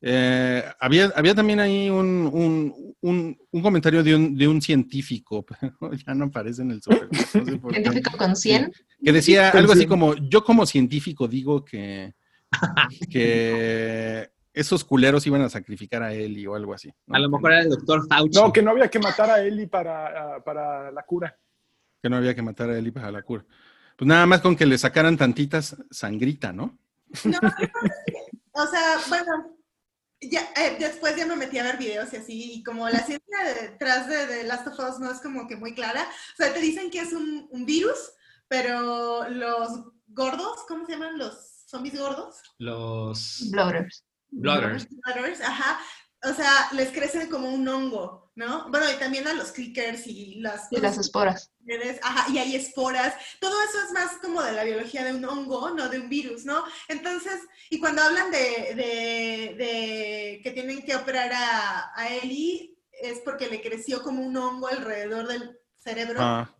Eh, 0.00 0.62
había, 0.78 1.10
había 1.16 1.34
también 1.34 1.58
ahí 1.58 1.88
un, 1.88 2.30
un, 2.32 2.94
un, 3.00 3.38
un 3.50 3.62
comentario 3.62 4.02
de 4.02 4.14
un, 4.14 4.36
de 4.36 4.46
un 4.46 4.60
científico, 4.60 5.44
pero 5.80 5.94
ya 5.94 6.14
no 6.14 6.26
aparece 6.26 6.62
en 6.62 6.72
el 6.72 6.82
sobre. 6.82 7.08
no 7.10 7.18
sé. 7.18 7.42
Científico 7.70 8.16
con 8.16 8.36
100. 8.36 8.72
Que 9.02 9.12
decía 9.12 9.50
Con 9.50 9.60
algo 9.60 9.72
así 9.72 9.86
como, 9.86 10.14
yo 10.14 10.44
como 10.44 10.66
científico 10.66 11.26
digo 11.26 11.64
que, 11.64 12.14
que 13.10 14.28
esos 14.52 14.84
culeros 14.84 15.26
iban 15.26 15.42
a 15.42 15.48
sacrificar 15.48 16.02
a 16.02 16.14
Eli 16.14 16.46
o 16.46 16.54
algo 16.54 16.74
así. 16.74 16.90
¿no? 17.06 17.16
A 17.16 17.18
lo 17.18 17.30
mejor 17.30 17.52
era 17.52 17.62
el 17.62 17.70
doctor 17.70 18.06
Fauci. 18.08 18.38
No, 18.38 18.52
que 18.52 18.62
no 18.62 18.72
había 18.72 18.88
que 18.88 18.98
matar 18.98 19.30
a 19.30 19.42
Eli 19.42 19.66
para, 19.66 20.42
para 20.44 20.90
la 20.90 21.02
cura. 21.02 21.36
Que 22.02 22.08
no 22.08 22.16
había 22.16 22.34
que 22.34 22.42
matar 22.42 22.70
a 22.70 22.78
Eli 22.78 22.90
para 22.90 23.10
la 23.10 23.22
cura. 23.22 23.44
Pues 23.96 24.06
nada 24.06 24.26
más 24.26 24.40
con 24.40 24.56
que 24.56 24.66
le 24.66 24.78
sacaran 24.78 25.16
tantitas 25.16 25.76
sangrita, 25.90 26.52
¿no? 26.52 26.78
No, 27.24 27.38
o 28.52 28.66
sea, 28.66 28.98
bueno, 29.08 29.56
ya, 30.20 30.40
eh, 30.56 30.76
después 30.78 31.16
ya 31.16 31.26
me 31.26 31.36
metí 31.36 31.58
a 31.58 31.62
ver 31.62 31.78
videos 31.78 32.12
y 32.12 32.16
así, 32.16 32.52
y 32.54 32.62
como 32.62 32.88
la 32.88 33.00
ciencia 33.00 33.38
detrás 33.62 34.08
de, 34.08 34.26
de 34.26 34.44
Last 34.44 34.66
of 34.66 34.78
Us 34.78 34.98
no 34.98 35.10
es 35.10 35.20
como 35.20 35.46
que 35.46 35.56
muy 35.56 35.74
clara, 35.74 36.02
o 36.02 36.36
sea, 36.36 36.52
te 36.52 36.60
dicen 36.60 36.90
que 36.90 37.00
es 37.00 37.12
un, 37.12 37.48
un 37.50 37.66
virus, 37.66 38.12
pero 38.48 39.28
los 39.28 39.84
gordos, 40.08 40.64
¿cómo 40.68 40.86
se 40.86 40.92
llaman 40.92 41.18
los 41.18 41.64
zombies 41.66 41.98
gordos? 41.98 42.36
Los 42.58 43.48
Bloaters. 43.50 44.04
bloggers. 44.30 44.88
Blooders, 44.88 45.40
ajá, 45.40 45.78
o 46.22 46.34
sea, 46.34 46.68
les 46.72 46.90
crecen 46.90 47.28
como 47.28 47.48
un 47.50 47.66
hongo, 47.68 48.32
¿no? 48.34 48.68
Bueno, 48.70 48.90
y 48.90 48.94
también 48.96 49.26
a 49.28 49.32
los 49.34 49.52
clickers 49.52 50.06
y 50.06 50.36
las... 50.36 50.68
Y 50.70 50.78
las 50.78 50.98
esporas. 50.98 51.50
ajá, 52.02 52.30
y 52.32 52.38
hay 52.38 52.56
esporas, 52.56 53.14
todo 53.40 53.54
eso 53.62 53.82
es 53.86 53.92
más 53.92 54.12
como 54.22 54.42
de 54.42 54.52
la 54.52 54.64
biología 54.64 55.04
de 55.04 55.14
un 55.14 55.24
hongo, 55.24 55.70
no 55.70 55.88
de 55.88 56.00
un 56.00 56.08
virus, 56.08 56.44
¿no? 56.44 56.64
Entonces, 56.88 57.40
y 57.70 57.78
cuando 57.80 58.02
hablan 58.02 58.30
de, 58.30 58.38
de- 58.74 59.54
de 59.56 60.40
que 60.42 60.50
tienen 60.52 60.84
que 60.84 60.96
operar 60.96 61.32
a, 61.32 61.92
a 61.94 62.08
Ellie, 62.08 62.76
es 62.92 63.20
porque 63.20 63.48
le 63.48 63.60
creció 63.60 64.02
como 64.02 64.22
un 64.22 64.36
hongo 64.36 64.68
alrededor 64.68 65.26
del 65.28 65.58
cerebro. 65.78 66.18
Ah, 66.20 66.50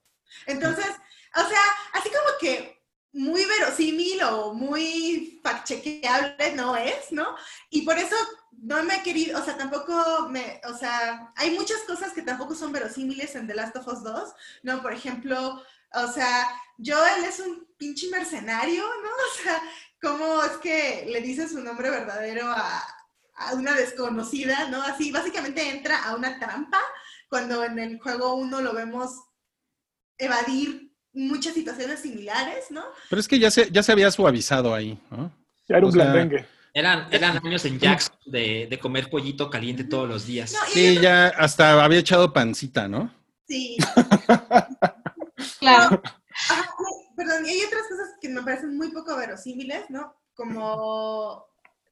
Entonces, 0.46 0.86
o 1.34 1.48
sea, 1.48 1.62
así 1.94 2.08
como 2.10 2.38
que 2.40 2.76
muy 3.12 3.44
verosímil 3.46 4.22
o 4.24 4.52
muy 4.52 5.40
fact-chequeable 5.42 6.54
no 6.54 6.76
es, 6.76 7.10
¿no? 7.12 7.34
Y 7.70 7.82
por 7.82 7.96
eso 7.98 8.14
no 8.62 8.82
me 8.84 8.96
he 8.96 9.02
querido, 9.02 9.38
o 9.40 9.44
sea, 9.44 9.56
tampoco 9.56 10.28
me, 10.30 10.60
o 10.68 10.76
sea, 10.76 11.32
hay 11.36 11.50
muchas 11.50 11.78
cosas 11.86 12.12
que 12.12 12.22
tampoco 12.22 12.54
son 12.54 12.72
verosímiles 12.72 13.34
en 13.34 13.46
The 13.46 13.54
Last 13.54 13.76
of 13.76 13.86
Us 13.88 14.02
2, 14.02 14.34
¿no? 14.62 14.82
Por 14.82 14.92
ejemplo, 14.92 15.62
o 15.92 16.12
sea, 16.12 16.48
Joel 16.78 17.24
es 17.24 17.40
un 17.40 17.66
pinche 17.76 18.08
mercenario, 18.10 18.82
¿no? 18.82 19.08
O 19.26 19.42
sea, 19.42 19.62
¿cómo 20.00 20.42
es 20.42 20.56
que 20.58 21.06
le 21.10 21.20
dice 21.20 21.48
su 21.48 21.60
nombre 21.60 21.90
verdadero 21.90 22.46
a, 22.48 22.82
a 23.36 23.54
una 23.54 23.74
desconocida, 23.74 24.68
¿no? 24.68 24.82
Así, 24.82 25.10
básicamente 25.12 25.68
entra 25.68 26.04
a 26.04 26.14
una 26.16 26.38
trampa 26.38 26.80
cuando 27.28 27.62
en 27.64 27.78
el 27.78 27.98
juego 28.00 28.34
uno 28.34 28.60
lo 28.60 28.72
vemos 28.72 29.10
evadir 30.18 30.92
muchas 31.12 31.54
situaciones 31.54 32.00
similares, 32.00 32.70
¿no? 32.70 32.84
pero 33.08 33.20
es 33.20 33.28
que 33.28 33.38
ya 33.38 33.50
se, 33.50 33.70
ya 33.70 33.82
se 33.82 33.92
había 33.92 34.10
suavizado 34.10 34.74
ahí, 34.74 34.98
¿no? 35.10 35.32
Ya 35.68 35.76
era 35.78 35.86
O 35.86 35.88
un 35.88 35.94
sea, 35.94 36.04
blandengue. 36.04 36.46
Eran, 36.76 37.08
eran 37.10 37.38
años 37.38 37.64
en 37.64 37.80
Jackson 37.80 38.18
de, 38.26 38.66
de 38.68 38.78
comer 38.78 39.08
pollito 39.08 39.48
caliente 39.48 39.82
todos 39.84 40.06
los 40.06 40.26
días. 40.26 40.52
No, 40.52 40.58
Sí, 40.68 40.98
ya 41.00 41.28
hasta 41.28 41.82
había 41.82 42.00
echado 42.00 42.34
pancita, 42.34 42.86
¿no? 42.86 43.10
Sí. 43.48 43.78
Claro. 45.58 46.02
Ajá, 46.50 46.74
perdón, 47.16 47.46
y 47.46 47.48
hay 47.48 47.62
otras 47.62 47.82
cosas 47.88 48.08
que 48.20 48.28
me 48.28 48.42
parecen 48.42 48.76
muy 48.76 48.90
poco 48.90 49.16
verosímiles, 49.16 49.88
¿no? 49.88 50.14
Como 50.34 51.46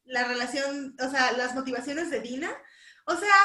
la 0.05 0.27
relación, 0.27 0.95
o 0.99 1.09
sea, 1.09 1.31
las 1.31 1.55
motivaciones 1.55 2.11
de 2.11 2.19
Dina. 2.19 2.51
O 3.07 3.15
sea, 3.15 3.35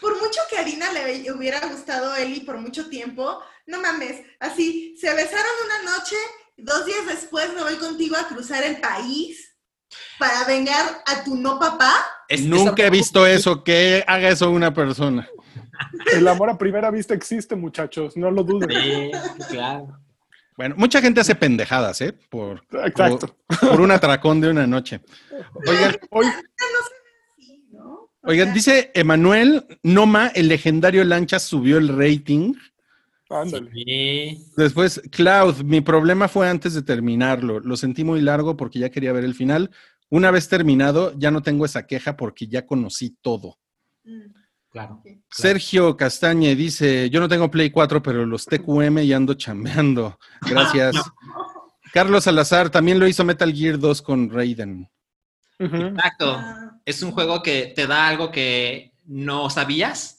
por 0.00 0.18
mucho 0.18 0.40
que 0.48 0.56
a 0.56 0.64
Dina 0.64 0.90
le 0.92 1.30
hubiera 1.30 1.60
gustado 1.66 2.16
Eli 2.16 2.40
por 2.40 2.56
mucho 2.56 2.88
tiempo, 2.88 3.38
no 3.66 3.82
mames, 3.82 4.22
así, 4.40 4.96
se 4.98 5.12
besaron 5.12 5.52
una 5.66 5.92
noche, 5.92 6.16
dos 6.56 6.86
días 6.86 7.06
después 7.06 7.52
me 7.54 7.62
voy 7.62 7.76
contigo 7.76 8.16
a 8.16 8.28
cruzar 8.28 8.62
el 8.62 8.80
país 8.80 9.53
para 10.18 10.44
vengar 10.44 11.02
a 11.06 11.24
tu 11.24 11.36
no 11.36 11.58
papá. 11.58 11.92
Es- 12.28 12.44
Nunca 12.44 12.84
he 12.86 12.90
visto 12.90 13.26
eso, 13.26 13.62
que 13.64 14.04
haga 14.06 14.28
eso 14.28 14.50
una 14.50 14.72
persona. 14.72 15.28
El 16.12 16.26
amor 16.28 16.50
a 16.50 16.58
primera 16.58 16.90
vista 16.90 17.14
existe, 17.14 17.56
muchachos, 17.56 18.16
no 18.16 18.30
lo 18.30 18.42
duden. 18.44 18.70
Sí, 18.70 19.10
claro. 19.50 19.98
Bueno, 20.56 20.76
mucha 20.78 21.00
gente 21.00 21.20
hace 21.20 21.34
pendejadas, 21.34 22.00
¿eh? 22.00 22.12
Por, 22.30 22.64
Exacto. 22.84 23.36
por, 23.48 23.70
por 23.70 23.80
un 23.80 23.90
atracón 23.90 24.40
de 24.40 24.50
una 24.50 24.66
noche. 24.68 25.00
Oigan, 25.66 25.96
oigan, 28.22 28.54
dice 28.54 28.90
Emanuel 28.94 29.66
Noma, 29.82 30.28
el 30.34 30.48
legendario 30.48 31.04
Lancha 31.04 31.38
subió 31.38 31.78
el 31.78 31.88
rating. 31.88 32.54
Ándale. 33.36 33.70
Sí. 33.72 34.44
Después, 34.56 35.00
Cloud, 35.10 35.62
mi 35.62 35.80
problema 35.80 36.28
fue 36.28 36.48
antes 36.48 36.74
de 36.74 36.82
terminarlo. 36.82 37.60
Lo 37.60 37.76
sentí 37.76 38.04
muy 38.04 38.20
largo 38.20 38.56
porque 38.56 38.78
ya 38.78 38.90
quería 38.90 39.12
ver 39.12 39.24
el 39.24 39.34
final. 39.34 39.70
Una 40.10 40.30
vez 40.30 40.48
terminado, 40.48 41.12
ya 41.18 41.30
no 41.30 41.42
tengo 41.42 41.64
esa 41.64 41.86
queja 41.86 42.16
porque 42.16 42.46
ya 42.46 42.66
conocí 42.66 43.16
todo. 43.20 43.58
mm, 44.04 44.44
Claro. 44.70 45.00
Sergio 45.30 45.96
Castañe 45.96 46.56
dice, 46.56 47.08
yo 47.08 47.20
no 47.20 47.28
tengo 47.28 47.48
Play 47.48 47.70
4, 47.70 48.02
pero 48.02 48.26
los 48.26 48.44
TQM 48.44 48.98
y 49.04 49.12
ando 49.12 49.34
chambeando. 49.34 50.18
Gracias. 50.40 50.96
Carlos 51.92 52.24
Salazar 52.24 52.70
también 52.70 52.98
lo 52.98 53.06
hizo 53.06 53.24
Metal 53.24 53.52
Gear 53.54 53.78
2 53.78 54.02
con 54.02 54.30
Raiden. 54.30 54.90
Exacto. 55.60 56.32
ah, 56.36 56.80
Es 56.84 57.02
un 57.04 57.12
juego 57.12 57.40
que 57.40 57.72
te 57.76 57.86
da 57.86 58.08
algo 58.08 58.32
que 58.32 58.92
no 59.04 59.48
sabías 59.48 60.13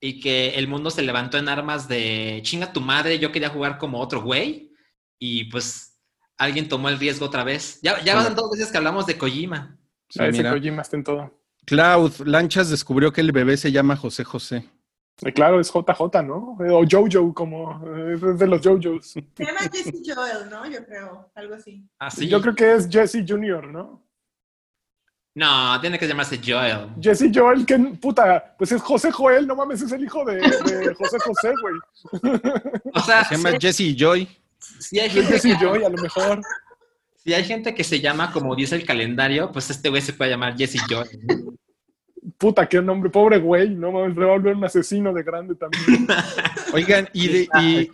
y 0.00 0.20
que 0.20 0.50
el 0.50 0.68
mundo 0.68 0.90
se 0.90 1.02
levantó 1.02 1.38
en 1.38 1.48
armas 1.48 1.88
de 1.88 2.40
chinga 2.42 2.72
tu 2.72 2.80
madre, 2.80 3.18
yo 3.18 3.32
quería 3.32 3.48
jugar 3.48 3.78
como 3.78 4.00
otro 4.00 4.22
güey 4.22 4.72
y 5.18 5.44
pues 5.44 6.00
alguien 6.36 6.68
tomó 6.68 6.88
el 6.88 6.98
riesgo 6.98 7.26
otra 7.26 7.44
vez. 7.44 7.80
Ya, 7.82 8.02
ya 8.02 8.14
van 8.14 8.34
dos 8.34 8.50
veces 8.52 8.70
que 8.70 8.78
hablamos 8.78 9.06
de 9.06 9.18
Kojima. 9.18 9.78
Sí, 10.08 10.22
A 10.22 10.28
ese. 10.28 10.42
Kojima 10.44 10.82
está 10.82 10.96
en 10.96 11.04
todo. 11.04 11.38
Cloud, 11.66 12.12
Lanchas 12.24 12.70
descubrió 12.70 13.12
que 13.12 13.20
el 13.20 13.32
bebé 13.32 13.56
se 13.56 13.72
llama 13.72 13.96
José 13.96 14.24
José. 14.24 14.64
Eh, 15.22 15.32
Claro, 15.32 15.60
es 15.60 15.70
JJ, 15.72 16.22
¿no? 16.22 16.56
Eh, 16.60 16.70
O 16.70 16.84
Jojo, 16.88 17.34
como 17.34 17.82
eh, 17.86 18.14
es 18.14 18.38
de 18.38 18.46
los 18.46 18.62
Jojos. 18.62 19.06
Se 19.06 19.22
llama 19.38 19.60
Jesse 19.72 20.00
Joel, 20.04 20.48
¿no? 20.50 20.70
Yo 20.70 20.84
creo, 20.86 21.30
algo 21.34 21.54
así. 21.54 21.86
Así. 21.98 22.28
Yo 22.28 22.40
creo 22.40 22.54
que 22.54 22.74
es 22.74 22.88
Jesse 22.88 23.24
Jr., 23.26 23.66
¿no? 23.66 24.07
No, 25.38 25.80
tiene 25.80 25.98
que 26.00 26.08
llamarse 26.08 26.40
Joel. 26.44 26.88
Jesse 27.00 27.30
Joel, 27.32 27.64
que 27.64 27.78
puta, 27.78 28.56
pues 28.58 28.72
es 28.72 28.82
José 28.82 29.12
Joel, 29.12 29.46
no 29.46 29.54
mames, 29.54 29.80
es 29.82 29.92
el 29.92 30.02
hijo 30.02 30.24
de, 30.24 30.36
de 30.36 30.94
José 30.94 31.16
José, 31.20 31.52
güey. 31.62 32.32
O 32.92 33.00
sea, 33.00 33.24
Se 33.24 33.36
llama 33.36 33.50
Jesse 33.60 33.94
Joy. 33.96 34.28
si 34.80 34.98
hay 34.98 35.06
Es 35.06 35.12
gente 35.14 35.32
Jesse 35.34 35.42
que, 35.58 35.64
Joy, 35.64 35.84
a 35.84 35.88
lo 35.90 36.02
mejor. 36.02 36.40
si 37.24 37.34
hay 37.34 37.44
gente 37.44 37.72
que 37.72 37.84
se 37.84 38.00
llama 38.00 38.32
como 38.32 38.56
dice 38.56 38.74
el 38.74 38.84
calendario, 38.84 39.52
pues 39.52 39.70
este 39.70 39.88
güey 39.90 40.02
se 40.02 40.12
puede 40.12 40.32
llamar 40.32 40.56
Jesse 40.56 40.80
Joel. 40.90 41.20
Puta, 42.36 42.68
qué 42.68 42.82
nombre, 42.82 43.08
pobre 43.10 43.38
güey, 43.38 43.70
no 43.70 43.92
mames, 43.92 44.16
le 44.16 44.24
va 44.24 44.32
a 44.32 44.36
volver 44.36 44.56
un 44.56 44.64
asesino 44.64 45.12
de 45.12 45.22
grande 45.22 45.54
también. 45.54 46.06
Oigan, 46.72 47.08
y, 47.12 47.28
de- 47.28 47.48
y, 47.60 47.90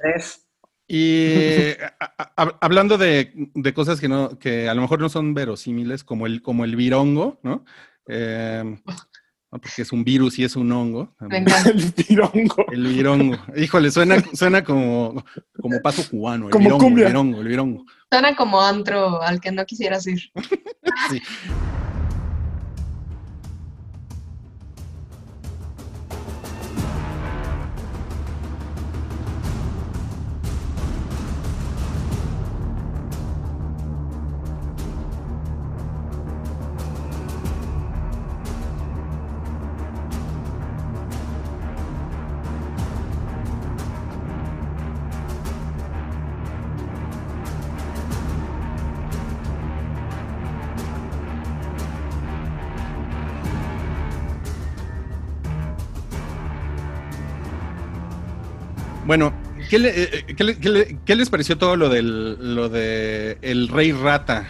y, 0.88 1.70
a- 2.00 2.32
a- 2.36 2.58
hablando 2.60 2.98
de, 2.98 3.32
de 3.54 3.74
cosas 3.74 4.00
que 4.00 4.08
no, 4.08 4.38
que 4.38 4.68
a 4.68 4.74
lo 4.74 4.82
mejor 4.82 5.00
no 5.00 5.08
son 5.08 5.34
verosímiles, 5.34 6.04
como 6.04 6.26
el, 6.26 6.42
como 6.42 6.64
el 6.64 6.76
virongo, 6.76 7.38
¿no? 7.42 7.64
Eh, 8.08 8.62
no, 8.64 9.60
porque 9.60 9.82
es 9.82 9.92
un 9.92 10.02
virus 10.04 10.38
y 10.38 10.44
es 10.44 10.56
un 10.56 10.70
hongo. 10.72 11.14
Encanta. 11.20 11.70
el 11.70 11.92
pirongo. 11.92 12.66
El 12.72 12.86
virongo. 12.88 13.36
Híjole, 13.56 13.90
suena, 13.90 14.16
suena 14.34 14.64
como, 14.64 15.24
como 15.60 15.80
paso 15.80 16.02
cubano. 16.10 16.46
El 16.46 16.50
Como 16.50 16.64
virongo, 16.64 16.84
cumbia. 16.84 17.04
el 17.06 17.12
virongo, 17.12 17.40
el 17.40 17.48
virongo. 17.48 17.84
Suena 18.10 18.34
como 18.36 18.60
antro 18.60 19.22
al 19.22 19.40
que 19.40 19.52
no 19.52 19.64
quisieras 19.64 20.06
ir. 20.06 20.20
Sí. 21.10 21.20
Bueno, 59.16 59.32
¿qué, 59.70 59.78
le- 59.78 60.02
eh, 60.02 60.24
qué 60.36 60.42
le- 60.42 60.58
qué 60.58 60.68
le- 60.68 60.98
qué 61.04 61.14
les 61.14 61.30
pareció 61.30 61.56
todo 61.56 61.76
lo 61.76 61.88
del 61.88 62.56
lo 62.56 62.68
de 62.68 63.38
el 63.42 63.68
rey 63.68 63.92
rata? 63.92 64.44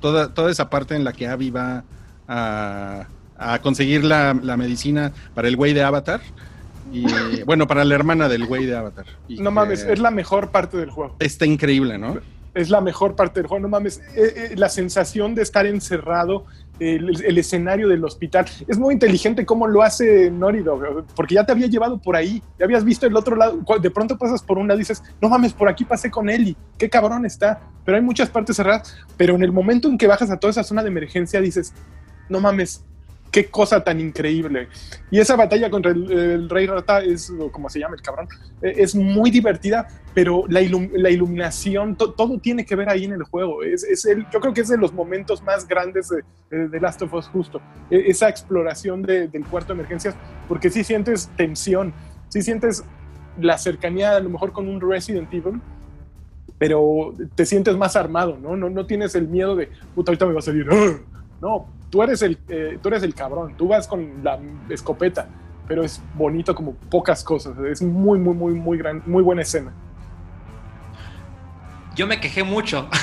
Toda, 0.00 0.34
toda 0.34 0.50
esa 0.50 0.68
parte 0.68 0.96
en 0.96 1.04
la 1.04 1.12
que 1.12 1.28
Abby 1.28 1.50
va 1.50 1.84
a, 2.26 3.06
a 3.36 3.58
conseguir 3.60 4.02
la, 4.02 4.34
la 4.42 4.56
medicina 4.56 5.12
para 5.32 5.46
el 5.46 5.54
güey 5.54 5.74
de 5.74 5.84
Avatar. 5.84 6.20
Y 6.92 7.04
bueno, 7.46 7.68
para 7.68 7.84
la 7.84 7.94
hermana 7.94 8.28
del 8.28 8.46
güey 8.46 8.66
de 8.66 8.76
Avatar. 8.76 9.06
Y 9.28 9.36
No 9.36 9.50
que 9.50 9.54
mames, 9.54 9.84
es 9.84 10.00
la 10.00 10.10
mejor 10.10 10.50
parte 10.50 10.76
del 10.76 10.90
juego. 10.90 11.14
Está 11.20 11.46
increíble, 11.46 11.98
¿no? 11.98 12.18
Es 12.54 12.70
la 12.70 12.80
mejor 12.80 13.14
parte 13.14 13.38
del 13.38 13.46
juego, 13.46 13.62
no 13.62 13.68
mames. 13.68 13.98
Eh, 14.16 14.50
eh, 14.50 14.54
la 14.56 14.70
sensación 14.70 15.36
de 15.36 15.42
estar 15.42 15.66
encerrado, 15.66 16.46
el, 16.80 17.38
escenario 17.38 17.88
del 17.88 18.04
hospital. 18.04 18.46
Es 18.66 18.78
muy 18.78 18.94
inteligente 18.94 19.44
cómo 19.44 19.66
lo 19.66 19.82
hace 19.82 20.30
Dog, 20.30 21.04
porque 21.14 21.34
ya 21.34 21.44
te 21.44 21.52
había 21.52 21.66
llevado 21.66 21.98
por 22.00 22.16
ahí, 22.16 22.42
ya 22.58 22.64
habías 22.64 22.84
visto 22.84 23.06
el 23.06 23.16
otro 23.16 23.36
lado. 23.36 23.60
De 23.80 23.90
pronto 23.90 24.16
pasas 24.16 24.42
por 24.42 24.58
un 24.58 24.68
lado 24.68 24.78
y 24.78 24.82
dices, 24.82 25.02
no 25.20 25.28
mames, 25.28 25.52
por 25.52 25.68
aquí 25.68 25.84
pasé 25.84 26.10
con 26.10 26.28
Ellie, 26.28 26.56
qué 26.76 26.88
cabrón 26.88 27.26
está. 27.26 27.60
Pero 27.84 27.96
hay 27.96 28.02
muchas 28.02 28.28
partes 28.28 28.56
cerradas. 28.56 28.96
Pero 29.16 29.34
en 29.34 29.42
el 29.42 29.52
momento 29.52 29.88
en 29.88 29.98
que 29.98 30.06
bajas 30.06 30.30
a 30.30 30.38
toda 30.38 30.50
esa 30.50 30.64
zona 30.64 30.82
de 30.82 30.88
emergencia, 30.88 31.40
dices, 31.40 31.72
no 32.28 32.40
mames, 32.40 32.84
qué 33.30 33.46
cosa 33.50 33.82
tan 33.84 34.00
increíble. 34.00 34.68
Y 35.10 35.18
esa 35.18 35.36
batalla 35.36 35.70
contra 35.70 35.92
el, 35.92 36.10
el 36.10 36.48
Rey 36.48 36.66
Rata 36.66 37.00
es, 37.02 37.32
como 37.52 37.68
se 37.68 37.78
llama 37.80 37.94
el 37.96 38.02
cabrón, 38.02 38.28
eh, 38.62 38.74
es 38.78 38.94
muy 38.94 39.30
divertida, 39.30 39.86
pero 40.14 40.44
la, 40.48 40.60
ilum- 40.62 40.90
la 40.94 41.10
iluminación, 41.10 41.96
to- 41.96 42.12
todo 42.12 42.38
tiene 42.38 42.64
que 42.64 42.74
ver 42.74 42.88
ahí 42.88 43.04
en 43.04 43.12
el 43.12 43.22
juego. 43.22 43.62
Es, 43.62 43.84
es 43.84 44.04
el, 44.06 44.26
yo 44.32 44.40
creo 44.40 44.52
que 44.54 44.62
es 44.62 44.68
de 44.68 44.78
los 44.78 44.92
momentos 44.92 45.42
más 45.42 45.66
grandes 45.68 46.08
de, 46.08 46.22
de, 46.50 46.68
de 46.68 46.80
Last 46.80 47.02
of 47.02 47.12
Us 47.14 47.28
justo. 47.28 47.60
E- 47.90 48.04
esa 48.08 48.28
exploración 48.28 49.02
de- 49.02 49.28
del 49.28 49.44
cuarto 49.44 49.72
de 49.72 49.80
emergencias, 49.80 50.14
porque 50.48 50.70
sí 50.70 50.82
sientes 50.84 51.30
tensión, 51.36 51.92
sí 52.28 52.42
sientes 52.42 52.84
la 53.40 53.56
cercanía 53.58 54.16
a 54.16 54.20
lo 54.20 54.30
mejor 54.30 54.52
con 54.52 54.68
un 54.68 54.80
Resident 54.80 55.32
Evil, 55.32 55.60
pero 56.58 57.14
te 57.36 57.46
sientes 57.46 57.76
más 57.76 57.94
armado, 57.94 58.36
¿no? 58.40 58.56
No, 58.56 58.68
no 58.68 58.84
tienes 58.86 59.14
el 59.14 59.28
miedo 59.28 59.54
de, 59.54 59.68
puta, 59.94 60.10
ahorita 60.10 60.26
me 60.26 60.32
va 60.32 60.38
a 60.40 60.42
salir. 60.42 60.66
¡ah! 60.70 60.96
No, 61.40 61.68
tú 61.90 62.02
eres, 62.02 62.22
el, 62.22 62.38
eh, 62.48 62.78
tú 62.82 62.88
eres 62.88 63.02
el 63.02 63.14
cabrón, 63.14 63.54
tú 63.56 63.68
vas 63.68 63.86
con 63.86 64.22
la 64.22 64.38
escopeta, 64.68 65.28
pero 65.66 65.84
es 65.84 66.02
bonito 66.14 66.54
como 66.54 66.74
pocas 66.74 67.22
cosas. 67.24 67.56
Es 67.58 67.82
muy, 67.82 68.18
muy, 68.18 68.34
muy, 68.34 68.54
muy, 68.54 68.78
gran, 68.78 69.02
muy 69.06 69.22
buena 69.22 69.42
escena. 69.42 69.72
Yo 71.94 72.06
me 72.06 72.20
quejé 72.20 72.44
mucho. 72.44 72.88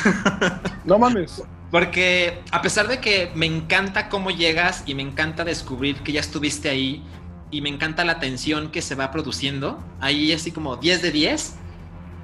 No 0.86 1.00
mames. 1.00 1.44
Porque 1.72 2.42
a 2.52 2.62
pesar 2.62 2.88
de 2.88 3.00
que 3.00 3.32
me 3.34 3.48
encanta 3.48 4.08
cómo 4.08 4.30
llegas 4.30 4.84
y 4.86 4.94
me 4.94 5.02
encanta 5.02 5.44
descubrir 5.44 5.96
que 5.98 6.12
ya 6.12 6.20
estuviste 6.20 6.70
ahí 6.70 7.04
y 7.50 7.62
me 7.62 7.70
encanta 7.70 8.06
la 8.06 8.20
tensión 8.20 8.70
que 8.70 8.84
se 8.84 8.94
va 8.94 9.12
produciendo, 9.12 9.84
ahí 10.00 10.32
así 10.32 10.52
como 10.52 10.78
10 10.78 11.02
de 11.02 11.12
10, 11.12 11.56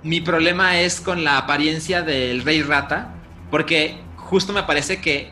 mi 0.03 0.21
problema 0.21 0.79
es 0.79 1.01
con 1.01 1.23
la 1.23 1.38
apariencia 1.38 2.01
del 2.01 2.43
rey 2.43 2.61
rata, 2.61 3.13
porque 3.49 3.99
justo 4.15 4.53
me 4.53 4.63
parece 4.63 5.01
que, 5.01 5.31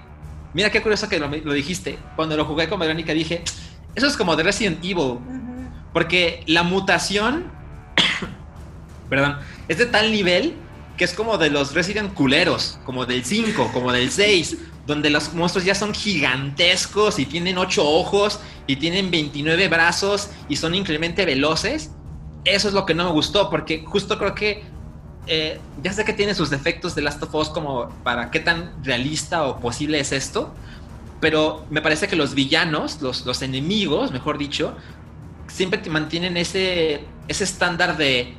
mira 0.53 0.69
qué 0.71 0.81
curioso 0.81 1.07
que 1.07 1.19
lo, 1.19 1.27
lo 1.27 1.53
dijiste, 1.53 1.97
cuando 2.15 2.35
lo 2.35 2.45
jugué 2.45 2.67
con 2.67 2.79
Verónica 2.79 3.13
dije, 3.13 3.43
eso 3.95 4.07
es 4.07 4.17
como 4.17 4.35
de 4.35 4.43
Resident 4.43 4.83
Evil, 4.83 5.17
porque 5.93 6.43
la 6.45 6.63
mutación, 6.63 7.51
perdón, 9.09 9.37
es 9.67 9.77
de 9.77 9.85
tal 9.85 10.11
nivel 10.11 10.55
que 10.97 11.05
es 11.05 11.13
como 11.13 11.37
de 11.37 11.49
los 11.49 11.73
Resident 11.73 12.13
culeros, 12.13 12.77
como 12.85 13.05
del 13.05 13.23
5, 13.23 13.71
como 13.73 13.91
del 13.93 14.11
6, 14.11 14.57
donde 14.85 15.09
los 15.09 15.33
monstruos 15.33 15.65
ya 15.65 15.73
son 15.73 15.93
gigantescos 15.93 17.19
y 17.19 17.25
tienen 17.25 17.57
8 17.57 17.83
ojos 17.87 18.39
y 18.67 18.75
tienen 18.75 19.09
29 19.09 19.69
brazos 19.69 20.29
y 20.49 20.57
son 20.57 20.75
increíblemente 20.75 21.25
veloces. 21.25 21.91
Eso 22.43 22.67
es 22.67 22.73
lo 22.73 22.85
que 22.85 22.93
no 22.93 23.05
me 23.05 23.11
gustó, 23.11 23.49
porque 23.49 23.83
justo 23.85 24.17
creo 24.17 24.35
que 24.35 24.63
eh, 25.29 25.59
ya 25.83 25.93
sé 25.93 26.03
que 26.03 26.13
tiene 26.13 26.33
sus 26.33 26.49
defectos 26.49 26.95
de 26.95 27.03
Last 27.03 27.21
of 27.21 27.33
Us 27.35 27.49
como 27.49 27.89
para 28.03 28.31
qué 28.31 28.39
tan 28.39 28.83
realista 28.83 29.45
o 29.45 29.59
posible 29.59 29.99
es 29.99 30.11
esto, 30.11 30.53
pero 31.21 31.65
me 31.69 31.81
parece 31.81 32.07
que 32.07 32.15
los 32.15 32.33
villanos, 32.33 33.01
los, 33.01 33.25
los 33.27 33.43
enemigos, 33.43 34.11
mejor 34.11 34.39
dicho, 34.39 34.75
siempre 35.47 35.79
te 35.79 35.91
mantienen 35.91 36.35
ese, 36.35 37.01
ese 37.27 37.43
estándar 37.43 37.95
de 37.95 38.33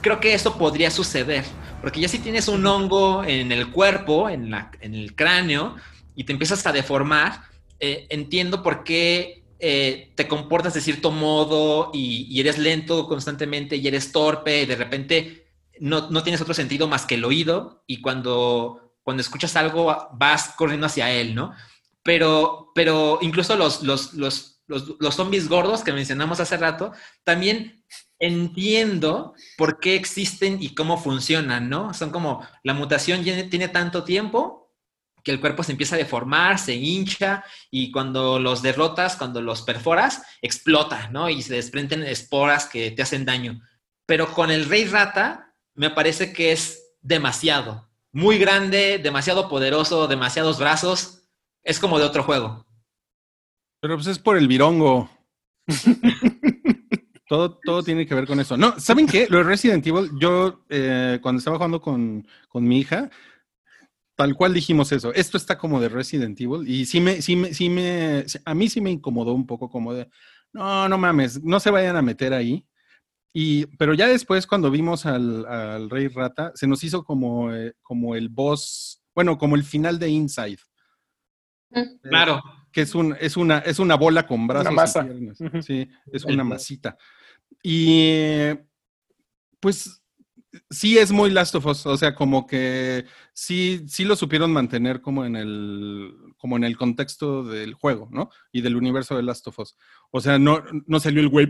creo 0.00 0.18
que 0.18 0.32
eso 0.32 0.56
podría 0.56 0.90
suceder. 0.90 1.44
Porque 1.82 2.00
ya 2.00 2.08
si 2.08 2.18
tienes 2.18 2.48
un 2.48 2.66
hongo 2.66 3.22
en 3.24 3.52
el 3.52 3.70
cuerpo, 3.70 4.30
en, 4.30 4.50
la, 4.50 4.70
en 4.80 4.94
el 4.94 5.14
cráneo, 5.14 5.76
y 6.16 6.24
te 6.24 6.32
empiezas 6.32 6.66
a 6.66 6.72
deformar, 6.72 7.42
eh, 7.80 8.06
entiendo 8.08 8.62
por 8.62 8.82
qué 8.82 9.42
eh, 9.58 10.10
te 10.14 10.26
comportas 10.26 10.72
de 10.72 10.80
cierto 10.80 11.10
modo 11.10 11.90
y, 11.92 12.26
y, 12.30 12.40
eres 12.40 12.56
lento 12.56 13.06
constantemente 13.06 13.76
y 13.76 13.86
eres 13.86 14.10
torpe 14.10 14.62
y 14.62 14.66
de 14.66 14.76
repente 14.76 15.49
no, 15.80 16.10
no, 16.10 16.22
tienes 16.22 16.40
otro 16.40 16.54
sentido 16.54 16.86
más 16.86 17.06
que 17.06 17.16
el 17.16 17.24
oído 17.24 17.82
y 17.86 18.00
cuando, 18.00 18.94
cuando 19.02 19.22
escuchas 19.22 19.56
algo 19.56 20.08
vas 20.12 20.54
corriendo 20.56 20.86
hacia 20.86 21.10
él, 21.10 21.34
¿no? 21.34 21.54
Pero, 22.02 22.70
pero 22.74 23.18
incluso 23.22 23.56
los, 23.56 23.82
los, 23.82 24.14
los, 24.14 24.62
los, 24.66 25.14
zombies 25.14 25.48
gordos 25.48 25.82
que 25.82 25.92
mencionamos 25.92 26.38
hace 26.40 26.56
rato, 26.56 26.92
también 27.24 27.84
entiendo 28.18 29.34
por 29.56 29.80
qué 29.80 29.96
existen 29.96 30.58
y 30.60 30.74
cómo 30.74 30.98
funcionan, 30.98 31.68
¿no? 31.68 31.94
Son 31.94 32.10
como 32.10 32.46
la 32.62 32.74
mutación 32.74 33.22
tiene, 33.22 33.68
tanto 33.68 34.04
tiempo 34.04 34.72
que 35.24 35.32
el 35.32 35.40
cuerpo 35.40 35.62
se 35.62 35.72
empieza 35.72 35.96
a 35.96 35.98
deformar, 35.98 36.58
se 36.58 36.74
hincha 36.74 37.44
y 37.70 37.90
cuando 37.90 38.38
los 38.38 38.62
derrotas, 38.62 39.16
cuando 39.16 39.42
los 39.42 39.62
perforas, 39.62 40.22
explota, 40.40 41.08
¿no? 41.10 41.28
Y 41.28 41.42
se 41.42 41.54
desprenden 41.54 42.02
esporas 42.02 42.66
que 42.66 42.90
te 42.90 43.02
hacen 43.02 43.24
daño. 43.24 43.60
Pero 44.06 44.32
con 44.32 44.50
el 44.50 44.66
rey 44.66 44.86
rata 44.86 45.49
me 45.80 45.88
parece 45.88 46.34
que 46.34 46.52
es 46.52 46.92
demasiado, 47.00 47.88
muy 48.12 48.36
grande, 48.36 49.00
demasiado 49.02 49.48
poderoso, 49.48 50.08
demasiados 50.08 50.58
brazos, 50.58 51.22
es 51.62 51.78
como 51.78 51.98
de 51.98 52.04
otro 52.04 52.22
juego. 52.22 52.66
Pero 53.80 53.94
pues 53.96 54.06
es 54.08 54.18
por 54.18 54.36
el 54.36 54.46
virongo. 54.46 55.08
Todo, 57.26 57.60
todo 57.64 57.84
tiene 57.84 58.08
que 58.08 58.14
ver 58.16 58.26
con 58.26 58.40
eso. 58.40 58.56
No, 58.56 58.80
¿saben 58.80 59.06
qué? 59.06 59.28
Lo 59.30 59.38
de 59.38 59.44
Resident 59.44 59.86
Evil, 59.86 60.10
yo 60.18 60.64
eh, 60.68 61.20
cuando 61.22 61.38
estaba 61.38 61.58
jugando 61.58 61.80
con, 61.80 62.26
con, 62.48 62.64
mi 62.64 62.80
hija, 62.80 63.08
tal 64.16 64.34
cual 64.34 64.52
dijimos 64.52 64.90
eso. 64.90 65.14
Esto 65.14 65.36
está 65.36 65.56
como 65.56 65.80
de 65.80 65.88
Resident 65.88 66.40
Evil 66.40 66.68
y 66.68 66.86
sí 66.86 67.00
me, 67.00 67.22
sí 67.22 67.36
me, 67.36 67.54
sí 67.54 67.68
me, 67.68 68.24
a 68.44 68.52
mí 68.52 68.68
sí 68.68 68.80
me 68.80 68.90
incomodó 68.90 69.32
un 69.32 69.46
poco 69.46 69.70
como 69.70 69.94
de, 69.94 70.10
no, 70.52 70.88
no 70.88 70.98
mames, 70.98 71.40
no 71.44 71.60
se 71.60 71.70
vayan 71.70 71.94
a 71.94 72.02
meter 72.02 72.34
ahí. 72.34 72.66
Y, 73.32 73.66
pero 73.76 73.94
ya 73.94 74.08
después 74.08 74.46
cuando 74.46 74.70
vimos 74.70 75.06
al, 75.06 75.46
al 75.46 75.88
Rey 75.88 76.08
Rata, 76.08 76.52
se 76.54 76.66
nos 76.66 76.82
hizo 76.82 77.04
como, 77.04 77.52
eh, 77.54 77.74
como 77.82 78.16
el 78.16 78.28
boss, 78.28 79.02
bueno, 79.14 79.38
como 79.38 79.56
el 79.56 79.64
final 79.64 79.98
de 79.98 80.08
Inside. 80.08 80.58
Claro. 82.02 82.36
Eh, 82.38 82.40
que 82.72 82.82
es, 82.82 82.94
un, 82.94 83.16
es, 83.20 83.36
una, 83.36 83.58
es 83.58 83.78
una 83.78 83.96
bola 83.96 84.26
con 84.26 84.46
brazos 84.46 84.72
una 84.72 84.82
masa. 84.82 85.02
y 85.02 85.06
piernas. 85.06 85.40
Uh 85.40 85.44
-huh. 85.44 85.62
Sí, 85.62 85.88
es 86.12 86.24
una 86.24 86.44
masita. 86.44 86.96
Y 87.62 88.50
pues 89.60 90.02
sí 90.70 90.98
es 90.98 91.12
muy 91.12 91.30
Last 91.30 91.54
of 91.54 91.66
Us, 91.66 91.86
o 91.86 91.96
sea, 91.96 92.14
como 92.14 92.46
que 92.46 93.04
sí, 93.32 93.84
sí 93.86 94.04
lo 94.04 94.16
supieron 94.16 94.52
mantener 94.52 95.00
como 95.00 95.24
en 95.24 95.36
el 95.36 96.12
como 96.36 96.56
en 96.56 96.64
el 96.64 96.76
contexto 96.76 97.44
del 97.44 97.74
juego, 97.74 98.08
¿no? 98.10 98.30
Y 98.50 98.62
del 98.62 98.76
universo 98.76 99.16
de 99.16 99.22
Last 99.22 99.46
of 99.48 99.58
Us. 99.58 99.76
O 100.10 100.20
sea, 100.20 100.38
no, 100.38 100.62
no 100.86 101.00
salió 101.00 101.20
el 101.20 101.28
güey 101.28 101.46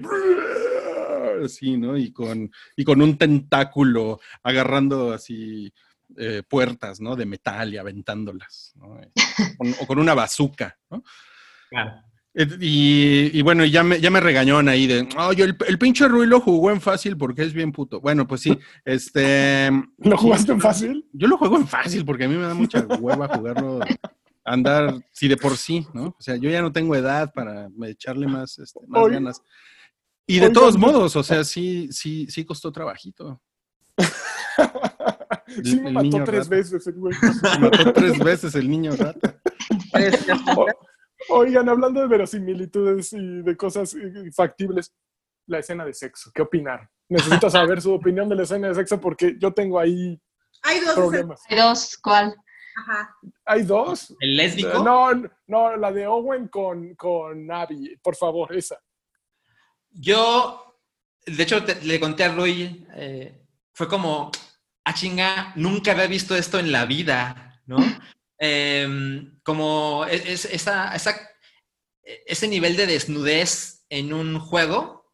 así, 1.45 1.77
¿no? 1.77 1.97
Y 1.97 2.13
con, 2.13 2.51
y 2.77 2.85
con 2.85 3.03
un 3.03 3.17
tentáculo 3.17 4.21
agarrando 4.43 5.13
así 5.13 5.73
eh, 6.17 6.43
puertas, 6.49 7.01
¿no? 7.01 7.17
De 7.17 7.27
metal 7.27 7.73
y 7.73 7.79
aventándolas, 7.79 8.73
¿no? 8.77 9.01
con, 9.59 9.75
o 9.81 9.87
con 9.87 9.99
una 9.99 10.15
bazuca, 10.15 10.79
¿no? 10.91 11.03
Claro. 11.69 12.03
Y, 12.33 13.37
y, 13.37 13.43
bueno, 13.43 13.65
ya 13.65 13.83
me, 13.83 14.01
ya 14.01 14.09
me 14.09 14.21
regañaron 14.21 14.69
ahí 14.69 14.87
de, 14.87 15.01
el, 15.01 15.57
el, 15.67 15.79
pinche 15.79 16.07
Rui 16.07 16.29
lo 16.29 16.41
jugó 16.41 16.71
en 16.71 16.81
fácil 16.81 17.17
porque 17.17 17.43
es 17.43 17.53
bien 17.53 17.73
puto. 17.73 18.01
Bueno, 18.01 18.29
pues 18.29 18.43
sí, 18.43 18.57
este... 18.85 19.69
¿Lo 19.99 20.17
jugaste 20.17 20.53
en 20.53 20.61
fácil? 20.61 21.09
Yo 21.13 21.27
lo 21.27 21.37
juego 21.37 21.57
en 21.57 21.67
fácil 21.67 22.05
porque 22.05 22.25
a 22.25 22.29
mí 22.29 22.37
me 22.37 22.47
da 22.47 22.55
mucha 22.55 22.87
hueva 22.87 23.27
jugarlo, 23.29 23.81
andar, 24.45 24.95
sí, 25.11 25.27
de 25.27 25.37
por 25.37 25.57
sí, 25.57 25.87
¿no? 25.93 26.15
O 26.19 26.23
sea, 26.23 26.37
yo 26.37 26.49
ya 26.51 26.63
no 26.63 26.73
tengo 26.73 26.95
edad 26.95 27.33
para 27.35 27.69
echarle 27.89 28.29
más, 28.29 28.59
este, 28.61 28.79
más 28.87 29.09
ganas. 29.09 29.43
Y 30.31 30.39
de 30.39 30.51
todos 30.51 30.79
modos, 30.79 31.17
o 31.17 31.25
sea, 31.25 31.43
sí, 31.43 31.89
sí, 31.91 32.29
sí 32.29 32.45
costó 32.45 32.71
trabajito. 32.71 33.43
sí, 35.65 35.81
me 35.81 35.91
mató 35.91 36.23
tres 36.23 36.45
rata. 36.45 36.57
veces 36.57 36.87
el 36.87 36.95
güey. 36.95 37.17
Me 37.21 37.59
mató 37.71 37.93
tres 37.93 38.19
veces 38.21 38.55
el 38.55 38.71
niño 38.71 38.93
rata. 38.95 39.41
Oigan, 41.31 41.69
hablando 41.69 42.01
de 42.01 42.07
verosimilitudes 42.07 43.13
y 43.13 43.43
de 43.43 43.57
cosas 43.57 43.97
factibles, 44.33 44.95
la 45.49 45.59
escena 45.59 45.85
de 45.85 45.95
sexo, 45.95 46.31
¿qué 46.33 46.43
opinar? 46.43 46.89
Necesito 47.09 47.51
saber 47.51 47.83
su 47.83 47.93
opinión 47.93 48.29
de 48.29 48.37
la 48.37 48.45
escena 48.45 48.69
de 48.69 48.77
sexo 48.77 49.01
porque 49.01 49.37
yo 49.37 49.53
tengo 49.53 49.81
ahí 49.81 50.17
Hay 50.63 50.79
dos 50.79 50.95
problemas. 50.95 51.43
Hay 51.49 51.59
dos, 51.59 51.99
¿cuál? 52.01 52.37
Ajá. 52.77 53.17
¿Hay 53.47 53.65
dos? 53.65 54.15
¿El 54.21 54.37
lésbico? 54.37 54.81
No, 54.85 55.11
no, 55.49 55.77
la 55.77 55.91
de 55.91 56.07
Owen 56.07 56.47
con, 56.47 56.95
con 56.95 57.51
Abby, 57.51 57.97
por 58.01 58.15
favor, 58.15 58.55
esa. 58.55 58.79
Yo, 59.93 60.79
de 61.27 61.43
hecho, 61.43 61.65
te, 61.65 61.81
le 61.85 62.01
conté 62.01 62.25
a 62.25 62.33
Rui, 62.35 62.87
eh, 62.95 63.35
fue 63.73 63.89
como, 63.89 64.31
a 64.85 64.95
chinga, 64.95 65.53
nunca 65.57 65.93
había 65.93 66.07
visto 66.07 66.37
esto 66.37 66.59
en 66.59 66.73
la 66.73 66.85
vida, 66.87 67.61
¿no? 67.67 67.77
em, 68.39 69.39
como 69.43 70.05
es- 70.07 70.25
es- 70.27 70.45
esa, 70.47 70.95
esa- 70.95 71.19
ese 72.27 72.49
nivel 72.49 72.77
de 72.77 72.87
desnudez 72.87 73.85
en 73.91 74.13
un 74.13 74.39
juego 74.41 75.13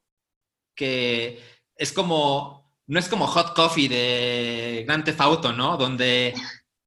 que 0.74 1.40
es 1.77 1.93
como, 1.93 2.73
no 2.86 2.98
es 2.98 3.09
como 3.09 3.27
Hot 3.27 3.55
Coffee 3.55 3.89
de 3.89 4.85
Grand 4.86 5.05
Theft 5.05 5.20
Auto, 5.20 5.53
¿no? 5.53 5.77
Donde, 5.77 6.35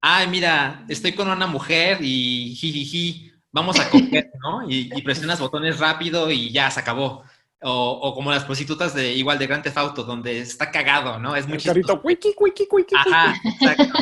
ay, 0.01 0.27
mira, 0.27 0.85
estoy 0.89 1.13
con 1.13 1.29
una 1.29 1.47
mujer 1.47 1.99
y 2.01 2.55
jijiji, 2.55 3.31
vamos 3.51 3.79
a 3.79 3.89
coger, 3.89 4.31
¿no? 4.41 4.69
Y, 4.69 4.91
y 4.95 5.01
presionas 5.01 5.39
botones 5.39 5.79
rápido 5.79 6.31
y 6.31 6.51
ya, 6.51 6.69
se 6.71 6.79
acabó. 6.79 7.23
O, 7.61 7.91
o 7.91 8.15
como 8.15 8.31
las 8.31 8.45
prostitutas 8.45 8.93
de 8.93 9.13
igual 9.13 9.37
de 9.37 9.45
Grand 9.47 9.61
Theft 9.61 9.77
Auto, 9.77 10.03
donde 10.03 10.39
está 10.39 10.71
cagado, 10.71 11.19
¿no? 11.19 11.35
Es 11.35 11.45
muy 11.45 11.55
El 11.57 11.61
chistoso. 11.61 11.87
carrito, 11.87 12.01
wiki, 12.07 12.33
wiki, 12.39 12.67
wiki. 12.71 12.95
Ajá, 12.95 13.35
exacto. 13.43 13.99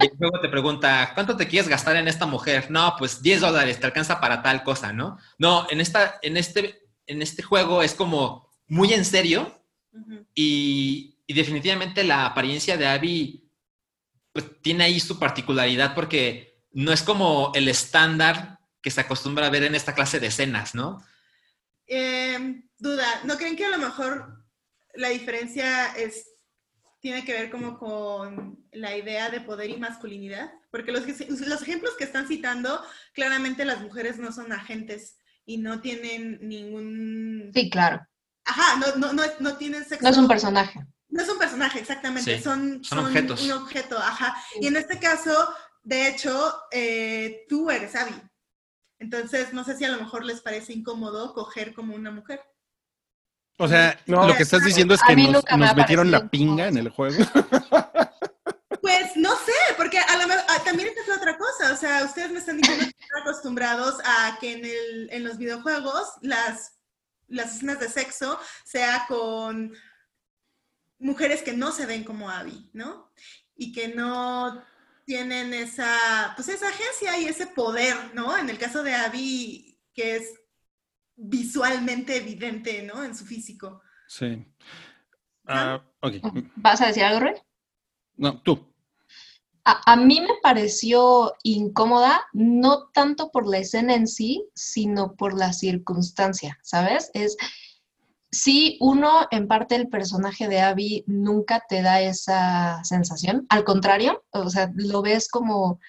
Y 0.00 0.10
luego 0.18 0.40
te 0.40 0.48
pregunta, 0.48 1.10
¿cuánto 1.14 1.36
te 1.36 1.48
quieres 1.48 1.68
gastar 1.68 1.96
en 1.96 2.06
esta 2.06 2.26
mujer? 2.26 2.70
No, 2.70 2.94
pues 2.98 3.20
10 3.20 3.40
dólares, 3.40 3.80
te 3.80 3.86
alcanza 3.86 4.20
para 4.20 4.42
tal 4.42 4.62
cosa, 4.62 4.92
¿no? 4.92 5.18
No, 5.38 5.66
en, 5.70 5.80
esta, 5.80 6.20
en, 6.22 6.36
este, 6.36 6.88
en 7.06 7.20
este 7.20 7.42
juego 7.42 7.82
es 7.82 7.94
como 7.94 8.48
muy 8.68 8.92
en 8.94 9.04
serio 9.04 9.60
y 10.34 11.16
definitivamente 11.26 12.04
la 12.04 12.26
apariencia 12.26 12.76
de 12.76 12.86
Abby 12.86 13.50
pues, 14.32 14.46
tiene 14.62 14.84
ahí 14.84 15.00
su 15.00 15.18
particularidad 15.18 15.94
porque 15.94 16.62
no 16.72 16.92
es 16.92 17.02
como 17.02 17.50
el 17.54 17.68
estándar 17.68 18.60
que 18.80 18.90
se 18.90 19.00
acostumbra 19.00 19.46
a 19.46 19.50
ver 19.50 19.64
en 19.64 19.74
esta 19.74 19.94
clase 19.94 20.20
de 20.20 20.28
escenas, 20.28 20.74
¿no? 20.74 21.02
Eh, 21.92 22.62
duda, 22.78 23.04
¿no 23.24 23.36
creen 23.36 23.56
que 23.56 23.64
a 23.66 23.70
lo 23.70 23.78
mejor 23.78 24.44
la 24.94 25.08
diferencia 25.08 25.86
es 25.96 26.26
tiene 27.00 27.24
que 27.24 27.32
ver 27.32 27.50
como 27.50 27.78
con 27.78 28.64
la 28.72 28.96
idea 28.96 29.28
de 29.30 29.40
poder 29.40 29.70
y 29.70 29.76
masculinidad? 29.76 30.52
Porque 30.70 30.92
los, 30.92 31.04
que- 31.04 31.26
los 31.28 31.62
ejemplos 31.62 31.96
que 31.98 32.04
están 32.04 32.28
citando, 32.28 32.80
claramente 33.12 33.64
las 33.64 33.80
mujeres 33.80 34.18
no 34.18 34.30
son 34.32 34.52
agentes 34.52 35.16
y 35.44 35.58
no 35.58 35.80
tienen 35.80 36.38
ningún... 36.42 37.50
Sí, 37.52 37.68
claro. 37.70 38.06
Ajá, 38.44 38.76
no, 38.78 38.96
no, 38.96 39.12
no, 39.12 39.22
no 39.40 39.56
tienen 39.56 39.84
sexo. 39.84 40.04
No 40.04 40.10
es 40.10 40.16
un 40.16 40.28
personaje. 40.28 40.80
No 41.08 41.22
es 41.22 41.28
un 41.28 41.38
personaje, 41.38 41.80
exactamente. 41.80 42.36
Sí, 42.36 42.42
son, 42.42 42.84
son 42.84 43.00
objetos. 43.00 43.42
Un 43.42 43.52
objeto, 43.52 43.98
ajá. 43.98 44.36
Y 44.60 44.68
en 44.68 44.76
este 44.76 45.00
caso, 45.00 45.52
de 45.82 46.06
hecho, 46.06 46.54
eh, 46.70 47.46
tú 47.48 47.68
eres 47.68 47.96
Abby. 47.96 48.14
Entonces, 49.00 49.52
no 49.54 49.64
sé 49.64 49.76
si 49.76 49.84
a 49.84 49.90
lo 49.90 49.98
mejor 49.98 50.24
les 50.24 50.42
parece 50.42 50.74
incómodo 50.74 51.32
coger 51.32 51.74
como 51.74 51.94
una 51.94 52.10
mujer. 52.10 52.40
O 53.56 53.66
sea, 53.66 53.98
No. 54.06 54.28
lo 54.28 54.36
que 54.36 54.42
estás 54.42 54.62
diciendo 54.62 54.94
es 54.94 55.00
que 55.02 55.16
nos, 55.16 55.44
metieron 55.74 56.10
la 56.10 56.28
pinga 56.28 56.68
en 56.68 56.76
el 56.76 56.90
juego. 56.90 57.24
Pues 58.82 59.14
no 59.14 59.30
sé, 59.36 59.52
porque 59.76 59.98
a 59.98 60.16
lo 60.16 60.26
mejor 60.26 60.42
ah, 60.48 60.62
también 60.64 60.88
esta 60.88 61.02
es 61.02 61.18
otra 61.18 61.36
cosa. 61.36 61.72
O 61.72 61.76
sea, 61.76 62.02
ustedes 62.02 62.32
me 62.32 62.38
están 62.38 62.56
diciendo 62.56 62.86
que 62.86 63.04
están 63.04 63.20
acostumbrados 63.20 63.96
a 64.04 64.38
que 64.40 64.54
en, 64.54 64.64
el, 64.64 65.08
en 65.12 65.22
los 65.22 65.36
videojuegos 65.36 66.08
las, 66.22 66.78
las 67.28 67.56
escenas 67.56 67.78
de 67.78 67.90
sexo 67.90 68.40
sea 68.64 69.04
con 69.06 69.74
mujeres 70.98 71.42
que 71.42 71.52
no 71.52 71.72
se 71.72 71.84
ven 71.84 72.04
como 72.04 72.30
Abby, 72.30 72.70
¿no? 72.72 73.12
Y 73.54 73.72
que 73.72 73.88
no 73.88 74.64
tienen 75.10 75.52
esa, 75.54 76.34
pues 76.36 76.48
esa 76.48 76.68
agencia 76.68 77.18
y 77.18 77.24
ese 77.24 77.48
poder, 77.48 77.96
¿no? 78.14 78.38
En 78.38 78.48
el 78.48 78.58
caso 78.58 78.84
de 78.84 78.94
Abby, 78.94 79.76
que 79.92 80.14
es 80.14 80.34
visualmente 81.16 82.14
evidente, 82.14 82.84
¿no? 82.84 83.02
En 83.02 83.16
su 83.16 83.26
físico. 83.26 83.82
Sí. 84.06 84.46
Ok. 86.00 86.14
¿Vas 86.54 86.80
a 86.80 86.86
decir 86.86 87.02
algo, 87.02 87.18
Rey? 87.18 87.34
No, 88.18 88.40
tú. 88.40 88.72
A, 89.64 89.94
a 89.94 89.96
mí 89.96 90.20
me 90.20 90.34
pareció 90.44 91.34
incómoda, 91.42 92.24
no 92.32 92.90
tanto 92.90 93.32
por 93.32 93.48
la 93.48 93.58
escena 93.58 93.96
en 93.96 94.06
sí, 94.06 94.48
sino 94.54 95.16
por 95.16 95.36
la 95.36 95.52
circunstancia, 95.52 96.56
¿sabes? 96.62 97.10
Es, 97.14 97.36
sí, 98.30 98.76
uno, 98.80 99.26
en 99.30 99.48
parte 99.48 99.74
el 99.74 99.88
personaje 99.88 100.48
de 100.48 100.60
Abby 100.60 101.04
nunca 101.06 101.62
te 101.68 101.82
da 101.82 102.00
esa 102.00 102.82
sensación, 102.84 103.46
al 103.48 103.64
contrario, 103.64 104.24
o 104.30 104.48
sea, 104.50 104.70
lo 104.74 105.02
ves 105.02 105.28
como 105.28 105.80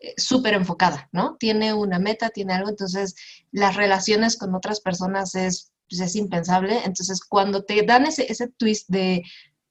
eh, 0.00 0.14
súper 0.16 0.54
enfocada, 0.54 1.08
¿no? 1.12 1.36
Tiene 1.38 1.72
una 1.72 1.98
meta, 1.98 2.30
tiene 2.30 2.54
algo, 2.54 2.68
entonces 2.68 3.14
las 3.50 3.76
relaciones 3.76 4.36
con 4.36 4.54
otras 4.54 4.80
personas 4.80 5.34
es, 5.34 5.72
pues, 5.88 6.00
es 6.00 6.16
impensable, 6.16 6.80
entonces 6.84 7.20
cuando 7.24 7.64
te 7.64 7.82
dan 7.82 8.06
ese, 8.06 8.30
ese 8.30 8.48
twist 8.48 8.88
de 8.88 9.22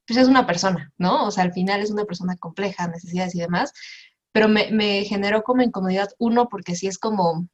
pues 0.05 0.19
es 0.19 0.27
una 0.27 0.45
persona, 0.45 0.91
¿no? 0.97 1.25
O 1.25 1.31
sea, 1.31 1.43
al 1.43 1.53
final 1.53 1.81
es 1.81 1.91
una 1.91 2.05
persona 2.05 2.35
compleja, 2.37 2.87
necesidades 2.87 3.35
y 3.35 3.39
demás, 3.39 3.71
pero 4.31 4.47
me, 4.47 4.71
me 4.71 5.03
generó 5.05 5.43
como 5.43 5.61
incomodidad, 5.61 6.09
uno, 6.17 6.49
porque 6.49 6.75
sí 6.75 6.87
es 6.87 6.97
como, 6.97 7.47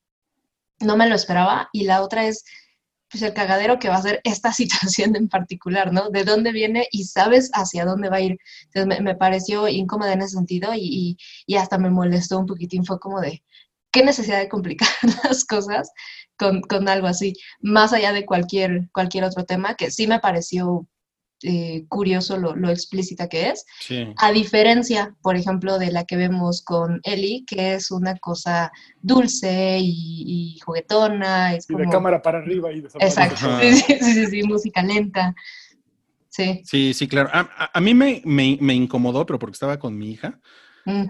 no 0.80 0.98
me 0.98 1.08
lo 1.08 1.16
esperaba, 1.16 1.70
y 1.74 1.84
la 1.84 2.02
otra 2.02 2.26
es, 2.26 2.44
pues 3.10 3.24
el 3.24 3.34
cagadero 3.34 3.80
que 3.80 3.90
va 3.90 3.96
a 3.96 4.02
ser 4.02 4.22
esta 4.24 4.54
situación 4.54 5.16
en 5.16 5.30
particular, 5.30 5.92
¿no? 5.94 6.10
De 6.10 6.24
dónde 6.24 6.52
viene 6.52 6.88
y 6.92 7.06
sabes 7.06 7.50
hacia 7.54 7.86
dónde 7.86 8.10
va 8.10 8.18
a 8.18 8.22
ir. 8.22 8.38
Entonces 8.66 8.88
me, 8.88 9.02
me 9.02 9.16
pareció 9.16 9.68
incómoda 9.68 10.14
en 10.14 10.22
ese 10.22 10.36
sentido 10.36 10.74
y, 10.74 10.82
y, 10.82 11.18
y 11.46 11.56
hasta 11.58 11.78
me 11.78 11.90
molestó 11.90 12.40
un 12.40 12.46
poquitín, 12.46 12.86
fue 12.86 13.00
como 13.00 13.22
de, 13.22 13.44
¿qué 13.92 14.04
necesidad 14.04 14.40
de 14.40 14.50
complicar 14.50 14.90
las 15.24 15.46
cosas 15.46 15.92
con, 16.38 16.62
con 16.62 16.88
algo 16.90 17.08
así? 17.08 17.34
Más 17.62 17.94
allá 17.94 18.14
de 18.14 18.26
cualquier, 18.26 18.90
cualquier 18.94 19.24
otro 19.24 19.46
tema, 19.46 19.76
que 19.76 19.92
sí 19.92 20.08
me 20.08 20.20
pareció 20.20 20.88
eh, 21.44 21.86
curioso 21.88 22.38
lo, 22.38 22.56
lo, 22.56 22.70
explícita 22.70 23.28
que 23.30 23.50
es, 23.50 23.66
Sí. 23.80 24.08
a 24.18 24.32
diferencia, 24.32 25.16
por 25.22 25.36
ejemplo, 25.36 25.80
de 25.80 25.92
la 25.92 26.04
que 26.04 26.18
vemos 26.18 26.62
con 26.62 27.00
Ellie, 27.04 27.46
que 27.46 27.76
es 27.76 27.92
una 27.92 28.18
cosa 28.18 28.72
dulce 29.02 29.78
y, 29.80 30.56
y 30.56 30.60
juguetona. 30.60 31.56
Es 31.56 31.66
Y 31.70 31.74
como... 31.74 31.86
de 31.86 31.90
cámara 31.92 32.22
para 32.22 32.40
arriba 32.40 32.72
y 32.72 32.82
desaparece. 32.82 33.22
Exacto, 33.24 33.60
sí, 33.62 33.76
sí, 34.00 34.14
sí, 34.14 34.26
sí, 34.28 34.44
música 34.44 34.82
lenta. 34.84 35.34
Sí. 36.30 36.62
Sí, 36.64 36.94
sí, 36.94 37.08
claro. 37.08 37.30
A, 37.34 37.40
a- 37.42 37.72
a 37.74 37.82
mí 37.82 37.94
me, 37.94 38.22
me, 38.26 38.58
me 38.62 38.74
incomodó, 38.74 39.26
pero 39.26 39.40
porque 39.40 39.54
estaba 39.56 39.80
con 39.80 39.98
mi 39.98 40.12
hija. 40.12 40.40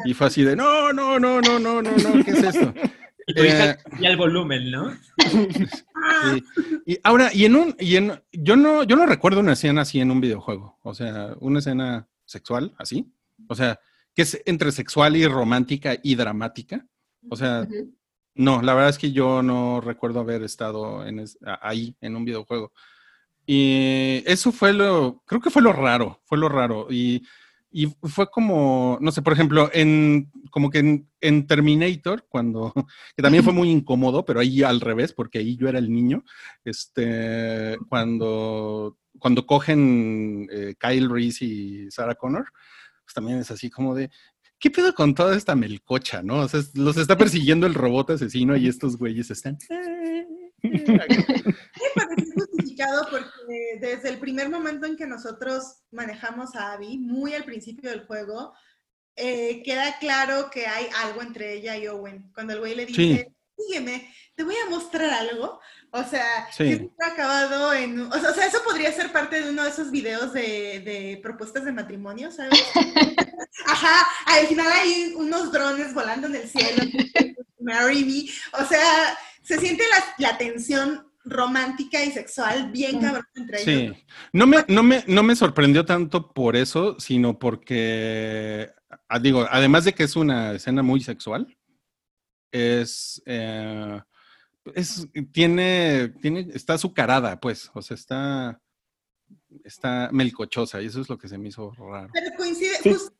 Y 0.03 0.13
fue 0.13 0.27
así 0.27 0.43
de, 0.43 0.57
no, 0.57 0.91
no, 0.91 1.19
no, 1.19 1.39
no, 1.41 1.57
no, 1.59 1.81
no, 1.81 1.91
no, 1.91 2.23
¿qué 2.25 2.31
es 2.31 2.43
esto? 2.43 2.73
Y 3.29 3.33
tu 3.35 3.43
hija 3.43 3.71
Eh, 3.71 3.77
y 4.01 4.05
el 4.05 4.17
volumen, 4.17 4.71
¿no? 4.71 4.91
Sí. 6.33 6.43
Y 6.85 6.99
ahora, 7.03 7.29
y 7.33 7.45
en 7.45 7.55
un, 7.55 7.75
y 7.79 7.95
en, 7.95 8.19
yo 8.33 8.55
no, 8.55 8.83
yo 8.83 8.95
no 8.95 9.05
recuerdo 9.05 9.39
una 9.41 9.53
escena 9.53 9.81
así 9.81 9.99
en 9.99 10.09
un 10.11 10.19
videojuego. 10.19 10.77
O 10.81 10.93
sea, 10.95 11.35
una 11.39 11.59
escena 11.59 12.07
sexual 12.25 12.73
así. 12.77 13.11
O 13.47 13.55
sea, 13.55 13.79
que 14.15 14.23
es 14.23 14.41
entre 14.45 14.71
sexual 14.71 15.15
y 15.15 15.27
romántica 15.27 15.97
y 16.01 16.15
dramática. 16.15 16.85
O 17.29 17.35
sea, 17.35 17.61
Ujú. 17.69 17.93
no, 18.35 18.61
la 18.61 18.73
verdad 18.73 18.89
es 18.89 18.97
que 18.97 19.11
yo 19.11 19.43
no 19.43 19.81
recuerdo 19.81 20.19
haber 20.21 20.41
estado 20.43 21.05
en 21.05 21.19
es- 21.19 21.37
a- 21.45 21.59
ahí 21.67 21.95
en 22.01 22.15
un 22.15 22.25
videojuego. 22.25 22.71
Y 23.45 24.23
eso 24.25 24.51
fue 24.51 24.73
lo, 24.73 25.21
creo 25.25 25.41
que 25.41 25.49
fue 25.51 25.61
lo 25.61 25.73
raro, 25.73 26.21
fue 26.25 26.37
lo 26.37 26.49
raro. 26.49 26.87
Y, 26.89 27.23
y 27.71 27.87
fue 28.03 28.29
como, 28.29 28.97
no 28.99 29.11
sé, 29.11 29.21
por 29.21 29.33
ejemplo, 29.33 29.69
en 29.73 30.31
como 30.49 30.69
que 30.69 30.79
en, 30.79 31.07
en 31.21 31.45
Terminator, 31.45 32.25
cuando, 32.27 32.73
que 33.15 33.21
también 33.21 33.43
fue 33.43 33.53
muy 33.53 33.69
incómodo, 33.69 34.25
pero 34.25 34.39
ahí 34.39 34.63
al 34.63 34.81
revés, 34.81 35.13
porque 35.13 35.39
ahí 35.39 35.55
yo 35.55 35.67
era 35.67 35.79
el 35.79 35.91
niño, 35.91 36.23
este, 36.65 37.77
cuando, 37.87 38.97
cuando 39.19 39.45
cogen 39.45 40.47
eh, 40.51 40.75
Kyle 40.79 41.09
Reese 41.09 41.45
y 41.45 41.91
Sarah 41.91 42.15
Connor, 42.15 42.45
pues 43.03 43.13
también 43.13 43.39
es 43.39 43.51
así 43.51 43.69
como 43.69 43.93
de, 43.93 44.09
¿qué 44.59 44.71
pedo 44.71 44.93
con 44.93 45.13
toda 45.13 45.35
esta 45.35 45.55
melcocha, 45.55 46.23
no? 46.23 46.41
O 46.41 46.47
sea, 46.47 46.61
los 46.73 46.97
está 46.97 47.17
persiguiendo 47.17 47.67
el 47.67 47.75
robot 47.75 48.11
asesino 48.11 48.57
y 48.57 48.67
estos 48.67 48.97
güeyes 48.97 49.29
están... 49.31 49.57
justificado 52.85 53.07
porque 53.09 53.77
desde 53.79 54.09
el 54.09 54.19
primer 54.19 54.49
momento 54.49 54.85
en 54.85 54.95
que 54.95 55.07
nosotros 55.07 55.83
manejamos 55.91 56.55
a 56.55 56.73
Abby, 56.73 56.97
muy 56.97 57.33
al 57.33 57.43
principio 57.43 57.89
del 57.89 58.05
juego, 58.05 58.53
eh, 59.15 59.61
queda 59.63 59.97
claro 59.99 60.49
que 60.49 60.65
hay 60.67 60.87
algo 61.03 61.21
entre 61.21 61.53
ella 61.53 61.75
y 61.77 61.87
Owen. 61.87 62.31
Cuando 62.33 62.53
el 62.53 62.59
güey 62.59 62.75
le 62.75 62.85
dice, 62.85 63.33
sígueme, 63.57 64.13
te 64.35 64.43
voy 64.43 64.55
a 64.65 64.69
mostrar 64.69 65.09
algo. 65.09 65.59
O 65.91 66.03
sea, 66.03 66.47
Sí. 66.51 66.63
que 66.63 66.73
esto 66.73 66.93
ha 67.01 67.07
acabado 67.07 67.73
en... 67.73 67.99
O 67.99 68.19
sea, 68.19 68.29
o 68.29 68.33
sea, 68.33 68.45
eso 68.45 68.63
podría 68.63 68.91
ser 68.93 69.11
parte 69.11 69.41
de 69.41 69.49
uno 69.49 69.63
de 69.63 69.69
esos 69.71 69.91
videos 69.91 70.31
de, 70.33 70.79
de 70.85 71.19
propuestas 71.21 71.65
de 71.65 71.71
matrimonio, 71.71 72.31
¿sabes? 72.31 72.63
Ajá, 73.65 74.07
al 74.27 74.47
final 74.47 74.71
hay 74.71 75.13
unos 75.15 75.51
drones 75.51 75.93
volando 75.93 76.27
en 76.27 76.35
el 76.35 76.47
cielo. 76.47 76.83
Marry 77.59 78.05
me. 78.05 78.61
O 78.61 78.65
sea, 78.65 79.17
se 79.43 79.59
siente 79.59 79.83
la, 79.89 80.29
la 80.29 80.37
tensión 80.37 81.08
romántica 81.29 82.03
y 82.03 82.11
sexual 82.11 82.71
bien 82.71 82.99
cabrón 82.99 83.25
entre 83.35 83.61
ellos. 83.61 83.97
Sí, 83.97 84.03
no 84.33 84.47
me, 84.47 84.65
no, 84.67 84.83
me, 84.83 85.03
no 85.07 85.23
me 85.23 85.35
sorprendió 85.35 85.85
tanto 85.85 86.31
por 86.33 86.55
eso, 86.55 86.99
sino 86.99 87.37
porque, 87.39 88.71
ah, 89.07 89.19
digo, 89.19 89.45
además 89.49 89.85
de 89.85 89.93
que 89.93 90.03
es 90.03 90.15
una 90.15 90.53
escena 90.53 90.83
muy 90.83 91.01
sexual, 91.01 91.55
es, 92.51 93.21
eh, 93.25 94.01
es 94.73 95.07
tiene, 95.31 96.09
tiene, 96.21 96.47
está 96.53 96.73
azucarada, 96.73 97.39
pues, 97.39 97.69
o 97.73 97.81
sea, 97.81 97.95
está, 97.95 98.61
está 99.63 100.09
melcochosa 100.11 100.81
y 100.81 100.87
eso 100.87 101.01
es 101.01 101.09
lo 101.09 101.17
que 101.17 101.27
se 101.27 101.37
me 101.37 101.49
hizo 101.49 101.71
raro. 101.71 102.09
Pero 102.13 102.35
coincide, 102.37 102.75
Sí. 102.81 102.93
justo, 102.93 103.13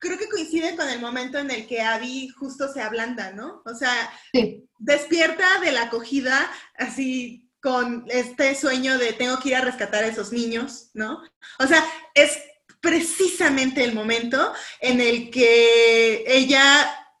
creo 0.00 0.18
que 0.18 0.28
coincide 0.28 0.74
con 0.76 0.88
el 0.88 1.00
momento 1.00 1.38
en 1.38 1.50
el 1.50 1.66
que 1.66 1.80
Abby 1.82 2.28
justo 2.30 2.72
se 2.72 2.80
ablanda, 2.82 3.32
¿no? 3.32 3.62
O 3.64 3.74
sea, 3.74 3.92
Sí. 4.32 4.64
despierta 4.78 5.60
de 5.60 5.72
la 5.72 5.82
acogida 5.82 6.50
así 6.76 7.46
con 7.60 8.04
este 8.08 8.54
sueño 8.54 8.98
de 8.98 9.12
tengo 9.12 9.38
que 9.38 9.50
ir 9.50 9.56
a 9.56 9.60
rescatar 9.60 10.02
a 10.02 10.06
esos 10.08 10.32
niños, 10.32 10.90
¿no? 10.94 11.22
O 11.58 11.66
sea, 11.66 11.84
es 12.14 12.38
precisamente 12.80 13.84
el 13.84 13.94
momento 13.94 14.52
en 14.80 15.00
el 15.02 15.30
que 15.30 16.24
ella 16.26 16.64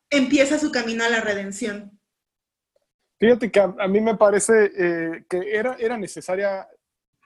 empieza 0.08 0.58
su 0.58 0.72
camino 0.72 1.04
a 1.04 1.10
la 1.10 1.20
redención. 1.20 2.00
Fíjate 3.18 3.50
que 3.52 3.60
a, 3.60 3.74
a 3.78 3.86
mí 3.86 4.00
me 4.00 4.16
parece 4.16 4.72
eh, 4.74 5.24
que 5.28 5.54
era, 5.54 5.76
era 5.78 5.98
necesaria 5.98 6.66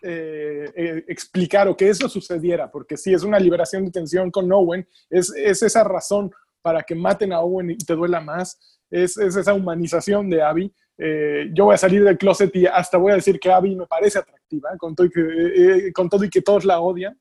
eh, 0.04 0.70
eh, 0.76 1.04
explicar 1.08 1.66
o 1.66 1.76
que 1.76 1.88
eso 1.88 2.08
sucediera, 2.08 2.70
porque 2.70 2.96
sí, 2.96 3.14
es 3.14 3.22
una 3.22 3.38
liberación 3.38 3.84
de 3.84 3.90
tensión 3.90 4.30
con 4.30 4.52
Owen, 4.52 4.86
es, 5.08 5.32
es 5.34 5.62
esa 5.62 5.82
razón 5.82 6.30
para 6.60 6.82
que 6.82 6.94
maten 6.94 7.32
a 7.32 7.40
Owen 7.40 7.70
y 7.70 7.78
te 7.78 7.94
duela 7.94 8.20
más, 8.20 8.58
es, 8.90 9.16
es 9.16 9.36
esa 9.36 9.54
humanización 9.54 10.30
de 10.30 10.42
Abby. 10.42 10.72
Eh, 10.96 11.50
yo 11.52 11.64
voy 11.64 11.74
a 11.74 11.78
salir 11.78 12.04
del 12.04 12.18
closet 12.18 12.54
y 12.54 12.66
hasta 12.66 12.98
voy 12.98 13.12
a 13.12 13.16
decir 13.16 13.40
que 13.40 13.50
Abby 13.50 13.74
me 13.74 13.86
parece 13.86 14.18
atractiva, 14.18 14.70
con 14.78 14.94
todo 14.94 15.08
eh, 15.14 15.92
con 15.92 16.08
todo 16.08 16.24
y, 16.24 16.30
que 16.30 16.42
todos 16.42 16.64
la 16.64 16.80
odian. 16.80 17.18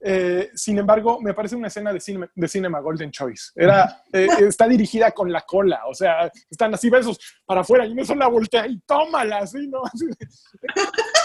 Eh, 0.00 0.50
sin 0.54 0.78
embargo, 0.78 1.20
me 1.20 1.34
parece 1.34 1.56
una 1.56 1.66
escena 1.66 1.92
de, 1.92 2.00
cine, 2.00 2.28
de 2.34 2.48
Cinema 2.48 2.80
Golden 2.80 3.10
Choice. 3.10 3.50
Era, 3.54 4.02
eh, 4.12 4.28
está 4.48 4.68
dirigida 4.68 5.10
con 5.10 5.32
la 5.32 5.40
cola, 5.42 5.80
o 5.88 5.94
sea, 5.94 6.30
están 6.50 6.72
así 6.74 6.88
besos 6.88 7.18
para 7.44 7.62
afuera 7.62 7.84
y 7.84 7.98
eso 7.98 8.14
la 8.14 8.28
voltea 8.28 8.66
y 8.66 8.78
tómala, 8.80 9.38
así, 9.38 9.66
¿no? 9.66 9.82
Así 9.84 10.06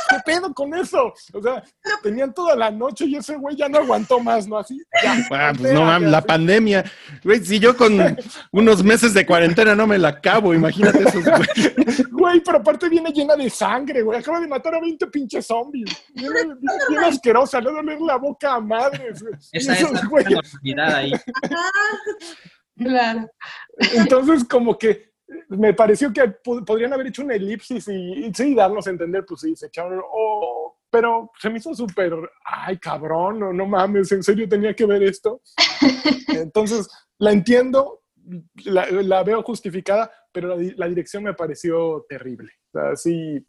¿Qué 0.10 0.18
pedo 0.26 0.54
con 0.54 0.74
eso? 0.74 1.14
O 1.34 1.42
sea, 1.42 1.64
tenían 2.02 2.34
toda 2.34 2.56
la 2.56 2.72
noche 2.72 3.06
y 3.06 3.16
ese 3.16 3.36
güey 3.36 3.56
ya 3.56 3.70
no 3.70 3.80
aguantó 3.80 4.20
más, 4.20 4.48
¿no? 4.48 4.58
Así, 4.58 4.82
ya, 5.04 5.16
Ah, 5.32 5.54
pues 5.58 5.74
no 5.74 5.86
mames, 5.86 6.12
la 6.12 6.18
así. 6.20 6.28
pandemia. 6.28 6.84
Güey, 7.24 7.44
si 7.46 7.60
yo 7.60 7.76
con 7.76 8.18
unos 8.52 8.84
meses 8.84 9.14
de 9.14 9.26
cuarentena 9.26 9.76
no 9.76 9.88
me 9.88 9.98
la 9.98 10.10
acabo, 10.10 10.54
imagínate 10.54 11.04
esos 11.04 11.24
güey. 11.24 12.06
Güey, 12.12 12.42
pero 12.42 12.60
aparte 12.60 12.90
viene 12.90 13.12
llena 13.12 13.36
de 13.36 13.50
sangre, 13.50 14.02
güey. 14.02 14.20
Acaba 14.20 14.40
de 14.40 14.48
matar 14.48 14.76
a 14.76 14.82
20 14.82 15.08
pinches 15.08 15.48
zombies. 15.48 15.90
Viene, 16.14 16.44
viene 16.44 16.84
bien 16.90 17.04
asquerosa, 17.04 17.60
le 17.60 17.72
doler 17.72 18.00
la 18.02 18.18
boca 18.18 18.54
a 18.54 18.63
madres. 18.64 19.22
güey. 19.22 19.34
Esa 19.52 19.74
es 19.74 19.82
esos 19.82 19.92
la 20.64 20.98
ahí. 20.98 21.12
Claro. 22.76 23.30
Entonces, 23.94 24.44
como 24.46 24.78
que 24.78 25.14
me 25.50 25.74
pareció 25.74 26.12
que 26.12 26.28
podrían 26.66 26.92
haber 26.94 27.08
hecho 27.08 27.24
una 27.24 27.36
elipsis 27.36 27.88
y, 27.88 28.26
y 28.26 28.34
sí, 28.34 28.56
darnos 28.56 28.88
a 28.88 28.90
entender, 28.90 29.26
pues 29.28 29.42
sí, 29.42 29.56
se 29.56 29.68
echaron. 29.68 30.02
oh, 30.04 30.78
pero 30.90 31.32
se 31.40 31.50
me 31.50 31.58
hizo 31.58 31.74
súper, 31.74 32.14
ay, 32.46 32.78
cabrón, 32.78 33.40
no, 33.40 33.54
no 33.54 33.66
mames, 33.66 34.12
en 34.12 34.22
serio 34.24 34.48
tenía 34.50 34.76
que 34.76 34.86
ver 34.86 35.04
esto. 35.04 35.42
Entonces, 36.28 36.88
la 37.20 37.32
entiendo, 37.32 38.02
la, 38.66 38.86
la 38.90 39.24
veo 39.24 39.42
justificada, 39.44 40.12
pero 40.32 40.50
la, 40.50 40.58
di- 40.58 40.74
la 40.76 40.88
dirección 40.88 41.24
me 41.24 41.34
pareció 41.34 42.06
terrible. 42.10 42.52
O 42.74 42.80
sea, 42.80 42.96
sí. 42.96 43.44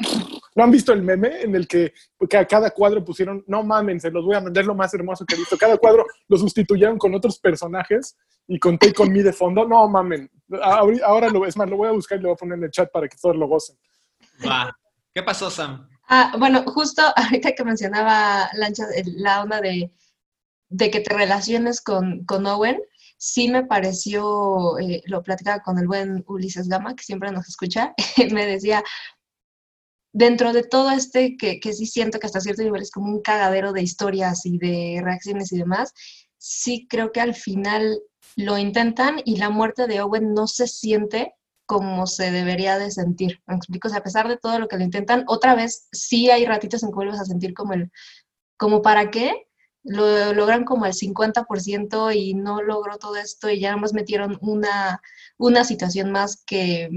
¿No 0.55 0.63
han 0.63 0.71
visto 0.71 0.93
el 0.93 1.03
meme 1.03 1.43
en 1.43 1.55
el 1.57 1.67
que, 1.67 1.93
que 2.29 2.37
a 2.37 2.47
cada 2.47 2.71
cuadro 2.71 3.05
pusieron, 3.05 3.45
no 3.49 3.65
mamen, 3.65 4.01
se 4.01 4.11
los 4.11 4.25
voy 4.25 4.37
a 4.37 4.41
mandar 4.41 4.65
lo 4.65 4.75
más 4.75 4.95
hermoso 4.95 5.25
que 5.27 5.35
he 5.35 5.39
visto? 5.39 5.59
Cada 5.59 5.77
cuadro 5.77 6.07
lo 6.29 6.37
sustituyeron 6.37 6.97
con 6.97 7.15
otros 7.15 7.39
personajes 7.41 8.17
y 8.47 8.59
con 8.59 8.79
Take 8.79 9.03
On 9.03 9.13
Me 9.13 9.23
de 9.23 9.33
fondo. 9.33 9.67
No 9.67 9.89
mamen. 9.89 10.31
Ahora 10.63 11.29
lo, 11.29 11.45
es 11.45 11.57
más, 11.57 11.69
lo 11.69 11.77
voy 11.77 11.89
a 11.89 11.93
buscar 11.93 12.19
y 12.19 12.23
lo 12.23 12.29
voy 12.29 12.35
a 12.35 12.39
poner 12.39 12.59
en 12.59 12.65
el 12.65 12.71
chat 12.71 12.91
para 12.93 13.09
que 13.09 13.17
todos 13.21 13.37
lo 13.37 13.49
gocen. 13.49 13.77
Va. 14.47 14.77
¿Qué 15.13 15.23
pasó, 15.23 15.51
Sam? 15.51 15.89
Ah, 16.09 16.35
bueno, 16.39 16.63
justo 16.67 17.03
ahorita 17.17 17.53
que 17.53 17.65
mencionaba 17.65 18.49
Lancha, 18.55 18.85
la 19.17 19.43
onda 19.43 19.61
de, 19.61 19.93
de 20.69 20.91
que 20.91 21.01
te 21.01 21.15
relaciones 21.15 21.81
con, 21.81 22.25
con 22.25 22.47
Owen, 22.47 22.81
sí 23.17 23.49
me 23.49 23.65
pareció, 23.65 24.79
eh, 24.79 25.03
lo 25.07 25.23
platicaba 25.23 25.61
con 25.61 25.79
el 25.79 25.87
buen 25.87 26.25
Ulises 26.27 26.69
Gama, 26.69 26.95
que 26.95 27.05
siempre 27.05 27.31
nos 27.31 27.49
escucha, 27.49 27.95
me 28.33 28.47
decía, 28.47 28.83
dentro 30.15 30.53
de 30.53 30.63
todo 30.63 30.93
este, 30.93 31.37
que, 31.37 31.61
que 31.61 31.73
sí 31.73 31.87
siento 31.87 32.19
que 32.19 32.27
hasta 32.27 32.41
cierto 32.41 32.63
nivel 32.63 32.83
es 32.83 32.93
como 32.93 33.11
un 33.11 33.21
cagadero 33.21 33.73
de 33.73 33.83
historias 33.83 34.47
y 34.47 34.59
de 34.59 35.01
reacciones 35.03 35.53
y 35.53 35.59
demás, 35.59 35.93
sí 36.39 36.87
creo 36.89 37.13
que 37.13 37.21
al 37.21 37.35
final 37.35 38.01
lo 38.37 38.57
intentan 38.57 39.21
y 39.25 39.37
la 39.37 39.51
muerte 39.51 39.87
de 39.87 40.01
Owen 40.01 40.33
no 40.33 40.47
se 40.47 40.69
siente 40.69 41.35
como 41.67 42.07
se 42.07 42.31
debería 42.31 42.79
de 42.79 42.91
sentir. 42.91 43.43
¿Me 43.47 43.57
explico? 43.57 43.89
O 43.89 43.91
sea, 43.91 43.99
a 43.99 44.05
pesar 44.05 44.29
de 44.29 44.37
todo 44.37 44.59
lo 44.59 44.69
que 44.69 44.77
lo 44.77 44.85
intentan, 44.85 45.25
otra 45.27 45.55
vez 45.55 45.89
sí 45.93 46.31
hay 46.31 46.47
ratitos 46.47 46.83
en 46.83 46.91
que 46.91 46.95
vuelves 46.95 47.21
a 47.21 47.25
sentir 47.25 47.53
como 47.53 47.73
el, 47.73 47.91
como 48.57 48.83
para 48.83 49.11
qué, 49.11 49.49
lo 49.83 50.33
logran 50.33 50.65
como 50.65 50.87
el 50.87 50.93
50% 50.93 52.15
y 52.15 52.35
no 52.35 52.63
logró 52.63 52.99
todo 52.99 53.17
esto 53.17 53.51
y 53.51 53.61
ya 53.61 53.71
nada 53.71 53.81
más 53.81 53.95
metieron 53.95 54.39
una, 54.41 55.03
una 55.39 55.65
situación 55.65 56.13
más 56.13 56.43
que, 56.47 56.89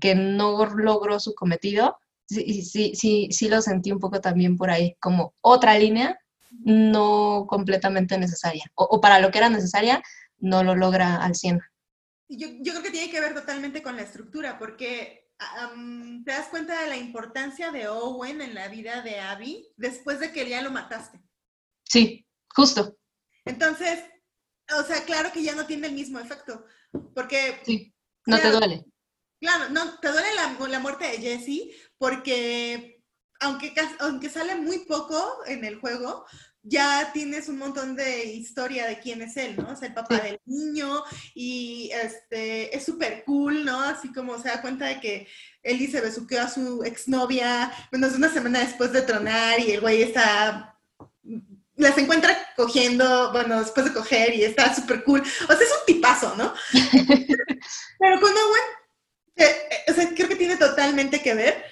que 0.00 0.14
no 0.14 0.66
logró 0.66 1.20
su 1.20 1.34
cometido. 1.34 1.98
Sí, 2.26 2.62
sí, 2.62 2.94
sí, 2.94 3.28
sí 3.30 3.48
lo 3.48 3.60
sentí 3.60 3.92
un 3.92 3.98
poco 3.98 4.20
también 4.20 4.56
por 4.56 4.70
ahí, 4.70 4.96
como 5.00 5.34
otra 5.40 5.78
línea 5.78 6.18
no 6.60 7.46
completamente 7.48 8.18
necesaria. 8.18 8.64
O, 8.74 8.84
o 8.84 9.00
para 9.00 9.20
lo 9.20 9.30
que 9.30 9.38
era 9.38 9.48
necesaria, 9.48 10.02
no 10.38 10.62
lo 10.62 10.74
logra 10.74 11.16
al 11.16 11.34
100. 11.34 11.60
Yo, 12.28 12.48
yo 12.60 12.72
creo 12.72 12.82
que 12.82 12.90
tiene 12.90 13.10
que 13.10 13.20
ver 13.20 13.34
totalmente 13.34 13.82
con 13.82 13.96
la 13.96 14.02
estructura, 14.02 14.58
porque 14.58 15.28
am, 15.38 16.24
te 16.24 16.32
das 16.32 16.48
cuenta 16.48 16.80
de 16.82 16.88
la 16.88 16.96
importancia 16.96 17.70
de 17.70 17.88
Owen 17.88 18.40
en 18.40 18.54
la 18.54 18.68
vida 18.68 19.02
de 19.02 19.20
Abby 19.20 19.68
después 19.76 20.20
de 20.20 20.32
que 20.32 20.48
ya 20.48 20.62
lo 20.62 20.70
mataste. 20.70 21.20
Sí, 21.84 22.26
justo. 22.54 22.96
Entonces, 23.44 24.00
o 24.78 24.82
sea, 24.84 25.04
claro 25.04 25.30
que 25.32 25.42
ya 25.42 25.54
no 25.54 25.66
tiene 25.66 25.88
el 25.88 25.94
mismo 25.94 26.18
efecto, 26.18 26.64
porque 27.14 27.60
Sí, 27.64 27.92
no 28.26 28.40
te 28.40 28.50
duele. 28.50 28.84
Claro, 29.40 29.68
no, 29.68 29.98
te 29.98 30.10
duele 30.10 30.28
la, 30.34 30.68
la 30.68 30.80
muerte 30.80 31.04
de 31.04 31.18
Jesse 31.18 31.70
porque 32.04 33.02
aunque, 33.40 33.72
aunque 34.00 34.28
sale 34.28 34.56
muy 34.56 34.80
poco 34.80 35.38
en 35.46 35.64
el 35.64 35.76
juego, 35.80 36.26
ya 36.62 37.12
tienes 37.14 37.48
un 37.48 37.56
montón 37.56 37.96
de 37.96 38.26
historia 38.26 38.86
de 38.86 38.98
quién 39.00 39.22
es 39.22 39.38
él, 39.38 39.56
¿no? 39.56 39.72
Es 39.72 39.80
el 39.80 39.94
papá 39.94 40.16
Sí. 40.16 40.22
del 40.22 40.40
niño 40.44 41.02
y 41.34 41.90
este, 41.94 42.76
es 42.76 42.84
súper 42.84 43.24
cool, 43.24 43.64
¿no? 43.64 43.80
Así 43.80 44.12
como 44.12 44.38
se 44.38 44.48
da 44.48 44.60
cuenta 44.60 44.84
de 44.84 45.00
que 45.00 45.26
Ellie 45.62 45.90
se 45.90 46.02
besuqueó 46.02 46.42
a 46.42 46.50
su 46.50 46.84
exnovia 46.84 47.72
menos 47.90 48.12
de 48.12 48.18
una 48.18 48.28
semana 48.30 48.60
después 48.60 48.92
de 48.92 49.00
tronar 49.00 49.58
y 49.60 49.70
el 49.70 49.80
güey 49.80 50.02
está... 50.02 50.78
Las 51.76 51.96
encuentra 51.96 52.36
cogiendo, 52.54 53.32
bueno, 53.32 53.60
después 53.60 53.86
de 53.86 53.94
coger 53.94 54.34
y 54.34 54.44
está 54.44 54.74
súper 54.74 55.04
cool. 55.04 55.22
O 55.22 55.46
sea, 55.46 55.56
es 55.56 55.72
un 55.72 55.86
tipazo, 55.86 56.36
¿no? 56.36 56.52
Pero 57.98 58.20
con 58.20 58.30
Owen 58.30 58.84
eh, 59.36 59.44
eh, 59.70 59.90
o 59.90 59.94
sea, 59.94 60.08
creo 60.14 60.28
que 60.28 60.36
tiene 60.36 60.56
totalmente 60.56 61.20
que 61.20 61.34
ver 61.34 61.64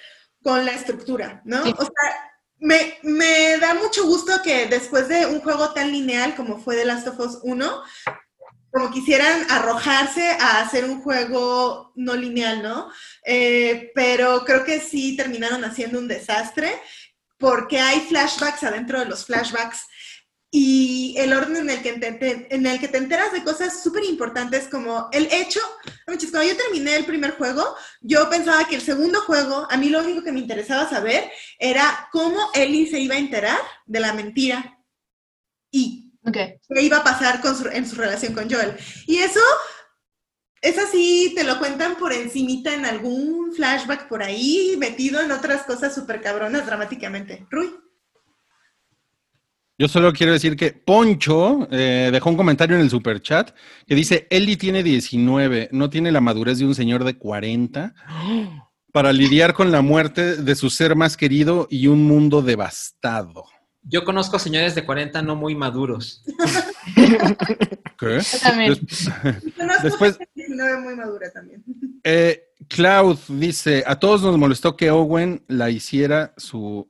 con 0.43 0.65
la 0.65 0.73
estructura, 0.73 1.41
¿no? 1.45 1.63
Sí. 1.63 1.73
O 1.77 1.83
sea, 1.83 2.31
me, 2.59 2.97
me 3.03 3.57
da 3.57 3.73
mucho 3.73 4.05
gusto 4.05 4.41
que 4.43 4.67
después 4.67 5.07
de 5.07 5.25
un 5.25 5.41
juego 5.41 5.73
tan 5.73 5.91
lineal 5.91 6.35
como 6.35 6.59
fue 6.59 6.75
The 6.75 6.85
Last 6.85 7.07
of 7.07 7.19
Us 7.19 7.39
1, 7.43 7.83
como 8.73 8.89
quisieran 8.89 9.45
arrojarse 9.51 10.31
a 10.39 10.61
hacer 10.61 10.85
un 10.85 11.01
juego 11.01 11.91
no 11.95 12.15
lineal, 12.15 12.63
¿no? 12.63 12.91
Eh, 13.23 13.91
pero 13.93 14.43
creo 14.45 14.63
que 14.63 14.79
sí 14.79 15.15
terminaron 15.15 15.63
haciendo 15.63 15.99
un 15.99 16.07
desastre 16.07 16.81
porque 17.37 17.79
hay 17.79 17.99
flashbacks 17.99 18.63
adentro 18.63 18.99
de 18.99 19.05
los 19.05 19.25
flashbacks 19.25 19.85
y 20.55 21.15
el 21.17 21.33
orden 21.33 21.57
en 21.57 21.69
el 21.71 21.81
que 21.81 21.93
te, 21.93 22.11
te- 22.11 22.55
en 22.55 22.67
el 22.67 22.79
que 22.79 22.87
te 22.87 22.99
enteras 22.99 23.33
de 23.33 23.43
cosas 23.43 23.81
súper 23.81 24.03
importantes 24.03 24.67
como 24.67 25.09
el 25.11 25.27
hecho, 25.31 25.59
cuando 26.05 26.43
yo 26.43 26.55
terminé 26.55 26.95
el 26.95 27.05
primer 27.05 27.31
juego, 27.31 27.75
yo 28.01 28.29
pensaba 28.29 28.67
que 28.67 28.75
el 28.75 28.81
segundo 28.81 29.21
juego, 29.21 29.65
a 29.67 29.77
mí 29.77 29.89
lo 29.89 29.99
único 30.01 30.21
que 30.23 30.31
me 30.31 30.41
interesaba 30.41 30.87
saber 30.87 31.31
era 31.57 32.07
cómo 32.11 32.51
Ellie 32.53 32.87
se 32.87 32.99
iba 32.99 33.15
a 33.15 33.17
enterar 33.17 33.57
de 33.87 33.99
la 33.99 34.13
mentira 34.13 34.77
y 35.71 36.13
Ok. 36.23 36.33
qué 36.69 36.81
iba 36.83 36.97
a 36.97 37.03
pasar 37.03 37.41
con 37.41 37.57
su- 37.57 37.67
en 37.69 37.87
su 37.89 37.95
relación 37.95 38.35
con 38.35 38.47
Joel. 38.47 38.75
Y 39.07 39.17
eso 39.17 39.41
es 40.61 40.77
así, 40.77 41.33
te 41.35 41.43
lo 41.45 41.57
cuentan 41.57 41.95
por 41.97 42.13
encimita 42.13 42.75
en 42.75 42.85
algún 42.85 43.53
flashback 43.55 44.07
por 44.07 44.21
ahí, 44.21 44.75
metido 44.77 45.19
en 45.19 45.31
otras 45.31 45.63
cosas 45.63 45.95
súper 45.95 46.21
cabronas 46.21 46.67
dramáticamente. 46.67 47.47
Rui. 47.49 47.73
Yo 49.77 49.87
solo 49.87 50.13
quiero 50.13 50.31
decir 50.33 50.55
que 50.55 50.71
Poncho 50.71 51.67
eh, 51.71 52.09
dejó 52.11 52.29
un 52.29 52.37
comentario 52.37 52.75
en 52.75 52.81
el 52.83 52.89
super 52.91 53.21
chat 53.21 53.51
que 53.87 53.95
dice, 53.95 54.27
Eli 54.29 54.55
tiene 54.55 54.83
19, 54.83 55.69
no 55.71 55.89
tiene 55.89 56.11
la 56.11 56.21
madurez 56.21 56.59
de 56.59 56.65
un 56.65 56.75
señor 56.75 57.03
de 57.03 57.17
40 57.17 57.95
para 58.91 59.11
lidiar 59.11 59.53
con 59.55 59.71
la 59.71 59.81
muerte 59.81 60.35
de 60.37 60.55
su 60.55 60.69
ser 60.69 60.95
más 60.95 61.17
querido 61.17 61.67
y 61.71 61.87
un 61.87 62.03
mundo 62.03 62.43
devastado. 62.43 63.45
Yo 63.81 64.05
conozco 64.05 64.37
señores 64.39 64.75
de 64.75 64.85
40 64.85 65.23
no 65.23 65.35
muy 65.35 65.55
maduros. 65.55 66.23
¿Qué? 67.99 68.19
Yo 68.21 68.39
también. 68.41 68.73
Des- 68.75 69.09
Conozco 69.57 69.83
Después- 69.83 70.17
gente 70.17 70.31
de 70.35 70.43
19 70.47 70.81
muy 70.81 70.95
madura 70.95 71.31
también. 71.33 71.63
eh, 72.03 72.43
Cloud 72.69 73.17
dice, 73.27 73.83
a 73.85 73.99
todos 73.99 74.21
nos 74.21 74.37
molestó 74.37 74.77
que 74.77 74.89
Owen 74.91 75.43
la 75.47 75.69
hiciera 75.69 76.33
su... 76.37 76.89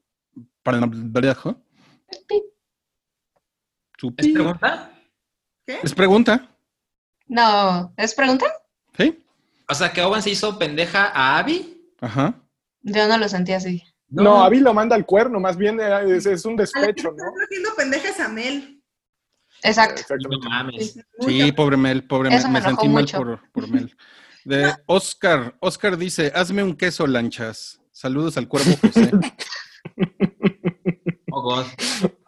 ¿Es 4.18 4.28
pregunta? 4.34 4.92
¿Qué? 5.66 5.80
Es 5.84 5.94
pregunta. 5.94 6.50
No, 7.28 7.94
¿es 7.98 8.14
pregunta? 8.14 8.46
¿Sí? 8.98 9.24
O 9.70 9.74
sea, 9.74 9.92
que 9.92 10.02
Owen 10.02 10.22
se 10.22 10.32
hizo 10.32 10.58
pendeja 10.60 11.12
a 11.14 11.38
Abby. 11.40 11.92
Ajá. 12.02 12.36
Yo 12.82 13.08
no 13.08 13.18
lo 13.18 13.30
sentí 13.30 13.54
así. 13.54 13.84
No, 14.10 14.44
Abby 14.44 14.60
lo 14.60 14.74
manda 14.74 14.96
al 14.96 15.06
cuerno, 15.06 15.40
más 15.40 15.58
bien 15.58 15.80
es, 15.80 16.26
es 16.26 16.46
un 16.46 16.56
despecho, 16.56 17.10
¿no? 17.12 17.18
está 17.18 17.44
haciendo 17.46 17.70
pendejas 17.76 18.20
a 18.20 18.28
Mel. 18.28 18.84
Exacto. 19.64 20.02
No 20.10 20.16
Exactamente. 20.16 20.50
mames. 20.50 21.00
Sí, 21.22 21.52
pobre 21.54 21.78
Mel, 21.78 22.06
pobre 22.06 22.30
Mel. 22.30 22.50
Me 22.50 22.62
sentí 22.62 22.88
mal 22.90 23.08
por, 23.12 23.52
por 23.52 23.68
Mel. 23.70 23.96
De 24.46 24.74
Oscar, 24.88 25.56
Oscar 25.62 25.98
dice, 25.98 26.32
hazme 26.36 26.62
un 26.62 26.76
queso, 26.76 27.08
lanchas. 27.08 27.80
Saludos 27.92 28.38
al 28.38 28.48
cuervo 28.48 28.72
José. 28.82 29.12
God. 31.44 31.65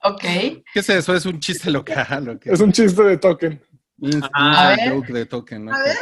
Ok. 0.03 0.21
¿Qué 0.21 0.63
es 0.75 0.89
eso? 0.89 1.15
¿Es 1.15 1.25
un 1.25 1.39
chiste 1.39 1.71
local? 1.71 2.29
¿o 2.29 2.39
qué? 2.39 2.51
Es 2.51 2.59
un 2.59 2.71
chiste 2.71 3.01
de 3.03 3.17
token. 3.17 3.59
Instant 3.99 4.31
A 4.33 4.75
ver. 4.75 4.93
joke 4.93 5.13
de 5.13 5.25
token. 5.25 5.69
A 5.69 5.71
ok. 5.71 5.83
ver. 5.83 5.95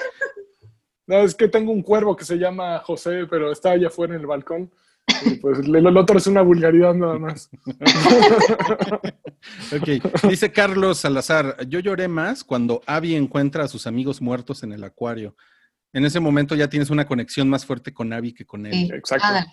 No, 1.05 1.17
es 1.17 1.35
que 1.35 1.47
tengo 1.47 1.71
un 1.71 1.81
cuervo 1.83 2.15
que 2.15 2.25
se 2.25 2.37
llama 2.37 2.79
José, 2.79 3.27
pero 3.29 3.51
está 3.51 3.71
allá 3.71 3.87
afuera 3.87 4.15
en 4.15 4.21
el 4.21 4.27
balcón. 4.27 4.71
Y 5.25 5.35
pues 5.35 5.59
el, 5.59 5.75
el 5.75 5.97
otro 5.97 6.17
es 6.17 6.27
una 6.27 6.41
vulgaridad 6.41 6.93
nada 6.93 7.17
más. 7.19 7.49
Ok, 9.75 10.29
dice 10.29 10.53
Carlos 10.53 10.99
Salazar, 10.99 11.67
yo 11.67 11.79
lloré 11.79 12.07
más 12.07 12.45
cuando 12.45 12.81
Abby 12.87 13.15
encuentra 13.15 13.65
a 13.65 13.67
sus 13.67 13.87
amigos 13.87 14.21
muertos 14.21 14.63
en 14.63 14.71
el 14.71 14.83
acuario. 14.85 15.35
En 15.91 16.05
ese 16.05 16.21
momento 16.21 16.55
ya 16.55 16.69
tienes 16.69 16.89
una 16.89 17.05
conexión 17.05 17.49
más 17.49 17.65
fuerte 17.65 17.93
con 17.93 18.13
Abby 18.13 18.33
que 18.33 18.45
con 18.45 18.65
él. 18.65 18.73
Sí. 18.73 18.89
Exacto. 18.93 19.25
Ándale. 19.27 19.47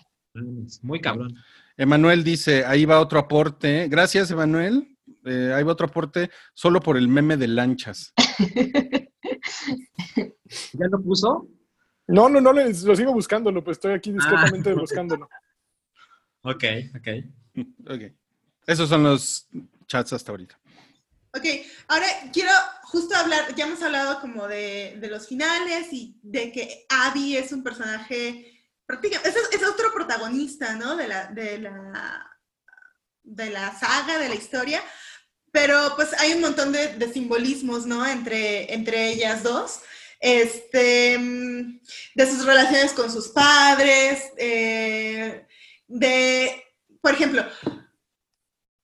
Muy 0.81 1.01
cabrón. 1.01 1.35
Emanuel 1.81 2.23
dice, 2.23 2.63
ahí 2.63 2.85
va 2.85 2.99
otro 2.99 3.17
aporte. 3.17 3.87
Gracias, 3.87 4.29
Emanuel. 4.29 4.95
Eh, 5.25 5.51
ahí 5.55 5.63
va 5.63 5.71
otro 5.71 5.87
aporte 5.87 6.29
solo 6.53 6.79
por 6.79 6.95
el 6.95 7.07
meme 7.07 7.37
de 7.37 7.47
lanchas. 7.47 8.13
¿Ya 10.73 10.87
lo 10.91 11.01
puso? 11.01 11.47
No, 12.05 12.29
no, 12.29 12.39
no, 12.39 12.53
lo 12.53 12.95
sigo 12.95 13.13
buscándolo, 13.13 13.63
pues 13.63 13.77
estoy 13.77 13.93
aquí 13.93 14.11
discretamente 14.11 14.73
buscándolo. 14.73 15.27
Ok, 16.43 16.63
ok. 16.95 17.07
Ok. 17.87 18.01
Esos 18.65 18.89
son 18.89 19.03
los 19.03 19.47
chats 19.85 20.11
hasta 20.13 20.31
ahorita. 20.31 20.59
Ok, 21.37 21.45
ahora 21.87 22.07
quiero 22.33 22.49
justo 22.85 23.15
hablar, 23.15 23.53
ya 23.55 23.67
hemos 23.67 23.79
hablado 23.83 24.19
como 24.19 24.47
de, 24.47 24.97
de 24.99 25.07
los 25.07 25.27
finales 25.27 25.93
y 25.93 26.17
de 26.23 26.51
que 26.51 26.87
Abby 26.89 27.37
es 27.37 27.51
un 27.51 27.61
personaje, 27.61 28.50
es, 28.93 29.63
otro 29.63 29.93
protagonista, 29.93 30.75
¿no? 30.75 30.95
De 30.95 31.07
la, 31.07 31.27
de, 31.27 31.59
la, 31.59 32.39
de 33.23 33.49
la 33.49 33.77
saga, 33.77 34.17
de 34.17 34.29
la 34.29 34.35
historia, 34.35 34.83
pero 35.51 35.93
pues 35.95 36.13
hay 36.19 36.33
un 36.33 36.41
montón 36.41 36.71
de, 36.71 36.95
de 36.95 37.11
simbolismos, 37.11 37.85
¿no? 37.85 38.05
Entre, 38.05 38.73
entre 38.73 39.09
ellas 39.09 39.43
dos. 39.43 39.81
Este, 40.21 41.17
mm, 41.17 41.81
de 42.13 42.25
sus 42.27 42.45
relaciones 42.45 42.93
con 42.93 43.11
sus 43.11 43.29
padres, 43.29 44.31
eh, 44.37 45.47
de, 45.87 46.63
por 47.01 47.13
ejemplo, 47.13 47.43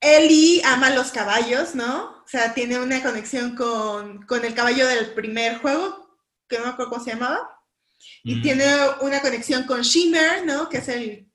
Ellie 0.02 0.64
ama 0.66 0.90
los 0.90 1.12
caballos, 1.12 1.76
¿no? 1.76 2.24
O 2.24 2.28
sea, 2.28 2.56
tiene 2.56 2.80
una 2.80 3.04
conexión 3.04 3.56
con, 3.56 4.26
con 4.26 4.44
el 4.46 4.56
caballo 4.56 4.88
del 4.88 5.14
primer 5.14 5.60
juego, 5.60 6.18
que 6.48 6.58
no 6.58 6.66
me 6.66 6.72
acuerdo 6.72 6.92
cómo 6.92 7.04
se 7.04 7.12
llamaba. 7.12 7.57
Y 8.24 8.36
Mm. 8.36 8.41
tiene 8.41 8.65
una 9.02 9.22
conexión 9.22 9.64
con 9.64 9.82
Shimmer, 9.82 10.45
¿no? 10.45 10.69
Que 10.69 10.78
es 10.80 10.88
el... 10.90 11.28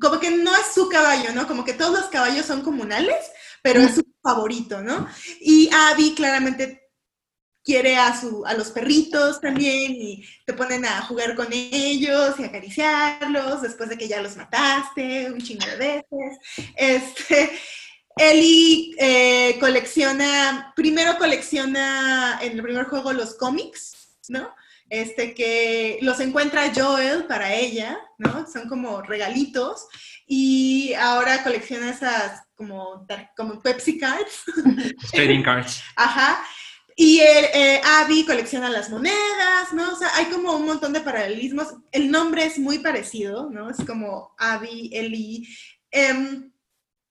Como 0.00 0.20
que 0.20 0.30
no 0.30 0.54
es 0.54 0.72
su 0.74 0.88
caballo, 0.88 1.32
¿no? 1.34 1.46
Como 1.48 1.64
que 1.64 1.74
todos 1.74 1.92
los 2.00 2.08
caballos 2.10 2.46
son 2.46 2.62
comunales, 2.62 3.16
pero 3.62 3.80
es 3.80 3.96
su 3.96 4.04
favorito, 4.22 4.80
¿no? 4.82 5.08
Y 5.40 5.68
Abby 5.72 6.14
claramente 6.14 6.82
quiere 7.64 7.96
a, 7.96 8.18
su, 8.18 8.46
a 8.46 8.54
los 8.54 8.70
perritos 8.70 9.40
también 9.40 9.92
y 9.92 10.24
te 10.46 10.54
ponen 10.54 10.86
a 10.86 11.02
jugar 11.02 11.34
con 11.34 11.48
ellos 11.52 12.36
y 12.38 12.44
acariciarlos 12.44 13.60
después 13.60 13.90
de 13.90 13.98
que 13.98 14.08
ya 14.08 14.22
los 14.22 14.36
mataste 14.36 15.30
un 15.30 15.40
chingo 15.40 15.66
de 15.66 15.76
veces. 15.76 16.38
Este, 16.76 17.50
Ellie 18.16 18.94
eh, 18.98 19.58
colecciona, 19.60 20.72
primero 20.74 21.18
colecciona 21.18 22.38
en 22.40 22.52
el 22.52 22.62
primer 22.62 22.86
juego 22.86 23.12
los 23.12 23.34
cómics, 23.34 24.16
¿no? 24.28 24.54
Este 24.90 25.34
que 25.34 25.98
los 26.02 26.20
encuentra 26.20 26.72
Joel 26.74 27.26
para 27.26 27.54
ella, 27.54 27.98
¿no? 28.18 28.46
Son 28.46 28.68
como 28.68 29.02
regalitos 29.02 29.86
y 30.26 30.94
ahora 30.94 31.42
colecciona 31.42 31.90
esas 31.90 32.42
como, 32.54 33.06
como 33.36 33.60
Pepsi 33.60 33.98
cards, 33.98 34.44
Trading 35.12 35.42
cards. 35.42 35.82
ajá. 35.96 36.42
Y 37.00 37.20
el, 37.20 37.44
eh, 37.54 37.80
Abby 37.84 38.26
colecciona 38.26 38.68
las 38.68 38.90
monedas, 38.90 39.72
¿no? 39.72 39.92
O 39.92 39.96
sea, 39.96 40.08
hay 40.16 40.24
como 40.26 40.56
un 40.56 40.66
montón 40.66 40.92
de 40.92 41.00
paralelismos. 41.00 41.68
El 41.92 42.10
nombre 42.10 42.44
es 42.44 42.58
muy 42.58 42.80
parecido, 42.80 43.48
¿no? 43.50 43.70
Es 43.70 43.76
como 43.86 44.34
Abby, 44.36 44.90
Ellie. 44.92 45.46
Em, 45.92 46.50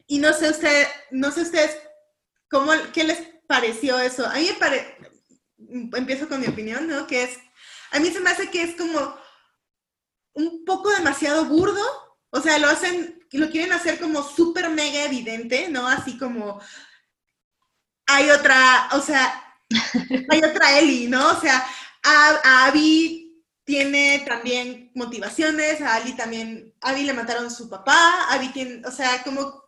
y 0.06 0.20
no 0.20 0.34
sé 0.34 0.50
usted, 0.50 0.88
no 1.12 1.32
sé 1.32 1.44
ustedes, 1.44 1.78
cómo, 2.50 2.74
¿qué 2.94 3.06
les 3.06 3.20
pareció 3.48 3.98
eso? 3.98 4.26
A 4.28 4.36
mí 4.36 4.48
me 4.52 4.60
parece, 4.60 4.98
empiezo 5.96 6.28
con 6.28 6.42
mi 6.42 6.48
opinión, 6.48 6.86
¿no? 6.86 7.08
Que 7.08 7.24
es, 7.24 7.40
a 7.92 8.00
mí 8.00 8.12
se 8.12 8.20
me 8.20 8.30
hace 8.30 8.50
que 8.50 8.64
es 8.64 8.76
como 8.76 9.18
un 10.34 10.66
poco 10.66 10.90
demasiado 10.92 11.46
burdo. 11.46 11.82
O 12.30 12.42
sea, 12.42 12.60
lo 12.60 12.68
hacen, 12.68 13.26
lo 13.32 13.50
quieren 13.50 13.74
hacer 13.74 14.00
como 14.00 14.24
súper 14.24 14.70
mega 14.70 15.04
evidente, 15.04 15.70
¿no? 15.70 15.88
Así 15.88 16.18
como 16.18 16.62
hay 18.08 18.30
otra, 18.30 18.90
o 18.94 19.02
sea, 19.02 19.44
hay 20.30 20.44
otra 20.44 20.80
Ellie, 20.80 21.08
¿no? 21.08 21.32
O 21.32 21.40
sea, 21.40 21.66
a, 22.04 22.40
a 22.44 22.66
Abby 22.66 23.44
tiene 23.68 24.24
también 24.26 24.92
motivaciones, 24.96 25.82
a 25.82 25.96
Ali 25.96 26.14
también, 26.14 26.74
a 26.80 26.92
Abby 26.92 27.04
le 27.04 27.14
mataron 27.14 27.48
a 27.48 27.50
su 27.50 27.70
papá, 27.70 28.28
Abby 28.30 28.50
tiene, 28.54 28.82
o 28.88 28.92
sea, 28.92 29.22
como 29.24 29.67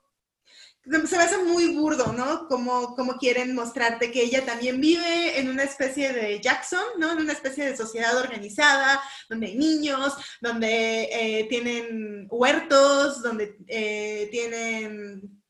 se 0.83 1.17
me 1.17 1.23
hace 1.23 1.37
muy 1.39 1.75
burdo, 1.75 2.13
¿no? 2.13 2.47
Como, 2.47 2.95
como 2.95 3.17
quieren 3.17 3.53
mostrarte 3.53 4.11
que 4.11 4.23
ella 4.23 4.45
también 4.45 4.79
vive 4.79 5.39
en 5.39 5.49
una 5.49 5.63
especie 5.63 6.13
de 6.13 6.39
Jackson, 6.39 6.83
¿no? 6.97 7.11
En 7.11 7.19
una 7.19 7.33
especie 7.33 7.65
de 7.65 7.77
sociedad 7.77 8.17
organizada, 8.17 9.01
donde 9.29 9.47
hay 9.47 9.55
niños, 9.55 10.13
donde 10.41 11.09
eh, 11.11 11.47
tienen 11.49 12.27
huertos, 12.29 13.21
donde 13.21 13.57
eh, 13.67 14.29
tienen 14.31 15.43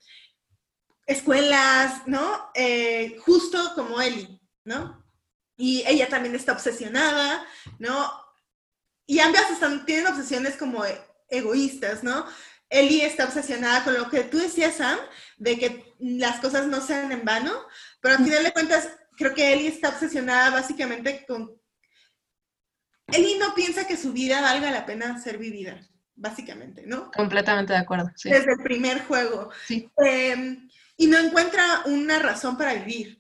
escuelas, 1.06 2.08
¿no? 2.08 2.52
Eh, 2.54 3.18
justo 3.20 3.74
como 3.76 4.02
Ellie, 4.02 4.40
¿no? 4.66 5.06
Y 5.58 5.84
ella 5.88 6.08
también 6.10 6.36
está 6.36 6.54
obsesionada, 6.54 7.46
¿no? 7.78 8.12
Y 9.06 9.20
ambas 9.20 9.46
tienen 9.86 10.08
obsesiones 10.08 10.56
como 10.56 10.84
egoístas, 11.30 12.04
¿no? 12.04 12.26
Ellie 12.70 13.06
está 13.06 13.26
obsesionada 13.26 13.84
con 13.84 13.96
lo 13.96 14.10
que 14.10 14.24
tú 14.24 14.38
decías, 14.38 14.76
Sam, 14.76 14.98
de 15.38 15.58
que 15.58 15.96
las 16.00 16.40
cosas 16.40 16.68
no 16.68 16.82
sean 16.82 17.12
en 17.12 17.26
vano, 17.26 17.52
pero 18.00 18.16
al 18.16 18.24
final 18.24 18.44
de 18.44 18.54
cuentas, 18.54 18.90
creo 19.18 19.34
que 19.34 19.54
Ellie 19.54 19.68
está 19.68 19.90
obsesionada 19.90 20.52
básicamente 20.52 21.26
con... 21.28 21.52
Ellie 23.08 23.40
no 23.40 23.56
piensa 23.56 23.88
que 23.88 23.98
su 23.98 24.14
vida 24.14 24.42
valga 24.42 24.70
la 24.70 24.86
pena 24.86 25.20
ser 25.20 25.40
vivida, 25.40 25.82
básicamente, 26.16 26.84
¿no? 26.86 27.10
Completamente 27.12 27.74
de 27.74 27.80
acuerdo. 27.80 28.12
Sí. 28.16 28.30
Desde 28.30 28.52
el 28.52 28.62
primer 28.64 29.04
juego. 29.06 29.50
Sí. 29.66 29.90
Eh, 30.06 30.60
y 30.96 31.08
no 31.08 31.18
encuentra 31.18 31.82
una 31.86 32.20
razón 32.20 32.56
para 32.56 32.76
vivir. 32.76 33.18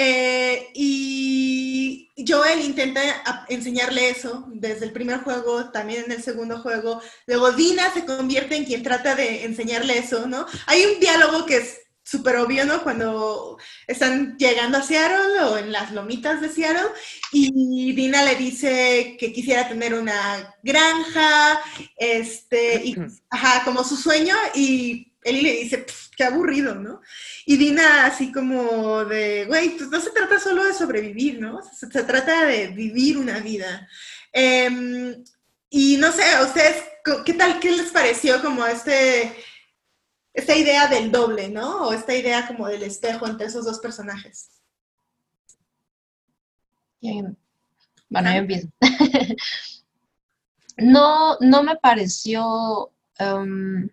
Eh, 0.00 0.70
y 0.74 2.08
Joel 2.26 2.60
intenta 2.60 3.00
enseñarle 3.48 4.10
eso 4.10 4.44
desde 4.52 4.84
el 4.84 4.92
primer 4.92 5.22
juego, 5.22 5.70
también 5.70 6.04
en 6.04 6.12
el 6.12 6.22
segundo 6.22 6.60
juego. 6.60 7.02
Luego 7.26 7.50
Dina 7.50 7.92
se 7.92 8.04
convierte 8.04 8.54
en 8.54 8.64
quien 8.64 8.84
trata 8.84 9.16
de 9.16 9.44
enseñarle 9.44 9.98
eso, 9.98 10.28
¿no? 10.28 10.46
Hay 10.66 10.84
un 10.84 11.00
diálogo 11.00 11.46
que 11.46 11.56
es 11.56 11.80
súper 12.04 12.36
obvio, 12.36 12.64
¿no? 12.64 12.84
Cuando 12.84 13.58
están 13.88 14.36
llegando 14.38 14.78
a 14.78 14.82
Seattle 14.82 15.42
o 15.42 15.58
en 15.58 15.72
las 15.72 15.90
lomitas 15.90 16.40
de 16.40 16.48
Seattle 16.48 16.90
y 17.32 17.92
Dina 17.92 18.22
le 18.22 18.36
dice 18.36 19.16
que 19.18 19.32
quisiera 19.32 19.68
tener 19.68 19.94
una 19.94 20.54
granja, 20.62 21.60
este, 21.96 22.82
y, 22.84 22.96
ajá, 23.30 23.64
como 23.64 23.82
su 23.82 23.96
sueño 23.96 24.36
y 24.54 25.07
Eli 25.22 25.40
le 25.42 25.52
dice, 25.52 25.78
"Pf, 25.78 26.08
qué 26.16 26.24
aburrido, 26.24 26.74
¿no? 26.74 27.00
Y 27.46 27.56
Dina 27.56 28.06
así 28.06 28.32
como 28.32 29.04
de, 29.04 29.46
güey, 29.46 29.70
pues 29.76 29.88
no 29.90 30.00
se 30.00 30.10
trata 30.10 30.38
solo 30.40 30.64
de 30.64 30.74
sobrevivir, 30.74 31.40
¿no? 31.40 31.60
Se, 31.62 31.90
se 31.90 32.04
trata 32.04 32.44
de 32.44 32.68
vivir 32.68 33.18
una 33.18 33.38
vida. 33.40 33.88
Em, 34.32 35.24
y 35.70 35.96
no 35.96 36.12
sé, 36.12 36.24
a 36.32 36.42
ustedes, 36.42 36.82
¿qué 37.24 37.34
tal, 37.34 37.60
qué 37.60 37.70
les 37.70 37.90
pareció 37.90 38.42
como 38.42 38.64
este, 38.66 39.32
esta 40.32 40.56
idea 40.56 40.88
del 40.88 41.10
doble, 41.10 41.48
¿no? 41.48 41.88
O 41.88 41.92
esta 41.92 42.14
idea 42.14 42.46
como 42.46 42.68
del 42.68 42.82
espejo 42.82 43.26
entre 43.26 43.46
esos 43.46 43.64
dos 43.64 43.78
personajes. 43.78 44.50
¿Quién? 47.00 47.36
Bueno, 48.08 48.30
yo 48.32 48.38
empiezo. 48.38 48.68
no, 50.78 51.36
no 51.40 51.62
me 51.62 51.76
pareció 51.76 52.90
em, 53.18 53.88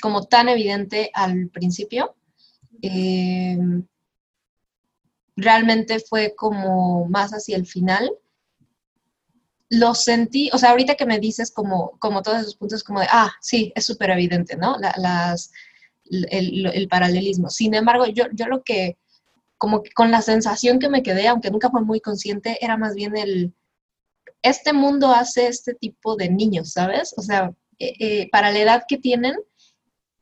como 0.00 0.24
tan 0.26 0.48
evidente 0.48 1.10
al 1.14 1.48
principio. 1.48 2.16
Em, 2.82 3.86
realmente 5.36 6.00
fue 6.00 6.34
como 6.36 7.06
más 7.06 7.32
hacia 7.32 7.56
el 7.56 7.66
final. 7.66 8.10
Lo 9.70 9.94
sentí, 9.94 10.50
o 10.52 10.58
sea, 10.58 10.70
ahorita 10.70 10.94
que 10.94 11.06
me 11.06 11.18
dices 11.18 11.50
como, 11.52 11.98
como 11.98 12.22
todos 12.22 12.40
esos 12.40 12.56
puntos, 12.56 12.82
como 12.82 13.00
de, 13.00 13.06
ah, 13.10 13.32
sí, 13.40 13.72
es 13.74 13.84
súper 13.84 14.10
evidente, 14.10 14.56
¿no? 14.56 14.76
las, 14.78 15.52
el, 16.10 16.66
el, 16.66 16.88
paralelismo. 16.88 17.50
Sin 17.50 17.74
embargo, 17.74 18.06
yo, 18.06 18.24
yo 18.32 18.46
lo 18.46 18.62
que, 18.62 18.96
como 19.58 19.82
que 19.82 19.90
con 19.92 20.10
la 20.10 20.22
sensación 20.22 20.78
que 20.78 20.88
me 20.88 21.02
quedé, 21.02 21.28
aunque 21.28 21.50
nunca 21.50 21.70
fue 21.70 21.82
muy 21.82 22.00
consciente, 22.00 22.58
era 22.64 22.76
más 22.76 22.94
bien 22.94 23.16
el, 23.16 23.52
este 24.42 24.72
mundo 24.72 25.08
hace 25.10 25.48
este 25.48 25.74
tipo 25.74 26.16
de 26.16 26.30
niños, 26.30 26.72
¿sabes? 26.72 27.14
O 27.16 27.22
sea, 27.22 27.52
eh, 27.78 27.94
eh, 27.98 28.28
para 28.30 28.50
la 28.50 28.60
edad 28.60 28.84
que 28.88 28.98
tienen, 28.98 29.34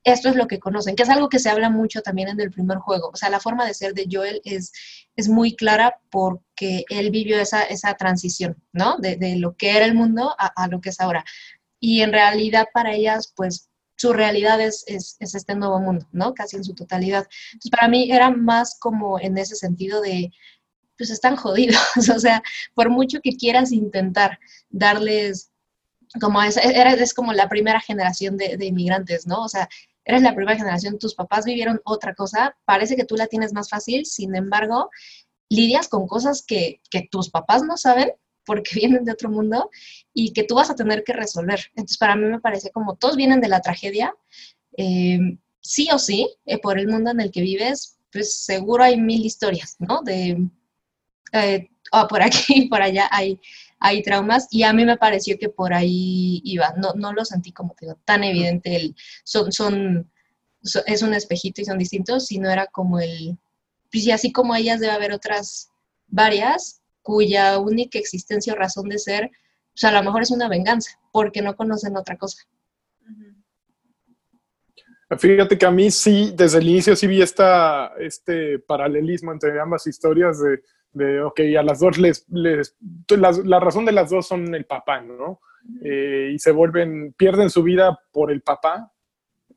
esto 0.06 0.28
es 0.28 0.36
lo 0.36 0.46
que 0.46 0.60
conocen, 0.60 0.94
que 0.94 1.02
es 1.02 1.08
algo 1.10 1.28
que 1.28 1.40
se 1.40 1.50
habla 1.50 1.68
mucho 1.68 2.00
también 2.00 2.28
en 2.28 2.40
el 2.40 2.52
primer 2.52 2.78
juego. 2.78 3.10
O 3.12 3.16
sea, 3.16 3.28
la 3.28 3.40
forma 3.40 3.66
de 3.66 3.74
ser 3.74 3.92
de 3.92 4.06
Joel 4.10 4.40
es, 4.44 4.72
es 5.16 5.28
muy 5.28 5.56
clara 5.56 6.00
porque 6.10 6.84
él 6.88 7.10
vivió 7.10 7.40
esa, 7.40 7.64
esa 7.64 7.92
transición, 7.94 8.56
¿no? 8.72 8.98
De, 8.98 9.16
de, 9.16 9.34
lo 9.34 9.56
que 9.56 9.76
era 9.76 9.84
el 9.84 9.94
mundo 9.94 10.32
a, 10.38 10.46
a, 10.62 10.68
lo 10.68 10.80
que 10.80 10.90
es 10.90 11.00
ahora. 11.00 11.24
Y 11.80 12.02
en 12.02 12.12
realidad 12.12 12.66
para 12.72 12.94
ellas, 12.94 13.32
pues 13.34 13.68
su 13.96 14.12
realidad 14.12 14.60
es, 14.60 14.84
es, 14.86 15.16
es, 15.18 15.34
este 15.34 15.56
nuevo 15.56 15.80
mundo, 15.80 16.06
¿no? 16.12 16.34
Casi 16.34 16.54
en 16.56 16.62
su 16.62 16.74
totalidad. 16.74 17.26
Entonces, 17.54 17.70
para 17.72 17.88
mí 17.88 18.08
era 18.12 18.30
más 18.30 18.78
como 18.78 19.18
en 19.18 19.36
ese 19.38 19.56
sentido 19.56 20.00
de, 20.00 20.30
pues 20.96 21.10
están 21.10 21.34
jodidos, 21.34 21.82
o 22.14 22.20
sea, 22.20 22.44
por 22.74 22.90
mucho 22.90 23.18
que 23.20 23.36
quieras 23.36 23.72
intentar 23.72 24.38
darles 24.70 25.50
como 26.20 26.40
es, 26.42 26.56
era, 26.56 26.92
es 26.92 27.12
como 27.12 27.32
la 27.32 27.48
primera 27.48 27.80
generación 27.80 28.36
de, 28.36 28.56
de 28.56 28.66
inmigrantes, 28.66 29.26
¿no? 29.26 29.42
O 29.42 29.48
sea, 29.48 29.68
eres 30.06 30.22
la 30.22 30.34
primera 30.34 30.56
generación, 30.56 30.98
tus 30.98 31.14
papás 31.14 31.44
vivieron 31.44 31.80
otra 31.84 32.14
cosa, 32.14 32.56
parece 32.64 32.96
que 32.96 33.04
tú 33.04 33.16
la 33.16 33.26
tienes 33.26 33.52
más 33.52 33.68
fácil, 33.68 34.06
sin 34.06 34.34
embargo, 34.36 34.88
lidias 35.50 35.88
con 35.88 36.06
cosas 36.06 36.44
que, 36.46 36.80
tus 37.10 37.28
papás 37.28 37.64
no 37.64 37.76
saben 37.76 38.12
porque 38.44 38.70
vienen 38.76 39.04
de 39.04 39.12
otro 39.12 39.28
mundo 39.28 39.68
y 40.14 40.32
que 40.32 40.44
tú 40.44 40.54
vas 40.54 40.70
a 40.70 40.76
tener 40.76 41.02
que 41.02 41.12
resolver. 41.12 41.60
Entonces, 41.70 41.98
para 41.98 42.14
mí 42.14 42.24
me 42.24 42.40
parece 42.40 42.70
como 42.70 42.96
todos 42.96 43.16
vienen 43.16 43.40
de 43.40 43.48
la 43.48 43.60
tragedia, 43.60 44.14
eh, 44.78 45.18
sí 45.60 45.88
o 45.92 45.98
sí, 45.98 46.28
eh, 46.46 46.58
por 46.58 46.78
el 46.78 46.86
mundo 46.86 47.10
en 47.10 47.20
el 47.20 47.32
que 47.32 47.40
vives, 47.40 47.98
pues 48.12 48.44
seguro 48.44 48.84
hay 48.84 48.98
mil 49.00 49.26
historias, 49.26 49.74
¿no? 49.80 50.02
De, 50.02 50.48
oh, 51.92 52.06
por 52.08 52.22
aquí 52.22 52.62
y 52.62 52.68
por 52.68 52.80
allá 52.80 53.08
hay 53.10 53.40
hay 53.78 54.02
traumas 54.02 54.48
y 54.50 54.62
a 54.62 54.72
mí 54.72 54.84
me 54.84 54.96
pareció 54.96 55.38
que 55.38 55.48
por 55.48 55.74
ahí 55.74 56.40
iba, 56.44 56.74
no, 56.76 56.94
no 56.94 57.12
lo 57.12 57.24
sentí 57.24 57.52
como 57.52 57.74
digo, 57.80 57.98
tan 58.04 58.24
evidente, 58.24 58.76
el, 58.76 58.96
son, 59.24 59.52
son, 59.52 60.10
es 60.86 61.02
un 61.02 61.14
espejito 61.14 61.60
y 61.60 61.64
son 61.64 61.78
distintos, 61.78 62.26
sino 62.26 62.50
era 62.50 62.66
como 62.66 63.00
el, 63.00 63.38
pues 63.90 64.06
y 64.06 64.10
así 64.10 64.32
como 64.32 64.54
ellas 64.54 64.80
debe 64.80 64.92
haber 64.92 65.12
otras 65.12 65.70
varias 66.08 66.80
cuya 67.02 67.58
única 67.58 67.98
existencia 67.98 68.52
o 68.52 68.56
razón 68.56 68.88
de 68.88 68.98
ser, 68.98 69.30
pues 69.72 69.84
a 69.84 69.92
lo 69.92 70.02
mejor 70.02 70.22
es 70.22 70.30
una 70.30 70.48
venganza, 70.48 70.98
porque 71.12 71.40
no 71.40 71.54
conocen 71.54 71.96
otra 71.96 72.16
cosa. 72.16 72.42
Fíjate 75.16 75.56
que 75.56 75.66
a 75.66 75.70
mí 75.70 75.92
sí, 75.92 76.32
desde 76.34 76.58
el 76.58 76.68
inicio 76.68 76.96
sí 76.96 77.06
vi 77.06 77.22
esta, 77.22 77.92
este 78.00 78.58
paralelismo 78.58 79.30
entre 79.30 79.60
ambas 79.60 79.86
historias 79.86 80.40
de 80.40 80.62
de, 80.96 81.20
ok, 81.22 81.40
a 81.58 81.62
las 81.62 81.80
dos 81.80 81.98
les, 81.98 82.26
les 82.30 82.76
la, 83.08 83.32
la, 83.44 83.60
razón 83.60 83.84
de 83.84 83.92
las 83.92 84.10
dos 84.10 84.26
son 84.26 84.54
el 84.54 84.64
papá, 84.64 85.00
¿no? 85.00 85.40
Eh, 85.82 86.30
y 86.34 86.38
se 86.38 86.52
vuelven, 86.52 87.12
pierden 87.16 87.50
su 87.50 87.62
vida 87.62 87.98
por 88.12 88.30
el 88.30 88.40
papá. 88.40 88.92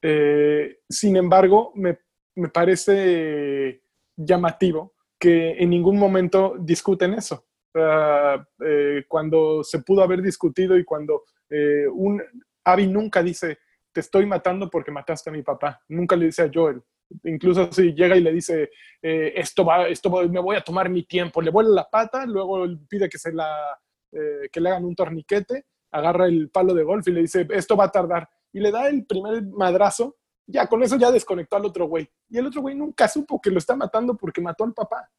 Eh, 0.01 0.79
sin 0.89 1.15
embargo, 1.15 1.71
me, 1.75 1.99
me, 2.35 2.49
parece 2.49 3.83
llamativo 4.17 4.93
que 5.17 5.51
en 5.51 5.69
ningún 5.69 5.97
momento 5.97 6.55
discuten 6.59 7.13
eso. 7.13 7.45
Uh, 7.73 8.41
eh, 8.65 9.05
cuando 9.07 9.63
se 9.63 9.79
pudo 9.79 10.01
haber 10.01 10.23
discutido 10.23 10.75
y 10.75 10.83
cuando 10.83 11.23
eh, 11.49 11.85
un 11.87 12.21
Abby 12.63 12.87
nunca 12.87 13.21
dice, 13.21 13.59
te 13.91 13.99
estoy 13.99 14.25
matando 14.25 14.69
porque 14.69 14.91
mataste 14.91 15.29
a 15.29 15.33
mi 15.33 15.43
papá. 15.43 15.81
Nunca 15.87 16.15
le 16.15 16.25
dice 16.25 16.43
a 16.43 16.51
Joel, 16.51 16.81
incluso 17.23 17.71
si 17.71 17.93
llega 17.93 18.15
y 18.15 18.21
le 18.21 18.31
dice, 18.31 18.69
eh, 19.01 19.33
esto 19.35 19.65
va, 19.65 19.87
esto 19.87 20.09
me 20.27 20.39
voy 20.39 20.55
a 20.55 20.61
tomar 20.61 20.89
mi 20.89 21.03
tiempo, 21.03 21.41
le 21.41 21.51
vuela 21.51 21.69
la 21.69 21.89
pata, 21.89 22.25
luego 22.25 22.65
pide 22.87 23.09
que 23.09 23.17
se 23.17 23.33
la, 23.33 23.77
eh, 24.11 24.49
que 24.51 24.61
le 24.61 24.69
hagan 24.69 24.85
un 24.85 24.95
torniquete, 24.95 25.65
agarra 25.91 26.27
el 26.27 26.49
palo 26.49 26.73
de 26.73 26.83
golf 26.83 27.07
y 27.07 27.11
le 27.11 27.21
dice, 27.21 27.47
esto 27.51 27.75
va 27.75 27.85
a 27.85 27.91
tardar, 27.91 28.29
y 28.51 28.59
le 28.59 28.71
da 28.71 28.87
el 28.87 29.05
primer 29.05 29.43
madrazo, 29.47 30.17
ya 30.45 30.67
con 30.67 30.81
eso 30.83 30.97
ya 30.97 31.11
desconectó 31.11 31.55
al 31.55 31.65
otro 31.65 31.87
güey, 31.87 32.09
y 32.29 32.37
el 32.37 32.47
otro 32.47 32.61
güey 32.61 32.75
nunca 32.75 33.07
supo 33.07 33.39
que 33.41 33.51
lo 33.51 33.57
está 33.57 33.75
matando 33.75 34.15
porque 34.15 34.41
mató 34.41 34.63
al 34.63 34.73
papá. 34.73 35.09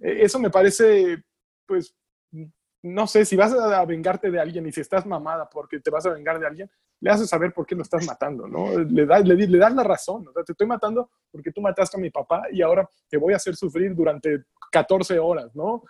E, 0.00 0.22
eso 0.22 0.38
me 0.38 0.50
parece, 0.50 1.22
pues, 1.66 1.94
no 2.82 3.06
sé, 3.06 3.24
si 3.24 3.36
vas 3.36 3.52
a 3.52 3.84
vengarte 3.84 4.30
de 4.30 4.40
alguien 4.40 4.66
y 4.66 4.72
si 4.72 4.80
estás 4.80 5.06
mamada 5.06 5.48
porque 5.48 5.78
te 5.78 5.90
vas 5.90 6.04
a 6.06 6.10
vengar 6.10 6.40
de 6.40 6.46
alguien, 6.46 6.70
le 7.00 7.10
haces 7.10 7.28
saber 7.28 7.52
por 7.52 7.64
qué 7.64 7.74
lo 7.74 7.82
estás 7.82 8.04
matando, 8.06 8.48
¿no? 8.48 8.78
Le, 8.78 9.06
da, 9.06 9.20
le, 9.20 9.58
das 9.58 9.74
la 9.74 9.84
razón, 9.84 10.24
te 10.44 10.52
estoy 10.52 10.66
matando 10.66 11.10
porque 11.30 11.52
tú 11.52 11.60
mataste 11.60 11.96
a 11.96 12.00
mi 12.00 12.10
papá 12.10 12.44
y 12.50 12.60
ahora 12.60 12.88
te 13.08 13.16
voy 13.16 13.32
a 13.32 13.36
hacer 13.36 13.54
sufrir 13.54 13.94
durante 13.94 14.44
14 14.70 15.18
horas, 15.18 15.54
¿no? 15.54 15.84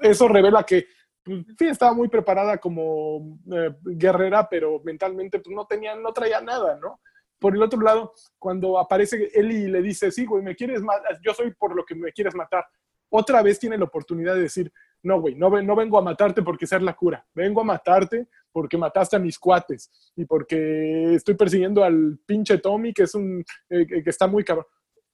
Eso 0.00 0.26
revela 0.26 0.62
que, 0.62 0.86
pues, 1.22 1.44
sí, 1.58 1.68
estaba 1.68 1.92
muy 1.92 2.08
preparada 2.08 2.56
como 2.56 3.38
eh, 3.52 3.74
guerrera, 3.82 4.48
pero 4.48 4.80
mentalmente 4.82 5.38
pues, 5.38 5.54
no, 5.54 5.66
tenía, 5.66 5.94
no 5.96 6.12
traía 6.12 6.40
nada, 6.40 6.78
¿no? 6.80 7.00
Por 7.38 7.54
el 7.54 7.62
otro 7.62 7.80
lado, 7.80 8.12
cuando 8.38 8.78
aparece 8.78 9.30
él 9.34 9.52
y 9.52 9.66
le 9.68 9.82
dice, 9.82 10.10
sí, 10.10 10.24
güey, 10.24 10.42
me 10.42 10.56
quieres 10.56 10.82
matar, 10.82 11.18
yo 11.22 11.34
soy 11.34 11.52
por 11.54 11.74
lo 11.74 11.84
que 11.84 11.94
me 11.94 12.12
quieres 12.12 12.34
matar, 12.34 12.66
otra 13.10 13.42
vez 13.42 13.58
tiene 13.58 13.76
la 13.76 13.84
oportunidad 13.84 14.34
de 14.34 14.42
decir, 14.42 14.72
no, 15.02 15.20
güey, 15.20 15.34
no, 15.34 15.50
no 15.62 15.76
vengo 15.76 15.98
a 15.98 16.02
matarte 16.02 16.42
porque 16.42 16.66
ser 16.66 16.82
la 16.82 16.94
cura, 16.94 17.26
vengo 17.34 17.60
a 17.60 17.64
matarte 17.64 18.28
porque 18.52 18.76
mataste 18.76 19.16
a 19.16 19.20
mis 19.20 19.38
cuates 19.38 19.90
y 20.16 20.24
porque 20.24 21.14
estoy 21.14 21.34
persiguiendo 21.34 21.84
al 21.84 22.18
pinche 22.26 22.58
Tommy, 22.58 22.92
que 22.92 23.04
es 23.04 23.14
un, 23.14 23.44
eh, 23.68 23.86
que 23.86 24.10
está 24.10 24.26
muy 24.26 24.44
cabrón. 24.44 24.66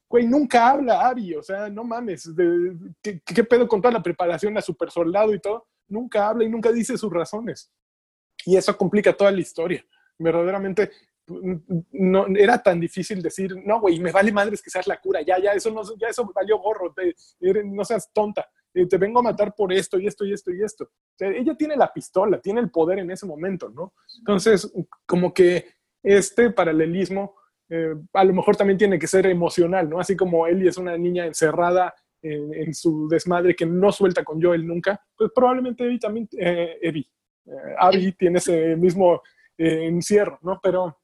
Güey, 0.09 0.27
nunca 0.27 0.71
habla 0.71 1.09
Abby, 1.09 1.35
o 1.35 1.43
sea, 1.43 1.69
no 1.69 1.85
mames, 1.85 2.35
de, 2.35 2.77
¿qué, 3.03 3.21
¿qué, 3.21 3.45
pedo 3.45 3.67
con 3.67 3.83
toda 3.83 3.93
la 3.93 4.03
preparación 4.03 4.57
a 4.57 4.63
super 4.63 4.91
soldado 4.91 5.35
y 5.35 5.41
todo? 5.41 5.67
Nunca 5.89 6.29
habla 6.29 6.45
y 6.45 6.49
nunca 6.49 6.71
dice 6.71 6.97
sus 6.97 7.13
razones. 7.13 7.71
Y 8.45 8.57
eso 8.57 8.77
complica 8.77 9.13
toda 9.13 9.33
la 9.33 9.41
historia. 9.41 9.85
Verdaderamente, 10.19 10.91
no 11.93 12.27
era 12.37 12.63
tan 12.63 12.79
difícil 12.79 13.21
decir, 13.21 13.57
no, 13.65 13.81
güey, 13.81 13.99
me 13.99 14.13
vale 14.13 14.31
madres 14.31 14.63
que 14.63 14.71
seas 14.71 14.87
la 14.87 15.01
cura, 15.01 15.23
ya, 15.23 15.39
ya, 15.41 15.53
eso 15.53 15.71
no, 15.71 15.83
ya 15.99 16.09
eso 16.09 16.31
valió 16.33 16.59
gorro, 16.59 16.95
no 17.65 17.85
seas 17.85 18.13
tonta, 18.13 18.49
eh, 18.77 18.87
te 18.87 18.99
vengo 18.99 19.21
a 19.21 19.23
matar 19.23 19.55
por 19.55 19.73
esto 19.73 19.99
y 19.99 20.07
esto 20.07 20.27
y 20.27 20.35
esto 20.35 20.53
y 20.53 20.63
esto. 20.63 20.85
O 20.85 21.17
sea, 21.17 21.29
ella 21.31 21.55
tiene 21.55 21.77
la 21.77 21.91
pistola, 21.93 22.41
tiene 22.41 22.61
el 22.61 22.71
poder 22.71 22.99
en 22.99 23.11
ese 23.11 23.25
momento, 23.25 23.71
¿no? 23.71 23.95
Entonces, 24.19 24.71
como 25.07 25.33
que 25.33 25.67
este 26.03 26.51
paralelismo 26.51 27.37
eh, 27.69 27.95
a 28.13 28.25
lo 28.25 28.35
mejor 28.35 28.55
también 28.55 28.79
tiene 28.79 28.99
que 28.99 29.07
ser 29.07 29.27
emocional, 29.27 29.89
¿no? 29.89 29.99
Así 29.99 30.15
como 30.15 30.47
Ellie 30.47 30.69
es 30.69 30.77
una 30.77 30.97
niña 30.99 31.25
encerrada 31.25 31.95
en, 32.21 32.53
en 32.53 32.75
su 32.75 33.09
desmadre 33.09 33.57
que 33.57 33.65
no 33.65 33.91
suelta 33.91 34.23
con 34.23 34.41
Joel 34.43 34.67
nunca, 34.67 35.01
pues 35.17 35.31
probablemente 35.35 35.85
Abby 35.85 35.99
también, 35.99 36.29
eh, 36.39 36.79
Abby, 36.87 37.11
eh, 37.47 37.75
Abby 37.79 38.13
tiene 38.13 38.39
ese 38.39 38.77
mismo 38.77 39.23
encierro, 39.59 40.39
¿no? 40.43 40.61
Pero 40.63 40.99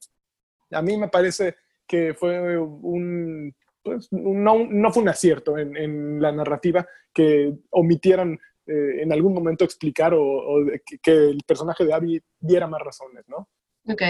a 0.69 0.81
mí 0.83 0.95
me 0.95 1.07
parece 1.07 1.55
que 1.87 2.13
fue 2.13 2.55
un, 2.57 3.53
pues, 3.83 4.07
no, 4.11 4.65
no, 4.69 4.91
fue 4.91 5.03
un 5.03 5.09
acierto 5.09 5.57
en, 5.57 5.75
en, 5.75 6.21
la 6.21 6.31
narrativa 6.31 6.87
que 7.13 7.53
omitieran 7.71 8.39
eh, 8.65 9.01
en 9.01 9.11
algún 9.11 9.33
momento 9.33 9.65
explicar 9.65 10.13
o, 10.13 10.21
o 10.21 10.65
que, 10.85 10.97
que, 10.99 11.11
el 11.11 11.41
personaje 11.45 11.85
de 11.85 11.93
Abby 11.93 12.21
diera 12.39 12.65
más 12.65 12.81
razones, 12.81 13.25
¿no? 13.27 13.49
Ok. 13.87 14.01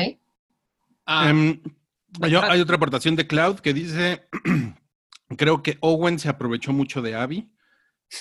Ah, 1.06 1.32
um, 1.32 1.60
hay, 2.22 2.36
hay, 2.36 2.62
otra 2.62 2.76
aportación 2.76 3.16
de 3.16 3.26
Cloud 3.26 3.60
que 3.60 3.74
dice, 3.74 4.28
creo 5.38 5.64
que 5.64 5.78
Owen 5.82 6.20
se 6.20 6.30
aprovechó 6.30 6.72
mucho 6.72 7.02
de 7.02 7.16
Abby. 7.16 7.50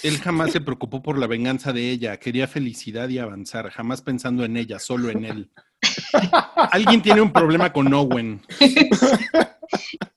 Él 0.03 0.19
jamás 0.19 0.53
se 0.53 0.63
preocupó 0.63 1.03
por 1.03 1.19
la 1.19 1.27
venganza 1.27 1.75
de 1.75 1.91
ella, 1.91 2.17
quería 2.19 2.49
felicidad 2.49 3.11
y 3.11 3.19
avanzar, 3.19 3.69
jamás 3.69 4.01
pensando 4.01 4.43
en 4.45 4.57
ella, 4.57 4.79
solo 4.79 5.11
en 5.11 5.27
él. 5.27 5.51
Alguien 6.73 7.03
tiene 7.03 7.21
un 7.21 7.33
problema 7.33 7.73
con 7.73 7.93
Owen. 7.93 8.41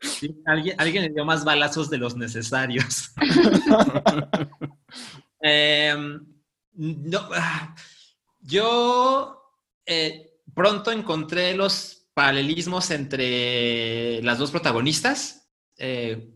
Sí, 0.00 0.34
alguien, 0.46 0.76
alguien, 0.78 1.04
le 1.04 1.10
dio 1.10 1.24
más 1.24 1.44
balazos 1.44 1.90
de 1.90 1.98
los 1.98 2.16
necesarios. 2.16 3.12
eh, 5.42 5.94
no, 6.74 7.28
yo 8.40 9.42
eh, 9.84 10.40
pronto 10.54 10.90
encontré 10.90 11.54
los 11.54 12.06
paralelismos 12.14 12.90
entre 12.90 14.22
las 14.22 14.38
dos 14.38 14.50
protagonistas. 14.50 15.50
Eh, 15.76 16.32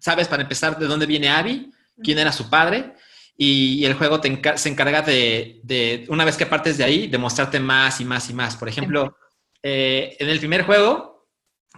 Sabes, 0.00 0.28
para 0.28 0.42
empezar, 0.42 0.78
de 0.78 0.86
dónde 0.86 1.06
viene 1.06 1.28
Abby, 1.28 1.72
quién 2.02 2.18
era 2.18 2.32
su 2.32 2.48
padre, 2.48 2.94
y, 3.36 3.84
el 3.84 3.94
juego 3.94 4.20
te 4.20 4.28
encar 4.28 4.58
se 4.58 4.68
encarga 4.68 5.02
de, 5.02 5.60
de, 5.62 6.06
una 6.08 6.24
vez 6.24 6.36
que 6.36 6.46
partes 6.46 6.78
de 6.78 6.84
ahí, 6.84 7.06
de 7.08 7.18
mostrarte 7.18 7.60
más 7.60 8.00
y 8.00 8.04
más 8.04 8.30
y 8.30 8.34
más. 8.34 8.56
Por 8.56 8.68
ejemplo, 8.68 9.16
eh, 9.62 10.16
en 10.18 10.28
el 10.28 10.38
primer 10.38 10.62
juego, 10.62 11.07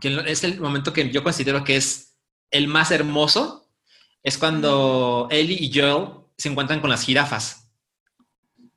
que 0.00 0.22
es 0.26 0.44
el 0.44 0.60
momento 0.60 0.92
que 0.92 1.10
yo 1.10 1.22
considero 1.22 1.64
que 1.64 1.76
es 1.76 2.16
el 2.50 2.68
más 2.68 2.90
hermoso, 2.90 3.68
es 4.22 4.36
cuando 4.38 5.28
Ellie 5.30 5.58
y 5.60 5.72
Joel 5.72 6.08
se 6.36 6.48
encuentran 6.48 6.80
con 6.80 6.90
las 6.90 7.04
jirafas, 7.04 7.68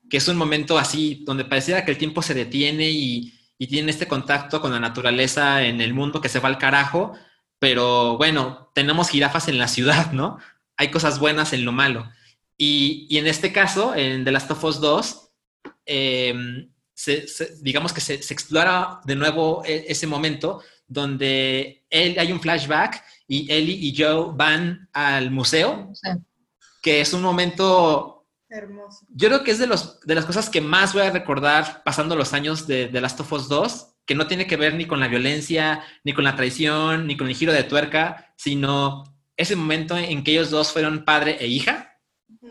que 0.09 0.17
es 0.17 0.27
un 0.27 0.37
momento 0.37 0.77
así 0.77 1.23
donde 1.25 1.45
pareciera 1.45 1.85
que 1.85 1.91
el 1.91 1.97
tiempo 1.97 2.21
se 2.21 2.33
detiene 2.33 2.89
y, 2.91 3.33
y 3.57 3.67
tienen 3.67 3.89
este 3.89 4.07
contacto 4.07 4.61
con 4.61 4.71
la 4.71 4.79
naturaleza 4.79 5.63
en 5.63 5.81
el 5.81 5.93
mundo 5.93 6.21
que 6.21 6.29
se 6.29 6.39
va 6.39 6.49
al 6.49 6.57
carajo, 6.57 7.13
pero 7.59 8.17
bueno, 8.17 8.69
tenemos 8.75 9.09
jirafas 9.09 9.47
en 9.47 9.57
la 9.57 9.67
ciudad, 9.67 10.11
¿no? 10.11 10.37
Hay 10.77 10.91
cosas 10.91 11.19
buenas 11.19 11.53
en 11.53 11.65
lo 11.65 11.71
malo. 11.71 12.09
Y, 12.57 13.07
y 13.09 13.17
en 13.17 13.27
este 13.27 13.51
caso, 13.51 13.95
en 13.95 14.23
The 14.25 14.31
Last 14.31 14.51
of 14.51 14.63
Us 14.63 14.79
2, 14.81 15.29
eh, 15.85 16.67
se, 16.93 17.27
se- 17.27 17.55
digamos 17.61 17.93
que 17.93 18.01
se, 18.01 18.21
se 18.21 18.33
explora 18.33 18.99
de 19.05 19.15
nuevo 19.15 19.63
e- 19.65 19.85
ese 19.87 20.05
momento 20.07 20.61
donde 20.93 21.85
él, 21.89 22.17
hay 22.17 22.31
un 22.31 22.39
flashback 22.39 23.03
y 23.27 23.51
Ellie 23.51 23.75
y 23.75 23.95
Joe 23.97 24.31
van 24.35 24.89
al 24.93 25.31
museo, 25.31 25.91
que 26.81 27.01
es 27.01 27.13
un 27.13 27.21
momento, 27.21 28.27
Hermoso. 28.49 29.05
yo 29.09 29.27
creo 29.29 29.43
que 29.43 29.51
es 29.51 29.59
de, 29.59 29.67
los, 29.67 29.99
de 30.01 30.15
las 30.15 30.25
cosas 30.25 30.49
que 30.49 30.61
más 30.61 30.93
voy 30.93 31.01
a 31.01 31.11
recordar 31.11 31.83
pasando 31.83 32.15
los 32.15 32.33
años 32.33 32.67
de, 32.67 32.87
de 32.87 33.01
Last 33.01 33.19
of 33.19 33.31
Us 33.33 33.49
2, 33.49 33.95
que 34.05 34.15
no 34.15 34.27
tiene 34.27 34.47
que 34.47 34.57
ver 34.57 34.75
ni 34.75 34.85
con 34.85 34.99
la 34.99 35.07
violencia, 35.07 35.83
ni 36.03 36.13
con 36.13 36.23
la 36.23 36.35
traición, 36.35 37.07
ni 37.07 37.17
con 37.17 37.27
el 37.27 37.35
giro 37.35 37.53
de 37.53 37.63
tuerca, 37.63 38.33
sino 38.37 39.03
ese 39.35 39.55
momento 39.55 39.97
en 39.97 40.23
que 40.23 40.31
ellos 40.31 40.49
dos 40.49 40.71
fueron 40.71 41.05
padre 41.05 41.37
e 41.39 41.47
hija 41.47 41.93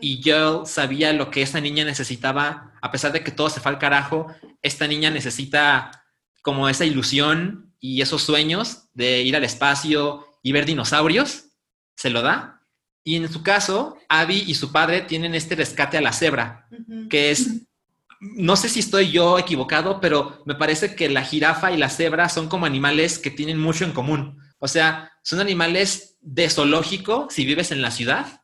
y 0.01 0.21
Joel 0.23 0.65
sabía 0.65 1.13
lo 1.13 1.29
que 1.29 1.41
esta 1.41 1.61
niña 1.61 1.85
necesitaba, 1.85 2.73
a 2.81 2.91
pesar 2.91 3.11
de 3.11 3.23
que 3.23 3.31
todo 3.31 3.49
se 3.49 3.59
fue 3.59 3.71
al 3.71 3.79
carajo, 3.79 4.27
esta 4.61 4.87
niña 4.87 5.09
necesita 5.09 6.03
como 6.41 6.67
esa 6.67 6.85
ilusión 6.85 7.72
y 7.83 8.01
esos 8.01 8.23
sueños 8.23 8.85
de 8.93 9.23
ir 9.23 9.35
al 9.35 9.43
espacio 9.43 10.25
y 10.41 10.53
ver 10.53 10.65
dinosaurios, 10.65 11.49
se 11.97 12.09
lo 12.09 12.21
da. 12.21 12.61
Y 13.03 13.17
en 13.17 13.29
su 13.29 13.43
caso, 13.43 13.97
Abby 14.07 14.41
y 14.47 14.53
su 14.53 14.71
padre 14.71 15.01
tienen 15.01 15.35
este 15.35 15.53
rescate 15.53 15.97
a 15.97 16.01
la 16.01 16.13
cebra, 16.13 16.69
que 17.09 17.29
es, 17.29 17.65
no 18.21 18.55
sé 18.55 18.69
si 18.69 18.79
estoy 18.79 19.11
yo 19.11 19.37
equivocado, 19.37 19.99
pero 19.99 20.41
me 20.45 20.55
parece 20.55 20.95
que 20.95 21.09
la 21.09 21.25
jirafa 21.25 21.73
y 21.73 21.77
la 21.77 21.89
cebra 21.89 22.29
son 22.29 22.47
como 22.47 22.65
animales 22.65 23.19
que 23.19 23.31
tienen 23.31 23.59
mucho 23.59 23.83
en 23.83 23.91
común. 23.91 24.39
O 24.59 24.69
sea, 24.69 25.11
son 25.21 25.41
animales 25.41 26.15
de 26.21 26.49
zoológico 26.49 27.27
si 27.29 27.43
vives 27.43 27.71
en 27.71 27.81
la 27.81 27.91
ciudad, 27.91 28.43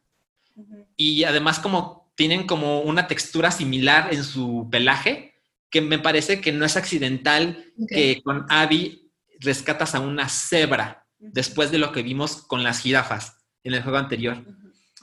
y 0.97 1.23
además 1.23 1.59
como 1.59 2.11
tienen 2.15 2.45
como 2.45 2.81
una 2.81 3.07
textura 3.07 3.51
similar 3.51 4.13
en 4.13 4.25
su 4.25 4.67
pelaje, 4.69 5.35
que 5.69 5.79
me 5.79 5.97
parece 5.97 6.41
que 6.41 6.51
no 6.51 6.65
es 6.65 6.75
accidental 6.75 7.71
que 7.87 8.21
con 8.21 8.45
Abby 8.49 9.08
rescatas 9.39 9.95
a 9.95 9.99
una 9.99 10.29
cebra 10.29 11.07
después 11.17 11.71
de 11.71 11.79
lo 11.79 11.91
que 11.91 12.03
vimos 12.03 12.43
con 12.43 12.63
las 12.63 12.81
jirafas 12.81 13.37
en 13.63 13.73
el 13.73 13.83
juego 13.83 13.97
anterior. 13.97 14.43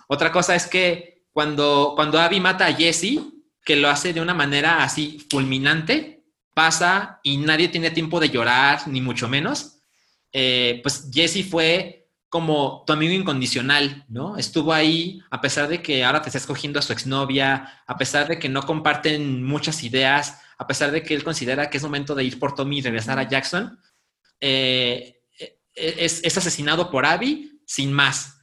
Otra 0.09 0.33
cosa 0.33 0.55
es 0.55 0.67
que 0.67 1.27
cuando, 1.33 1.93
cuando 1.97 2.19
Abby 2.19 2.41
mata 2.41 2.67
a 2.67 2.73
Jesse, 2.73 3.21
que 3.65 3.77
lo 3.77 3.91
hace 3.91 4.13
de 4.13 4.21
una 4.21 4.35
manera 4.35 4.83
así 4.83 5.27
fulminante, 5.29 6.25
pasa 6.55 7.21
y 7.23 7.37
nadie 7.37 7.69
tiene 7.69 7.91
tiempo 7.91 8.21
de 8.21 8.31
llorar, 8.31 8.89
ni 8.89 9.01
mucho 9.01 9.29
menos, 9.29 9.79
eh, 10.33 10.81
pues 10.83 11.11
Jesse 11.13 11.47
fue 11.49 12.09
como 12.29 12.85
tu 12.87 12.93
amigo 12.93 13.13
incondicional, 13.13 14.05
¿no? 14.09 14.37
Estuvo 14.37 14.73
ahí 14.73 15.21
a 15.31 15.41
pesar 15.41 15.69
de 15.69 15.83
que 15.83 16.05
ahora 16.05 16.23
te 16.23 16.29
está 16.29 16.39
escogiendo 16.39 16.79
a 16.79 16.83
su 16.83 16.93
exnovia, 16.93 17.83
a 17.87 17.97
pesar 17.97 18.29
de 18.29 18.39
que 18.39 18.49
no 18.49 18.63
comparten 18.63 19.45
muchas 19.45 19.83
ideas, 19.85 20.41
a 20.59 20.67
pesar 20.67 20.91
de 20.91 21.03
que 21.03 21.15
él 21.15 21.25
considera 21.25 21.69
que 21.71 21.77
es 21.77 21.83
momento 21.83 22.15
de 22.15 22.25
ir 22.25 22.39
por 22.39 22.55
Tommy 22.55 22.79
y 22.79 22.83
regresar 22.83 23.19
a 23.19 23.29
Jackson, 23.29 23.79
eh, 24.41 25.21
es, 25.75 26.21
es 26.25 26.39
asesinado 26.39 26.91
por 26.91 27.07
Abby 27.07 27.61
sin 27.67 27.93
más. 27.93 28.41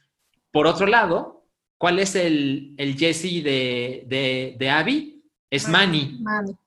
Por 0.51 0.67
otro 0.67 0.85
lado, 0.85 1.47
¿cuál 1.77 1.99
es 1.99 2.15
el, 2.15 2.75
el 2.77 2.97
Jesse 2.97 3.43
de, 3.43 4.03
de, 4.07 4.55
de 4.57 4.69
Abby? 4.69 5.23
Es 5.49 5.67
Manny 5.67 6.17
Mano. 6.21 6.59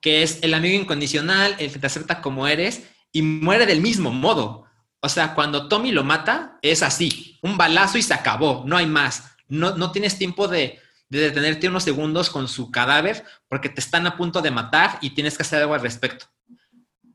que 0.00 0.22
es 0.22 0.38
el 0.42 0.54
amigo 0.54 0.80
incondicional, 0.80 1.56
el 1.58 1.72
que 1.72 1.78
te 1.78 1.86
acepta 1.86 2.20
como 2.20 2.46
eres 2.46 2.84
y 3.12 3.22
muere 3.22 3.66
del 3.66 3.80
mismo 3.80 4.10
modo. 4.10 4.66
O 5.00 5.08
sea, 5.08 5.34
cuando 5.34 5.68
Tommy 5.68 5.92
lo 5.92 6.04
mata, 6.04 6.58
es 6.62 6.82
así, 6.82 7.38
un 7.42 7.56
balazo 7.56 7.98
y 7.98 8.02
se 8.02 8.14
acabó, 8.14 8.64
no 8.66 8.76
hay 8.76 8.86
más. 8.86 9.24
No, 9.48 9.76
no 9.76 9.90
tienes 9.92 10.16
tiempo 10.18 10.46
de, 10.46 10.78
de 11.08 11.20
detenerte 11.20 11.68
unos 11.68 11.82
segundos 11.82 12.30
con 12.30 12.46
su 12.48 12.70
cadáver 12.70 13.24
porque 13.48 13.68
te 13.68 13.80
están 13.80 14.06
a 14.06 14.16
punto 14.16 14.42
de 14.42 14.50
matar 14.50 14.98
y 15.00 15.10
tienes 15.10 15.36
que 15.36 15.42
hacer 15.42 15.60
algo 15.60 15.74
al 15.74 15.80
respecto. 15.82 16.26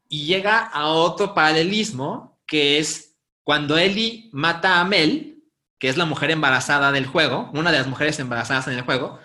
Y 0.08 0.26
llega 0.26 0.60
a 0.60 0.88
otro 0.88 1.34
paralelismo 1.34 2.40
que 2.46 2.80
es 2.80 3.16
cuando 3.44 3.78
Ellie 3.78 4.30
mata 4.32 4.80
a 4.80 4.86
Mel, 4.86 5.44
que 5.80 5.90
es 5.90 5.98
la 5.98 6.06
mujer 6.06 6.32
embarazada 6.32 6.92
del 6.92 7.06
juego, 7.06 7.52
una 7.54 7.72
de 7.72 7.78
las 7.78 7.88
mujeres 7.88 8.20
embarazadas 8.20 8.68
en 8.68 8.74
el 8.74 8.82
juego, 8.82 9.20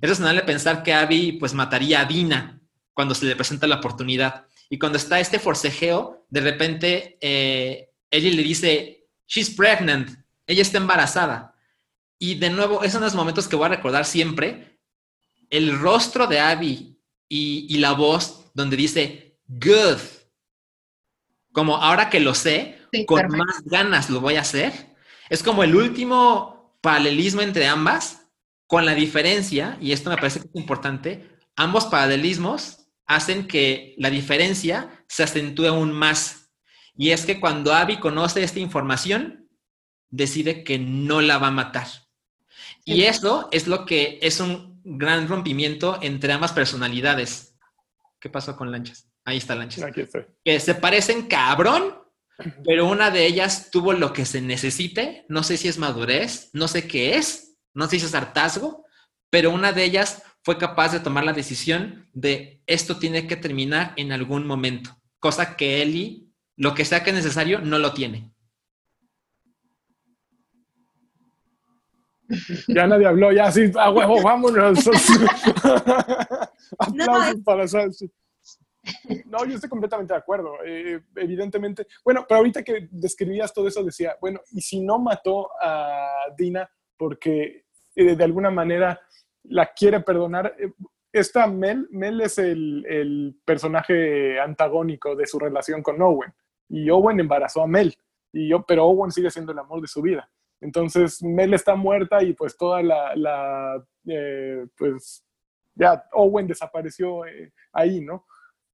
es 0.00 0.10
razonable 0.10 0.42
pensar 0.42 0.82
que 0.82 0.94
Abby 0.94 1.32
pues 1.32 1.54
mataría 1.54 2.00
a 2.00 2.04
Dina 2.04 2.60
cuando 2.92 3.14
se 3.14 3.26
le 3.26 3.36
presenta 3.36 3.66
la 3.66 3.76
oportunidad. 3.76 4.46
Y 4.68 4.78
cuando 4.78 4.98
está 4.98 5.20
este 5.20 5.38
forcejeo, 5.38 6.26
de 6.28 6.40
repente 6.40 7.18
eh, 7.20 7.90
Ellie 8.10 8.32
le 8.32 8.42
dice, 8.42 9.08
she's 9.26 9.50
pregnant, 9.50 10.10
ella 10.46 10.62
está 10.62 10.78
embarazada. 10.78 11.54
Y 12.18 12.36
de 12.36 12.50
nuevo, 12.50 12.82
es 12.82 12.92
uno 12.94 13.00
de 13.00 13.06
los 13.06 13.14
momentos 13.14 13.46
que 13.48 13.56
voy 13.56 13.66
a 13.66 13.76
recordar 13.76 14.04
siempre, 14.04 14.80
el 15.50 15.78
rostro 15.78 16.26
de 16.26 16.40
Abby 16.40 16.98
y, 17.28 17.66
y 17.68 17.78
la 17.78 17.92
voz 17.92 18.50
donde 18.54 18.76
dice, 18.76 19.38
good. 19.46 19.98
Como 21.56 21.78
ahora 21.78 22.10
que 22.10 22.20
lo 22.20 22.34
sé, 22.34 22.78
Sí, 22.92 23.06
con 23.06 23.22
perfecto. 23.22 23.44
más 23.46 23.62
ganas 23.64 24.10
lo 24.10 24.20
voy 24.20 24.36
a 24.36 24.42
hacer. 24.42 24.94
Es 25.30 25.42
como 25.42 25.62
el 25.62 25.74
último 25.74 26.76
paralelismo 26.82 27.40
entre 27.40 27.66
ambas, 27.66 28.28
con 28.66 28.84
la 28.84 28.94
diferencia, 28.94 29.78
y 29.80 29.92
esto 29.92 30.10
me 30.10 30.16
parece 30.16 30.40
que 30.40 30.48
es 30.48 30.54
importante, 30.54 31.30
ambos 31.56 31.86
paralelismos 31.86 32.88
hacen 33.06 33.46
que 33.48 33.94
la 33.96 34.10
diferencia 34.10 35.02
se 35.08 35.22
acentúe 35.22 35.68
aún 35.68 35.92
más. 35.92 36.50
Y 36.94 37.12
es 37.12 37.24
que 37.24 37.40
cuando 37.40 37.72
Abby 37.72 38.00
conoce 38.00 38.42
esta 38.42 38.60
información, 38.60 39.48
decide 40.10 40.62
que 40.62 40.78
no 40.78 41.22
la 41.22 41.38
va 41.38 41.46
a 41.46 41.52
matar. 41.52 41.86
Y 42.84 43.04
eso 43.04 43.48
es 43.50 43.66
lo 43.66 43.86
que 43.86 44.18
es 44.20 44.40
un 44.40 44.82
gran 44.84 45.26
rompimiento 45.26 45.98
entre 46.02 46.34
ambas 46.34 46.52
personalidades. 46.52 47.56
¿Qué 48.20 48.28
pasó 48.28 48.56
con 48.56 48.70
Lanchas? 48.70 49.08
Ahí 49.26 49.36
está 49.38 49.54
Lanchas 49.54 49.84
Aquí 49.84 50.00
estoy. 50.02 50.24
que 50.44 50.58
se 50.60 50.74
parecen 50.74 51.26
cabrón, 51.26 51.94
pero 52.64 52.86
una 52.86 53.10
de 53.10 53.26
ellas 53.26 53.70
tuvo 53.70 53.92
lo 53.92 54.12
que 54.12 54.24
se 54.24 54.40
necesite. 54.40 55.26
No 55.28 55.42
sé 55.42 55.56
si 55.56 55.68
es 55.68 55.78
madurez, 55.78 56.48
no 56.54 56.68
sé 56.68 56.86
qué 56.86 57.16
es, 57.16 57.58
no 57.74 57.86
sé 57.88 57.98
si 57.98 58.06
es 58.06 58.14
hartazgo, 58.14 58.84
pero 59.28 59.50
una 59.50 59.72
de 59.72 59.84
ellas 59.84 60.22
fue 60.44 60.56
capaz 60.58 60.92
de 60.92 61.00
tomar 61.00 61.24
la 61.24 61.32
decisión 61.32 62.08
de 62.12 62.62
esto 62.66 62.98
tiene 62.98 63.26
que 63.26 63.34
terminar 63.36 63.92
en 63.96 64.12
algún 64.12 64.46
momento, 64.46 64.90
cosa 65.18 65.56
que 65.56 65.82
Ellie, 65.82 66.28
lo 66.56 66.72
que 66.74 66.84
sea 66.84 67.02
que 67.02 67.10
es 67.10 67.16
necesario, 67.16 67.58
no 67.60 67.78
lo 67.80 67.92
tiene. 67.92 68.30
Ya 72.68 72.86
nadie 72.86 73.06
habló, 73.06 73.32
ya 73.32 73.50
sí, 73.52 73.70
a 73.78 73.90
huevo, 73.90 74.20
vámonos. 74.22 74.78
Aplausos 76.78 77.28
es- 77.28 77.44
para 77.44 77.68
Sánchez. 77.68 78.10
No, 79.26 79.44
yo 79.44 79.54
estoy 79.54 79.68
completamente 79.68 80.12
de 80.12 80.18
acuerdo. 80.18 80.54
eh, 80.64 81.00
evidentemente. 81.16 81.86
Bueno, 82.04 82.24
pero 82.28 82.38
ahorita 82.38 82.62
que 82.62 82.88
describías 82.90 83.52
todo 83.52 83.68
eso, 83.68 83.82
decía, 83.82 84.16
bueno, 84.20 84.40
¿y 84.50 84.60
si 84.60 84.80
no 84.80 84.98
mató 84.98 85.50
a 85.60 86.26
Dina 86.36 86.68
porque 86.96 87.64
eh, 87.94 88.16
de 88.16 88.24
alguna 88.24 88.50
manera 88.50 89.00
la 89.44 89.66
quiere 89.66 90.00
perdonar? 90.00 90.54
Eh, 90.58 90.72
Esta 91.12 91.46
Mel, 91.46 91.88
Mel 91.90 92.20
es 92.20 92.38
el, 92.38 93.38
personaje 93.44 94.40
antagónico 94.40 95.14
de 95.16 95.26
su 95.26 95.38
relación 95.38 95.82
con 95.82 96.00
Owen. 96.00 96.32
Y 96.68 96.90
Owen 96.90 97.20
embarazó 97.20 97.62
a 97.62 97.66
Mel. 97.66 97.96
Y 98.32 98.48
yo, 98.48 98.64
pero 98.66 98.86
Owen 98.86 99.10
sigue 99.10 99.30
siendo 99.30 99.52
el 99.52 99.58
amor 99.58 99.80
de 99.80 99.88
su 99.88 100.02
vida. 100.02 100.28
Entonces, 100.60 101.22
Mel 101.22 101.54
está 101.54 101.74
muerta 101.74 102.22
y 102.22 102.32
pues 102.32 102.56
toda 102.56 102.82
la, 102.82 103.84
pues 104.76 105.22
ya 105.74 106.02
Owen 106.12 106.46
desapareció 106.46 107.22
ahí, 107.72 108.00
¿no? 108.00 108.26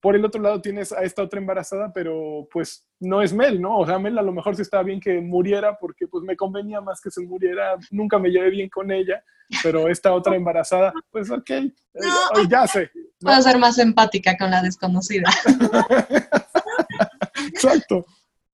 Por 0.03 0.17
el 0.17 0.25
otro 0.25 0.43
lado 0.43 0.61
tienes 0.61 0.93
a 0.93 1.03
esta 1.05 1.23
otra 1.23 1.39
embarazada, 1.41 1.93
pero 1.93 2.47
pues 2.53 2.87
no 3.01 3.23
es 3.23 3.33
Mel, 3.33 3.63
¿no? 3.63 3.79
O 3.79 3.87
sea, 3.87 3.99
Mel 3.99 4.19
a 4.19 4.23
lo 4.23 4.33
mejor 4.33 4.57
sí 4.57 4.63
estaba 4.63 4.83
bien 4.83 5.01
que 5.01 5.21
muriera 5.21 5.79
porque 5.79 6.07
pues 6.09 6.25
me 6.25 6.37
convenía 6.37 6.81
más 6.81 7.01
que 7.01 7.11
se 7.11 7.23
muriera, 7.23 7.77
nunca 7.91 8.19
me 8.19 8.31
llevé 8.31 8.51
bien 8.51 8.69
con 8.69 8.91
ella, 8.91 9.23
pero 9.63 9.89
esta 9.89 10.13
otra 10.13 10.35
embarazada, 10.35 10.93
pues 11.11 11.31
ok, 11.31 11.51
eh, 11.51 11.73
No. 11.95 12.49
ya 12.51 12.67
sé. 12.67 12.91
¿no? 12.95 13.31
Puedo 13.31 13.43
ser 13.43 13.59
más 13.59 13.79
empática 13.79 14.37
con 14.37 14.51
la 14.51 14.61
desconocida. 14.61 15.31
Exacto. 17.47 18.05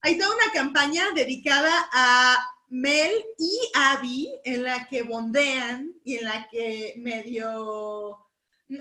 Hay 0.01 0.17
toda 0.17 0.29
una 0.35 0.51
campaña 0.53 1.03
dedicada 1.15 1.71
a 1.91 2.37
Mel 2.69 3.11
y 3.39 3.59
Abby 3.75 4.29
en 4.43 4.63
la 4.63 4.87
que 4.87 5.01
bondean 5.03 5.91
y 6.03 6.17
en 6.17 6.25
la 6.25 6.47
que 6.49 6.93
medio, 6.97 8.19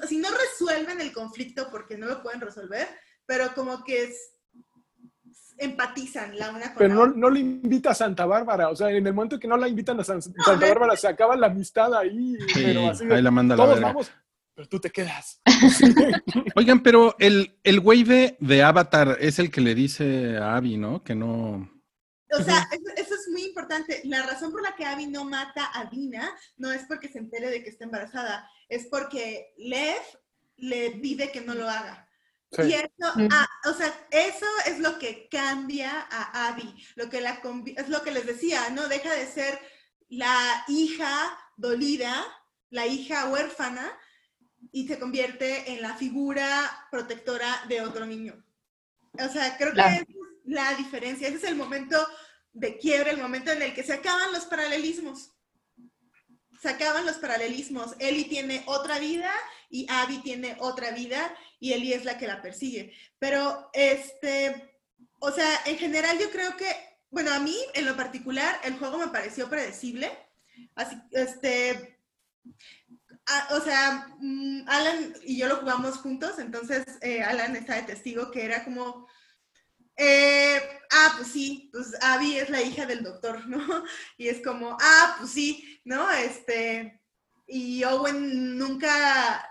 si 0.08 0.18
no 0.18 0.28
resuelven 0.30 1.00
el 1.00 1.12
conflicto 1.12 1.68
porque 1.70 1.96
no 1.96 2.06
lo 2.06 2.22
pueden 2.22 2.40
resolver, 2.40 2.86
pero 3.26 3.52
como 3.54 3.82
que 3.84 4.04
es- 4.04 4.34
empatizan 5.60 6.38
la 6.38 6.50
una 6.50 6.68
con 6.72 6.78
Pero 6.78 6.88
la 6.90 6.94
no, 6.94 7.00
otra. 7.02 7.14
no 7.16 7.30
le 7.30 7.40
invita 7.40 7.90
a 7.90 7.94
Santa 7.94 8.24
Bárbara. 8.26 8.68
O 8.68 8.76
sea, 8.76 8.90
en 8.90 9.06
el 9.06 9.12
momento 9.14 9.40
que 9.40 9.48
no 9.48 9.56
la 9.56 9.68
invitan 9.68 9.98
a 10.00 10.04
San- 10.04 10.22
Santa 10.22 10.54
Bárbara, 10.54 10.96
se 10.96 11.08
acaba 11.08 11.36
la 11.36 11.48
amistad 11.48 11.92
ahí. 11.94 12.36
Sí, 12.54 12.62
pero 12.64 12.88
así 12.90 13.06
de, 13.06 13.14
ahí 13.16 13.22
la 13.22 13.30
manda 13.30 13.56
la 13.56 13.62
todos 13.64 13.74
verga. 13.76 13.88
vamos, 13.88 14.12
pero 14.54 14.68
tú 14.68 14.78
te 14.78 14.90
quedas. 14.90 15.40
Oigan, 16.54 16.80
pero 16.82 17.16
el, 17.18 17.58
el 17.64 17.80
güey 17.80 18.04
de, 18.04 18.36
de 18.40 18.62
Avatar 18.62 19.16
es 19.20 19.38
el 19.40 19.50
que 19.50 19.60
le 19.60 19.74
dice 19.74 20.36
a 20.38 20.56
Abby, 20.56 20.76
¿no? 20.76 21.02
Que 21.02 21.14
no. 21.16 21.68
O 22.30 22.42
sea, 22.42 22.68
eso, 22.72 22.90
eso 22.96 23.14
es 23.14 23.28
muy 23.30 23.42
importante. 23.44 24.02
La 24.04 24.22
razón 24.22 24.52
por 24.52 24.62
la 24.62 24.76
que 24.76 24.84
Abby 24.84 25.06
no 25.06 25.24
mata 25.24 25.70
a 25.72 25.86
Dina 25.86 26.30
no 26.56 26.70
es 26.72 26.84
porque 26.84 27.08
se 27.08 27.18
entere 27.18 27.50
de 27.50 27.62
que 27.62 27.70
está 27.70 27.84
embarazada, 27.84 28.48
es 28.68 28.86
porque 28.86 29.54
Lev 29.56 30.00
le 30.56 30.90
pide 30.92 31.32
que 31.32 31.40
no 31.40 31.54
lo 31.54 31.68
haga. 31.68 32.08
Sí. 32.52 32.62
Y 32.62 32.74
eso, 32.74 33.12
ah, 33.30 33.48
o 33.66 33.74
sea, 33.74 33.92
eso 34.10 34.46
es 34.66 34.78
lo 34.78 34.98
que 34.98 35.28
cambia 35.30 36.06
a 36.10 36.48
Abby, 36.48 36.74
lo 36.96 37.08
que 37.08 37.20
la 37.20 37.40
es 37.76 37.88
lo 37.88 38.02
que 38.02 38.10
les 38.10 38.26
decía, 38.26 38.70
¿no? 38.70 38.88
Deja 38.88 39.12
de 39.14 39.26
ser 39.26 39.58
la 40.08 40.64
hija 40.68 41.38
dolida, 41.56 42.24
la 42.70 42.86
hija 42.86 43.28
huérfana, 43.28 43.92
y 44.72 44.88
se 44.88 44.98
convierte 44.98 45.72
en 45.72 45.82
la 45.82 45.94
figura 45.94 46.86
protectora 46.90 47.64
de 47.68 47.80
otro 47.82 48.06
niño. 48.06 48.42
O 49.12 49.28
sea, 49.28 49.56
creo 49.56 49.72
Claro. 49.72 49.90
que 49.90 49.94
esa 49.96 50.02
es 50.02 50.16
la 50.48 50.74
diferencia. 50.74 51.28
Ese 51.28 51.38
es 51.38 51.44
el 51.44 51.56
momento 51.56 51.96
de 52.52 52.78
quiebre, 52.78 53.10
el 53.10 53.18
momento 53.18 53.52
en 53.52 53.62
el 53.62 53.74
que 53.74 53.82
se 53.82 53.92
acaban 53.92 54.32
los 54.32 54.46
paralelismos. 54.46 55.32
Se 56.60 56.68
acaban 56.68 57.06
los 57.06 57.16
paralelismos. 57.16 57.94
Ellie 57.98 58.24
tiene 58.24 58.64
otra 58.66 58.98
vida 58.98 59.30
y 59.70 59.86
Abby 59.88 60.18
tiene 60.18 60.56
otra 60.58 60.90
vida 60.90 61.34
y 61.60 61.72
Ellie 61.72 61.94
es 61.94 62.04
la 62.04 62.18
que 62.18 62.26
la 62.26 62.42
persigue. 62.42 62.92
Pero, 63.18 63.70
este, 63.72 64.74
o 65.20 65.30
sea, 65.30 65.48
en 65.66 65.78
general 65.78 66.18
yo 66.18 66.30
creo 66.30 66.56
que, 66.56 66.66
bueno, 67.10 67.32
a 67.32 67.38
mí 67.38 67.56
en 67.74 67.86
lo 67.86 67.96
particular 67.96 68.60
el 68.64 68.78
juego 68.78 68.98
me 68.98 69.08
pareció 69.08 69.48
predecible. 69.48 70.10
Así, 70.74 70.96
este, 71.12 71.98
o 73.50 73.60
sea, 73.60 74.08
mm, 74.18 74.62
Alan 74.66 75.14
y 75.22 75.38
yo 75.38 75.48
lo 75.48 75.56
jugamos 75.56 75.98
juntos, 75.98 76.38
entonces 76.38 76.84
eh, 77.02 77.22
Alan 77.22 77.54
está 77.54 77.76
de 77.76 77.82
testigo 77.82 78.30
que 78.30 78.44
era 78.44 78.64
como, 78.64 79.06
eh, 79.98 80.62
ah, 80.92 81.14
pues 81.16 81.28
sí, 81.32 81.68
pues 81.72 81.88
Abby 82.00 82.38
es 82.38 82.48
la 82.50 82.62
hija 82.62 82.86
del 82.86 83.02
doctor, 83.02 83.46
¿no? 83.48 83.58
Y 84.16 84.28
es 84.28 84.40
como, 84.42 84.76
ah, 84.80 85.16
pues 85.18 85.32
sí, 85.32 85.80
¿no? 85.84 86.08
Este, 86.10 87.00
y 87.48 87.82
Owen 87.84 88.56
nunca, 88.56 89.46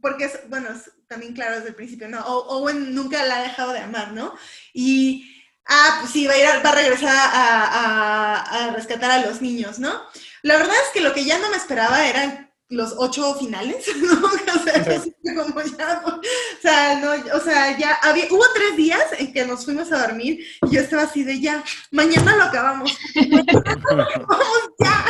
porque 0.00 0.24
es, 0.24 0.48
bueno, 0.48 0.70
es 0.70 0.90
también 1.06 1.34
claro 1.34 1.56
desde 1.56 1.68
el 1.68 1.74
principio, 1.74 2.08
¿no? 2.08 2.20
Owen 2.24 2.94
nunca 2.94 3.24
la 3.24 3.38
ha 3.38 3.42
dejado 3.42 3.72
de 3.72 3.80
amar, 3.80 4.12
¿no? 4.12 4.34
Y, 4.72 5.30
ah, 5.66 5.98
pues 6.00 6.12
sí, 6.12 6.26
va 6.26 6.32
a, 6.32 6.38
ir 6.38 6.46
a, 6.46 6.60
va 6.60 6.70
a 6.70 6.74
regresar 6.74 7.14
a, 7.14 8.72
rescatar 8.74 9.10
a 9.10 9.26
los 9.26 9.42
niños, 9.42 9.78
¿no? 9.78 10.02
La 10.42 10.56
verdad 10.56 10.76
es 10.86 10.92
que 10.94 11.00
lo 11.00 11.12
que 11.12 11.24
ya 11.24 11.38
no 11.38 11.50
me 11.50 11.56
esperaba 11.58 12.06
eran 12.06 12.47
los 12.70 12.94
ocho 12.98 13.34
finales, 13.36 13.86
¿no? 13.96 14.26
O 14.26 14.64
sea, 14.64 14.84
Sí. 14.84 14.90
así 14.90 15.14
como 15.34 15.60
ya, 15.62 16.02
o 16.04 16.20
sea, 16.62 17.00
no, 17.00 17.36
o 17.36 17.40
sea, 17.40 17.76
ya 17.78 17.94
había, 18.02 18.26
hubo 18.30 18.44
tres 18.54 18.76
días 18.76 19.02
en 19.18 19.32
que 19.32 19.44
nos 19.46 19.64
fuimos 19.64 19.90
a 19.92 20.06
dormir 20.06 20.40
y 20.62 20.70
yo 20.74 20.80
estaba 20.80 21.02
así 21.04 21.24
de 21.24 21.40
ya, 21.40 21.64
mañana 21.90 22.36
lo 22.36 22.44
acabamos, 22.44 22.96
vamos 23.14 24.70
ya, 24.78 25.04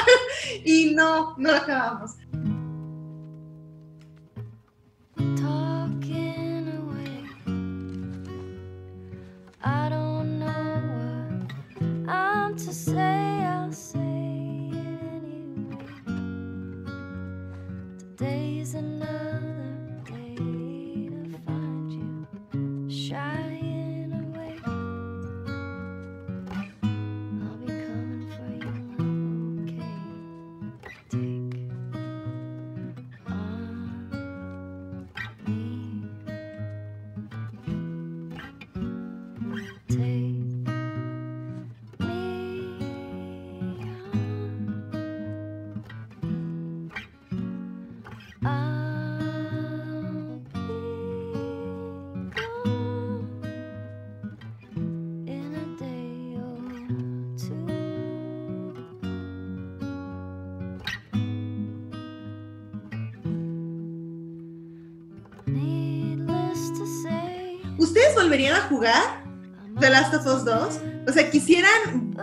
y 0.64 0.94
no, 0.94 1.34
no 1.38 1.50
lo 1.50 1.56
acabamos. 1.56 2.12
talking 5.36 6.68
away. 6.78 7.24
I 9.62 9.88
don't 9.88 10.38
know 10.38 10.80
what 10.94 12.08
I'm 12.08 12.56
to 12.56 12.72
say 12.72 13.37
days 18.18 18.74
and 18.74 18.98
nights. 18.98 19.47
Volverían 68.28 68.56
a 68.56 68.60
jugar 68.68 69.24
The 69.80 69.88
Last 69.88 70.12
of 70.14 70.26
Us 70.26 70.44
2? 70.44 70.80
O 71.08 71.12
sea, 71.12 71.30
quisieran, 71.30 72.14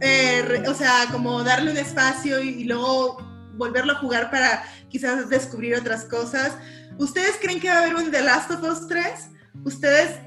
eh, 0.00 0.42
re- 0.42 0.66
o 0.68 0.74
sea, 0.74 1.06
como 1.12 1.44
darle 1.44 1.70
un 1.70 1.76
espacio 1.76 2.42
y, 2.42 2.48
y 2.48 2.64
luego 2.64 3.18
volverlo 3.56 3.92
a 3.92 3.96
jugar 3.96 4.30
para 4.30 4.64
quizás 4.88 5.28
descubrir 5.28 5.76
otras 5.76 6.04
cosas. 6.06 6.56
¿Ustedes 6.98 7.36
creen 7.42 7.60
que 7.60 7.68
va 7.68 7.74
a 7.74 7.82
haber 7.82 7.94
un 7.94 8.10
The 8.10 8.22
Last 8.22 8.50
of 8.52 8.62
Us 8.62 8.88
3? 8.88 9.04
¿Ustedes 9.64 10.18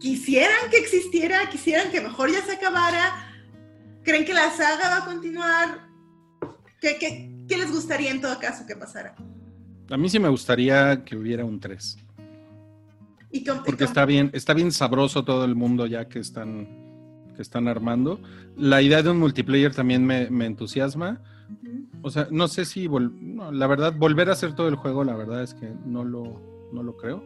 quisieran 0.00 0.70
que 0.70 0.78
existiera? 0.78 1.48
¿Quisieran 1.50 1.90
que 1.90 2.00
mejor 2.00 2.32
ya 2.32 2.42
se 2.42 2.52
acabara? 2.52 3.26
¿Creen 4.02 4.24
que 4.24 4.32
la 4.32 4.50
saga 4.52 4.88
va 4.88 4.96
a 4.98 5.04
continuar? 5.04 5.86
¿Qué, 6.80 6.96
qué, 6.98 7.44
qué 7.46 7.58
les 7.58 7.70
gustaría 7.70 8.10
en 8.10 8.22
todo 8.22 8.38
caso 8.38 8.64
que 8.66 8.74
pasara? 8.74 9.14
A 9.90 9.96
mí 9.98 10.08
sí 10.08 10.18
me 10.18 10.30
gustaría 10.30 11.04
que 11.04 11.14
hubiera 11.16 11.44
un 11.44 11.60
3. 11.60 11.98
Y 13.32 13.44
com- 13.44 13.58
y 13.58 13.66
Porque 13.66 13.84
está 13.84 14.04
bien, 14.06 14.30
está 14.32 14.54
bien 14.54 14.72
sabroso 14.72 15.24
todo 15.24 15.44
el 15.44 15.54
mundo 15.54 15.86
ya 15.86 16.08
que 16.08 16.18
están, 16.18 16.66
que 17.36 17.42
están 17.42 17.68
armando. 17.68 18.20
La 18.56 18.82
idea 18.82 19.02
de 19.02 19.10
un 19.10 19.18
multiplayer 19.18 19.74
también 19.74 20.04
me, 20.04 20.28
me 20.30 20.46
entusiasma. 20.46 21.22
O 22.02 22.10
sea, 22.10 22.28
no 22.30 22.48
sé 22.48 22.64
si, 22.64 22.86
vol- 22.86 23.12
no, 23.20 23.52
la 23.52 23.66
verdad, 23.66 23.94
volver 23.96 24.28
a 24.28 24.32
hacer 24.32 24.54
todo 24.54 24.68
el 24.68 24.76
juego, 24.76 25.04
la 25.04 25.16
verdad 25.16 25.42
es 25.42 25.54
que 25.54 25.72
no 25.84 26.04
lo, 26.04 26.68
no 26.72 26.82
lo 26.82 26.96
creo. 26.96 27.22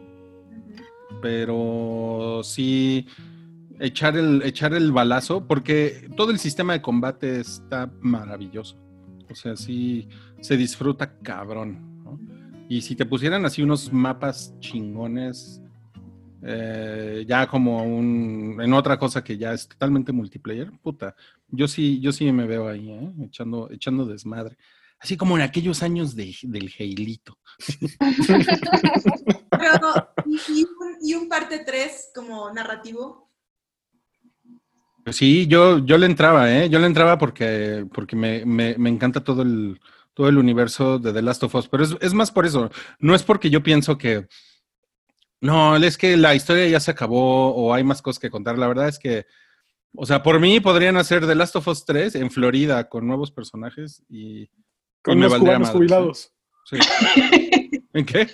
Pero 1.21 2.41
sí 2.43 3.07
echar 3.79 4.17
el, 4.17 4.41
echar 4.43 4.73
el 4.73 4.91
balazo, 4.91 5.45
porque 5.47 6.09
todo 6.15 6.31
el 6.31 6.39
sistema 6.39 6.73
de 6.73 6.81
combate 6.81 7.39
está 7.39 7.91
maravilloso. 8.01 8.77
O 9.29 9.35
sea, 9.35 9.55
sí 9.55 10.07
se 10.41 10.57
disfruta 10.57 11.17
cabrón. 11.19 12.03
¿no? 12.03 12.19
Y 12.69 12.81
si 12.81 12.95
te 12.95 13.05
pusieran 13.05 13.45
así 13.45 13.61
unos 13.63 13.91
mapas 13.93 14.53
chingones, 14.59 15.61
eh, 16.43 17.25
ya 17.27 17.47
como 17.47 17.83
un, 17.83 18.57
en 18.61 18.73
otra 18.73 18.97
cosa 18.99 19.23
que 19.23 19.37
ya 19.37 19.53
es 19.53 19.67
totalmente 19.67 20.11
multiplayer, 20.11 20.71
puta, 20.81 21.15
yo 21.47 21.67
sí, 21.67 21.99
yo 22.01 22.11
sí 22.11 22.31
me 22.31 22.45
veo 22.45 22.67
ahí, 22.67 22.91
¿eh? 22.91 23.11
echando, 23.23 23.69
echando 23.71 24.05
desmadre. 24.05 24.57
Así 24.99 25.17
como 25.17 25.35
en 25.37 25.43
aquellos 25.43 25.83
años 25.83 26.15
de, 26.15 26.35
del 26.43 26.71
Heilito. 26.77 27.37
Pero, 29.49 30.09
¿y, 30.25 30.63
un, 30.63 30.97
y 31.01 31.13
un 31.13 31.29
parte 31.29 31.59
3 31.65 32.11
como 32.15 32.51
narrativo? 32.51 33.29
Pues 35.03 35.17
sí, 35.17 35.45
yo, 35.47 35.79
yo 35.85 35.97
le 35.97 36.07
entraba, 36.07 36.51
¿eh? 36.51 36.69
Yo 36.69 36.79
le 36.79 36.87
entraba 36.87 37.17
porque, 37.17 37.85
porque 37.93 38.15
me, 38.15 38.43
me- 38.45 38.75
me 38.77 38.89
encanta 38.89 39.23
todo 39.23 39.43
el, 39.43 39.79
todo 40.15 40.27
el 40.29 40.37
universo 40.37 40.97
de 40.97 41.13
The 41.13 41.21
Last 41.21 41.43
of 41.43 41.53
Us, 41.55 41.67
pero 41.67 41.83
es, 41.83 41.95
es 42.01 42.13
más 42.13 42.31
por 42.31 42.45
eso. 42.45 42.71
No 42.99 43.13
es 43.13 43.21
porque 43.21 43.49
yo 43.51 43.61
pienso 43.61 43.97
que, 43.99 44.27
no, 45.41 45.75
es 45.75 45.97
que 45.97 46.17
la 46.17 46.35
historia 46.35 46.67
ya 46.67 46.79
se 46.79 46.91
acabó 46.91 47.53
o 47.53 47.73
hay 47.73 47.83
más 47.83 48.01
cosas 48.01 48.19
que 48.19 48.29
contar. 48.29 48.57
La 48.57 48.67
verdad 48.67 48.87
es 48.87 48.99
que, 48.99 49.25
o 49.95 50.05
sea, 50.05 50.23
por 50.23 50.39
mí 50.39 50.59
podrían 50.59 50.97
hacer 50.97 51.25
The 51.25 51.35
Last 51.35 51.55
of 51.55 51.67
Us 51.67 51.85
3 51.85 52.15
en 52.15 52.31
Florida 52.31 52.89
con 52.89 53.07
nuevos 53.07 53.31
personajes 53.31 54.03
y... 54.09 54.49
Con 55.03 55.19
unos 55.19 55.35
cubanos 55.35 55.67
madre, 55.67 55.73
jubilados. 55.73 56.33
sí. 56.65 56.77
¿En 57.93 58.05
qué? 58.05 58.27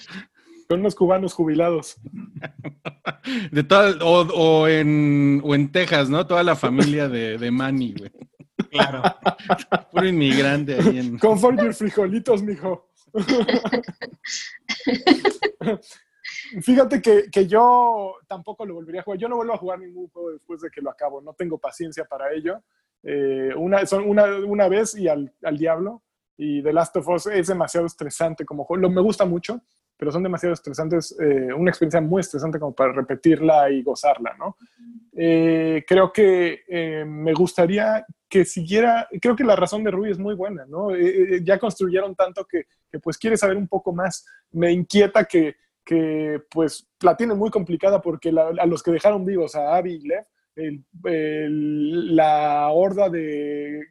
Con 0.69 0.79
unos 0.79 0.95
cubanos 0.95 1.33
jubilados. 1.33 1.97
De 3.51 3.63
toda, 3.63 4.03
o, 4.05 4.21
o 4.21 4.67
en, 4.69 5.41
o 5.43 5.53
en 5.53 5.71
Texas, 5.71 6.09
¿no? 6.09 6.25
Toda 6.25 6.43
la 6.43 6.55
familia 6.55 7.09
de, 7.09 7.37
de 7.37 7.51
Manny, 7.51 7.93
güey. 7.97 8.11
Claro. 8.71 9.03
Puro 9.91 10.07
inmigrante 10.07 10.75
ahí 10.75 10.99
en... 10.99 11.19
Comfort 11.19 11.59
your 11.61 11.73
frijolitos, 11.73 12.41
mijo. 12.41 12.89
Fíjate 16.61 17.01
que, 17.01 17.29
que 17.31 17.47
yo 17.47 18.15
tampoco 18.27 18.65
lo 18.65 18.75
volvería 18.75 19.01
a 19.01 19.03
jugar. 19.03 19.19
Yo 19.19 19.29
no 19.29 19.37
vuelvo 19.37 19.53
a 19.53 19.57
jugar 19.57 19.79
ningún 19.79 20.09
juego 20.09 20.31
después 20.31 20.61
de 20.61 20.69
que 20.69 20.81
lo 20.81 20.89
acabo. 20.89 21.21
No 21.21 21.33
tengo 21.33 21.57
paciencia 21.57 22.05
para 22.05 22.33
ello. 22.33 22.61
Eh, 23.03 23.51
una, 23.55 23.85
son 23.85 24.07
una, 24.07 24.25
una 24.45 24.67
vez 24.67 24.95
y 24.95 25.07
al, 25.07 25.33
al 25.43 25.57
diablo. 25.57 26.01
Y 26.37 26.61
The 26.63 26.73
Last 26.73 26.97
of 26.97 27.07
Us 27.07 27.27
es 27.27 27.47
demasiado 27.47 27.85
estresante 27.85 28.45
como 28.45 28.65
juego. 28.65 28.81
Lo, 28.81 28.89
me 28.89 29.01
gusta 29.01 29.25
mucho, 29.25 29.61
pero 29.95 30.11
son 30.11 30.23
demasiado 30.23 30.53
estresantes. 30.53 31.15
eh, 31.19 31.53
una 31.53 31.69
experiencia 31.69 32.01
muy 32.01 32.21
estresante 32.21 32.59
como 32.59 32.73
para 32.73 32.91
repetirla 32.93 33.69
y 33.69 33.83
gozarla, 33.83 34.35
¿no? 34.37 34.57
Eh, 35.13 35.83
creo 35.87 36.11
que 36.11 36.61
eh, 36.67 37.05
me 37.05 37.33
gustaría 37.33 38.05
que 38.27 38.45
siguiera, 38.45 39.09
creo 39.21 39.35
que 39.35 39.43
la 39.43 39.57
razón 39.57 39.83
de 39.83 39.91
Rui 39.91 40.09
es 40.09 40.17
muy 40.17 40.35
buena, 40.35 40.65
¿no? 40.65 40.95
Eh, 40.95 41.35
eh, 41.35 41.41
ya 41.43 41.59
construyeron 41.59 42.15
tanto 42.15 42.45
que, 42.45 42.63
que, 42.89 42.97
pues 42.97 43.17
quiere 43.17 43.35
saber 43.35 43.57
un 43.57 43.67
poco 43.67 43.91
más. 43.91 44.25
Me 44.51 44.71
inquieta 44.71 45.25
que, 45.25 45.57
que 45.91 46.41
pues 46.49 46.87
la 47.01 47.17
tienen 47.17 47.37
muy 47.37 47.49
complicada 47.49 48.01
porque 48.01 48.31
la- 48.31 48.53
a 48.57 48.65
los 48.65 48.81
que 48.81 48.91
dejaron 48.91 49.25
vivos, 49.25 49.55
a 49.55 49.75
Abby 49.75 49.93
y 49.95 50.07
Lev, 50.07 50.25
el- 50.55 50.85
el- 51.05 52.15
la 52.15 52.69
horda 52.71 53.09
de 53.09 53.81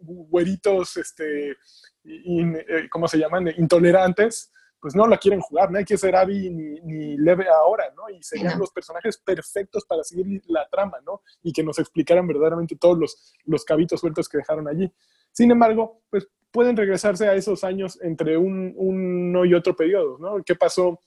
güeritos, 0.00 0.96
este, 0.96 1.56
in- 2.04 2.56
eh, 2.56 2.88
¿cómo 2.90 3.06
se 3.08 3.18
llaman? 3.18 3.48
Intolerantes, 3.58 4.50
pues 4.80 4.94
no 4.96 5.06
la 5.06 5.18
quieren 5.18 5.40
jugar, 5.40 5.70
no 5.70 5.78
hay 5.78 5.84
que 5.84 5.96
ser 5.98 6.16
Abby 6.16 6.50
ni, 6.50 6.80
ni 6.80 7.16
Lev 7.18 7.40
ahora, 7.48 7.84
¿no? 7.96 8.08
Y 8.08 8.22
serían 8.22 8.58
los 8.58 8.72
personajes 8.72 9.18
perfectos 9.18 9.84
para 9.84 10.02
seguir 10.02 10.42
la 10.46 10.66
trama, 10.68 10.98
¿no? 11.06 11.20
Y 11.42 11.52
que 11.52 11.62
nos 11.62 11.78
explicaran 11.78 12.26
verdaderamente 12.26 12.76
todos 12.76 12.98
los, 12.98 13.34
los 13.44 13.64
cabitos 13.64 14.00
sueltos 14.00 14.28
que 14.28 14.38
dejaron 14.38 14.66
allí. 14.68 14.90
Sin 15.32 15.50
embargo, 15.50 16.02
pues 16.10 16.26
pueden 16.50 16.76
regresarse 16.76 17.28
a 17.28 17.34
esos 17.34 17.62
años 17.64 17.98
entre 18.02 18.36
un, 18.36 18.72
uno 18.76 19.44
y 19.44 19.54
otro 19.54 19.74
periodo, 19.76 20.18
¿no? 20.18 20.42
¿Qué 20.44 20.54
pasó 20.54 20.98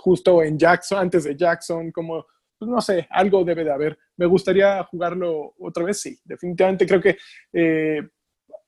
justo 0.00 0.42
en 0.42 0.58
Jackson, 0.58 0.98
antes 0.98 1.24
de 1.24 1.36
Jackson? 1.36 1.92
Como, 1.92 2.26
pues 2.58 2.70
no 2.70 2.80
sé, 2.80 3.06
algo 3.10 3.44
debe 3.44 3.64
de 3.64 3.72
haber. 3.72 3.98
Me 4.16 4.26
gustaría 4.26 4.82
jugarlo 4.84 5.54
otra 5.58 5.84
vez, 5.84 6.00
sí. 6.00 6.18
Definitivamente 6.24 6.86
creo 6.86 7.00
que 7.00 7.16
eh, 7.52 8.02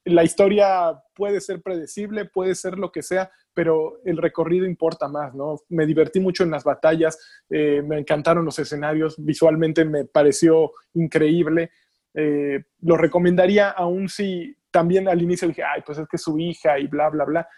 la 0.05 0.25
historia 0.25 1.01
puede 1.15 1.41
ser 1.41 1.63
predecible, 1.63 2.25
puede 2.25 2.55
ser 2.55 2.79
lo 2.79 2.91
que 2.91 3.03
sea, 3.03 3.31
pero 3.55 4.01
el 4.05 4.17
recorrido 4.17 4.67
importa 4.67 5.09
más, 5.09 5.35
¿no? 5.35 5.61
Me 5.69 5.87
divertí 5.87 6.21
mucho 6.21 6.43
en 6.43 6.51
las 6.51 6.65
batallas, 6.65 7.19
eh, 7.51 7.83
me 7.83 7.99
encantaron 7.99 8.45
los 8.45 8.59
escenarios, 8.59 9.15
visualmente 9.19 9.85
me 9.85 10.05
pareció 10.05 10.73
increíble. 10.95 11.71
Eh, 12.15 12.65
lo 12.81 12.97
recomendaría 12.97 13.71
aún 13.71 14.09
si 14.09 14.57
también 14.71 15.07
al 15.09 15.23
inicio 15.23 15.49
dije, 15.49 15.63
ay, 15.63 15.83
pues 15.85 15.99
es 15.99 16.09
que 16.09 16.19
su 16.19 16.39
hija 16.39 16.79
y 16.79 16.87
bla, 16.87 17.11
bla, 17.11 17.25
bla. 17.25 17.49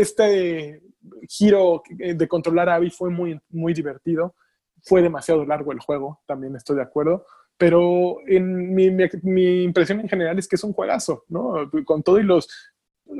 Este 0.00 0.82
giro 1.28 1.82
de 1.88 2.28
controlar 2.28 2.68
a 2.68 2.74
Abby 2.76 2.90
fue 2.90 3.10
muy, 3.10 3.38
muy 3.50 3.74
divertido. 3.74 4.34
Fue 4.82 5.02
demasiado 5.02 5.44
largo 5.44 5.72
el 5.72 5.80
juego, 5.80 6.20
también 6.26 6.54
estoy 6.54 6.76
de 6.76 6.82
acuerdo. 6.82 7.26
Pero 7.58 8.18
en 8.26 8.74
mi, 8.74 8.90
mi, 8.90 9.04
mi 9.22 9.62
impresión 9.62 10.00
en 10.00 10.08
general 10.08 10.38
es 10.38 10.46
que 10.46 10.56
es 10.56 10.64
un 10.64 10.74
juegazo, 10.74 11.24
¿no? 11.28 11.70
Con 11.84 12.02
todo 12.02 12.18
y 12.18 12.22
los... 12.22 12.48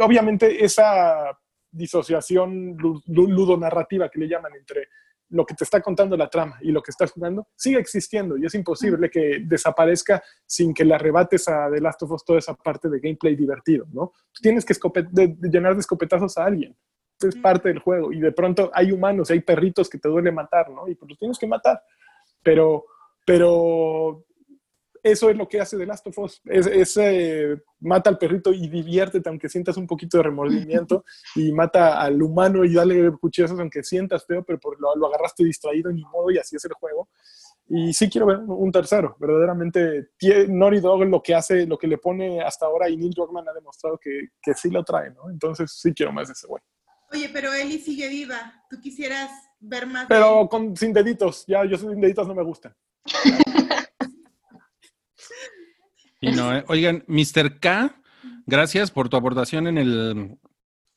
Obviamente 0.00 0.64
esa 0.64 1.38
disociación 1.70 2.76
lu- 2.76 3.02
lu- 3.06 3.28
ludonarrativa 3.28 4.08
que 4.10 4.18
le 4.18 4.28
llaman 4.28 4.52
entre 4.54 4.88
lo 5.30 5.44
que 5.44 5.54
te 5.54 5.64
está 5.64 5.80
contando 5.80 6.16
la 6.16 6.28
trama 6.28 6.58
y 6.62 6.70
lo 6.70 6.82
que 6.82 6.90
estás 6.90 7.10
jugando 7.12 7.48
sigue 7.56 7.78
existiendo 7.78 8.36
y 8.36 8.46
es 8.46 8.54
imposible 8.54 9.10
que 9.10 9.40
desaparezca 9.44 10.22
sin 10.46 10.72
que 10.72 10.84
le 10.84 10.94
arrebates 10.94 11.48
a 11.48 11.68
The 11.72 11.80
Last 11.80 12.02
of 12.02 12.12
Us 12.12 12.24
toda 12.24 12.38
esa 12.38 12.54
parte 12.54 12.88
de 12.88 13.00
gameplay 13.00 13.34
divertido, 13.34 13.86
¿no? 13.92 14.12
Tú 14.32 14.40
tienes 14.42 14.64
que 14.64 14.74
de- 15.10 15.34
de 15.38 15.48
llenar 15.48 15.74
de 15.74 15.80
escopetazos 15.80 16.38
a 16.38 16.44
alguien. 16.44 16.76
Es 17.20 17.34
parte 17.36 17.68
del 17.70 17.78
juego 17.78 18.12
y 18.12 18.20
de 18.20 18.30
pronto 18.32 18.70
hay 18.74 18.92
humanos, 18.92 19.30
hay 19.30 19.40
perritos 19.40 19.88
que 19.88 19.98
te 19.98 20.08
duele 20.08 20.30
matar, 20.30 20.68
¿no? 20.70 20.86
Y 20.86 20.94
pues 20.94 21.08
los 21.08 21.18
tienes 21.18 21.38
que 21.38 21.46
matar. 21.46 21.82
Pero, 22.42 22.84
pero 23.24 24.25
eso 25.10 25.30
es 25.30 25.36
lo 25.36 25.48
que 25.48 25.60
hace 25.60 25.76
The 25.76 25.86
Last 25.86 26.06
of 26.06 26.18
Us. 26.18 26.40
Es, 26.44 26.66
es, 26.66 26.96
eh, 26.96 27.56
mata 27.80 28.10
al 28.10 28.18
perrito 28.18 28.52
y 28.52 28.68
diviértete 28.68 29.28
aunque 29.28 29.48
sientas 29.48 29.76
un 29.76 29.86
poquito 29.86 30.16
de 30.16 30.24
remordimiento 30.24 31.04
y 31.34 31.52
mata 31.52 32.00
al 32.00 32.20
humano 32.20 32.64
y 32.64 32.74
dale 32.74 33.12
cuchillazos 33.20 33.60
aunque 33.60 33.82
sientas 33.82 34.26
feo, 34.26 34.42
pero 34.44 34.58
por 34.58 34.80
lo, 34.80 34.94
lo 34.96 35.06
agarraste 35.06 35.44
distraído 35.44 35.90
ni 35.92 36.04
modo 36.04 36.30
y 36.30 36.38
así 36.38 36.56
es 36.56 36.64
el 36.64 36.72
juego. 36.72 37.08
Y 37.68 37.92
sí 37.92 38.08
quiero 38.08 38.26
ver 38.26 38.38
un 38.38 38.70
tercero. 38.70 39.16
Verdaderamente, 39.18 40.10
Naughty 40.48 40.80
Dog 40.80 41.04
lo 41.04 41.22
que 41.22 41.34
hace, 41.34 41.66
lo 41.66 41.76
que 41.76 41.88
le 41.88 41.98
pone 41.98 42.40
hasta 42.40 42.66
ahora 42.66 42.88
y 42.88 42.96
Neil 42.96 43.10
Druckmann 43.10 43.48
ha 43.48 43.52
demostrado 43.52 43.98
que, 43.98 44.28
que 44.40 44.54
sí 44.54 44.70
lo 44.70 44.84
trae, 44.84 45.10
¿no? 45.10 45.30
Entonces 45.30 45.72
sí 45.72 45.92
quiero 45.92 46.12
más 46.12 46.28
de 46.28 46.32
ese 46.32 46.46
güey. 46.46 46.62
Oye, 47.12 47.30
pero 47.32 47.52
Eli 47.52 47.78
sigue 47.78 48.08
viva. 48.08 48.64
¿Tú 48.68 48.80
quisieras 48.80 49.30
ver 49.60 49.86
más? 49.86 50.08
de 50.08 50.14
Pero 50.14 50.42
él? 50.42 50.48
con, 50.48 50.76
sin 50.76 50.92
deditos. 50.92 51.44
Ya, 51.46 51.64
yo 51.64 51.76
sin 51.76 52.00
deditos 52.00 52.26
no 52.26 52.34
me 52.34 52.44
gustan. 52.44 52.74
Y 56.26 56.32
no, 56.32 56.56
eh. 56.56 56.64
Oigan, 56.68 57.04
Mr. 57.06 57.58
K, 57.60 58.00
gracias 58.46 58.90
por 58.90 59.08
tu 59.08 59.16
aportación 59.16 59.66
en 59.66 59.78
el, 59.78 60.38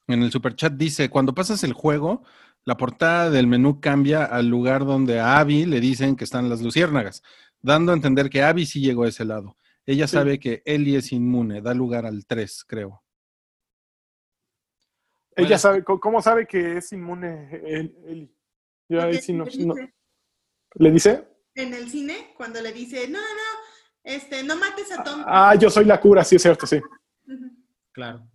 en 0.08 0.24
el 0.24 0.32
superchat. 0.32 0.74
Dice, 0.74 1.10
cuando 1.10 1.34
pasas 1.36 1.64
el 1.64 1.74
juego, 1.74 2.24
la 2.66 2.78
portada 2.78 3.30
del 3.30 3.48
menú 3.48 3.80
cambia 3.80 4.26
al 4.26 4.48
lugar 4.48 4.86
donde 4.86 5.20
a 5.20 5.40
Abby 5.40 5.66
le 5.66 5.80
dicen 5.80 6.16
que 6.16 6.24
están 6.24 6.50
las 6.50 6.62
luciérnagas, 6.62 7.24
dando 7.62 7.92
a 7.92 7.96
entender 7.96 8.30
que 8.30 8.44
Abby 8.44 8.66
sí 8.66 8.82
llegó 8.82 9.04
a 9.04 9.10
ese 9.10 9.26
lado. 9.26 9.56
Ella 9.86 10.08
Sí. 10.08 10.14
sabe 10.14 10.40
que 10.40 10.62
Ellie 10.66 10.98
es 10.98 11.12
inmune, 11.12 11.62
da 11.62 11.74
lugar 11.74 12.06
al 12.06 12.26
3, 12.26 12.64
creo. 12.68 13.04
Ella 15.36 15.48
Bueno. 15.48 15.58
sabe, 15.60 15.84
¿cómo- 15.84 16.00
¿cómo 16.00 16.22
sabe 16.22 16.46
que 16.46 16.78
es 16.78 16.92
inmune 16.92 17.50
él? 17.66 17.96
Eli? 18.06 18.36
Yo 18.90 19.00
ahí 19.02 19.12
Porque 19.14 19.22
sí 19.22 19.34
no, 19.34 19.46
le 19.46 19.66
no- 19.66 19.74
dice 19.76 19.94
¿Le 20.76 20.92
dice? 20.92 21.28
En 21.56 21.74
el 21.74 21.90
cine, 21.90 22.34
cuando 22.38 22.62
le 22.62 22.72
dice, 22.72 23.08
no, 23.08 23.18
no, 23.20 23.26
no, 23.26 23.69
este, 24.16 24.44
no 24.44 24.56
mates 24.56 24.92
a 24.92 25.04
Tom. 25.04 25.24
Ah, 25.26 25.56
yo 25.56 25.70
soy 25.70 25.86
la 25.86 26.00
cura, 26.00 26.24
sí 26.24 26.36
es 26.36 26.42
cierto, 26.42 26.66
sí. 26.68 26.78
Claro. 27.92 28.28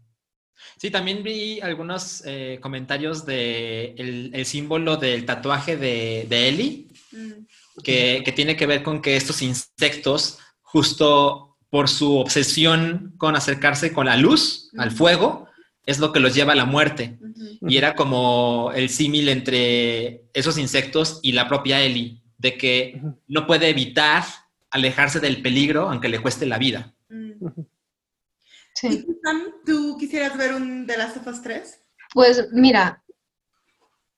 Sí, 0.77 0.91
también 0.91 1.23
vi 1.23 1.61
algunos 1.61 2.23
eh, 2.27 2.59
comentarios 2.61 3.25
de 3.25 3.95
el, 3.97 4.31
el 4.35 4.45
símbolo 4.47 4.97
del 4.97 5.25
tatuaje 5.25 5.77
de, 5.77 6.27
de 6.29 6.49
Ellie, 6.49 6.89
Mm. 7.13 7.47
que, 7.85 8.23
que 8.25 8.33
tiene 8.33 8.57
que 8.57 8.67
ver 8.67 8.83
con 8.83 9.01
que 9.01 9.15
estos 9.17 9.41
insectos, 9.41 10.39
justo 10.63 11.57
por 11.71 11.89
su 11.89 12.17
obsesión 12.19 13.15
con 13.19 13.37
acercarse 13.37 13.93
con 13.93 14.07
la 14.07 14.17
luz, 14.17 14.71
al 14.79 14.91
fuego, 14.91 15.47
es 15.87 16.01
lo 16.01 16.11
que 16.13 16.19
los 16.19 16.35
lleva 16.35 16.55
a 16.55 16.57
la 16.57 16.65
muerte. 16.65 17.19
Y 17.61 17.77
era 17.77 17.95
como 17.95 18.73
el 18.75 18.89
símil 18.89 19.29
entre 19.29 20.25
esos 20.33 20.59
insectos 20.59 21.21
y 21.23 21.33
la 21.33 21.47
propia 21.47 21.81
Ellie, 21.83 22.21
de 22.37 22.57
que 22.59 23.01
no 23.29 23.47
puede 23.47 23.69
evitar 23.69 24.25
alejarse 24.75 25.21
del 25.21 25.41
peligro 25.41 25.89
aunque 25.89 26.09
le 26.09 26.21
cueste 26.21 26.47
la 26.47 26.59
vida. 26.59 26.95
Mm. 27.09 27.31
¿Y 27.47 27.65
Sí. 28.77 29.05
tú, 29.07 29.17
Sam, 29.23 29.43
tú 29.65 29.97
quisieras 29.99 30.37
ver 30.37 30.53
un 30.53 30.85
The 30.87 30.97
Last 30.99 31.17
of 31.17 31.27
Us 31.29 31.43
3? 31.43 31.81
Pues 32.13 32.49
mira, 32.53 33.03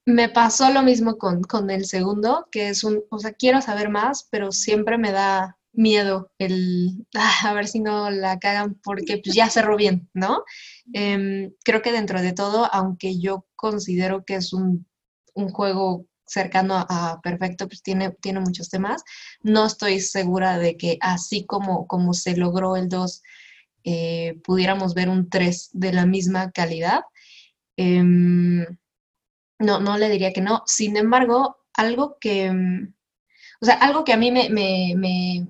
me 0.06 0.28
pasó 0.30 0.70
lo 0.72 0.82
mismo 0.82 1.18
con, 1.18 1.42
con 1.42 1.68
el 1.70 1.84
segundo, 1.84 2.48
que 2.50 2.70
es 2.70 2.82
un, 2.82 3.02
o 3.10 3.18
sea, 3.18 3.32
quiero 3.32 3.60
saber 3.60 3.90
más, 3.90 4.26
pero 4.30 4.52
siempre 4.52 4.96
me 4.96 5.12
da 5.12 5.58
miedo 5.72 6.30
el, 6.38 7.06
ah, 7.14 7.32
a 7.50 7.52
ver 7.54 7.66
si 7.68 7.80
no 7.80 8.10
la 8.10 8.38
cagan, 8.38 8.80
porque 8.82 9.18
pues 9.22 9.36
ya 9.36 9.50
cerró 9.50 9.76
bien, 9.76 10.08
¿no? 10.14 10.42
Em, 10.94 11.52
creo 11.62 11.82
que 11.82 11.92
dentro 11.92 12.22
de 12.22 12.32
todo, 12.32 12.66
aunque 12.72 13.18
yo 13.20 13.44
considero 13.56 14.24
que 14.24 14.36
es 14.36 14.54
un, 14.54 14.86
un 15.34 15.50
juego 15.50 16.06
cercano 16.26 16.84
a, 16.88 17.20
perfecto, 17.22 17.68
pues 17.68 17.82
tiene, 17.82 18.10
tiene 18.20 18.40
muchos 18.40 18.68
temas, 18.70 19.02
no 19.42 19.66
estoy 19.66 20.00
segura 20.00 20.58
de 20.58 20.76
que 20.76 20.98
así 21.00 21.46
como, 21.46 21.86
como 21.86 22.14
se 22.14 22.36
logró 22.36 22.76
el 22.76 22.88
2, 22.88 23.22
eh, 23.84 24.40
pudiéramos 24.44 24.94
ver 24.94 25.08
un 25.08 25.28
3 25.30 25.70
de 25.72 25.92
la 25.92 26.06
misma 26.06 26.50
calidad. 26.52 27.02
Em, 27.76 28.64
no, 29.58 29.80
no 29.80 29.98
le 29.98 30.08
diría 30.10 30.32
que 30.32 30.40
no. 30.40 30.62
Sin 30.66 30.96
embargo, 30.96 31.58
algo 31.74 32.18
que, 32.20 32.50
o 33.60 33.64
sea, 33.64 33.74
algo 33.76 34.04
que 34.04 34.12
a 34.12 34.16
mí 34.16 34.30
me, 34.32 34.48
me, 34.50 34.94
me, 34.96 35.46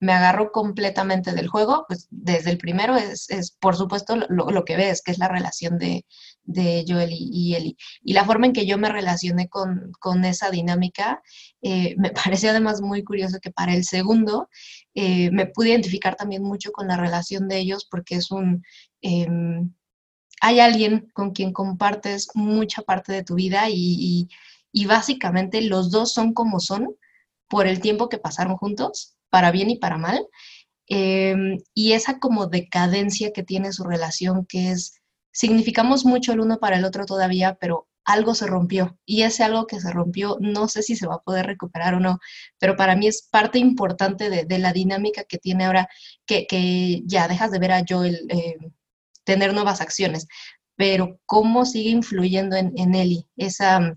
me 0.00 0.12
agarró 0.12 0.52
completamente 0.52 1.32
del 1.32 1.48
juego, 1.48 1.84
pues 1.88 2.08
desde 2.10 2.50
el 2.50 2.58
primero 2.58 2.96
es, 2.96 3.30
es 3.30 3.52
por 3.52 3.76
supuesto, 3.76 4.16
lo- 4.28 4.50
lo 4.50 4.64
que 4.64 4.76
ves, 4.76 5.02
que 5.02 5.12
es 5.12 5.18
la 5.18 5.28
relación 5.28 5.78
de, 5.78 6.04
de 6.44 6.84
Joel 6.86 7.10
y, 7.12 7.28
y 7.32 7.54
Ellie. 7.54 7.76
Y 8.02 8.12
la 8.14 8.24
forma 8.24 8.46
en 8.46 8.52
que 8.52 8.66
yo 8.66 8.78
me 8.78 8.88
relacioné 8.90 9.48
con, 9.48 9.92
con 10.00 10.24
esa 10.24 10.50
dinámica, 10.50 11.22
eh, 11.62 11.94
me 11.98 12.10
pareció 12.10 12.50
además 12.50 12.80
muy 12.82 13.04
curioso 13.04 13.38
que 13.40 13.50
para 13.50 13.74
el 13.74 13.84
segundo 13.84 14.48
eh, 14.94 15.30
me 15.30 15.46
pude 15.46 15.70
identificar 15.70 16.16
también 16.16 16.42
mucho 16.42 16.72
con 16.72 16.88
la 16.88 16.96
relación 16.96 17.48
de 17.48 17.58
ellos 17.58 17.86
porque 17.90 18.16
es 18.16 18.30
un... 18.30 18.62
em, 19.02 19.72
hay 20.40 20.60
alguien 20.60 21.08
con 21.14 21.30
quien 21.32 21.52
compartes 21.52 22.28
mucha 22.34 22.82
parte 22.82 23.12
de 23.12 23.22
tu 23.24 23.34
vida 23.36 23.68
y, 23.70 23.74
y- 23.76 24.28
y 24.72 24.86
básicamente 24.86 25.60
los 25.62 25.90
dos 25.90 26.12
son 26.14 26.32
como 26.34 26.58
son 26.60 26.96
por 27.48 27.66
el 27.66 27.80
tiempo 27.80 28.08
que 28.08 28.18
pasaron 28.18 28.56
juntos, 28.56 29.16
para 29.30 29.50
bien 29.50 29.70
y 29.70 29.78
para 29.78 29.98
mal, 29.98 30.26
em, 30.88 31.58
y 31.74 31.92
esa 31.92 32.18
como 32.20 32.46
decadencia 32.48 33.32
que 33.32 33.42
tiene 33.44 33.72
su 33.72 33.84
relación, 33.84 34.46
que 34.46 34.70
es, 34.72 35.01
significamos 35.32 36.04
mucho 36.04 36.32
el 36.32 36.40
uno 36.40 36.58
para 36.58 36.76
el 36.76 36.84
otro 36.84 37.06
todavía, 37.06 37.56
pero 37.60 37.88
algo 38.04 38.34
se 38.34 38.46
rompió 38.46 38.98
y 39.04 39.22
ese 39.22 39.44
algo 39.44 39.66
que 39.66 39.80
se 39.80 39.92
rompió 39.92 40.36
no 40.40 40.68
sé 40.68 40.82
si 40.82 40.96
se 40.96 41.06
va 41.06 41.16
a 41.16 41.22
poder 41.22 41.46
recuperar 41.46 41.94
o 41.94 42.00
no, 42.00 42.18
pero 42.58 42.76
para 42.76 42.96
mí 42.96 43.06
es 43.06 43.28
parte 43.30 43.58
importante 43.58 44.28
de, 44.30 44.44
de 44.44 44.58
la 44.58 44.72
dinámica 44.72 45.24
que 45.24 45.38
tiene 45.38 45.64
ahora 45.64 45.88
que, 46.26 46.46
que 46.46 47.02
ya 47.04 47.28
dejas 47.28 47.50
de 47.50 47.58
ver 47.58 47.72
a 47.72 47.84
Joel 47.88 48.26
eh, 48.28 48.56
tener 49.24 49.54
nuevas 49.54 49.80
acciones, 49.80 50.26
pero 50.76 51.18
cómo 51.26 51.64
sigue 51.64 51.90
influyendo 51.90 52.56
en, 52.56 52.72
en 52.76 52.94
Ellie 52.94 53.28
esa, 53.36 53.94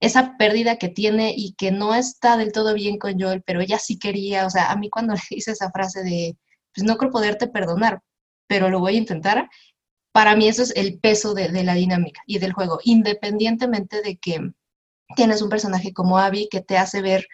esa 0.00 0.36
pérdida 0.38 0.76
que 0.78 0.88
tiene 0.88 1.34
y 1.36 1.54
que 1.54 1.72
no 1.72 1.94
está 1.94 2.36
del 2.36 2.52
todo 2.52 2.74
bien 2.74 2.98
con 2.98 3.20
Joel, 3.20 3.42
pero 3.42 3.60
ella 3.60 3.78
sí 3.78 3.98
quería, 3.98 4.46
o 4.46 4.50
sea, 4.50 4.70
a 4.70 4.76
mí 4.76 4.88
cuando 4.90 5.14
le 5.14 5.20
hice 5.30 5.52
esa 5.52 5.70
frase 5.70 6.02
de, 6.02 6.36
pues 6.74 6.84
no 6.86 6.96
creo 6.96 7.10
poderte 7.10 7.48
perdonar, 7.48 8.00
pero 8.46 8.70
lo 8.70 8.80
voy 8.80 8.96
a 8.96 8.98
intentar, 8.98 9.48
para 10.14 10.36
mí 10.36 10.46
eso 10.46 10.62
es 10.62 10.72
el 10.76 11.00
peso 11.00 11.34
de, 11.34 11.50
la 11.64 11.74
dinámica 11.74 12.22
y 12.24 12.38
del 12.38 12.52
juego, 12.52 12.78
independientemente 12.84 14.00
de 14.00 14.16
que 14.16 14.52
tienes 15.16 15.42
un 15.42 15.48
personaje 15.48 15.92
como 15.92 16.18
Abby 16.20 16.48
que 16.48 16.60
te 16.60 16.78
hace 16.78 17.02
ver 17.02 17.26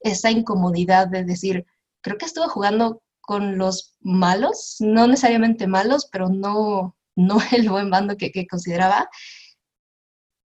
esa 0.00 0.30
incomodidad 0.30 1.08
de 1.08 1.24
decir, 1.24 1.64
creo 2.02 2.18
que 2.18 2.26
estuve 2.26 2.48
jugando 2.48 3.02
con 3.22 3.56
los 3.56 3.96
malos, 4.00 4.76
no 4.80 5.06
necesariamente 5.06 5.66
malos, 5.66 6.10
pero 6.12 6.28
no, 6.28 6.94
no 7.16 7.38
el 7.52 7.70
buen 7.70 7.88
bando 7.88 8.18
que, 8.18 8.46
consideraba. 8.46 9.08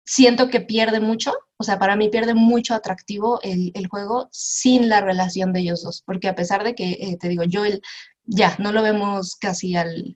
Siento 0.05 0.47
que 0.47 0.61
pierde 0.61 1.01
mucho, 1.01 1.33
o 1.57 1.65
sea, 1.65 1.77
para 1.77 1.97
mí 1.97 2.07
pierde 2.07 2.35
mucho 2.35 2.73
atractivo 2.73 3.41
el, 3.43 3.73
el 3.75 3.87
juego 3.87 4.29
sin 4.31 4.87
la 4.87 5.01
relación 5.01 5.51
de 5.51 5.59
ellos 5.59 5.83
dos, 5.83 6.03
porque 6.05 6.29
a 6.29 6.35
pesar 6.35 6.63
de 6.63 6.73
que, 6.73 6.91
eh, 6.91 7.17
te 7.19 7.27
digo, 7.27 7.43
yo 7.43 7.65
el, 7.65 7.81
ya, 8.23 8.55
no 8.59 8.71
lo 8.71 8.81
vemos 8.81 9.35
casi 9.35 9.75
al, 9.75 10.15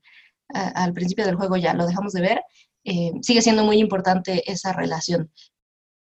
al 0.50 0.94
principio 0.94 1.26
del 1.26 1.36
juego, 1.36 1.58
ya 1.58 1.74
lo 1.74 1.86
dejamos 1.88 2.14
de 2.14 2.22
ver, 2.22 2.42
eh, 2.86 3.12
sigue 3.24 3.42
siendo 3.42 3.64
muy 3.64 3.80
importante 3.80 4.50
esa 4.50 4.72
relación. 4.72 5.32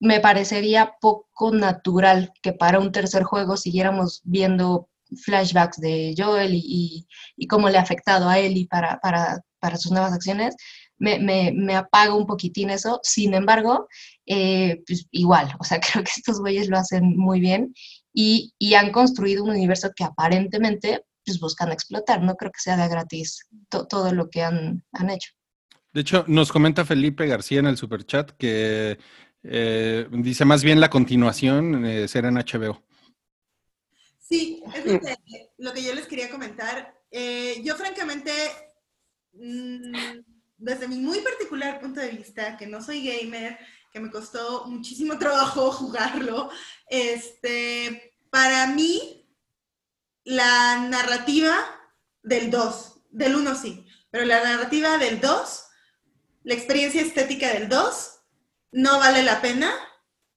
Me 0.01 0.21
parecería 0.21 0.95
poco 1.01 1.51
natural 1.51 2.33
que 2.41 2.53
para 2.53 2.79
un 2.79 2.93
tercer 2.93 3.25
juego 3.25 3.57
siguiéramos 3.57 4.21
viendo 4.25 4.89
flashbacks 5.25 5.79
de 5.79 6.15
Joel 6.17 6.53
y, 6.55 7.07
cómo 7.49 7.69
le 7.69 7.79
ha 7.79 7.83
afectado 7.83 8.29
a 8.29 8.39
Ellie 8.39 8.69
para, 8.69 9.01
para, 9.01 9.77
sus 9.77 9.91
nuevas 9.91 10.13
acciones. 10.13 10.55
Me, 10.99 11.19
me, 11.19 11.75
apaga 11.75 12.15
un 12.15 12.27
poquitín 12.27 12.71
eso. 12.71 13.01
Sin 13.03 13.35
embargo, 13.35 13.89
eh, 14.27 14.81
pues 14.87 15.07
igual, 15.11 15.53
o 15.59 15.65
sea, 15.65 15.81
creo 15.93 16.05
que 16.05 16.13
estos 16.17 16.41
güeyes 16.41 16.69
lo 16.69 16.79
hacen 16.79 17.17
muy 17.17 17.41
bien 17.41 17.75
y 18.13 18.75
han 18.75 18.93
construido 18.93 19.45
un 19.45 19.51
universo 19.51 19.91
que 19.95 20.05
aparentemente 20.05 21.05
pues, 21.29 21.41
buscan 21.41 21.73
explotar. 21.73 22.23
No 22.23 22.35
creo 22.37 22.51
que 22.53 22.61
sea 22.61 22.77
de 22.77 22.89
gratis 22.89 23.47
to- 23.69 23.87
todo 23.87 24.13
lo 24.13 24.29
que 24.31 24.43
han, 24.43 24.85
han 24.93 25.11
hecho. 25.11 25.31
De 25.93 26.01
hecho, 26.03 26.25
nos 26.29 26.53
comenta 26.53 26.85
Felipe 26.85 27.27
García 27.27 27.61
en 27.61 27.67
el 27.67 27.77
superchat 27.77 28.33
que 28.33 28.99
eh, 29.43 30.07
dice 30.11 30.45
más 30.45 30.63
bien 30.63 30.81
la 30.81 30.91
continuación 30.91 31.85
eh, 31.85 32.09
será 32.09 32.29
en 32.29 32.37
HBO. 32.37 32.83
Sí, 34.19 34.63
es 34.75 34.85
lo 34.85 35.01
que, 35.01 35.17
lo 35.57 35.73
que 35.73 35.83
yo 35.83 35.95
les 35.95 36.07
quería 36.07 36.31
comentar. 36.31 36.95
Eh, 37.11 37.63
yo 37.65 37.75
francamente, 37.77 38.31
mm, 39.33 40.19
desde 40.59 40.87
mi 40.89 40.99
muy 40.99 41.21
particular 41.21 41.81
punto 41.81 42.01
de 42.01 42.11
vista, 42.11 42.57
que 42.59 42.67
no 42.67 42.83
soy 42.83 43.07
gamer, 43.07 43.59
que 43.91 44.01
me 44.01 44.11
costó 44.11 44.67
muchísimo 44.67 45.19
trabajo 45.19 45.71
jugarlo, 45.73 46.51
este, 46.91 48.13
para 48.31 48.67
mí, 48.67 49.18
la 50.29 50.87
narrativa 50.91 51.57
del 52.23 52.51
2, 52.51 53.01
del 53.13 53.35
1 53.35 53.55
sí, 53.55 53.87
pero 54.11 54.27
la 54.27 54.45
narrativa 54.45 54.99
del 54.99 55.23
2, 55.23 55.65
la 56.45 56.55
experiencia 56.55 57.01
estética 57.01 57.55
del 57.55 57.71
2, 57.71 58.11
no 58.73 58.99
vale 58.99 59.23
la 59.23 59.41
pena 59.41 59.73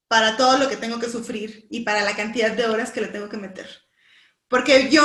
para 0.07 0.38
todo 0.38 0.57
lo 0.57 0.69
que 0.69 0.77
tengo 0.77 0.97
que 0.97 1.09
sufrir 1.09 1.68
y 1.69 1.81
para 1.81 2.05
la 2.05 2.15
cantidad 2.15 2.51
de 2.51 2.68
horas 2.68 2.91
que 2.91 3.01
le 3.01 3.07
tengo 3.07 3.27
que 3.27 3.35
meter. 3.35 3.68
Porque 4.47 4.89
yo, 4.89 5.03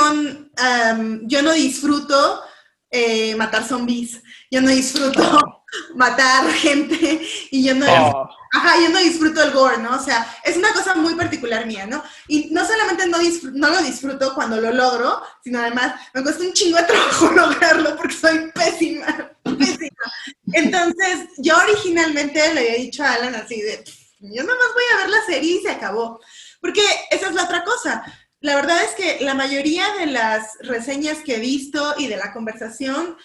yo 1.23 1.41
no 1.41 1.51
disfruto 1.51 2.41
eh, 2.89 3.35
matar 3.35 3.67
zombies, 3.67 4.21
yo 4.49 4.61
no 4.61 4.69
disfruto 4.69 5.21
matar 5.95 6.49
gente 6.53 7.21
y 7.51 7.63
yo 7.63 7.75
no, 7.75 7.85
Oh, 8.15 8.29
ajá, 8.53 8.79
yo 8.81 8.89
no 8.89 8.99
disfruto 8.99 9.43
el 9.43 9.51
gore, 9.51 9.77
¿no? 9.79 9.95
O 9.95 9.99
sea, 10.03 10.25
es 10.43 10.55
una 10.55 10.71
cosa 10.73 10.95
muy 10.95 11.13
particular 11.15 11.65
mía, 11.65 11.85
¿no? 11.85 12.01
Y 12.27 12.49
no 12.51 12.65
solamente 12.65 13.07
no, 13.07 13.17
disfr- 13.19 13.51
no 13.53 13.69
lo 13.69 13.81
disfruto 13.81 14.33
cuando 14.33 14.59
lo 14.61 14.71
logro, 14.71 15.21
sino 15.43 15.59
además 15.59 15.95
me 16.13 16.23
cuesta 16.23 16.43
un 16.43 16.53
chingo 16.53 16.77
de 16.77 16.83
trabajo 16.83 17.29
lograrlo 17.35 17.97
porque 17.97 18.15
soy 18.15 18.51
pésima, 18.53 19.31
pésima. 19.43 20.13
Entonces, 20.53 21.27
yo 21.37 21.57
originalmente 21.57 22.53
le 22.53 22.59
había 22.61 22.75
dicho 22.75 23.03
a 23.03 23.13
Alan 23.13 23.35
así 23.35 23.61
de, 23.61 23.83
yo 24.19 24.43
nada 24.43 24.57
más 24.57 24.73
voy 24.73 24.83
a 24.93 24.97
ver 24.97 25.09
la 25.09 25.25
serie 25.25 25.55
y 25.57 25.61
se 25.61 25.69
acabó. 25.69 26.19
Porque 26.61 26.81
esa 27.11 27.27
es 27.27 27.35
la 27.35 27.43
otra 27.43 27.63
cosa. 27.63 28.03
La 28.39 28.55
verdad 28.55 28.83
es 28.83 28.93
que 28.93 29.23
la 29.23 29.33
mayoría 29.33 29.85
de 29.99 30.05
las 30.07 30.57
reseñas 30.61 31.19
que 31.19 31.35
he 31.35 31.39
visto 31.39 31.95
y 31.97 32.07
de 32.07 32.17
la 32.17 32.31
conversación 32.33 33.17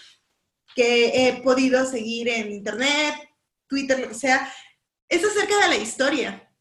que 0.74 1.28
he 1.28 1.42
podido 1.42 1.84
seguir 1.84 2.28
en 2.28 2.50
internet, 2.50 3.14
Twitter, 3.68 3.98
lo 3.98 4.08
que 4.08 4.14
sea, 4.14 4.50
es 5.08 5.22
acerca 5.22 5.58
de 5.58 5.68
la 5.68 5.76
historia. 5.76 6.51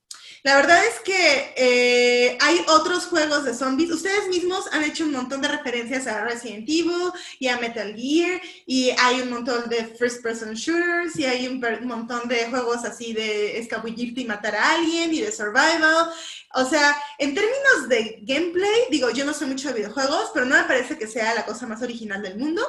La 0.44 0.56
verdad 0.56 0.84
es 0.86 1.00
que 1.02 1.54
eh, 1.56 2.38
hay 2.42 2.66
otros 2.68 3.06
juegos 3.06 3.44
de 3.46 3.54
zombies. 3.54 3.92
Ustedes 3.92 4.28
mismos 4.28 4.66
han 4.72 4.84
hecho 4.84 5.04
un 5.04 5.12
montón 5.12 5.40
de 5.42 5.48
referencias 5.48 6.08
a 6.08 6.24
Resident 6.24 6.68
Evil 6.68 7.12
y 7.40 7.48
a 7.48 7.58
Metal 7.60 7.94
Gear, 7.96 8.42
y 8.66 8.90
hay 8.98 9.22
un 9.22 9.30
montón 9.30 9.70
de 9.70 9.86
first 10.00 10.24
person 10.24 10.54
shooters, 10.54 11.16
y 11.18 11.26
hay 11.26 11.48
un 11.48 11.60
montón 11.88 12.28
de 12.28 12.48
juegos 12.50 12.84
así 12.86 13.14
de 13.14 13.60
escabullirte 13.60 14.22
y 14.22 14.26
matar 14.26 14.56
a 14.56 14.72
alguien, 14.72 15.14
y 15.14 15.22
de 15.22 15.32
survival. 15.32 16.12
O 16.56 16.66
sea, 16.66 16.98
en 17.20 17.36
términos 17.36 17.88
de 17.88 18.20
gameplay, 18.24 18.86
digo, 18.90 19.12
yo 19.12 19.26
no 19.26 19.34
sé 19.34 19.46
mucho 19.46 19.68
de 19.68 19.76
videojuegos, 19.76 20.32
pero 20.34 20.46
no 20.48 20.56
me 20.56 20.64
parece 20.64 20.98
que 20.98 21.08
sea 21.08 21.36
la 21.36 21.46
cosa 21.46 21.68
más 21.68 21.84
original 21.84 22.22
del 22.22 22.38
mundo. 22.40 22.64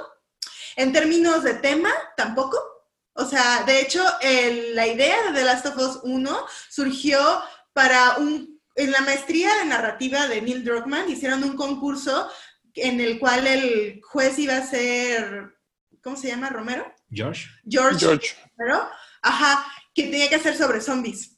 En 0.76 0.92
términos 0.92 1.42
de 1.42 1.54
tema, 1.54 1.90
tampoco. 2.16 2.58
O 3.14 3.26
sea, 3.26 3.62
de 3.66 3.80
hecho, 3.80 4.02
el- 4.20 4.74
la 4.74 4.86
idea 4.86 5.16
de 5.24 5.32
The 5.38 5.44
Last 5.44 5.66
of 5.66 5.76
Us 5.78 6.00
1 6.02 6.46
surgió 6.70 7.18
para 7.72 8.16
un, 8.18 8.60
en 8.76 8.90
la 8.90 9.00
maestría 9.02 9.54
de 9.56 9.64
narrativa 9.66 10.26
de 10.28 10.42
Neil 10.42 10.64
Druckmann, 10.64 11.10
hicieron 11.10 11.42
un 11.44 11.56
concurso 11.56 12.28
en 12.74 13.00
el 13.00 13.18
cual 13.18 13.46
el 13.46 14.00
juez 14.02 14.38
iba 14.38 14.56
a 14.56 14.66
ser, 14.66 15.54
¿cómo 16.02 16.16
se 16.16 16.28
llama? 16.28 16.48
¿Romero? 16.50 16.92
George. 17.10 17.48
George, 17.68 17.98
George. 17.98 18.36
Romero, 18.56 18.88
ajá, 19.22 19.66
que 19.94 20.04
tenía 20.04 20.28
que 20.28 20.36
hacer 20.36 20.56
sobre 20.56 20.80
zombies. 20.80 21.36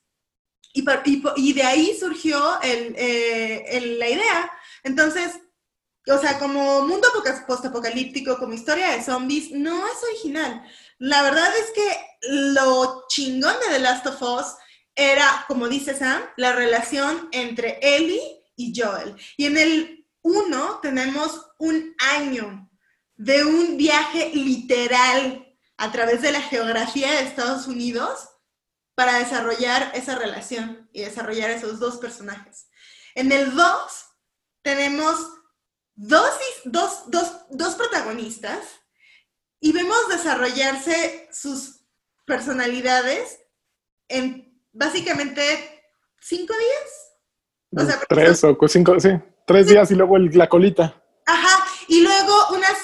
Y, 0.73 0.85
y 1.07 1.23
y 1.37 1.53
de 1.53 1.63
ahí 1.63 1.97
surgió 1.99 2.61
el, 2.63 2.95
eh, 2.97 3.65
el- 3.69 3.99
la 3.99 4.09
idea. 4.09 4.51
Entonces, 4.83 5.33
o 6.07 6.19
sea, 6.19 6.39
como 6.39 6.83
mundo 6.83 7.09
poca- 7.15 7.45
postapocalíptico, 7.47 8.39
como 8.39 8.55
historia 8.55 8.91
de 8.91 9.03
zombies, 9.03 9.51
no 9.53 9.87
es 9.87 10.03
original. 10.13 10.63
La 10.99 11.23
verdad 11.23 11.49
es 11.59 11.71
que 11.73 11.97
lo 12.29 13.05
chingón 13.09 13.55
de 13.61 13.75
The 13.75 13.79
Last 13.81 14.07
of 14.07 14.21
Us 14.23 14.47
era, 14.95 15.45
como 15.49 15.69
dice 15.69 15.95
Sam, 15.95 16.23
la 16.37 16.53
relación 16.53 17.29
entre 17.33 17.79
Ellie 17.83 18.45
y 18.57 18.73
Joel. 18.79 19.17
Y 19.37 19.47
en 19.47 19.59
el 19.59 20.07
1 20.23 20.81
tenemos 20.81 21.51
un 21.59 21.95
año 21.99 22.71
de 23.17 23.45
un 23.45 23.77
viaje 23.77 24.31
literal 24.35 25.57
a 25.77 25.93
través 25.93 26.23
de 26.23 26.33
la 26.33 26.41
geografía 26.41 27.11
de 27.11 27.21
Estados 27.21 27.67
Unidos 27.67 28.29
para 28.95 29.19
desarrollar 29.19 29.91
esa 29.95 30.15
relación 30.17 30.89
y 30.93 31.03
desarrollar 31.03 31.51
esos 31.51 31.81
dos 31.81 31.97
personajes. 31.97 32.69
En 33.15 33.33
el 33.33 33.55
2 33.55 34.05
tenemos 34.63 35.19
dos, 35.95 36.31
dos, 36.65 37.11
dos, 37.11 37.33
dos 37.51 37.75
protagonistas 37.75 38.61
y 39.61 39.73
vemos 39.73 40.09
desarrollarse 40.09 41.29
sus 41.33 41.81
personalidades 42.25 43.41
en 44.09 44.44
básicamente 44.75 45.83
cinco 46.21 46.53
días. 46.55 47.85
O 47.85 47.87
sea, 47.87 48.01
Tres 48.09 48.45
o 48.45 48.57
cinco, 48.69 49.01
sí. 49.01 49.09
Tres 49.47 49.67
días 49.69 49.91
y 49.91 49.95
luego 49.95 50.17
el- 50.17 50.31
la 50.37 50.49
colita. 50.49 51.03
Ajá, 51.27 51.65
y 51.89 52.03
luego 52.03 52.33
unas 52.51 52.77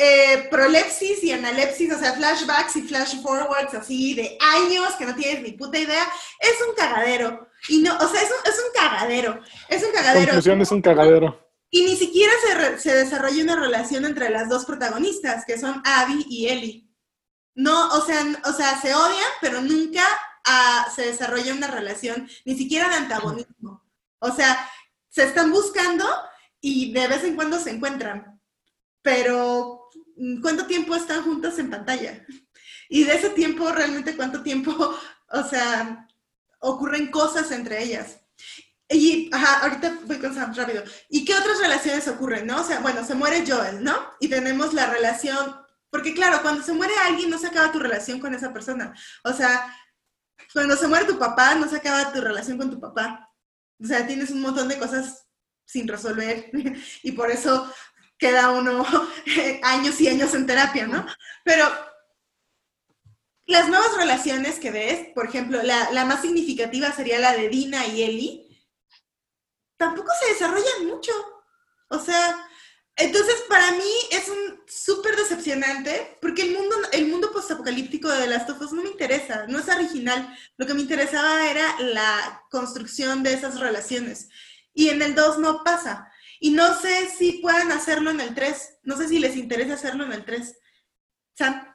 eh, 0.00 0.46
prolepsis 0.48 1.24
y 1.24 1.32
analepsis, 1.32 1.92
o 1.92 1.98
sea, 1.98 2.12
flashbacks 2.12 2.76
y 2.76 2.82
flash 2.82 3.20
forwards 3.20 3.74
así 3.74 4.14
de 4.14 4.38
años 4.54 4.94
que 4.94 5.04
no 5.06 5.14
tienes 5.16 5.42
ni 5.42 5.52
puta 5.52 5.76
idea. 5.76 6.06
Es 6.38 6.54
un 6.68 6.74
cagadero. 6.76 7.48
Y 7.68 7.78
no, 7.80 7.96
o 7.96 8.08
sea, 8.08 8.22
es 8.22 8.30
un, 8.30 8.52
es 8.52 8.58
un 8.60 8.72
cagadero. 8.80 9.40
Es 9.68 9.82
un 9.82 9.90
cagadero. 9.90 10.26
Conclusión 10.26 10.60
es 10.60 10.70
un 10.70 10.82
cagadero. 10.82 11.44
Y 11.70 11.84
ni 11.84 11.96
siquiera 11.96 12.32
se, 12.46 12.54
re- 12.54 12.78
se 12.78 12.94
desarrolla 12.94 13.42
una 13.42 13.56
relación 13.56 14.04
entre 14.04 14.30
las 14.30 14.48
dos 14.48 14.64
protagonistas, 14.66 15.44
que 15.44 15.58
son 15.58 15.82
Abby 15.84 16.24
y 16.28 16.46
Ellie. 16.48 16.88
No, 17.56 17.88
o 17.88 18.00
sea, 18.06 18.24
o 18.44 18.52
sea 18.52 18.80
se 18.80 18.94
odian, 18.94 19.30
pero 19.40 19.60
nunca 19.62 20.04
se 20.94 21.06
desarrolla 21.06 21.54
una 21.54 21.68
relación, 21.68 22.28
ni 22.44 22.56
siquiera 22.56 22.88
de 22.88 22.96
antagonismo. 22.96 23.84
O 24.18 24.32
sea, 24.32 24.68
se 25.08 25.24
están 25.24 25.50
buscando 25.50 26.06
y 26.60 26.92
de 26.92 27.08
vez 27.08 27.24
en 27.24 27.36
cuando 27.36 27.58
se 27.58 27.70
encuentran. 27.70 28.40
Pero, 29.02 29.88
mm, 30.16 30.40
¿cuánto 30.40 30.66
tiempo 30.66 30.94
están 30.94 31.22
juntos 31.22 31.58
en 31.58 31.70
pantalla? 31.70 32.26
Y 32.88 33.04
de 33.04 33.14
ese 33.14 33.30
tiempo, 33.30 33.70
realmente, 33.70 34.16
¿cuánto 34.16 34.42
tiempo 34.42 34.72
O 35.30 35.42
sea, 35.44 36.08
ocurren 36.60 37.10
cosas 37.10 37.50
entre 37.50 37.82
ellas. 37.82 38.18
Y, 38.88 39.30
ahorita 39.32 39.98
voy 40.06 40.18
con 40.18 40.34
Sam 40.34 40.54
rápido. 40.54 40.82
¿Y 41.10 41.24
qué 41.24 41.34
otras 41.34 41.58
relaciones 41.58 42.08
ocurren, 42.08 42.46
no? 42.46 42.62
O 42.62 42.64
sea, 42.64 42.80
bueno, 42.80 43.04
se 43.04 43.14
muere 43.14 43.44
Joel, 43.46 43.84
¿no? 43.84 43.94
Y 44.18 44.28
tenemos 44.28 44.72
la 44.72 44.86
relación, 44.86 45.56
porque 45.90 46.14
claro, 46.14 46.40
cuando 46.40 46.64
se 46.64 46.72
muere 46.72 46.94
alguien 47.04 47.28
no 47.28 47.38
se 47.38 47.48
acaba 47.48 47.70
tu 47.70 47.78
relación 47.78 48.18
con 48.18 48.34
esa 48.34 48.52
persona. 48.52 48.94
O 49.24 49.32
sea, 49.34 49.76
cuando 50.52 50.76
se 50.76 50.88
muere 50.88 51.06
tu 51.06 51.18
papá, 51.18 51.54
no 51.54 51.68
se 51.68 51.76
acaba 51.76 52.12
tu 52.12 52.20
relación 52.20 52.58
con 52.58 52.70
tu 52.70 52.80
papá. 52.80 53.30
O 53.82 53.86
sea, 53.86 54.06
tienes 54.06 54.30
un 54.30 54.40
montón 54.40 54.68
de 54.68 54.78
cosas 54.78 55.26
sin 55.64 55.86
resolver 55.86 56.50
y 57.02 57.12
por 57.12 57.30
eso 57.30 57.72
queda 58.18 58.50
uno 58.50 58.84
años 59.62 60.00
y 60.00 60.08
años 60.08 60.34
en 60.34 60.46
terapia, 60.46 60.86
¿no? 60.86 61.06
Pero 61.44 61.68
las 63.46 63.68
nuevas 63.68 63.96
relaciones 63.96 64.58
que 64.58 64.70
ves, 64.70 65.08
por 65.14 65.26
ejemplo, 65.26 65.62
la, 65.62 65.90
la 65.92 66.04
más 66.04 66.22
significativa 66.22 66.92
sería 66.92 67.18
la 67.18 67.32
de 67.32 67.48
Dina 67.48 67.86
y 67.86 68.02
Ellie, 68.02 68.66
tampoco 69.76 70.10
se 70.20 70.32
desarrollan 70.32 70.86
mucho. 70.86 71.12
O 71.88 71.98
sea, 71.98 72.47
entonces 72.98 73.36
para 73.48 73.72
mí 73.72 73.92
es 74.10 74.28
un 74.28 74.60
súper 74.66 75.16
decepcionante 75.16 76.18
porque 76.20 76.42
el 76.42 76.52
mundo, 76.52 76.76
el 76.92 77.06
mundo 77.06 77.30
postapocalíptico 77.32 78.08
de 78.08 78.22
The 78.22 78.26
Last 78.26 78.50
of 78.50 78.60
Us 78.60 78.72
no 78.72 78.82
me 78.82 78.90
interesa, 78.90 79.46
no 79.46 79.58
es 79.58 79.68
original. 79.68 80.36
Lo 80.56 80.66
que 80.66 80.74
me 80.74 80.80
interesaba 80.80 81.48
era 81.48 81.80
la 81.80 82.42
construcción 82.50 83.22
de 83.22 83.34
esas 83.34 83.60
relaciones. 83.60 84.28
Y 84.74 84.88
en 84.88 85.00
el 85.02 85.14
2 85.14 85.38
no 85.38 85.62
pasa. 85.64 86.12
Y 86.40 86.50
no 86.50 86.74
sé 86.80 87.08
si 87.08 87.34
puedan 87.34 87.72
hacerlo 87.72 88.10
en 88.10 88.20
el 88.20 88.34
3. 88.34 88.78
No 88.82 88.96
sé 88.96 89.08
si 89.08 89.18
les 89.18 89.36
interesa 89.36 89.74
hacerlo 89.74 90.04
en 90.04 90.12
el 90.12 90.24
3. 90.24 90.58
Sam. 91.34 91.74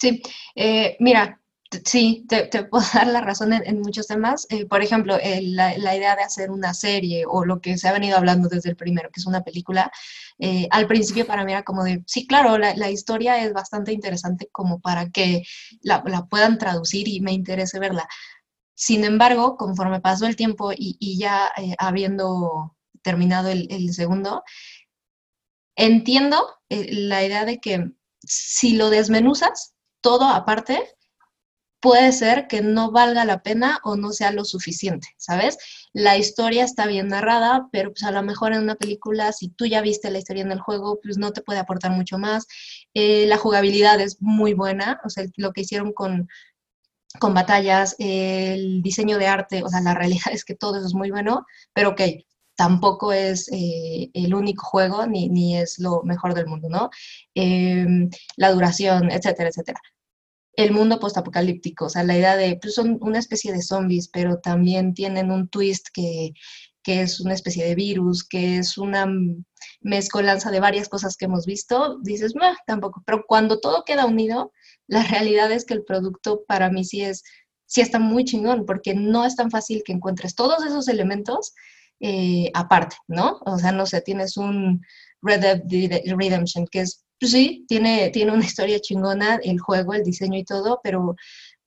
Sí, 0.00 0.22
eh, 0.54 0.96
mira, 0.98 1.40
sí, 1.84 2.24
te, 2.28 2.46
te 2.46 2.64
puedo 2.64 2.84
dar 2.94 3.06
la 3.06 3.20
razón 3.20 3.52
en, 3.52 3.62
en 3.66 3.80
muchos 3.80 4.06
temas. 4.06 4.46
Eh, 4.50 4.66
por 4.66 4.82
ejemplo, 4.82 5.16
eh, 5.20 5.40
la, 5.42 5.76
la 5.78 5.96
idea 5.96 6.16
de 6.16 6.22
hacer 6.22 6.50
una 6.50 6.74
serie 6.74 7.24
o 7.26 7.44
lo 7.44 7.60
que 7.60 7.78
se 7.78 7.88
ha 7.88 7.92
venido 7.92 8.16
hablando 8.16 8.48
desde 8.48 8.70
el 8.70 8.76
primero, 8.76 9.10
que 9.10 9.20
es 9.20 9.26
una 9.26 9.42
película, 9.42 9.90
eh, 10.38 10.68
al 10.70 10.86
principio 10.86 11.26
para 11.26 11.44
mí 11.44 11.52
era 11.52 11.62
como 11.62 11.84
de, 11.84 12.02
sí, 12.06 12.26
claro, 12.26 12.58
la, 12.58 12.74
la 12.76 12.90
historia 12.90 13.42
es 13.44 13.52
bastante 13.52 13.92
interesante 13.92 14.48
como 14.52 14.80
para 14.80 15.10
que 15.10 15.42
la, 15.82 16.02
la 16.06 16.26
puedan 16.26 16.58
traducir 16.58 17.08
y 17.08 17.20
me 17.20 17.32
interese 17.32 17.78
verla. 17.78 18.08
Sin 18.74 19.04
embargo, 19.04 19.56
conforme 19.56 20.00
pasó 20.00 20.26
el 20.26 20.36
tiempo 20.36 20.72
y, 20.72 20.96
y 21.00 21.18
ya 21.18 21.50
eh, 21.56 21.74
habiendo 21.78 22.76
terminado 23.02 23.48
el, 23.50 23.68
el 23.70 23.92
segundo, 23.94 24.42
entiendo 25.76 26.44
eh, 26.68 26.92
la 26.92 27.24
idea 27.24 27.44
de 27.44 27.58
que 27.58 27.90
si 28.20 28.76
lo 28.76 28.90
desmenuzas, 28.90 29.74
todo 30.00 30.24
aparte, 30.24 30.82
puede 31.84 32.12
ser 32.12 32.46
que 32.48 32.62
no 32.62 32.92
valga 32.92 33.26
la 33.26 33.42
pena 33.42 33.78
o 33.84 33.94
no 33.94 34.12
sea 34.12 34.30
lo 34.30 34.46
suficiente, 34.46 35.08
¿sabes? 35.18 35.58
La 35.92 36.16
historia 36.16 36.64
está 36.64 36.86
bien 36.86 37.08
narrada, 37.08 37.68
pero 37.72 37.90
pues 37.92 38.04
a 38.04 38.10
lo 38.10 38.22
mejor 38.22 38.54
en 38.54 38.62
una 38.62 38.74
película, 38.74 39.32
si 39.32 39.50
tú 39.50 39.66
ya 39.66 39.82
viste 39.82 40.10
la 40.10 40.16
historia 40.16 40.44
en 40.44 40.50
el 40.50 40.60
juego, 40.60 40.98
pues 41.02 41.18
no 41.18 41.34
te 41.34 41.42
puede 41.42 41.58
aportar 41.58 41.90
mucho 41.90 42.16
más. 42.16 42.46
Eh, 42.94 43.26
la 43.26 43.36
jugabilidad 43.36 44.00
es 44.00 44.16
muy 44.22 44.54
buena, 44.54 44.98
o 45.04 45.10
sea, 45.10 45.26
lo 45.36 45.52
que 45.52 45.60
hicieron 45.60 45.92
con, 45.92 46.26
con 47.20 47.34
batallas, 47.34 47.96
el 47.98 48.80
diseño 48.80 49.18
de 49.18 49.26
arte, 49.26 49.62
o 49.62 49.68
sea, 49.68 49.82
la 49.82 49.92
realidad 49.94 50.32
es 50.32 50.46
que 50.46 50.54
todo 50.54 50.78
eso 50.78 50.86
es 50.86 50.94
muy 50.94 51.10
bueno, 51.10 51.44
pero 51.74 51.90
ok, 51.90 52.00
tampoco 52.56 53.12
es 53.12 53.50
eh, 53.52 54.10
el 54.14 54.34
único 54.34 54.64
juego 54.64 55.06
ni, 55.06 55.28
ni 55.28 55.58
es 55.58 55.78
lo 55.78 56.02
mejor 56.02 56.32
del 56.32 56.46
mundo, 56.46 56.70
¿no? 56.70 56.88
Em, 57.34 58.08
la 58.36 58.52
duración, 58.52 59.10
etcétera, 59.10 59.50
etcétera. 59.50 59.80
El 60.56 60.72
mundo 60.72 61.00
postapocalíptico, 61.00 61.86
o 61.86 61.88
sea, 61.88 62.04
la 62.04 62.16
idea 62.16 62.36
de, 62.36 62.58
pues 62.60 62.74
son 62.74 62.98
una 63.00 63.18
especie 63.18 63.52
de 63.52 63.62
zombies, 63.62 64.08
pero 64.08 64.38
también 64.38 64.94
tienen 64.94 65.30
un 65.30 65.48
twist 65.48 65.88
que, 65.92 66.32
que 66.82 67.02
es 67.02 67.20
una 67.20 67.34
especie 67.34 67.64
de 67.64 67.74
virus, 67.74 68.24
que 68.24 68.58
es 68.58 68.78
una 68.78 69.06
mezcolanza 69.80 70.50
de 70.50 70.60
varias 70.60 70.88
cosas 70.88 71.16
que 71.16 71.24
hemos 71.26 71.46
visto, 71.46 71.98
dices, 72.02 72.34
"Meh, 72.36 72.54
tampoco. 72.66 73.02
Pero 73.06 73.24
cuando 73.26 73.60
todo 73.60 73.84
queda 73.84 74.06
unido, 74.06 74.52
la 74.86 75.02
realidad 75.02 75.50
es 75.52 75.64
que 75.64 75.74
el 75.74 75.84
producto 75.84 76.44
para 76.46 76.70
mí 76.70 76.84
sí 76.84 77.02
es, 77.02 77.22
sí 77.66 77.80
está 77.80 77.98
muy 77.98 78.24
chingón, 78.24 78.66
porque 78.66 78.94
no 78.94 79.24
es 79.24 79.36
tan 79.36 79.50
fácil 79.50 79.82
que 79.84 79.92
encuentres 79.92 80.34
todos 80.34 80.64
esos 80.64 80.88
elementos 80.88 81.54
eh, 82.00 82.50
aparte, 82.54 82.96
¿no? 83.08 83.40
O 83.46 83.58
sea, 83.58 83.72
no 83.72 83.86
sé, 83.86 84.00
tienes 84.02 84.36
un 84.36 84.82
Red 85.22 85.62
Redemption, 86.04 86.66
que 86.70 86.80
es, 86.80 87.03
sí, 87.20 87.64
tiene, 87.68 88.10
tiene 88.10 88.32
una 88.32 88.44
historia 88.44 88.80
chingona, 88.80 89.36
el 89.42 89.58
juego, 89.60 89.94
el 89.94 90.04
diseño 90.04 90.38
y 90.38 90.44
todo, 90.44 90.80
pero, 90.82 91.16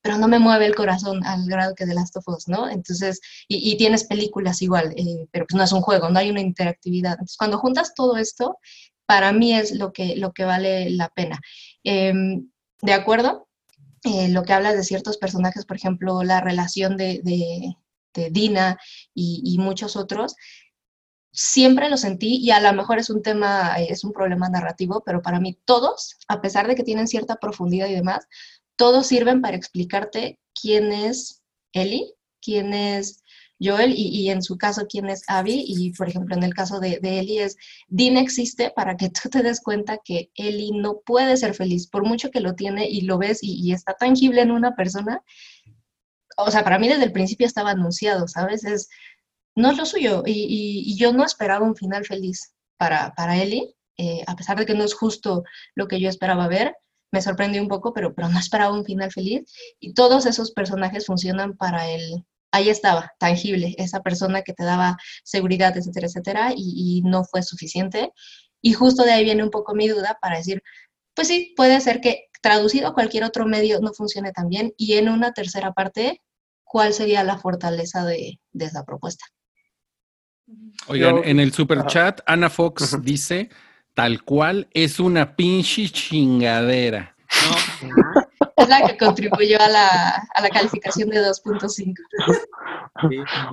pero 0.02 0.18
no 0.18 0.28
me 0.28 0.40
mueve 0.40 0.66
el 0.66 0.76
corazón 0.76 1.26
al 1.26 1.46
grado 1.48 1.76
que 1.76 1.86
The 1.86 1.94
Last 1.94 2.18
of 2.18 2.28
Us, 2.28 2.48
¿no? 2.48 2.70
Entonces, 2.70 3.20
y, 3.48 3.76
tienes 3.78 4.06
películas 4.06 4.62
igual, 4.62 4.94
eh, 4.98 5.28
pero 5.32 5.46
pues 5.48 5.58
no 5.58 5.64
es 5.64 5.72
un 5.72 5.82
juego, 5.82 6.10
no 6.10 6.20
hay 6.20 6.30
una 6.30 6.42
interactividad. 6.42 7.14
Entonces, 7.14 7.38
cuando 7.38 7.58
juntas 7.60 7.94
todo 7.96 8.18
esto, 8.18 8.58
para 9.06 9.32
mí 9.32 9.54
es 9.54 9.72
lo 9.72 9.94
que, 9.94 10.16
lo 10.16 10.34
que 10.34 10.46
vale 10.46 10.90
la 10.92 11.10
pena. 11.10 11.40
Em, 11.84 12.50
¿De 12.82 12.94
acuerdo? 12.94 13.48
Eh, 14.04 14.30
lo 14.30 14.44
que 14.44 14.54
hablas 14.54 14.76
de 14.76 14.84
ciertos 14.84 15.18
personajes, 15.18 15.66
por 15.66 15.78
ejemplo, 15.78 16.24
la 16.24 16.42
relación 16.42 16.98
de, 16.98 17.22
de- 17.24 17.76
Dina 18.32 18.80
y 19.14 19.58
muchos 19.60 19.96
otros, 19.96 20.36
siempre 21.38 21.88
lo 21.88 21.98
sentí 21.98 22.38
y 22.38 22.50
a 22.50 22.60
lo 22.60 22.74
mejor 22.74 22.98
es 22.98 23.12
un 23.12 23.22
tema, 23.22 23.76
es 23.78 24.04
un 24.04 24.12
problema 24.12 24.50
narrativo, 24.50 25.04
pero 25.06 25.22
para 25.22 25.40
mí 25.40 25.56
todos, 25.66 26.18
a 26.28 26.42
pesar 26.42 26.68
de 26.68 26.74
que 26.74 26.84
tienen 26.84 27.08
cierta 27.08 27.36
profundidad 27.36 27.88
y 27.88 27.94
demás, 27.94 28.28
todos 28.76 29.06
sirven 29.06 29.40
para 29.40 29.56
explicarte 29.56 30.40
quién 30.60 30.92
es 30.92 31.44
Ellie, 31.74 32.12
quién 32.42 32.74
es 32.74 33.24
Joel 33.62 33.94
y, 33.96 34.08
y 34.08 34.32
en 34.32 34.42
su 34.42 34.58
caso 34.58 34.88
quién 34.90 35.10
es 35.10 35.22
Abby 35.28 35.64
y 35.68 35.92
por 35.94 36.10
ejemplo 36.10 36.36
en 36.36 36.42
el 36.42 36.56
caso 36.56 36.80
de, 36.80 37.00
de 37.02 37.20
Ellie 37.20 37.44
es 37.44 37.56
Dean 37.88 38.18
existe 38.18 38.72
para 38.76 38.98
que 38.98 39.10
tú 39.22 39.30
te 39.30 39.44
des 39.44 39.62
cuenta 39.62 40.00
que 40.04 40.32
Ellie 40.34 40.72
no 40.74 41.02
puede 41.06 41.38
ser 41.38 41.54
feliz 41.54 41.86
por 41.86 42.04
mucho 42.04 42.32
que 42.32 42.42
lo 42.42 42.56
tiene 42.56 42.88
y 42.90 43.02
lo 43.02 43.20
ves 43.20 43.44
y, 43.44 43.62
y 43.62 43.74
está 43.74 43.94
tangible 43.94 44.42
en 44.42 44.50
una 44.50 44.76
persona. 44.76 45.22
O 46.36 46.50
sea, 46.52 46.64
para 46.64 46.80
mí 46.80 46.88
desde 46.88 47.06
el 47.06 47.12
principio 47.12 47.46
estaba 47.48 47.72
anunciado, 47.72 48.28
¿sabes? 48.28 48.64
Es, 48.64 48.90
no 49.58 49.72
es 49.72 49.78
lo 49.78 49.86
suyo 49.86 50.24
y, 50.26 50.96
yo 50.98 51.12
no 51.12 51.26
esperaba 51.26 51.66
un 51.66 51.76
final 51.76 52.06
feliz 52.06 52.54
para, 52.78 53.14
para 53.16 53.42
Ellie, 53.42 53.76
eh, 53.98 54.24
a 54.28 54.36
pesar 54.36 54.58
de 54.58 54.66
que 54.66 54.76
no 54.76 54.84
es 54.84 54.94
justo 54.94 55.44
lo 55.76 55.88
que 55.88 56.00
yo 56.00 56.10
esperaba 56.10 56.48
ver, 56.48 56.76
me 57.12 57.22
sorprendió 57.22 57.62
un 57.62 57.68
poco, 57.68 57.92
pero, 57.92 58.14
pero 58.14 58.30
no 58.30 58.40
esperaba 58.40 58.74
un 58.74 58.86
final 58.86 59.12
feliz 59.12 59.52
y 59.80 59.94
todos 59.94 60.26
esos 60.28 60.52
personajes 60.52 61.08
funcionan 61.08 61.58
para 61.58 61.90
el, 61.90 62.24
ahí 62.52 62.70
estaba, 62.70 63.12
tangible, 63.20 63.74
esa 63.80 64.02
persona 64.02 64.44
que 64.44 64.54
te 64.54 64.64
daba 64.64 64.98
seguridad, 65.24 65.76
etcétera, 65.76 66.08
etcétera, 66.08 66.54
y, 66.56 67.00
y 67.00 67.02
no 67.02 67.24
fue 67.24 67.42
suficiente. 67.42 68.12
Y 68.62 68.74
justo 68.74 69.04
de 69.04 69.12
ahí 69.12 69.24
viene 69.24 69.44
un 69.44 69.52
poco 69.52 69.74
mi 69.74 69.88
duda 69.88 70.20
para 70.22 70.38
decir, 70.38 70.62
pues 71.16 71.30
sí, 71.30 71.54
puede 71.58 71.82
ser 71.82 72.00
que 72.00 72.26
traducido 72.44 72.90
a 72.90 72.94
cualquier 72.94 73.24
otro 73.24 73.48
medio 73.48 73.80
no 73.80 73.92
funcione 73.94 74.32
tan 74.32 74.50
bien 74.50 74.74
y 74.78 74.94
en 74.94 75.10
una 75.10 75.34
tercera 75.34 75.74
parte, 75.74 76.22
¿cuál 76.64 76.94
sería 76.94 77.24
la 77.24 77.40
fortaleza 77.40 78.06
de, 78.06 78.40
de 78.52 78.66
esa 78.66 78.84
propuesta? 78.86 79.26
Oigan, 80.88 81.18
Yo- 81.18 81.24
en 81.24 81.40
el 81.40 81.52
super 81.52 81.80
Ajá. 81.80 81.88
chat, 81.88 82.22
Ana 82.26 82.50
Fox 82.50 83.02
dice, 83.02 83.50
tal 83.94 84.24
cual, 84.24 84.68
es 84.74 85.00
una 85.00 85.36
pinche 85.36 85.88
chingadera. 85.90 87.16
No, 87.82 87.88
Es 88.58 88.70
la 88.70 88.82
que 88.88 88.98
contribuyó 88.98 89.60
a 89.62 89.68
la, 89.70 90.10
a 90.34 90.42
la 90.42 90.50
calificación 90.50 91.10
de 91.10 91.20
2.5. 91.22 91.70
sí. 91.70 91.94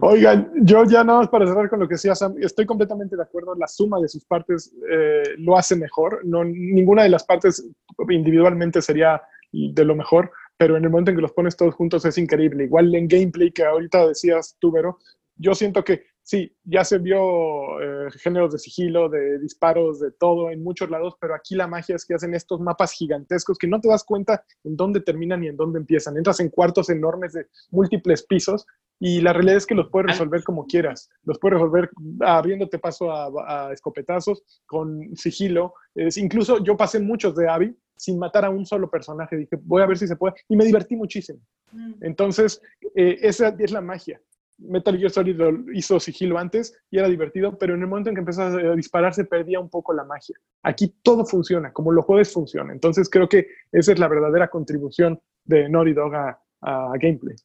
Oigan, 0.01 0.51
yo 0.63 0.85
ya 0.85 1.05
nada 1.05 1.19
más 1.21 1.29
para 1.29 1.47
cerrar 1.47 1.69
con 1.69 1.81
lo 1.81 1.87
que 1.89 1.95
decía 1.97 2.15
Sam, 2.15 2.37
estoy 2.41 2.65
completamente 2.65 3.15
de 3.15 3.23
acuerdo, 3.23 3.55
la 3.55 3.69
suma 3.69 4.01
de 4.01 4.09
sus 4.09 4.25
partes 4.25 4.73
eh, 4.91 5.23
lo 5.39 5.59
hace 5.59 5.77
mejor, 5.77 6.21
no, 6.25 6.43
ninguna 6.43 7.03
de 7.03 7.11
las 7.11 7.25
partes 7.25 7.67
individualmente 8.09 8.81
sería 8.81 9.21
de 9.53 9.85
lo 9.85 9.95
mejor, 9.95 10.33
pero 10.57 10.77
en 10.79 10.85
el 10.85 10.91
momento 10.91 11.11
en 11.11 11.17
que 11.19 11.23
los 11.23 11.33
pones 11.33 11.55
todos 11.57 11.75
juntos 11.75 12.05
es 12.07 12.17
increíble. 12.17 12.65
Igual 12.65 12.95
en 12.95 13.07
gameplay 13.07 13.51
que 13.53 13.65
ahorita 13.65 14.07
decías 14.09 14.57
tú, 14.59 14.73
Vero, 14.73 14.99
yo 15.37 15.55
siento 15.55 15.85
que 15.85 16.07
sí, 16.25 16.57
ya 16.65 16.83
se 16.85 16.99
vio 16.99 17.81
eh, 17.81 18.11
géneros 18.19 18.53
de 18.53 18.59
sigilo, 18.59 19.09
de 19.09 19.39
disparos, 19.39 20.01
de 20.01 20.11
todo 20.11 20.51
en 20.51 20.65
muchos 20.65 20.91
lados, 20.91 21.15
pero 21.21 21.35
aquí 21.35 21.55
la 21.55 21.69
magia 21.69 21.95
es 21.95 22.05
que 22.05 22.15
hacen 22.15 22.35
estos 22.35 22.61
mapas 22.61 22.93
gigantescos 22.93 23.59
que 23.59 23.69
no 23.69 23.81
te 23.81 23.89
das 23.89 24.03
cuenta 24.03 24.45
en 24.65 24.77
dónde 24.77 25.01
terminan 25.01 25.45
y 25.45 25.49
en 25.49 25.57
dónde 25.57 25.79
empiezan. 25.79 26.17
Entras 26.17 26.41
en 26.41 26.49
cuartos 26.49 26.91
enormes 26.91 27.35
de 27.35 27.47
múltiples 27.71 28.25
pisos 28.25 28.67
y 28.99 29.21
la 29.21 29.33
realidad 29.33 29.59
es 29.59 29.67
que 29.67 29.75
los 29.75 29.91
puedes 29.91 30.13
resolver 30.13 30.43
como 30.43 30.67
quieras. 30.67 31.11
Los 31.25 31.39
puedes 31.39 31.59
resolver 31.59 31.91
abriéndote 32.21 32.79
paso 32.79 33.13
a, 33.13 33.67
a 33.69 33.73
escopetazos, 33.73 34.43
con 34.67 35.15
sigilo. 35.17 35.75
Es, 35.95 36.17
incluso 36.17 36.63
yo 36.65 36.77
pasé 36.77 37.01
muchos 37.01 37.35
de 37.37 37.49
Abby 37.49 37.77
sin 37.97 38.19
matar 38.19 38.45
a 38.45 38.51
un 38.51 38.65
solo 38.65 38.89
personaje. 38.89 39.37
Dije, 39.37 39.59
voy 39.63 39.83
a 39.83 39.87
ver 39.87 39.99
si 39.99 40.09
se 40.09 40.17
puede. 40.17 40.35
Y 40.49 40.57
me 40.57 40.65
divertí 40.65 40.97
muchísimo. 40.97 41.41
Mm. 41.73 41.95
Entonces, 42.01 42.63
eh, 42.95 43.19
esa 43.21 43.55
es 43.59 43.73
la 43.73 43.81
magia. 43.81 44.21
Metal 44.59 44.97
Gear 44.97 45.11
Solid 45.11 45.37
lo 45.37 45.73
hizo 45.73 45.99
sigilo 45.99 46.39
antes 46.39 46.77
y 46.91 46.99
era 46.99 47.09
divertido, 47.09 47.59
pero 47.59 47.75
en 47.75 47.83
el 47.83 47.89
momento 47.89 48.11
en 48.11 48.17
que 48.17 48.21
empezó 48.21 48.43
a 48.43 48.77
disparar 48.77 49.15
se 49.15 49.25
perdía 49.25 49.61
un 49.61 49.71
poco 49.71 49.93
la 49.93 50.05
magia. 50.05 50.37
Aquí 50.63 50.95
todo 51.03 51.25
funciona, 51.25 51.73
como 51.73 51.93
lo 51.93 52.03
juegues 52.03 52.33
funciona. 52.33 52.73
Entonces 52.73 53.09
creo 53.11 53.29
que 53.29 53.47
esa 53.73 53.93
es 53.93 53.99
la 53.99 54.09
verdadera 54.09 54.49
contribución 54.49 55.21
de 55.45 55.69
Naughty 55.69 55.93
Dog 55.93 56.15
a, 56.15 56.41
a 56.63 56.93
gameplay. 57.01 57.37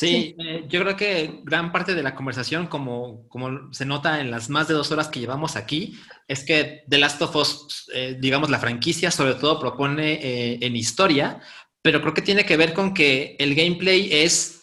Sí, 0.00 0.34
eh, 0.38 0.64
yo 0.66 0.80
creo 0.80 0.96
que 0.96 1.40
gran 1.44 1.72
parte 1.72 1.94
de 1.94 2.02
la 2.02 2.14
conversación, 2.14 2.68
como, 2.68 3.28
como 3.28 3.70
se 3.72 3.84
nota 3.84 4.20
en 4.20 4.30
las 4.30 4.48
más 4.48 4.66
de 4.66 4.72
dos 4.72 4.90
horas 4.92 5.08
que 5.08 5.20
llevamos 5.20 5.56
aquí, 5.56 5.98
es 6.26 6.42
que 6.44 6.84
The 6.88 6.96
Last 6.96 7.20
of 7.20 7.36
Us, 7.36 7.90
eh, 7.92 8.16
digamos, 8.18 8.48
la 8.48 8.58
franquicia 8.58 9.10
sobre 9.10 9.34
todo 9.34 9.60
propone 9.60 10.14
eh, 10.14 10.58
en 10.62 10.74
historia, 10.74 11.40
pero 11.82 12.00
creo 12.00 12.14
que 12.14 12.22
tiene 12.22 12.46
que 12.46 12.56
ver 12.56 12.72
con 12.72 12.94
que 12.94 13.36
el 13.38 13.54
gameplay 13.54 14.08
es 14.10 14.59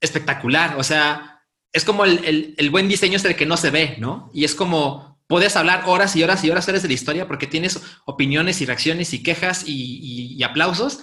espectacular, 0.00 0.76
o 0.78 0.84
sea, 0.84 1.42
es 1.72 1.84
como 1.84 2.04
el, 2.04 2.24
el- 2.24 2.54
el 2.58 2.70
buen 2.70 2.88
diseño 2.88 3.16
es 3.16 3.24
el 3.24 3.36
que 3.36 3.46
no 3.46 3.56
se 3.56 3.70
ve, 3.70 3.96
¿no? 3.98 4.30
Y 4.32 4.44
es 4.44 4.54
como, 4.54 5.20
puedes 5.26 5.56
hablar 5.56 5.82
horas 5.86 6.14
y 6.16 6.22
horas 6.22 6.42
y 6.44 6.50
horas 6.50 6.66
de 6.66 6.88
la 6.88 6.94
historia 6.94 7.26
porque 7.26 7.46
tienes 7.46 7.80
opiniones 8.06 8.60
y 8.60 8.66
reacciones 8.66 9.12
y 9.12 9.22
quejas 9.22 9.64
y, 9.66 9.72
y- 9.74 10.34
y 10.36 10.42
aplausos, 10.42 11.00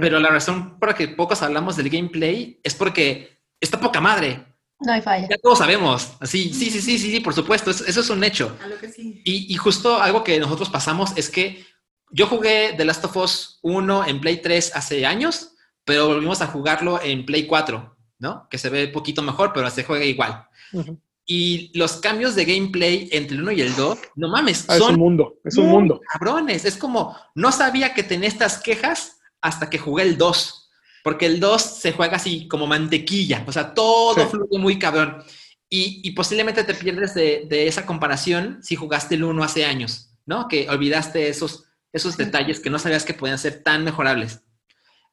pero 0.00 0.18
la 0.20 0.28
razón 0.28 0.78
por 0.78 0.90
la 0.90 0.94
que 0.94 1.08
pocos 1.08 1.40
hablamos 1.42 1.76
del 1.76 1.88
gameplay 1.90 2.60
es 2.62 2.74
porque 2.74 3.40
está 3.60 3.80
poca 3.80 4.00
madre. 4.00 4.44
No 4.80 4.92
hay 4.92 5.00
falla. 5.02 5.26
Ya 5.30 5.36
todos 5.42 5.58
sabemos. 5.58 6.12
Así, 6.20 6.52
sí, 6.54 6.70
sí, 6.70 6.80
sí, 6.80 6.98
sí, 6.98 7.10
sí, 7.12 7.20
por 7.20 7.34
supuesto. 7.34 7.70
Eso, 7.70 7.84
eso 7.86 8.00
es 8.00 8.10
un 8.10 8.22
hecho. 8.24 8.56
A 8.62 8.66
lo 8.66 8.78
que 8.78 8.88
sí. 8.90 9.22
Y, 9.24 9.52
y 9.52 9.56
justo 9.56 10.00
algo 10.00 10.22
que 10.24 10.38
nosotros 10.40 10.68
pasamos 10.70 11.12
es 11.16 11.28
que 11.30 11.64
yo 12.10 12.26
jugué 12.26 12.74
The 12.76 12.84
Last 12.84 13.04
of 13.04 13.16
Us 13.16 13.58
1 13.62 14.06
en 14.06 14.20
Play 14.20 14.40
3 14.42 14.72
hace 14.74 15.04
años, 15.06 15.52
pero 15.84 16.08
volvimos 16.08 16.40
a 16.42 16.46
jugarlo 16.46 17.00
en 17.02 17.24
Play 17.26 17.46
4, 17.46 17.96
¿no? 18.20 18.46
Que 18.48 18.58
se 18.58 18.68
ve 18.70 18.86
poquito 18.88 19.22
mejor, 19.22 19.52
pero 19.52 19.68
se 19.70 19.82
juega 19.82 20.04
igual. 20.04 20.46
Y 21.26 21.76
los 21.78 21.96
cambios 21.96 22.34
de 22.34 22.44
gameplay 22.44 23.08
entre 23.12 23.36
el 23.36 23.42
1 23.42 23.52
y 23.52 23.60
el 23.62 23.74
2, 23.76 23.98
no 24.16 24.28
mames, 24.28 24.64
Ah, 24.68 24.74
es 24.74 24.78
son 24.78 24.94
un 24.94 25.00
mundo, 25.00 25.34
es 25.44 25.56
un 25.56 25.66
mundo. 25.66 26.00
Cabrones, 26.12 26.64
es 26.64 26.76
como, 26.76 27.16
no 27.34 27.50
sabía 27.52 27.94
que 27.94 28.02
tenía 28.02 28.28
estas 28.28 28.58
quejas 28.62 29.18
hasta 29.40 29.68
que 29.70 29.78
jugué 29.78 30.04
el 30.04 30.16
2. 30.18 30.56
Porque 31.02 31.26
el 31.26 31.40
2 31.40 31.62
se 31.62 31.92
juega 31.92 32.16
así 32.16 32.46
como 32.46 32.66
mantequilla, 32.66 33.42
o 33.46 33.52
sea, 33.52 33.72
todo 33.74 34.14
Sí. 34.22 34.28
fluye 34.30 34.58
muy 34.58 34.78
cabrón. 34.78 35.22
Y, 35.68 36.00
y 36.06 36.10
posiblemente 36.12 36.64
te 36.64 36.74
pierdes 36.74 37.14
de, 37.14 37.46
de 37.48 37.68
esa 37.68 37.86
comparación 37.86 38.58
si 38.60 38.74
jugaste 38.76 39.14
el 39.14 39.24
1 39.24 39.42
hace 39.44 39.64
años, 39.64 40.10
¿no? 40.26 40.48
Que 40.48 40.68
olvidaste 40.68 41.28
esos, 41.28 41.64
esos 41.92 42.16
detalles 42.16 42.58
que 42.60 42.70
no 42.70 42.78
sabías 42.78 43.04
que 43.04 43.14
podían 43.14 43.38
ser 43.38 43.62
tan 43.62 43.84
mejorables. 43.84 44.42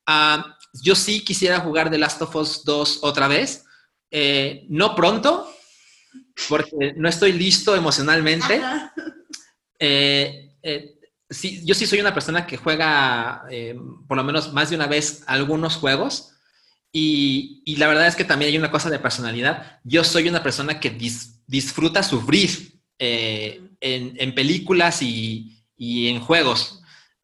Ah, 0.07 0.57
yo 0.83 0.95
sí 0.95 1.21
quisiera 1.23 1.59
jugar 1.59 1.89
The 1.91 1.97
Last 1.97 2.21
of 2.21 2.35
Us 2.35 2.63
2 2.63 2.99
otra 3.03 3.27
vez. 3.27 3.65
Eh, 4.09 4.65
no 4.69 4.95
pronto, 4.95 5.51
porque 6.49 6.93
no 6.95 7.09
estoy 7.09 7.33
listo 7.33 7.75
emocionalmente. 7.75 8.61
Eh, 9.79 10.55
eh, 10.63 10.95
sí, 11.29 11.61
yo 11.65 11.75
sí 11.75 11.85
soy 11.85 11.99
una 11.99 12.13
persona 12.13 12.45
que 12.47 12.57
juega 12.57 13.43
eh, 13.49 13.75
por 14.07 14.17
lo 14.17 14.23
menos 14.23 14.53
más 14.53 14.69
de 14.69 14.75
una 14.75 14.87
vez 14.87 15.23
algunos 15.27 15.75
juegos 15.75 16.31
y, 16.91 17.61
y 17.65 17.75
la 17.75 17.87
verdad 17.87 18.07
es 18.07 18.15
que 18.15 18.23
también 18.23 18.51
hay 18.51 18.57
una 18.57 18.71
cosa 18.71 18.89
de 18.89 18.99
personalidad. 18.99 19.79
Yo 19.83 20.03
soy 20.03 20.27
una 20.29 20.41
persona 20.43 20.79
que 20.79 20.97
dis- 20.97 21.41
disfruta 21.45 22.01
sufrir 22.01 22.81
eh, 22.97 23.61
en, 23.81 24.13
en 24.17 24.33
películas 24.33 25.01
y, 25.01 25.63
y 25.75 26.07
en 26.09 26.19
juegos. 26.21 26.76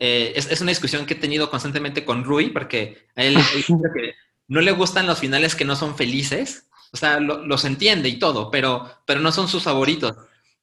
Eh, 0.06 0.34
es, 0.36 0.52
es 0.52 0.60
una 0.60 0.72
discusión 0.72 1.06
que 1.06 1.14
he 1.14 1.18
tenido 1.18 1.50
constantemente 1.50 2.04
con 2.04 2.26
Rui 2.26 2.50
porque 2.50 3.08
a 3.16 3.24
él, 3.24 3.38
que 3.96 4.14
no 4.50 4.60
le 4.60 4.74
gustan 4.74 5.08
los 5.08 5.20
finales 5.20 5.56
que 5.56 5.64
no 5.64 5.78
son 5.78 5.96
felices. 5.96 6.68
O 6.92 6.98
sea, 6.98 7.22
lo- 7.22 7.46
los 7.46 7.64
entiende 7.64 8.10
y 8.10 8.20
todo, 8.20 8.52
pero, 8.52 8.86
pero 9.06 9.22
no 9.22 9.32
son 9.32 9.48
sus 9.48 9.64
favoritos. 9.64 10.14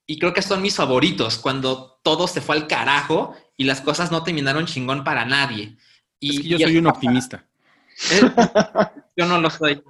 Y 0.06 0.18
creo 0.18 0.34
que 0.34 0.42
son 0.42 0.60
mis 0.60 0.76
favoritos, 0.76 1.38
cuando 1.38 1.98
todo 2.02 2.28
se 2.28 2.42
fue 2.42 2.56
al 2.56 2.66
carajo 2.66 3.34
y 3.56 3.64
las 3.64 3.80
cosas 3.80 4.10
no 4.12 4.22
terminaron 4.22 4.66
chingón 4.66 5.04
para 5.04 5.24
nadie. 5.24 5.76
Y, 6.18 6.30
Es 6.36 6.42
que 6.42 6.48
yo 6.48 6.56
y 6.58 6.62
soy 6.62 6.76
un 6.76 6.86
optimista. 6.88 7.46
Yo 9.16 9.26
no 9.26 9.40
lo 9.40 9.48
soy. 9.50 9.82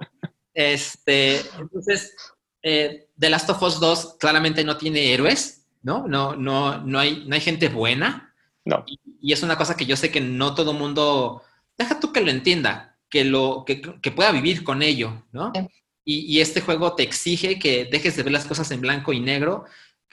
Este, 0.53 1.41
entonces, 1.59 2.15
eh, 2.61 3.07
The 3.17 3.29
Last 3.29 3.49
of 3.49 3.61
Us 3.61 3.79
2 3.79 4.15
claramente 4.19 4.63
no 4.63 4.77
tiene 4.77 5.13
héroes, 5.13 5.65
¿no? 5.81 6.07
No, 6.07 6.35
no, 6.35 6.77
no, 6.79 6.99
hay, 6.99 7.23
no 7.27 7.35
hay 7.35 7.41
gente 7.41 7.69
buena. 7.69 8.30
No. 8.65 8.83
Y, 8.87 8.99
y 9.21 9.33
es 9.33 9.43
una 9.43 9.57
cosa 9.57 9.75
que 9.75 9.85
yo 9.85 9.95
sé 9.95 10.11
que 10.11 10.21
no 10.21 10.55
todo 10.55 10.73
mundo, 10.73 11.43
deja 11.77 11.99
tú 11.99 12.11
que 12.11 12.21
lo 12.21 12.31
entienda, 12.31 12.97
que, 13.09 13.25
lo, 13.25 13.63
que, 13.65 13.81
que 13.81 14.11
pueda 14.11 14.31
vivir 14.31 14.63
con 14.63 14.81
ello, 14.81 15.25
¿no? 15.31 15.51
Sí. 15.53 15.61
Y, 16.03 16.37
y 16.37 16.41
este 16.41 16.61
juego 16.61 16.95
te 16.95 17.03
exige 17.03 17.59
que 17.59 17.85
dejes 17.85 18.15
de 18.15 18.23
ver 18.23 18.33
las 18.33 18.45
cosas 18.45 18.71
en 18.71 18.81
blanco 18.81 19.13
y 19.13 19.19
negro. 19.19 19.65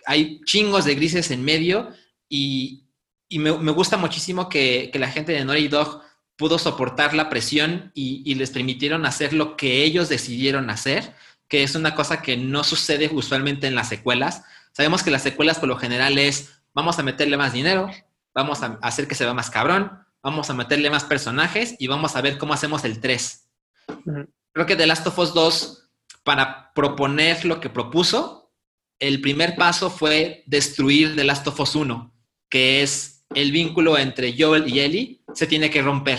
Hay 0.04 0.40
chingos 0.44 0.84
de 0.84 0.94
grises 0.94 1.30
en 1.30 1.44
medio 1.44 1.90
y, 2.28 2.84
y 3.28 3.38
me, 3.38 3.56
me 3.56 3.72
gusta 3.72 3.96
muchísimo 3.96 4.48
que, 4.48 4.90
que 4.92 4.98
la 4.98 5.10
gente 5.10 5.32
de 5.32 5.44
Naughty 5.44 5.68
Dog 5.68 6.02
pudo 6.36 6.58
soportar 6.58 7.14
la 7.14 7.28
presión 7.28 7.90
y, 7.94 8.22
y 8.24 8.34
les 8.34 8.50
permitieron 8.50 9.06
hacer 9.06 9.32
lo 9.32 9.56
que 9.56 9.82
ellos 9.82 10.08
decidieron 10.08 10.70
hacer, 10.70 11.14
que 11.48 11.62
es 11.62 11.74
una 11.74 11.94
cosa 11.94 12.22
que 12.22 12.36
no 12.36 12.62
sucede 12.64 13.10
usualmente 13.12 13.66
en 13.66 13.74
las 13.74 13.88
secuelas. 13.88 14.44
Sabemos 14.72 15.02
que 15.02 15.10
las 15.10 15.22
secuelas 15.22 15.58
por 15.58 15.68
lo 15.68 15.76
general 15.76 16.18
es, 16.18 16.60
vamos 16.74 16.98
a 16.98 17.02
meterle 17.02 17.36
más 17.36 17.52
dinero, 17.52 17.90
vamos 18.34 18.62
a 18.62 18.78
hacer 18.82 19.08
que 19.08 19.14
se 19.14 19.24
vea 19.24 19.34
más 19.34 19.50
cabrón, 19.50 19.90
vamos 20.22 20.50
a 20.50 20.54
meterle 20.54 20.90
más 20.90 21.04
personajes 21.04 21.74
y 21.78 21.86
vamos 21.86 22.16
a 22.16 22.20
ver 22.20 22.38
cómo 22.38 22.54
hacemos 22.54 22.84
el 22.84 23.00
3. 23.00 23.48
Ujú. 23.88 24.28
Creo 24.52 24.66
que 24.66 24.76
The 24.76 24.86
Last 24.86 25.06
of 25.06 25.18
Us 25.18 25.34
2, 25.34 25.90
para 26.24 26.72
proponer 26.74 27.44
lo 27.44 27.60
que 27.60 27.70
propuso, 27.70 28.52
el 28.98 29.20
primer 29.20 29.56
paso 29.56 29.90
fue 29.90 30.42
destruir 30.46 31.14
The 31.14 31.24
Last 31.24 31.46
of 31.46 31.60
Us 31.60 31.74
1, 31.74 32.12
que 32.48 32.82
es 32.82 33.24
el 33.34 33.52
vínculo 33.52 33.98
entre 33.98 34.34
Joel 34.36 34.68
y 34.68 34.80
Ellie, 34.80 35.22
se 35.34 35.46
tiene 35.46 35.70
que 35.70 35.82
romper. 35.82 36.18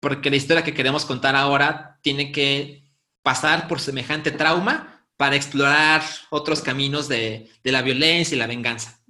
Porque 0.00 0.30
la 0.30 0.36
historia 0.36 0.64
que 0.64 0.74
queremos 0.74 1.04
contar 1.04 1.36
ahora 1.36 1.98
tiene 2.02 2.32
que 2.32 2.84
pasar 3.22 3.68
por 3.68 3.80
semejante 3.80 4.30
trauma 4.30 5.06
para 5.16 5.36
explorar 5.36 6.02
otros 6.30 6.62
caminos 6.62 7.08
de, 7.08 7.50
de 7.62 7.72
la 7.72 7.82
violencia 7.82 8.34
y 8.34 8.38
la 8.38 8.46
venganza. 8.46 9.02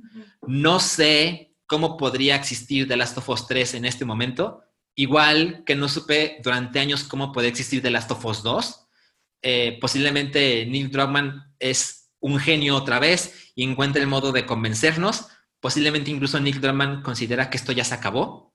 No 0.46 0.80
sé 0.80 1.49
cómo 1.70 1.96
podría 1.96 2.34
existir 2.34 2.88
The 2.88 2.96
Last 2.96 3.16
of 3.16 3.28
Us 3.28 3.46
3 3.46 3.74
en 3.74 3.84
este 3.84 4.04
momento, 4.04 4.64
igual 4.96 5.62
que 5.64 5.76
no 5.76 5.88
supe 5.88 6.40
durante 6.42 6.80
años 6.80 7.04
cómo 7.04 7.30
puede 7.30 7.46
existir 7.46 7.80
The 7.80 7.92
Last 7.92 8.10
of 8.10 8.24
Us 8.24 8.42
2. 8.42 8.88
Eh, 9.42 9.78
posiblemente 9.80 10.66
Neil 10.66 10.90
Druckmann 10.90 11.54
es 11.60 12.10
un 12.18 12.40
genio 12.40 12.74
otra 12.74 12.98
vez 12.98 13.52
y 13.54 13.62
encuentra 13.62 14.02
el 14.02 14.08
modo 14.08 14.32
de 14.32 14.46
convencernos. 14.46 15.28
Posiblemente 15.60 16.10
incluso 16.10 16.40
Neil 16.40 16.60
Druckmann 16.60 17.02
considera 17.02 17.48
que 17.48 17.56
esto 17.56 17.70
ya 17.70 17.84
se 17.84 17.94
acabó. 17.94 18.52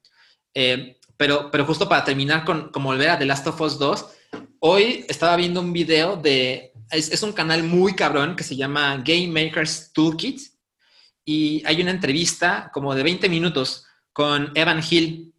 Eh, 0.53 0.99
pero, 1.15 1.49
pero 1.51 1.63
justo 1.65 1.87
para 1.87 2.03
terminar 2.03 2.43
con, 2.43 2.69
con 2.69 2.83
volver 2.83 3.11
a 3.11 3.17
The 3.17 3.27
Last 3.27 3.47
of 3.47 3.61
Us 3.61 3.79
2, 3.79 4.05
hoy 4.59 5.05
estaba 5.07 5.37
viendo 5.37 5.61
un 5.61 5.71
video 5.71 6.17
de... 6.17 6.73
Es, 6.91 7.09
es 7.09 7.23
un 7.23 7.31
canal 7.31 7.63
muy 7.63 7.95
cabrón 7.95 8.35
que 8.35 8.43
se 8.43 8.57
llama 8.57 9.01
Game 9.05 9.29
Makers 9.29 9.93
Toolkit 9.93 10.54
y 11.25 11.63
hay 11.65 11.81
una 11.81 11.91
entrevista 11.91 12.69
como 12.71 12.93
de 12.93 13.03
20 13.03 13.27
minutos 13.29 13.85
con 14.13 14.51
Evan 14.55 14.81
Hill. 14.87 15.33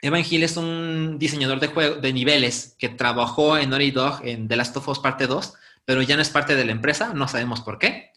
Evan 0.00 0.24
Hill 0.28 0.42
es 0.42 0.56
un 0.56 1.18
diseñador 1.18 1.60
de, 1.60 1.68
juego, 1.68 1.96
de 1.96 2.12
niveles 2.12 2.74
que 2.78 2.88
trabajó 2.88 3.58
en 3.58 3.70
Naughty 3.70 3.90
Dog 3.90 4.20
en 4.24 4.48
The 4.48 4.56
Last 4.56 4.76
of 4.76 4.88
Us 4.88 4.98
Parte 4.98 5.26
2, 5.26 5.54
pero 5.84 6.02
ya 6.02 6.16
no 6.16 6.22
es 6.22 6.30
parte 6.30 6.56
de 6.56 6.64
la 6.64 6.72
empresa, 6.72 7.12
no 7.14 7.28
sabemos 7.28 7.60
por 7.60 7.78
qué. 7.78 8.10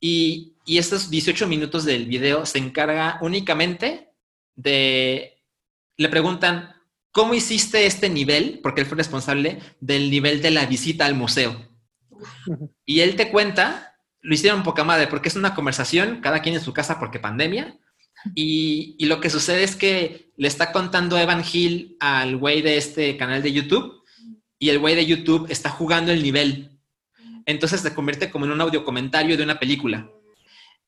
Y, 0.00 0.54
y 0.64 0.78
estos 0.78 1.10
18 1.10 1.46
minutos 1.46 1.84
del 1.84 2.06
video 2.06 2.46
se 2.46 2.58
encarga 2.58 3.18
únicamente 3.20 4.10
de... 4.56 5.42
Le 5.96 6.08
preguntan, 6.08 6.74
¿cómo 7.12 7.34
hiciste 7.34 7.86
este 7.86 8.08
nivel? 8.08 8.60
Porque 8.62 8.80
él 8.80 8.86
fue 8.86 8.96
responsable 8.96 9.60
del 9.80 10.10
nivel 10.10 10.42
de 10.42 10.50
la 10.50 10.66
visita 10.66 11.06
al 11.06 11.14
museo. 11.14 11.68
Y 12.84 13.00
él 13.00 13.16
te 13.16 13.30
cuenta, 13.30 13.93
lo 14.24 14.34
hicieron 14.34 14.62
poca 14.62 14.84
madre, 14.84 15.06
porque 15.06 15.28
es 15.28 15.36
una 15.36 15.54
conversación, 15.54 16.22
cada 16.22 16.40
quien 16.40 16.54
en 16.54 16.62
su 16.62 16.72
casa 16.72 16.98
porque 16.98 17.18
pandemia, 17.20 17.78
y, 18.34 18.96
lo 19.04 19.20
que 19.20 19.28
sucede 19.28 19.64
es 19.64 19.76
que 19.76 20.32
le 20.38 20.48
está 20.48 20.72
contando 20.72 21.18
Evan 21.18 21.44
Hill 21.44 21.98
al 22.00 22.38
güey 22.38 22.62
de 22.62 22.78
este 22.78 23.18
canal 23.18 23.42
de 23.42 23.52
YouTube, 23.52 24.02
y 24.58 24.70
el 24.70 24.78
güey 24.78 24.94
de 24.94 25.04
YouTube 25.04 25.46
está 25.50 25.68
jugando 25.68 26.10
el 26.10 26.22
nivel. 26.22 26.70
Entonces 27.44 27.82
se 27.82 27.94
convierte 27.94 28.30
como 28.30 28.46
en 28.46 28.52
un 28.52 28.62
audio 28.62 28.82
comentario 28.82 29.36
de 29.36 29.42
una 29.42 29.58
película. 29.60 30.08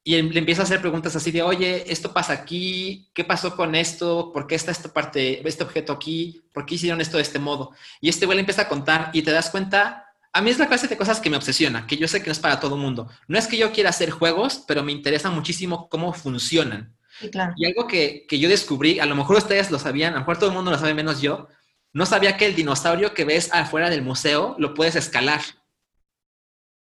Y 0.02 0.15
él 0.15 0.31
le 0.31 0.39
empieza 0.39 0.62
a 0.62 0.65
hacer 0.65 0.81
preguntas 0.81 1.15
así 1.15 1.31
de, 1.31 1.42
oye, 1.42 1.92
esto 1.92 2.15
pasa 2.15 2.32
aquí, 2.32 3.10
¿qué 3.12 3.23
pasó 3.23 3.55
con 3.55 3.74
esto? 3.74 4.32
¿Por 4.32 4.47
qué 4.47 4.55
está 4.55 4.70
esta 4.70 4.90
parte, 4.94 5.47
este 5.47 5.65
objeto 5.65 5.92
aquí? 5.92 6.42
¿Por 6.55 6.65
qué 6.65 6.76
hicieron 6.76 7.02
esto 7.02 7.18
de 7.18 7.24
este 7.24 7.39
modo? 7.39 7.73
Y 8.00 8.08
este 8.08 8.24
güey 8.24 8.36
le 8.36 8.40
empieza 8.40 8.62
a 8.62 8.68
contar 8.68 9.10
y 9.12 9.20
te 9.20 9.32
das 9.32 9.50
cuenta, 9.50 10.05
a 10.36 10.42
mí 10.42 10.50
es 10.50 10.58
la 10.58 10.68
clase 10.68 10.89
de 10.89 10.97
cosas 10.97 11.20
que 11.20 11.31
me 11.31 11.36
obsesiona, 11.36 11.86
que 11.86 11.97
yo 11.97 12.06
sé 12.08 12.20
que 12.20 12.26
no 12.26 12.32
es 12.32 12.39
para 12.39 12.60
todo 12.60 12.76
mundo. 12.76 13.08
No 13.28 13.39
es 13.39 13.47
que 13.47 13.56
yo 13.56 13.73
quiera 13.73 13.90
hacer 13.90 14.10
juegos, 14.10 14.65
pero 14.68 14.82
me 14.82 14.92
interesa 14.92 15.31
muchísimo 15.31 15.89
cómo 15.89 16.12
funcionan. 16.12 16.97
Sí, 17.20 17.31
claro. 17.31 17.55
Y 17.56 17.65
algo 17.66 17.86
que, 17.86 18.26
que 18.28 18.39
yo 18.39 18.48
descubrí, 18.48 19.00
a 19.00 19.06
lo 19.06 19.15
mejor 19.16 19.36
ustedes 19.39 19.70
lo 19.70 19.78
sabían, 19.78 20.12
a 20.12 20.16
lo 20.16 20.20
mejor 20.20 20.39
todo 20.39 20.50
el 20.50 20.55
mundo 20.56 20.70
lo 20.70 20.78
sabe 20.78 20.94
menos 20.94 21.20
yo, 21.23 21.48
no 21.92 22.05
sabía 22.06 22.36
que 22.36 22.44
el 22.47 22.55
dinosaurio 22.55 23.15
que 23.15 23.24
ves 23.24 23.50
afuera 23.55 23.89
del 23.89 24.02
museo 24.02 24.55
lo 24.58 24.74
puedes 24.74 24.97
escalar. 24.97 25.40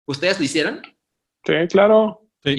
¿Ustedes 0.07 0.39
lo 0.39 0.45
hicieron? 0.45 0.81
Sí, 1.45 1.53
claro. 1.69 2.27
Sí. 2.43 2.55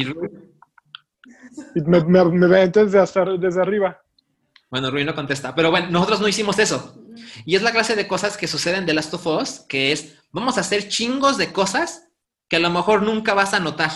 Y 1.74 1.80
me, 1.82 2.04
me, 2.04 2.24
me 2.24 2.46
ven 2.46 2.70
desde, 2.72 2.98
hasta- 3.00 3.24
desde 3.24 3.60
arriba. 3.60 4.00
bueno, 4.70 4.90
Rui 4.90 5.04
no 5.04 5.14
contesta. 5.14 5.54
Pero 5.54 5.70
bueno, 5.70 5.88
nosotros 5.90 6.20
no 6.20 6.28
hicimos 6.28 6.58
eso. 6.58 6.94
Y 7.44 7.56
es 7.56 7.62
la 7.62 7.72
clase 7.72 7.96
de 7.96 8.06
cosas 8.08 8.36
que 8.36 8.46
suceden 8.48 8.86
de 8.86 8.94
Last 8.94 9.14
of 9.14 9.26
Us, 9.26 9.60
que 9.68 9.92
es, 9.92 10.14
vamos 10.32 10.56
a 10.56 10.60
hacer 10.60 10.88
chingos 10.88 11.36
de 11.38 11.52
cosas 11.52 12.08
que 12.48 12.56
a 12.56 12.60
lo 12.60 12.70
mejor 12.70 13.02
nunca 13.02 13.34
vas 13.34 13.54
a 13.54 13.60
notar, 13.60 13.90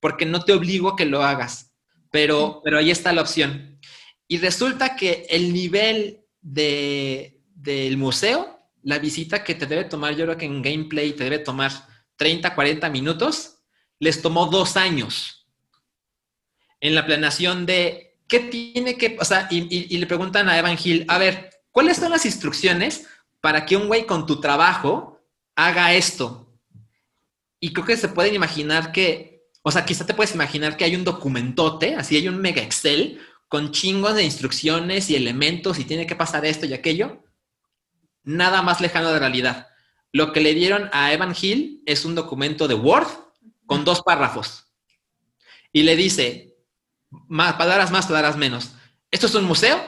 porque 0.00 0.26
no 0.26 0.44
te 0.44 0.52
obligo 0.52 0.90
a 0.90 0.96
que 0.96 1.06
lo 1.06 1.22
hagas, 1.22 1.72
pero, 2.10 2.60
pero 2.64 2.78
ahí 2.78 2.90
está 2.90 3.12
la 3.12 3.22
opción. 3.22 3.78
Y 4.26 4.38
resulta 4.38 4.96
que 4.96 5.26
el 5.30 5.52
nivel 5.52 6.20
de, 6.40 7.40
del 7.54 7.96
museo, 7.96 8.58
la 8.82 8.98
visita 8.98 9.42
que 9.42 9.54
te 9.54 9.66
debe 9.66 9.84
tomar, 9.84 10.14
yo 10.14 10.24
creo 10.24 10.36
que 10.36 10.44
en 10.46 10.62
gameplay 10.62 11.12
te 11.12 11.24
debe 11.24 11.38
tomar 11.38 11.72
30, 12.16 12.54
40 12.54 12.90
minutos, 12.90 13.56
les 13.98 14.20
tomó 14.22 14.46
dos 14.46 14.76
años 14.76 15.46
en 16.80 16.94
la 16.94 17.04
planeación 17.06 17.66
de 17.66 18.18
qué 18.28 18.40
tiene 18.40 18.96
que, 18.96 19.16
o 19.20 19.24
sea, 19.24 19.48
y, 19.50 19.58
y- 19.74 19.86
y 19.94 19.98
le 19.98 20.06
preguntan 20.06 20.48
a 20.48 20.58
Evan 20.58 20.78
Hill, 20.82 21.04
a 21.08 21.18
ver, 21.18 21.47
¿cuáles 21.70 21.96
son 21.96 22.10
las 22.10 22.26
instrucciones 22.26 23.06
para 23.40 23.66
que 23.66 23.76
un 23.76 23.86
güey 23.86 24.06
con 24.06 24.26
tu 24.26 24.40
trabajo 24.40 25.20
haga 25.56 25.94
esto? 25.94 26.48
Y 27.60 27.72
creo 27.72 27.86
que 27.86 27.96
se 27.96 28.08
pueden 28.08 28.34
imaginar 28.34 28.92
que, 28.92 29.50
o 29.62 29.70
sea, 29.70 29.84
quizá 29.84 30.06
te 30.06 30.14
puedes 30.14 30.34
imaginar 30.34 30.76
que 30.76 30.84
hay 30.84 30.94
un 30.94 31.04
documentote, 31.04 31.96
así 31.96 32.16
hay 32.16 32.28
un 32.28 32.38
mega 32.38 32.62
Excel 32.62 33.20
con 33.48 33.72
chingos 33.72 34.14
de 34.14 34.24
instrucciones 34.24 35.10
y 35.10 35.16
elementos 35.16 35.78
y 35.78 35.84
tiene 35.84 36.06
que 36.06 36.16
pasar 36.16 36.44
esto 36.44 36.66
y 36.66 36.74
aquello. 36.74 37.24
Nada 38.22 38.62
más 38.62 38.80
lejano 38.80 39.10
de 39.10 39.18
realidad. 39.18 39.68
Lo 40.12 40.32
que 40.32 40.40
le 40.40 40.54
dieron 40.54 40.88
a 40.92 41.12
Evan 41.12 41.34
Hill 41.40 41.82
es 41.86 42.04
un 42.04 42.14
documento 42.14 42.68
de 42.68 42.74
Word 42.74 43.08
con 43.66 43.84
dos 43.84 44.02
párrafos. 44.02 44.66
Y 45.72 45.82
le 45.82 45.96
dice, 45.96 46.56
más, 47.10 47.54
palabras 47.54 47.90
más, 47.90 48.06
palabras 48.06 48.36
menos. 48.36 48.72
Esto 49.10 49.26
es 49.26 49.34
un 49.34 49.44
museo. 49.44 49.80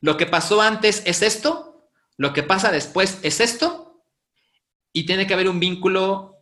Lo 0.00 0.16
que 0.16 0.26
pasó 0.26 0.60
antes 0.62 1.02
es 1.06 1.22
esto. 1.22 1.90
Lo 2.16 2.32
que 2.32 2.42
pasa 2.42 2.70
después 2.70 3.18
es 3.22 3.40
esto. 3.40 4.02
Y 4.92 5.06
tiene 5.06 5.26
que 5.26 5.34
haber 5.34 5.48
un 5.48 5.60
vínculo 5.60 6.36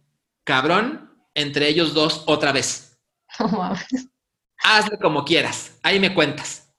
cabrón 0.44 1.12
entre 1.34 1.68
ellos 1.68 1.92
dos 1.94 2.24
otra 2.26 2.52
vez. 2.52 2.98
Hazlo 4.62 4.98
como 5.00 5.24
quieras. 5.24 5.78
Ahí 5.82 6.00
me 6.00 6.14
cuentas. 6.14 6.72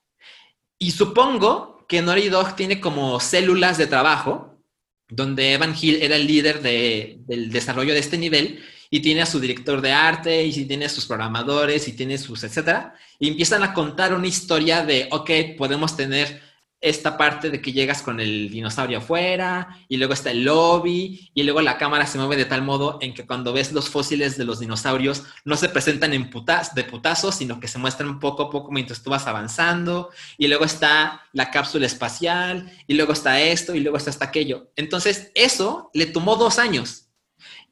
Y 0.79 0.91
supongo 0.91 1.85
que 1.87 2.01
Naughty 2.01 2.29
Dog 2.29 2.55
tiene 2.55 2.79
como 2.81 3.19
células 3.19 3.77
de 3.77 3.87
trabajo, 3.87 4.59
donde 5.07 5.53
Evan 5.53 5.75
Hill 5.79 6.01
era 6.01 6.15
el 6.15 6.27
líder 6.27 6.61
de- 6.61 7.17
del 7.27 7.49
desarrollo 7.51 7.93
de 7.93 7.99
este 7.99 8.17
nivel, 8.17 8.63
y 8.89 8.99
tiene 9.01 9.21
a 9.21 9.25
su 9.25 9.39
director 9.39 9.79
de 9.81 9.91
arte, 9.91 10.43
y 10.43 10.65
tiene 10.65 10.85
a 10.85 10.89
sus 10.89 11.05
programadores, 11.05 11.87
y 11.87 11.93
tiene 11.93 12.17
sus, 12.17 12.43
etcétera, 12.43 12.95
y 13.19 13.29
empiezan 13.29 13.63
a 13.63 13.73
contar 13.73 14.13
una 14.13 14.27
historia 14.27 14.83
de, 14.85 15.07
ok, 15.11 15.29
podemos 15.57 15.95
tener 15.95 16.41
esta 16.79 17.17
parte 17.17 17.49
de 17.49 17.61
que 17.61 17.71
llegas 17.71 18.01
con 18.03 18.19
el 18.19 18.49
dinosaurio 18.49 18.99
afuera, 18.99 19.79
y 19.87 19.97
luego 19.97 20.13
está 20.13 20.31
el 20.31 20.43
lobby, 20.43 21.29
y 21.33 21.43
luego 21.43 21.61
la 21.61 21.77
cámara 21.77 22.05
se 22.05 22.17
mueve 22.17 22.35
de 22.35 22.45
tal 22.45 22.61
modo 22.61 22.99
en 23.01 23.13
que 23.13 23.25
cuando 23.25 23.51
ves 23.53 23.71
los 23.71 23.89
fósiles 23.89 24.37
de 24.37 24.45
los 24.45 24.59
dinosaurios 24.59 25.23
no 25.43 25.57
se 25.57 25.69
presentan 25.69 26.13
en 26.13 26.29
putas, 26.29 26.75
de 26.75 26.83
putazos, 26.83 27.35
sino 27.35 27.59
que 27.59 27.67
se 27.67 27.79
muestran 27.79 28.19
poco 28.19 28.43
a 28.43 28.49
poco 28.49 28.71
mientras 28.71 29.01
tú 29.01 29.09
vas 29.09 29.25
avanzando, 29.25 30.11
y 30.37 30.47
luego 30.47 30.65
está 30.65 31.23
la 31.33 31.49
cápsula 31.49 31.87
espacial, 31.87 32.71
y 32.85 32.93
luego 32.93 33.13
está 33.13 33.41
esto, 33.41 33.73
y 33.73 33.79
luego 33.79 33.97
está 33.97 34.11
hasta 34.11 34.25
aquello. 34.25 34.71
Entonces, 34.75 35.31
eso 35.33 35.89
le 35.93 36.05
tomó 36.05 36.35
dos 36.35 36.59
años. 36.59 37.07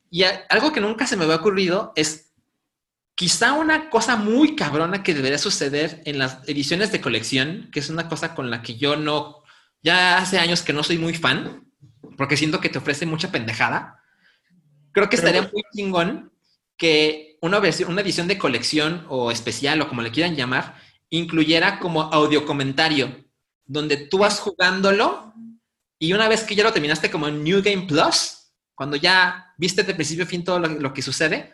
Y 0.09 0.23
algo 0.49 0.71
que 0.71 0.81
nunca 0.81 1.05
se 1.05 1.17
me 1.17 1.25
había 1.25 1.35
ocurrido 1.35 1.91
es 1.95 2.24
quizá 3.15 3.53
una 3.53 3.89
cosa 3.89 4.17
muy 4.17 4.55
cabrona 4.55 5.01
que 5.01 5.13
debería 5.13 5.37
suceder 5.37 6.01
en 6.05 6.19
las 6.19 6.39
ediciones 6.47 6.91
de 6.91 7.01
colección, 7.01 7.69
que 7.71 7.79
es 7.79 7.89
una 7.89 8.09
cosa 8.09 8.35
con 8.35 8.51
la 8.51 8.61
que 8.61 8.75
yo 8.75 8.97
no, 8.97 9.43
ya 9.81 10.17
hace 10.17 10.37
años 10.37 10.61
que 10.61 10.73
no 10.73 10.83
soy 10.83 10.97
muy 10.97 11.13
fan, 11.13 11.65
porque 12.17 12.37
siento 12.37 12.59
que 12.59 12.69
te 12.69 12.77
ofrece 12.77 13.05
mucha 13.05 13.31
pendejada. 13.31 14.01
Creo 14.91 15.09
que 15.09 15.17
Pero- 15.17 15.27
estaría 15.29 15.49
muy 15.51 15.63
chingón 15.73 16.31
que 16.77 17.37
una, 17.41 17.59
versión, 17.59 17.89
una 17.89 18.01
edición 18.01 18.27
de 18.27 18.37
colección 18.37 19.05
o 19.09 19.31
especial 19.31 19.81
o 19.81 19.87
como 19.87 20.01
le 20.01 20.11
quieran 20.11 20.35
llamar, 20.35 20.75
incluyera 21.09 21.79
como 21.79 22.03
audio 22.03 22.45
comentario, 22.45 23.23
donde 23.65 23.95
tú 23.97 24.17
vas 24.19 24.39
jugándolo 24.39 25.33
y 25.97 26.11
una 26.11 26.27
vez 26.27 26.43
que 26.43 26.55
ya 26.55 26.63
lo 26.63 26.73
terminaste 26.73 27.09
como 27.09 27.29
en 27.29 27.43
New 27.43 27.61
Game 27.63 27.83
Plus, 27.83 28.51
cuando 28.73 28.97
ya 28.97 29.53
viste 29.57 29.83
de 29.83 29.95
principio 29.95 30.25
a 30.25 30.27
fin 30.27 30.43
todo 30.43 30.59
lo, 30.59 30.67
lo 30.67 30.93
que 30.93 31.01
sucede, 31.01 31.53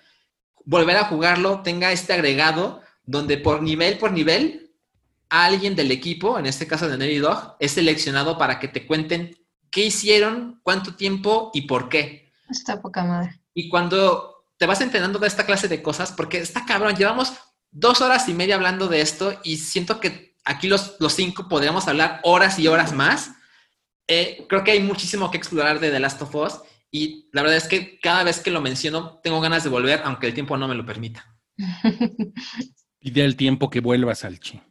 volver 0.65 0.98
a 0.98 1.06
jugarlo 1.06 1.61
tenga 1.61 1.91
este 1.91 2.14
agregado 2.14 2.81
donde 3.03 3.38
por 3.38 3.61
nivel 3.61 3.98
por 3.98 4.11
nivel 4.11 4.72
alguien 5.30 5.75
del 5.75 5.91
equipo, 5.91 6.38
en 6.38 6.45
este 6.45 6.67
caso 6.67 6.90
de 6.90 6.98
Naughty 6.98 7.17
Dog, 7.19 7.56
es 7.59 7.72
seleccionado 7.72 8.38
para 8.38 8.59
que 8.59 8.67
te 8.67 8.85
cuenten 8.85 9.38
qué 9.69 9.85
hicieron, 9.85 10.59
cuánto 10.61 10.95
tiempo 10.95 11.51
y 11.53 11.61
por 11.61 11.88
qué. 11.88 12.33
Está 12.49 12.81
poca 12.81 13.03
madre. 13.06 13.40
Y 13.53 13.69
cuando 13.69 14.43
te 14.57 14.65
vas 14.65 14.81
enterando 14.81 15.19
de 15.19 15.27
esta 15.27 15.45
clase 15.45 15.69
de 15.69 15.81
cosas, 15.81 16.11
porque 16.11 16.40
está 16.40 16.65
cabrón, 16.65 16.95
llevamos 16.95 17.33
dos 17.72 18.01
horas 18.01 18.27
y 18.27 18.33
media 18.33 18.56
hablando 18.56 18.88
de 18.88 18.99
esto 18.99 19.40
y 19.43 19.56
siento 19.57 20.01
que 20.01 20.35
aquí 20.43 20.67
los, 20.67 20.98
los 20.99 21.14
cinco 21.14 21.48
podríamos 21.48 21.88
hablar 21.88 22.19
horas 22.23 22.59
y 22.59 22.67
horas 22.67 22.91
más. 22.93 23.31
Eh, 24.07 24.45
creo 24.49 24.65
que 24.65 24.72
hay 24.72 24.81
muchísimo 24.81 25.31
que 25.31 25.38
explorar 25.38 25.80
de 25.80 25.91
The 25.91 25.99
Last 26.01 26.22
of 26.22 26.35
Us 26.35 26.59
y 26.92 27.30
la 27.32 27.42
verdad 27.42 27.58
es 27.58 27.68
que 27.68 28.00
cada 28.00 28.24
vez 28.24 28.40
que 28.42 28.52
lo 28.52 28.61
menciono 28.61 29.20
tengo 29.24 29.40
ganas 29.42 29.64
de 29.64 29.70
volver, 29.70 30.02
aunque 30.03 30.28
el 30.28 30.34
tiempo 30.34 30.58
no 30.58 30.68
me 30.68 30.76
lo 30.76 30.86
permita. 30.86 31.26
Pide 33.00 33.26
el 33.26 33.36
tiempo 33.36 33.70
que 33.70 33.80
vuelva, 33.80 34.14
Salchi. 34.14 34.61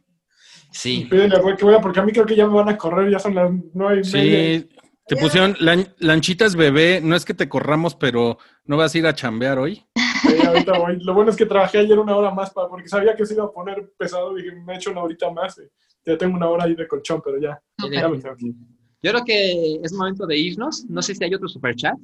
Sí. 0.71 1.07
Pídele 1.09 1.35
a 1.35 1.55
que 1.57 1.65
vaya, 1.65 1.81
porque 1.81 1.99
a 1.99 2.03
mí 2.03 2.11
creo 2.13 2.25
que 2.25 2.35
ya 2.35 2.47
me 2.47 2.53
van 2.53 2.69
a 2.69 2.77
correr, 2.77 3.11
ya 3.11 3.19
son 3.19 3.35
las 3.35 3.51
nueve 3.73 4.01
y 4.05 4.11
media. 4.11 4.59
Sí, 4.59 4.69
te 5.05 5.15
pusieron 5.17 5.53
lan- 5.59 5.93
lanchitas 5.99 6.55
bebé. 6.55 7.01
No 7.03 7.15
es 7.15 7.25
que 7.25 7.33
te 7.33 7.49
corramos, 7.49 7.95
pero 7.95 8.37
no 8.63 8.77
vas 8.77 8.95
a 8.95 8.97
ir 8.97 9.05
a 9.05 9.13
chambear 9.13 9.59
hoy. 9.59 9.85
Sí, 10.21 10.37
ahorita 10.47 10.77
voy. 10.79 10.97
Lo 11.03 11.13
bueno 11.13 11.31
es 11.31 11.35
que 11.35 11.45
trabajé 11.45 11.79
ayer 11.79 11.99
una 11.99 12.15
hora 12.15 12.31
más 12.31 12.51
para, 12.51 12.69
porque 12.69 12.87
sabía 12.87 13.15
que 13.15 13.25
se 13.25 13.33
iba 13.33 13.43
a 13.43 13.51
poner 13.51 13.91
pesado. 13.97 14.33
Dije, 14.33 14.53
me 14.65 14.73
he 14.73 14.75
hecho 14.77 14.91
una 14.91 15.01
horita 15.03 15.29
más. 15.29 15.57
y 15.57 16.09
ya 16.09 16.17
tengo 16.17 16.37
una 16.37 16.47
hora 16.47 16.63
ahí 16.63 16.75
de 16.75 16.87
colchón, 16.87 17.21
pero 17.23 17.37
ya. 17.37 17.61
ya 17.91 18.07
me 18.07 18.17
tengo 18.19 18.35
que 18.37 18.45
ir. 18.45 18.55
Yo 19.03 19.11
creo 19.11 19.25
que 19.25 19.79
es 19.83 19.93
momento 19.93 20.25
de 20.27 20.37
irnos. 20.37 20.85
No 20.85 21.01
sé 21.01 21.15
si 21.15 21.23
hay 21.23 21.33
otro 21.33 21.47
super 21.47 21.75
chat. 21.75 21.95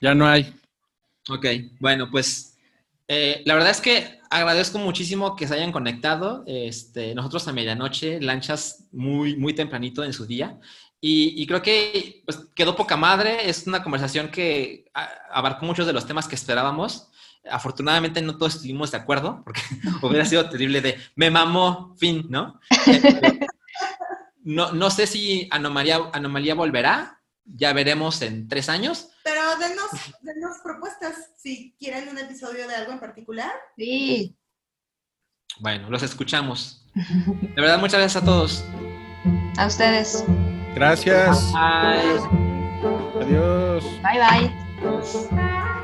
Ya 0.00 0.14
no 0.14 0.26
hay. 0.26 0.54
Ok, 1.30 1.46
bueno, 1.80 2.10
pues 2.10 2.58
eh, 3.08 3.42
la 3.46 3.54
verdad 3.54 3.70
es 3.70 3.80
que 3.80 4.20
agradezco 4.30 4.78
muchísimo 4.78 5.36
que 5.36 5.46
se 5.46 5.54
hayan 5.54 5.72
conectado. 5.72 6.44
Este, 6.46 7.14
nosotros 7.14 7.46
a 7.48 7.52
medianoche, 7.52 8.20
lanchas 8.20 8.88
muy, 8.92 9.36
muy 9.36 9.54
tempranito 9.54 10.04
en 10.04 10.12
su 10.12 10.26
día. 10.26 10.58
Y, 11.00 11.40
y 11.40 11.46
creo 11.46 11.62
que 11.62 12.22
pues, 12.24 12.38
quedó 12.54 12.74
poca 12.76 12.96
madre. 12.96 13.48
Es 13.48 13.66
una 13.66 13.82
conversación 13.82 14.30
que 14.30 14.86
a- 14.94 15.10
abarcó 15.32 15.64
muchos 15.66 15.86
de 15.86 15.92
los 15.92 16.06
temas 16.06 16.26
que 16.28 16.34
esperábamos. 16.34 17.08
Afortunadamente 17.48 18.22
no 18.22 18.36
todos 18.38 18.56
estuvimos 18.56 18.90
de 18.90 18.96
acuerdo, 18.96 19.42
porque 19.44 19.60
hubiera 20.02 20.24
sido 20.24 20.48
terrible 20.48 20.80
de 20.80 20.96
me 21.14 21.30
mamó, 21.30 21.94
fin, 21.98 22.26
¿no? 22.28 22.58
No, 24.44 24.72
no 24.72 24.90
sé 24.90 25.06
si 25.06 25.48
Anomalía, 25.50 25.98
Anomalía 26.12 26.54
volverá. 26.54 27.20
Ya 27.46 27.72
veremos 27.72 28.22
en 28.22 28.48
tres 28.48 28.68
años. 28.68 29.08
Pero 29.22 29.40
denos, 29.58 29.90
denos 30.22 30.58
propuestas 30.62 31.32
si 31.36 31.74
quieren 31.78 32.08
un 32.08 32.18
episodio 32.18 32.66
de 32.68 32.74
algo 32.74 32.92
en 32.92 33.00
particular. 33.00 33.52
Sí. 33.76 34.36
Bueno, 35.58 35.90
los 35.90 36.02
escuchamos. 36.02 36.86
De 36.94 37.60
verdad, 37.60 37.78
muchas 37.78 38.00
gracias 38.00 38.22
a 38.22 38.26
todos. 38.26 38.64
A 39.56 39.66
ustedes. 39.66 40.24
Gracias. 40.74 41.52
Bye. 41.52 42.44
Adiós. 43.22 43.84
Bye 44.02 44.50
bye. 44.90 45.83